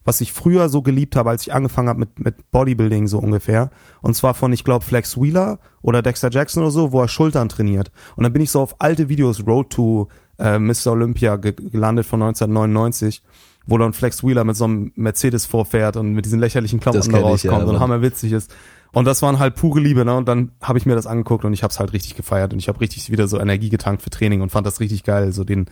[0.09, 3.69] was ich früher so geliebt habe, als ich angefangen habe mit, mit Bodybuilding so ungefähr.
[4.01, 7.47] Und zwar von, ich glaube, Flex Wheeler oder Dexter Jackson oder so, wo er Schultern
[7.47, 7.91] trainiert.
[8.15, 10.07] Und dann bin ich so auf alte Videos, Road to
[10.39, 10.87] äh, Mr.
[10.93, 13.21] Olympia ge gelandet von 1999
[13.67, 17.17] wo dann Flex Wheeler mit so einem Mercedes vorfährt und mit diesen lächerlichen Klamotten da
[17.19, 18.51] ich, ja, rauskommt und hammerwitzig ist.
[18.93, 20.15] Und das waren halt pure Liebe, ne?
[20.15, 22.57] Und dann habe ich mir das angeguckt und ich habe es halt richtig gefeiert und
[22.57, 25.43] ich habe richtig wieder so Energie getankt für Training und fand das richtig geil, so
[25.43, 25.67] den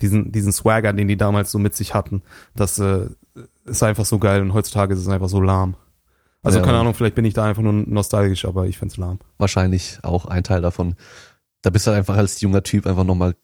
[0.00, 2.22] diesen diesen Swagger, den die damals so mit sich hatten.
[2.56, 3.10] Das äh,
[3.64, 5.76] ist einfach so geil und heutzutage ist es einfach so lahm.
[6.42, 6.64] Also Ja.
[6.64, 9.18] keine Ahnung, vielleicht bin ich da einfach nur nostalgisch, aber ich find's lahm.
[9.38, 10.94] Wahrscheinlich auch ein Teil davon.
[11.62, 13.34] Da bist du halt einfach als junger Typ einfach nochmal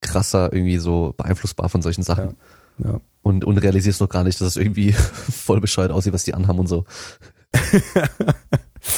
[0.00, 2.36] krasser irgendwie so beeinflussbar von solchen Sachen.
[2.78, 3.00] Ja.
[3.22, 6.58] Und, und realisierst noch gar nicht, dass es irgendwie voll bescheuert aussieht, was die anhaben
[6.58, 6.84] und so.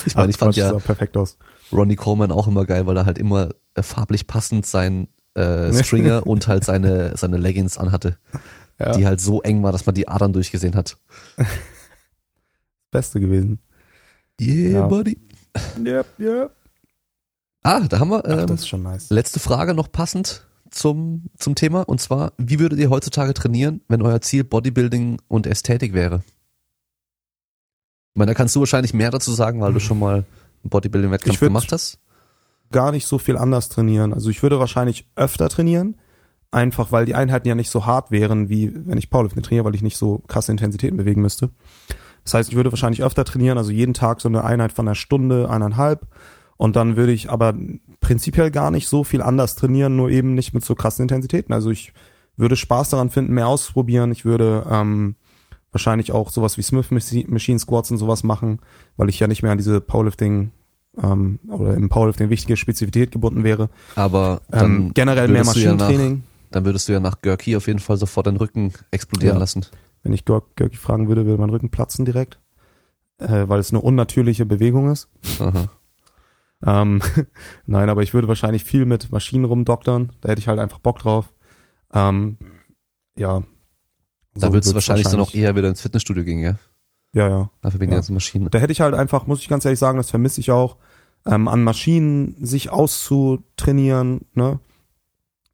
[0.07, 1.37] ich meine, ich fand ja perfekt aus.
[1.73, 6.27] Ronnie Coleman auch immer geil, weil er halt immer äh, farblich passend sein äh, Stringer
[6.27, 8.17] und halt seine, seine Leggings anhatte,
[8.79, 10.97] Ja, die halt so eng war, dass man die Adern durchgesehen hat.
[12.91, 13.59] Beste gewesen.
[14.41, 14.87] Yeah, Ja.
[14.87, 15.19] buddy.
[15.79, 16.57] Yep, yep.
[17.63, 19.11] Ah, da haben wir Ach, ähm, das ist schon nice.
[19.11, 21.83] letzte Frage noch passend zum, zum Thema.
[21.83, 26.23] Und zwar, wie würdet ihr heutzutage trainieren, wenn euer Ziel Bodybuilding und Ästhetik wäre?
[28.13, 30.25] Ich meine, da kannst du wahrscheinlich mehr dazu sagen, weil du schon mal
[30.63, 31.99] einen Bodybuilding-Wettkampf gemacht hast.
[32.71, 34.13] gar nicht so viel anders trainieren.
[34.13, 35.97] Also ich würde wahrscheinlich öfter trainieren,
[36.55, 39.75] einfach weil die Einheiten ja nicht so hart wären, wie wenn ich Powerlifting trainiere, weil
[39.75, 41.51] ich nicht so krasse Intensitäten bewegen müsste.
[42.25, 44.95] Das heißt, ich würde wahrscheinlich öfter trainieren, also jeden Tag so eine Einheit von einer
[44.95, 46.07] Stunde, eineinhalb.
[46.57, 47.55] Und dann würde ich aber
[48.01, 51.53] prinzipiell gar nicht so viel anders trainieren, nur eben nicht mit so krassen Intensitäten.
[51.53, 51.93] Also ich
[52.37, 54.13] würde Spaß daran finden, mehr auszuprobieren.
[54.13, 55.17] Ich würde ähm,
[55.73, 58.61] wahrscheinlich auch sowas wie Smith Machi- Machine Squats und sowas machen,
[58.97, 60.53] weil ich ja nicht mehr an diese Powerlifting
[61.03, 63.69] ähm, oder im Powerlifting wichtige Spezifität gebunden wäre.
[63.97, 66.23] Aber Ähm, generell mehr du ja Maschinentraining.
[66.55, 69.41] Dann würdest du ja nach Görki auf jeden Fall sofort den Rücken explodieren Ja.
[69.41, 69.67] lassen.
[70.03, 72.39] Wenn ich Görki fragen würde, würde mein Rücken platzen direkt,
[73.19, 75.09] äh, weil es eine unnatürliche Bewegung ist.
[75.41, 75.69] Aha.
[76.67, 77.03] Ähm,
[77.67, 80.13] nein, aber ich würde wahrscheinlich viel mit Maschinen rumdoktern.
[80.23, 81.35] Da hätte ich halt einfach Bock drauf.
[81.93, 82.39] Ähm,
[83.19, 83.41] ja.
[84.35, 86.55] Da So würdest du wird's wahrscheinlich dann auch eher wieder ins Fitnessstudio gehen, ja?
[87.13, 87.51] Ja, ja.
[87.61, 87.97] Dafür wegen Ja.
[87.97, 88.49] der ganzen Maschinen.
[88.51, 90.79] Da hätte ich halt einfach, muss ich ganz ehrlich sagen, das vermisse ich auch,
[91.27, 94.59] ähm, an Maschinen sich auszutrainieren, ne?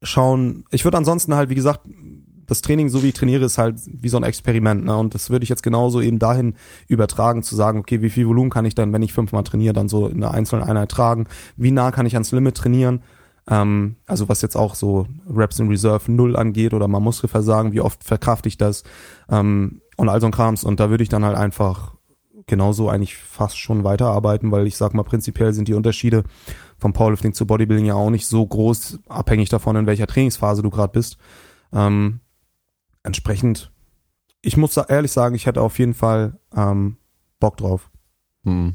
[0.03, 0.65] Schauen.
[0.71, 1.81] Ich würde ansonsten halt, wie gesagt,
[2.47, 4.97] das Training, so wie ich trainiere, ist halt wie so ein Experiment, ne?
[4.97, 6.55] Und das würde ich jetzt genauso eben dahin
[6.89, 9.89] übertragen, zu sagen, okay, wie viel Volumen kann ich dann, wenn ich fünfmal trainiere, dann
[9.89, 11.27] so in einer einzelnen Einheit tragen?
[11.57, 13.03] Wie nah kann ich ans Limit trainieren?
[13.49, 17.81] Ähm, also was jetzt auch so Reps in Reserve null angeht oder mal Muskelversagen, wie
[17.81, 18.83] oft verkraft ich das?
[19.31, 20.65] Ähm, und all so ein Krams.
[20.65, 21.95] Und da würde ich dann halt einfach
[22.47, 26.25] genauso eigentlich fast schon weiterarbeiten, weil ich sag mal, prinzipiell sind die Unterschiede
[26.81, 30.71] vom Powerlifting zu Bodybuilding ja auch nicht so groß, abhängig davon, in welcher Trainingsphase du
[30.71, 31.17] gerade bist.
[31.73, 32.21] Ähm,
[33.03, 33.71] entsprechend,
[34.43, 36.97] ich muss sa- ehrlich sagen, ich hätte auf jeden Fall ähm,
[37.39, 37.91] Bock drauf.
[38.45, 38.75] Hm.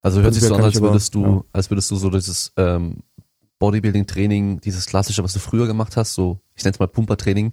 [0.00, 1.44] Also hört sich so an, als ich aber- würdest du, ja.
[1.52, 3.04] als würdest du so dieses ähm,
[3.60, 7.52] Bodybuilding-Training, dieses klassische, was du früher gemacht hast, so ich nenne es mal Pumpertraining,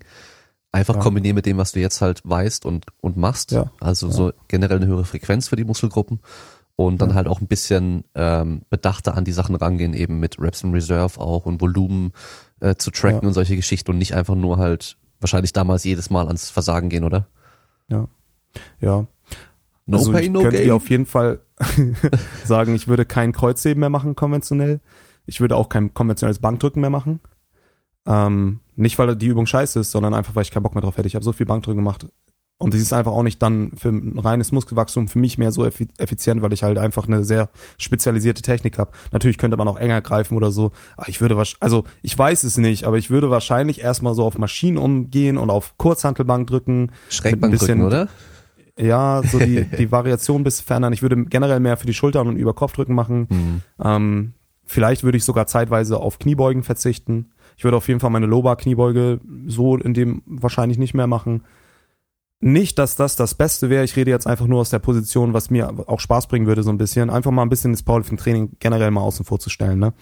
[0.71, 1.01] einfach Ja.
[1.01, 3.51] kombinieren mit dem, was du jetzt halt weißt und und machst.
[3.51, 3.71] Ja.
[3.79, 6.19] Also so generell eine höhere Frequenz für die Muskelgruppen
[6.87, 7.15] und dann Ja.
[7.15, 11.19] halt auch ein bisschen ähm, bedachter an die Sachen rangehen, eben mit Reps in Reserve
[11.19, 12.13] auch und Volumen
[12.61, 13.27] äh, zu tracken Ja.
[13.27, 17.03] und solche Geschichten und nicht einfach nur halt wahrscheinlich damals jedes Mal ans Versagen gehen,
[17.03, 17.27] oder?
[18.79, 19.05] Ja.
[19.85, 21.41] No also pain, ich no könnte dir auf jeden Fall
[22.45, 24.79] sagen, ich würde kein Kreuzheben mehr machen konventionell.
[25.25, 27.19] Ich würde auch kein konventionelles Bankdrücken mehr machen.
[28.05, 30.97] Ähm, nicht, weil die Übung scheiße ist, sondern einfach, weil ich keinen Bock mehr drauf
[30.97, 31.07] hätte.
[31.07, 32.07] Ich habe so viel Bankdrücken gemacht.
[32.61, 35.63] Und das ist einfach auch nicht dann für ein reines Muskelwachstum für mich mehr so
[35.63, 38.91] effi- effizient, weil ich halt einfach eine sehr spezialisierte Technik habe.
[39.13, 40.71] Natürlich könnte man auch enger greifen oder so.
[40.97, 44.25] Aber ich würde wahrscheinlich, also ich weiß es nicht, aber ich würde wahrscheinlich erstmal so
[44.25, 46.91] auf Maschinen umgehen und auf Kurzhantelbank drücken.
[47.09, 48.09] Schrägbank bisschen- drücken, oder?
[48.77, 50.91] Ja, so die, die Variation bis verändern.
[50.91, 53.27] Ich würde generell mehr für die Schultern und über Kopfdrücken machen.
[53.29, 53.61] Hm.
[53.81, 54.33] Ähm,
[54.65, 57.29] vielleicht würde ich sogar zeitweise auf Kniebeugen verzichten.
[57.55, 61.43] Ich würde auf jeden Fall meine Low-Bar-Kniebeuge so in dem wahrscheinlich nicht mehr machen.
[62.41, 63.83] Nicht, dass das das Beste wäre.
[63.83, 66.69] Ich rede jetzt einfach nur aus der Position, was mir auch Spaß bringen würde, so
[66.69, 67.09] ein bisschen.
[67.09, 69.79] Einfach mal ein bisschen das Powerlifting-Training generell mal außen vorzustellen.
[69.79, 69.93] Ne?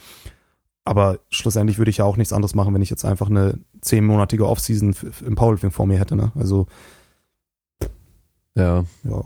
[0.86, 4.48] aber schlussendlich würde ich ja auch nichts anderes machen, wenn ich jetzt einfach eine zehnmonatige
[4.48, 4.96] Offseason
[5.26, 6.16] im Powerlifting vor mir hätte.
[6.16, 6.32] Ne?
[6.34, 6.66] Also
[8.56, 8.86] Ja.
[9.04, 9.24] ja,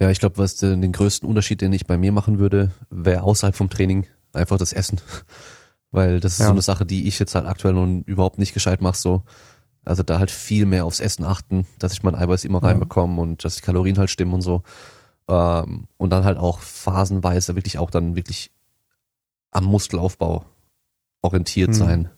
[0.00, 3.22] Ja, ich glaube, was den, den größten Unterschied, den ich bei mir machen würde, wäre
[3.22, 5.00] außerhalb vom Training einfach das Essen.
[5.92, 6.46] Weil das ist Ja.
[6.46, 8.96] so eine Sache, die ich jetzt halt aktuell nun überhaupt nicht gescheit mache.
[8.98, 9.22] So.
[9.84, 12.68] Also da halt viel mehr aufs Essen achten, dass ich mein Eiweiß immer Ja.
[12.68, 14.62] reinbekomme und dass die Kalorien halt stimmen und so.
[15.28, 18.50] Ähm, und dann halt auch phasenweise wirklich auch dann wirklich
[19.52, 20.44] am Muskelaufbau
[21.22, 21.74] orientiert Hm.
[21.74, 22.08] sein.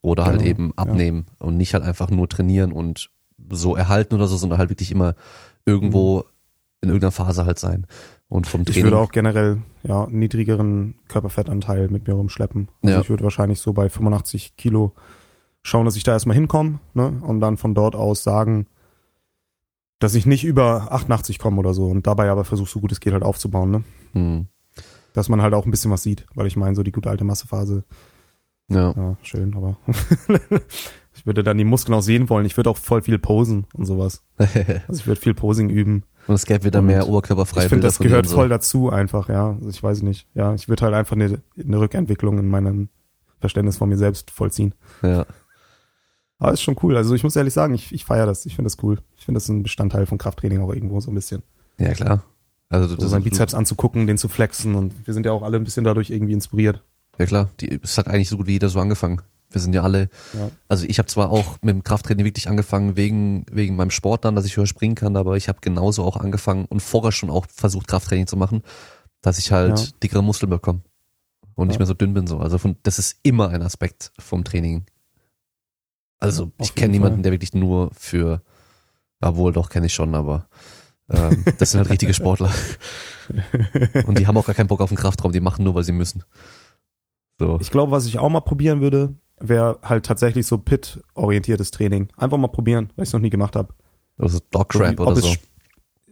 [0.00, 0.72] Oder halt Genau, eben ja.
[0.78, 3.10] abnehmen und nicht halt einfach nur trainieren und
[3.50, 5.14] so erhalten oder so, sondern halt wirklich immer
[5.64, 6.24] irgendwo
[6.80, 7.86] in irgendeiner Phase halt sein.
[8.28, 8.66] Und vom Hm.
[8.68, 8.84] ich Training.
[8.90, 12.68] würde auch generell ja einen niedrigeren Körperfettanteil mit mir rumschleppen.
[12.82, 13.00] Also Ja.
[13.00, 14.92] ich würde wahrscheinlich so bei 85 Kilo
[15.62, 17.20] schauen, dass ich da erstmal hinkomme ne?
[17.22, 18.66] und dann von dort aus sagen,
[19.98, 23.00] dass ich nicht über 88 komme oder so und dabei aber versuche, so gut es
[23.00, 23.70] geht halt aufzubauen.
[23.70, 23.84] Ne?
[24.12, 24.46] hm,
[25.12, 27.24] Dass man halt auch ein bisschen was sieht, weil ich meine, so die gute alte
[27.24, 27.84] Massephase
[28.68, 28.94] ja.
[28.96, 29.76] Ja, schön, aber
[31.14, 32.46] ich würde dann die Muskeln auch sehen wollen.
[32.46, 34.22] Ich würde auch voll viel posen und sowas.
[34.88, 36.04] Also ich würde viel Posing üben.
[36.26, 38.36] und es gäbe wieder Und mehr oberkörperfreie ich finde, das gehört und so.
[38.36, 39.50] voll dazu einfach, ja.
[39.52, 40.26] Also ich weiß nicht.
[40.34, 42.88] Ja, ich würde halt einfach eine, eine Rückentwicklung in meinem
[43.40, 44.74] Verständnis von mir selbst vollziehen.
[45.02, 45.26] Ja.
[46.42, 46.96] Aber ist schon cool.
[46.96, 48.46] Also ich muss ehrlich sagen, ich, ich feiere das.
[48.46, 48.98] Ich finde das cool.
[49.16, 51.42] Ich finde das ein Bestandteil von Krafttraining auch irgendwo so ein bisschen.
[51.78, 52.22] ja, klar.
[52.68, 55.64] Also So seinen Bizeps anzugucken, den zu flexen und wir sind ja auch alle ein
[55.64, 56.82] bisschen dadurch irgendwie inspiriert.
[57.18, 59.20] Ja klar, die, es hat eigentlich so gut wie jeder so angefangen.
[59.50, 60.50] Wir sind ja alle, Ja.
[60.68, 64.34] also ich habe zwar auch mit dem Krafttraining wirklich angefangen wegen wegen meinem Sport dann,
[64.34, 67.44] dass ich höher springen kann, aber ich habe genauso auch angefangen und vorher schon auch
[67.54, 68.62] versucht Krafttraining zu machen,
[69.20, 69.86] dass ich halt Ja.
[70.02, 70.80] dickere Muskeln bekomme
[71.54, 71.80] und nicht Ja.
[71.80, 72.38] mehr so dünn bin so.
[72.38, 74.86] Also von, das ist immer ein Aspekt vom Training.
[76.22, 78.42] Also auf ich kenne niemanden, der wirklich nur für,
[79.20, 80.46] ja wohl doch kenne ich schon, aber
[81.10, 82.52] ähm, das sind halt richtige Sportler
[84.06, 85.90] und die haben auch gar keinen Bock auf den Kraftraum, die machen nur, weil sie
[85.90, 86.22] müssen.
[87.40, 87.58] So.
[87.60, 92.08] Ich glaube, was ich auch mal probieren würde, wäre halt tatsächlich so Pit-orientiertes Training.
[92.16, 93.74] Einfach mal probieren, weil ich es noch nie gemacht habe.
[94.16, 95.34] Also Dogtrap ob oder so.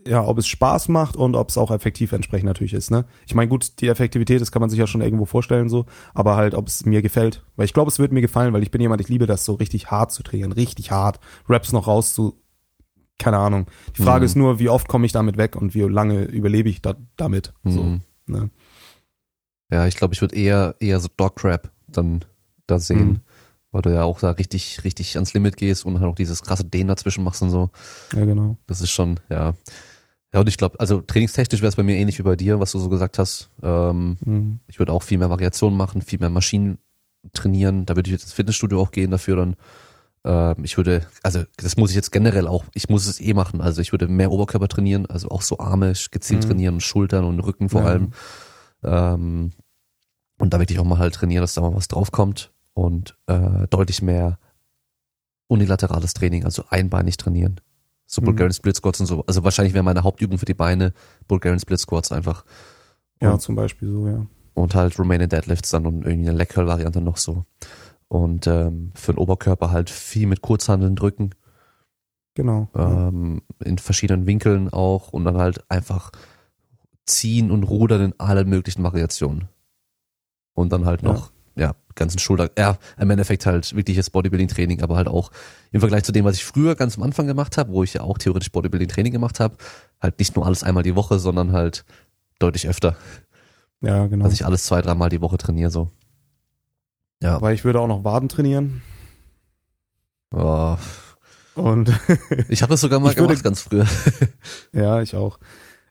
[0.06, 2.90] Ja, ob es Spaß macht und ob es auch effektiv entsprechend natürlich ist.
[2.90, 3.04] Ne?
[3.26, 6.36] Ich meine, gut, die Effektivität, das kann man sich ja schon irgendwo vorstellen so, aber
[6.36, 7.44] halt, ob es mir gefällt.
[7.56, 9.54] Weil ich glaube, es wird mir gefallen, weil ich bin jemand, ich liebe das so
[9.54, 12.40] richtig hart zu trainieren, richtig hart, Raps noch raus zu,
[13.18, 13.66] keine Ahnung.
[13.98, 14.26] Die Frage Mhm.
[14.26, 17.52] ist nur, wie oft komme ich damit weg und wie lange überlebe ich da, damit.
[17.64, 18.00] So, Mhm.
[18.26, 18.50] ne?
[19.70, 22.24] Ja, ich glaube, ich würde eher eher so Dogtrap dann
[22.66, 23.20] da sehen, Mhm.
[23.70, 26.64] weil du ja auch da richtig richtig ans Limit gehst und halt auch dieses krasse
[26.64, 27.70] Dehnen dazwischen machst und so.
[28.14, 28.56] Ja, genau.
[28.66, 29.54] Das ist schon ja.
[30.32, 32.72] Ja, und ich glaube, also trainingstechnisch wäre es bei mir ähnlich wie bei dir, was
[32.72, 33.50] du so gesagt hast.
[33.62, 34.60] Ähm, Mhm.
[34.68, 36.78] ich würde auch viel mehr Variationen machen, viel mehr Maschinen
[37.32, 37.84] trainieren.
[37.86, 39.56] Da würde ich jetzt ins Fitnessstudio auch gehen dafür dann.
[40.24, 43.60] Ähm, ich würde, also das muss ich jetzt generell auch, ich muss es eh machen.
[43.60, 46.48] Also ich würde mehr Oberkörper trainieren, also auch so Arme gezielt Mhm.
[46.48, 47.86] trainieren, Schultern und Rücken vor Ja.
[47.88, 48.12] allem.
[48.84, 49.50] Ähm,
[50.38, 54.00] und da wirklich auch mal halt trainieren, dass da mal was draufkommt und äh, deutlich
[54.00, 54.38] mehr
[55.48, 57.60] unilaterales Training, also einbeinig trainieren.
[58.12, 58.24] So Mhm.
[58.26, 59.24] Bulgarian Split Squats und so.
[59.26, 60.92] Also wahrscheinlich wäre meine Hauptübung für die Beine
[61.28, 62.44] Bulgarian Split Squats einfach.
[63.22, 64.26] Ja, Und, zum Beispiel so, ja.
[64.54, 67.44] und halt Romanian Deadlifts dann und irgendwie eine Leg Curl Variante noch so.
[68.08, 71.30] Und ähm, für den Oberkörper halt viel mit Kurzhandeln drücken,
[72.34, 72.68] Genau.
[72.74, 73.08] ja.
[73.08, 76.10] ähm, in verschiedenen Winkeln auch und dann halt einfach
[77.06, 79.48] ziehen und rudern in allen möglichen Variationen.
[80.54, 81.12] Und dann halt Ja.
[81.12, 85.30] noch, ja, ganzen Schulter, ja, im Endeffekt halt wirkliches Bodybuilding-Training, aber halt auch
[85.70, 88.00] im Vergleich zu dem, was ich früher ganz am Anfang gemacht habe, wo ich ja
[88.00, 89.56] auch theoretisch Bodybuilding-Training gemacht habe,
[90.00, 91.84] halt nicht nur alles einmal die Woche, sondern halt
[92.40, 92.96] deutlich öfter.
[93.80, 94.24] ja, genau.
[94.24, 95.90] dass ich alles zwei, dreimal die Woche trainiere so.
[97.22, 97.36] Ja.
[97.36, 98.82] Aber ich würde auch noch Waden trainieren.
[100.32, 100.76] Oh,
[101.54, 101.92] Und
[102.48, 103.86] ich habe das sogar mal Ich würde- gemacht ganz früher.
[104.72, 105.38] ja, ich auch.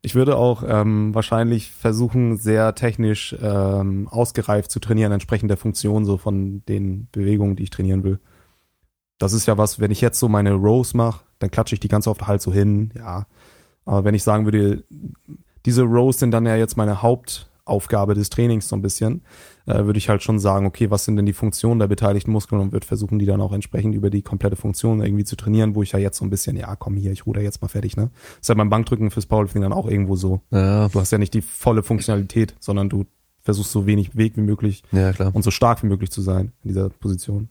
[0.01, 6.05] Ich würde auch ähm, wahrscheinlich versuchen, sehr technisch ähm, ausgereift zu trainieren, entsprechend der Funktion
[6.05, 8.19] so von den Bewegungen, die ich trainieren will.
[9.17, 11.89] Das ist ja was, wenn ich jetzt so meine Rows mache, dann klatsche ich die
[11.89, 13.27] ganz oft halt so hin, ja.
[13.83, 14.83] Aber wenn ich sagen würde,
[15.65, 17.01] diese Rows sind dann ja jetzt meine
[17.69, 19.21] Hauptaufgabe des Trainings so ein bisschen,
[19.65, 22.59] äh, würde ich halt schon sagen, okay, was sind denn die Funktionen der beteiligten Muskeln
[22.59, 25.83] und würde versuchen, die dann auch entsprechend über die komplette Funktion irgendwie zu trainieren, wo
[25.83, 28.09] ich ja jetzt so ein bisschen, ja, komm hier, ich ruder jetzt mal fertig, ne?
[28.41, 30.41] ist ja beim Bankdrücken fürs Powerlifting dann auch irgendwo so.
[30.51, 33.05] Ja, Du hast ja nicht die volle Funktionalität, sondern du
[33.41, 35.31] versuchst so wenig Weg wie möglich ja klar.
[35.33, 37.49] und so stark wie möglich zu sein in dieser Position.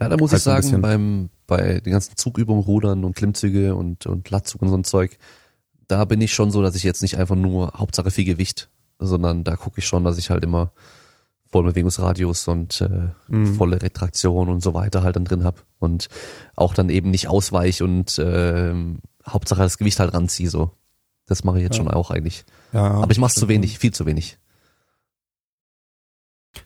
[0.00, 4.04] Ja, da muss Halt ich sagen, beim, bei den ganzen Zugübungen, Rudern und Klimmzüge und,
[4.04, 5.18] und Latzug und so ein Zeug,
[5.88, 9.44] da bin ich schon so, dass ich jetzt nicht einfach nur Hauptsache viel Gewicht, sondern
[9.44, 10.72] da gucke ich schon, dass ich halt immer
[11.48, 13.54] vollen Bewegungsradius und äh, Mhm.
[13.54, 16.08] volle Retraktion und so weiter halt dann drin hab und
[16.56, 20.70] auch dann eben nicht ausweich und ähm, Hauptsache das Gewicht halt ranziehe so.
[21.26, 21.84] Das mache ich jetzt Ja.
[21.84, 22.44] schon auch eigentlich.
[22.72, 24.38] Ja, Aber ich mache es zu wenig, viel zu wenig.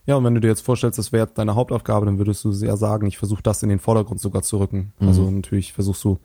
[0.06, 2.76] Ja, und wenn du dir jetzt vorstellst, das wäre deine Hauptaufgabe, dann würdest du sehr
[2.76, 4.92] sagen, ich versuche das in den Vordergrund sogar zu rücken.
[5.00, 6.20] Also natürlich versuchst du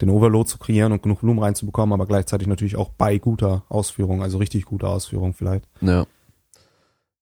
[0.00, 4.22] den Overload zu kreieren und genug Volumen reinzubekommen, aber gleichzeitig natürlich auch bei guter Ausführung,
[4.22, 5.64] also richtig guter Ausführung vielleicht.
[5.80, 6.06] Ja.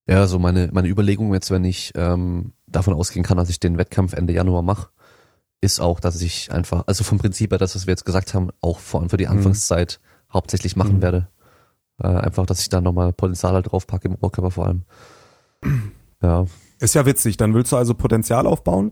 [0.06, 3.76] Ja, so meine, meine Überlegung jetzt, wenn ich ähm, davon ausgehen kann, dass ich den
[3.76, 4.88] Wettkampf Ende Januar mache,
[5.60, 8.48] ist auch, dass ich einfach, also vom Prinzip her, das, was wir jetzt gesagt haben,
[8.62, 10.00] auch vor allem für die Anfangszeit
[10.32, 11.02] hauptsächlich machen Mhm.
[11.02, 11.28] werde.
[12.00, 14.82] Äh, einfach, dass ich da nochmal Potenzial halt drauf packe im Oberkörper vor allem.
[16.20, 16.46] Ja,
[16.80, 18.90] Ist ja witzig, dann willst du also Potenzial aufbauen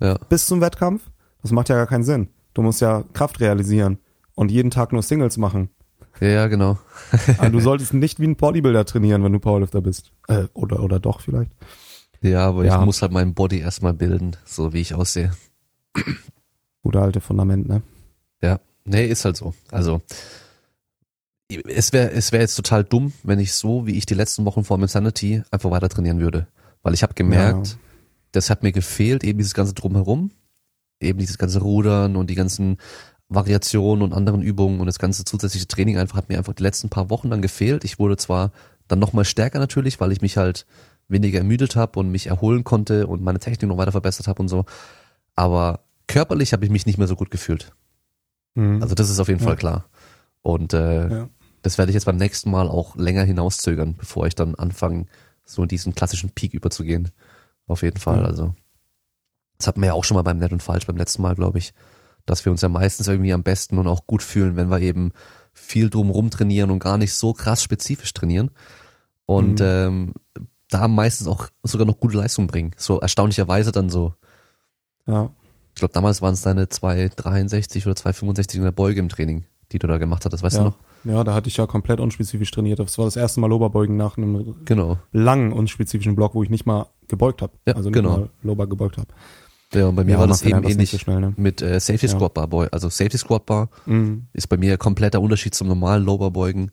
[0.00, 1.10] ja, bis zum Wettkampf?
[1.42, 2.28] Das macht ja gar keinen Sinn.
[2.58, 3.98] Du musst ja Kraft realisieren
[4.34, 5.70] und jeden Tag nur Singles machen.
[6.18, 6.76] ja, ja, genau.
[7.38, 10.10] Also du solltest nicht wie ein Bodybuilder trainieren, wenn du Powerlifter bist.
[10.26, 11.52] Äh, oder, oder doch vielleicht.
[12.20, 12.80] Ja, aber Ja.
[12.80, 15.30] ich muss halt meinen Body erstmal bilden, so wie ich aussehe.
[16.82, 17.82] Gute alte Fundament, ne?
[18.42, 19.54] Ja, nee, ist halt so.
[19.70, 20.02] Also
[21.68, 24.64] es wäre es wäre jetzt total dumm, wenn ich so, wie ich die letzten Wochen
[24.64, 26.48] vor dem Insanity einfach weiter trainieren würde.
[26.82, 27.74] Weil ich habe gemerkt, Ja.
[28.32, 30.32] das hat mir gefehlt, eben dieses ganze Drumherum,
[31.00, 32.78] eben dieses ganze Rudern und die ganzen
[33.28, 36.88] Variationen und anderen Übungen und das ganze zusätzliche Training einfach hat mir einfach die letzten
[36.88, 37.84] paar Wochen dann gefehlt.
[37.84, 38.52] Ich wurde zwar
[38.88, 40.66] dann nochmal stärker natürlich, weil ich mich halt
[41.08, 44.48] weniger ermüdet habe und mich erholen konnte und meine Technik noch weiter verbessert habe und
[44.48, 44.64] so,
[45.34, 47.72] aber körperlich habe ich mich nicht mehr so gut gefühlt.
[48.54, 48.82] Mhm.
[48.82, 49.46] Also das ist auf jeden Ja.
[49.46, 49.84] Fall klar.
[50.42, 51.28] Und äh, Ja.
[51.62, 55.06] das werde ich jetzt beim nächsten Mal auch länger hinauszögern, bevor ich dann anfange,
[55.44, 57.10] so in diesen klassischen Peak überzugehen.
[57.66, 58.20] Auf jeden Fall.
[58.20, 58.24] Ja.
[58.24, 58.54] Also
[59.58, 61.58] das hatten wir ja auch schon mal beim Nett und Falsch beim letzten Mal, glaube
[61.58, 61.74] ich,
[62.26, 65.12] dass wir uns ja meistens irgendwie am besten und auch gut fühlen, wenn wir eben
[65.52, 68.50] viel drumrum trainieren und gar nicht so krass spezifisch trainieren.
[69.26, 69.66] Und Mhm.
[69.66, 70.14] ähm,
[70.70, 72.72] da meistens auch sogar noch gute Leistung bringen.
[72.76, 74.14] So erstaunlicherweise dann so.
[75.06, 75.30] ja.
[75.74, 79.78] Ich glaube, damals waren es deine 263 oder 265 in der Beuge im Training, die
[79.78, 80.62] du da gemacht hattest, weißt ja.
[80.64, 80.78] du noch?
[81.04, 82.80] Ja, da hatte ich ja komplett unspezifisch trainiert.
[82.80, 84.98] Das war das erste Mal Loberbeugen nach einem Genau.
[85.12, 87.52] langen unspezifischen Block, wo ich nicht mal gebeugt habe.
[87.66, 88.10] Ja, also nicht genau.
[88.16, 89.06] mal Lober gebeugt habe.
[89.74, 91.34] Ja, und bei mir Ja, war das den eben ähnlich so schnell, ne?
[91.36, 92.12] mit äh, Safety Ja.
[92.12, 92.68] Squat Bar Boy.
[92.72, 94.26] Also Safety Squat Bar Mhm.
[94.32, 96.70] ist bei mir kompletter Unterschied zum normalen Lower Beugen.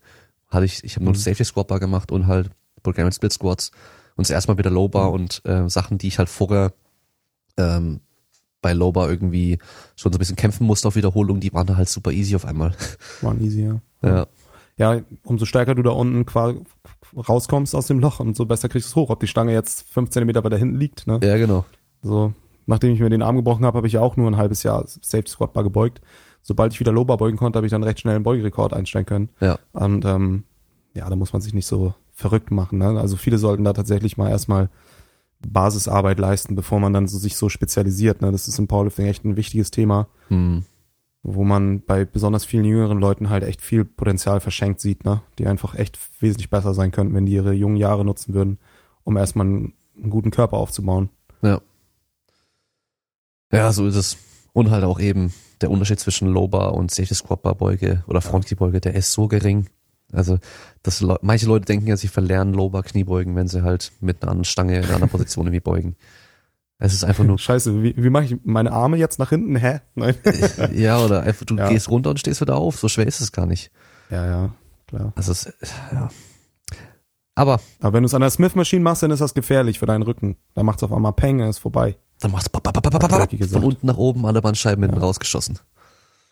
[0.48, 1.18] Hatte ich, ich habe nur Mhm.
[1.18, 2.52] Safety Squat Bar gemacht und halt
[2.84, 3.72] Bulgarian Split Squats
[4.16, 5.14] und zuerst mal wieder Low Bar Mhm.
[5.16, 6.72] und äh, Sachen, die ich halt vorher
[7.58, 8.00] ähm,
[8.62, 9.60] bei Low Bar irgendwie
[9.96, 12.74] schon so ein bisschen kämpfen musste auf Wiederholung, die waren halt super easy auf einmal.
[13.22, 13.82] War easy, ja.
[14.02, 14.28] Ja,
[14.78, 16.26] Ja, umso stärker du da unten
[17.16, 19.10] rauskommst aus dem Loch, umso besser kriegst du es hoch.
[19.10, 21.20] Ob die Stange jetzt fünf Zentimeter weiter hinten liegt, ne?
[21.24, 21.66] ja genau.
[22.02, 22.34] So,
[22.66, 25.32] nachdem ich mir den Arm gebrochen habe, habe ich auch nur ein halbes Jahr Safety
[25.32, 26.02] Squat Bar gebeugt.
[26.42, 29.06] Sobald ich wieder Low Bar beugen konnte, habe ich dann recht schnell einen Beugerekord einstellen
[29.06, 29.30] können.
[29.40, 30.44] Ja, Und ähm,
[30.94, 32.80] ja, da muss man sich nicht so verrückt machen.
[32.80, 33.00] Ne?
[33.00, 34.70] Also viele sollten da tatsächlich mal erstmal
[35.46, 38.22] Basisarbeit leisten, bevor man dann so sich so spezialisiert.
[38.22, 38.32] Ne?
[38.32, 40.64] Das ist im Powerlifting echt ein wichtiges Thema, hm.
[41.24, 45.22] wo man bei besonders vielen jüngeren Leuten halt echt viel Potenzial verschenkt sieht, ne?
[45.38, 48.58] die einfach echt wesentlich besser sein könnten, wenn die ihre jungen Jahre nutzen würden,
[49.04, 51.10] um erstmal einen, einen guten Körper aufzubauen.
[51.42, 51.60] Ja.
[53.52, 54.18] Ja, so ist es.
[54.54, 58.22] Und halt auch eben der Unterschied zwischen Low Bar und Safety Squat Bar Beuge oder
[58.22, 59.68] Front Knie Beuge, der ist so gering.
[60.12, 60.38] Also,
[60.84, 64.22] das, Le- manche Leute denken ja, sie verlernen Low Bar Kniebeugen, wenn sie halt mit
[64.22, 65.96] einer anderen Stange in einer anderen Position irgendwie beugen.
[66.78, 69.56] Es ist einfach nur, Scheiße, wie, wie mache ich meine Arme jetzt nach hinten?
[69.56, 69.80] Hä?
[69.96, 70.16] Nein.
[70.74, 71.70] ja, oder einfach, du Ja.
[71.70, 72.78] gehst runter und stehst wieder auf.
[72.78, 73.72] So schwer ist es gar nicht.
[74.10, 74.50] ja, ja,
[74.88, 75.14] klar.
[75.16, 75.52] Also, es,
[75.92, 76.10] ja.
[77.34, 80.04] Aber, Aber wenn du es an der Smith-Maschine machst, dann ist das gefährlich für deinen
[80.04, 80.38] Rücken.
[80.54, 81.98] Da macht's auf einmal Peng, dann ist vorbei.
[82.20, 82.52] Dann machst du
[83.38, 83.54] gesagt.
[83.54, 85.60] von unten nach oben alle Bandscheiben hinten rausgeschossen.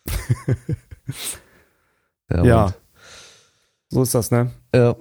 [2.29, 2.73] ja, Ja.
[3.89, 4.51] So ist das, ne?
[4.73, 4.95] Ja.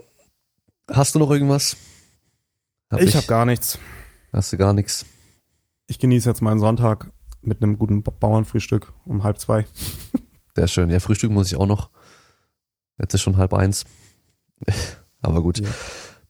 [0.90, 1.76] Hast du noch irgendwas?
[2.90, 3.78] Hab ich habe gar nichts.
[4.32, 5.06] Hast du gar nichts?
[5.86, 7.10] Ich genieße jetzt meinen Sonntag
[7.40, 9.66] mit einem guten Ba- Bauernfrühstück um halb zwei.
[10.56, 10.90] Sehr schön.
[10.90, 11.90] Ja, frühstücken muss ich auch noch.
[12.98, 13.86] Jetzt ist schon halb eins.
[15.22, 15.60] Aber gut.
[15.60, 15.68] Ja.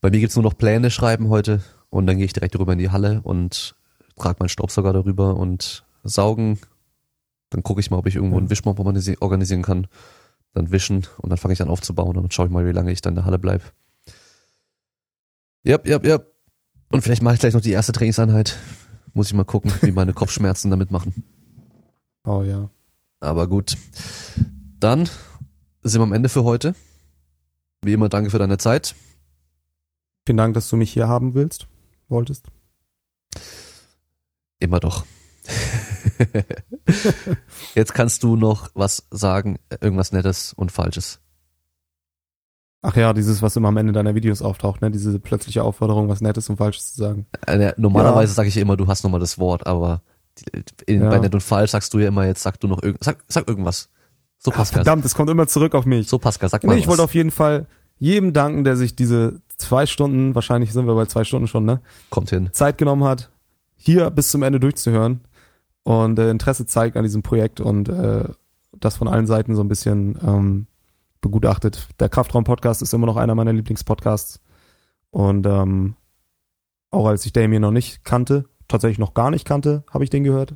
[0.00, 2.78] Bei mir gibt's nur noch Pläne schreiben heute und dann gehe ich direkt rüber in
[2.78, 3.74] die Halle und
[4.16, 6.58] trage meinen Staubsauger darüber und saugen.
[7.50, 8.40] Dann gucke ich mal, ob ich irgendwo Ja.
[8.40, 9.86] einen Wischmob organisi- organisieren kann.
[10.54, 12.92] Dann wischen und dann fange ich an aufzubauen und dann schaue ich mal, wie lange
[12.92, 13.62] ich dann in der Halle bleib.
[15.66, 16.32] Yep, yep, yep.
[16.90, 18.56] Und vielleicht mache ich gleich noch die erste Trainingseinheit.
[19.14, 21.24] Muss ich mal gucken, wie meine Kopfschmerzen damit machen.
[22.24, 22.68] Oh ja.
[23.20, 23.76] Aber gut.
[24.78, 25.08] Dann
[25.82, 26.74] sind wir am Ende für heute.
[27.82, 28.94] Wie immer, danke für deine Zeit.
[30.26, 31.66] Vielen Dank, dass du mich hier haben willst,
[32.08, 32.46] wolltest.
[34.62, 35.04] Immer doch.
[37.74, 41.18] Jetzt kannst du noch was sagen, irgendwas Nettes und Falsches.
[42.80, 44.90] Ach ja, dieses, was immer am Ende deiner Videos auftaucht, ne?
[44.90, 47.26] Diese plötzliche Aufforderung, was Nettes und Falsches zu sagen.
[47.46, 48.36] Äh, normalerweise Ja.
[48.36, 50.02] sage ich immer, du hast nochmal das Wort, aber
[50.86, 51.10] in, Ja.
[51.10, 53.04] bei Nett und Falsch sagst du ja immer, jetzt sag du noch irgendwas.
[53.04, 53.88] Sag, sag irgendwas.
[54.38, 54.84] So Ach, Pascal.
[54.84, 56.08] verdammt, es kommt immer zurück auf mich.
[56.08, 56.90] So Pascal, sag mal Nee, ich was.
[56.90, 57.66] wollte auf jeden Fall
[57.98, 61.80] jedem danken, der sich diese zwei Stunden, wahrscheinlich sind wir bei zwei Stunden schon, ne?
[62.10, 62.48] Kommt hin.
[62.52, 63.30] Zeit genommen hat,
[63.82, 65.20] hier bis zum Ende durchzuhören
[65.82, 68.28] und äh, Interesse zeigt an diesem Projekt und äh,
[68.78, 70.66] das von allen Seiten so ein bisschen ähm,
[71.20, 71.88] begutachtet.
[72.00, 74.40] Der Kraftraum-Podcast ist immer noch einer meiner Lieblingspodcasts.
[75.10, 75.96] Und ähm,
[76.90, 80.24] auch als ich Damien noch nicht kannte, tatsächlich noch gar nicht kannte, habe ich den
[80.24, 80.54] gehört.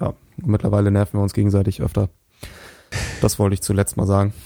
[0.00, 2.08] Ja, mittlerweile nerven wir uns gegenseitig öfter.
[3.20, 4.32] Das wollte ich zuletzt mal sagen.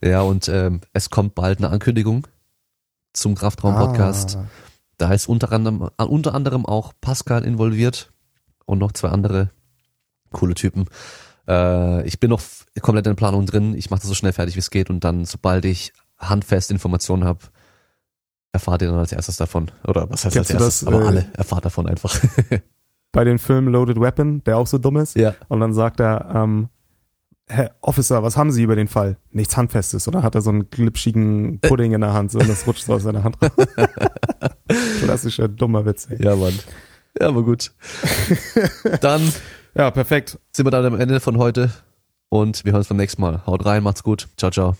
[0.00, 2.28] Ja, und ähm, es kommt bald eine Ankündigung
[3.12, 4.36] zum Kraftraum-Podcast.
[4.36, 4.46] Ah,
[4.98, 8.12] Da ist unter anderem, äh, unter anderem auch Pascal involviert
[8.66, 9.50] und noch zwei andere
[10.32, 10.86] coole Typen.
[11.48, 12.42] Äh, ich bin noch
[12.80, 13.74] komplett in der Planung drin.
[13.74, 14.90] Ich mache das so schnell fertig, wie es geht.
[14.90, 17.40] Und dann, sobald ich handfeste Informationen habe,
[18.52, 19.70] erfahrt ihr dann als erstes davon.
[19.86, 20.80] Oder was heißt Kennst als erstes?
[20.80, 22.18] das, Aber äh, alle erfahrt davon einfach.
[23.12, 25.16] bei dem Film Loaded Weapon, der auch so dumm ist.
[25.16, 25.34] ja.
[25.48, 26.68] Und dann sagt er, ähm,
[27.50, 29.16] Herr Officer, was haben Sie über den Fall?
[29.30, 30.06] Nichts Handfestes.
[30.06, 32.94] Oder hat er so einen glitschigen Pudding in der Hand so, und das rutscht so
[32.94, 33.50] aus seiner Hand raus.
[35.02, 36.08] Klassischer dummer Witz.
[36.10, 36.22] Ey.
[36.22, 36.58] Ja, Mann.
[37.18, 37.72] Ja, aber gut.
[39.00, 39.32] Dann
[39.74, 40.38] Ja, perfekt.
[40.52, 41.70] sind wir dann am Ende von heute
[42.28, 43.44] und wir hören uns beim nächsten Mal.
[43.46, 44.28] Haut rein, macht's gut.
[44.36, 44.76] Ciao, ciao.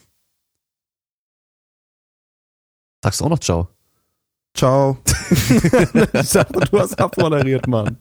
[3.03, 3.69] Sagst du auch noch ciao?
[4.55, 4.99] Ciao.
[5.07, 7.97] ich dachte, du hast abmoderiert, Mann.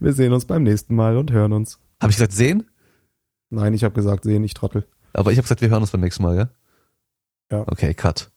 [0.00, 1.78] Wir sehen uns beim nächsten Mal und hören uns.
[2.00, 2.68] Habe ich gesagt sehen?
[3.52, 4.86] Nein, ich habe gesagt, sehen, ich trottel.
[5.12, 6.48] Aber ich habe gesagt, wir hören uns beim nächsten Mal, ja?
[7.50, 7.64] Ja.
[7.68, 8.31] Okay, cut.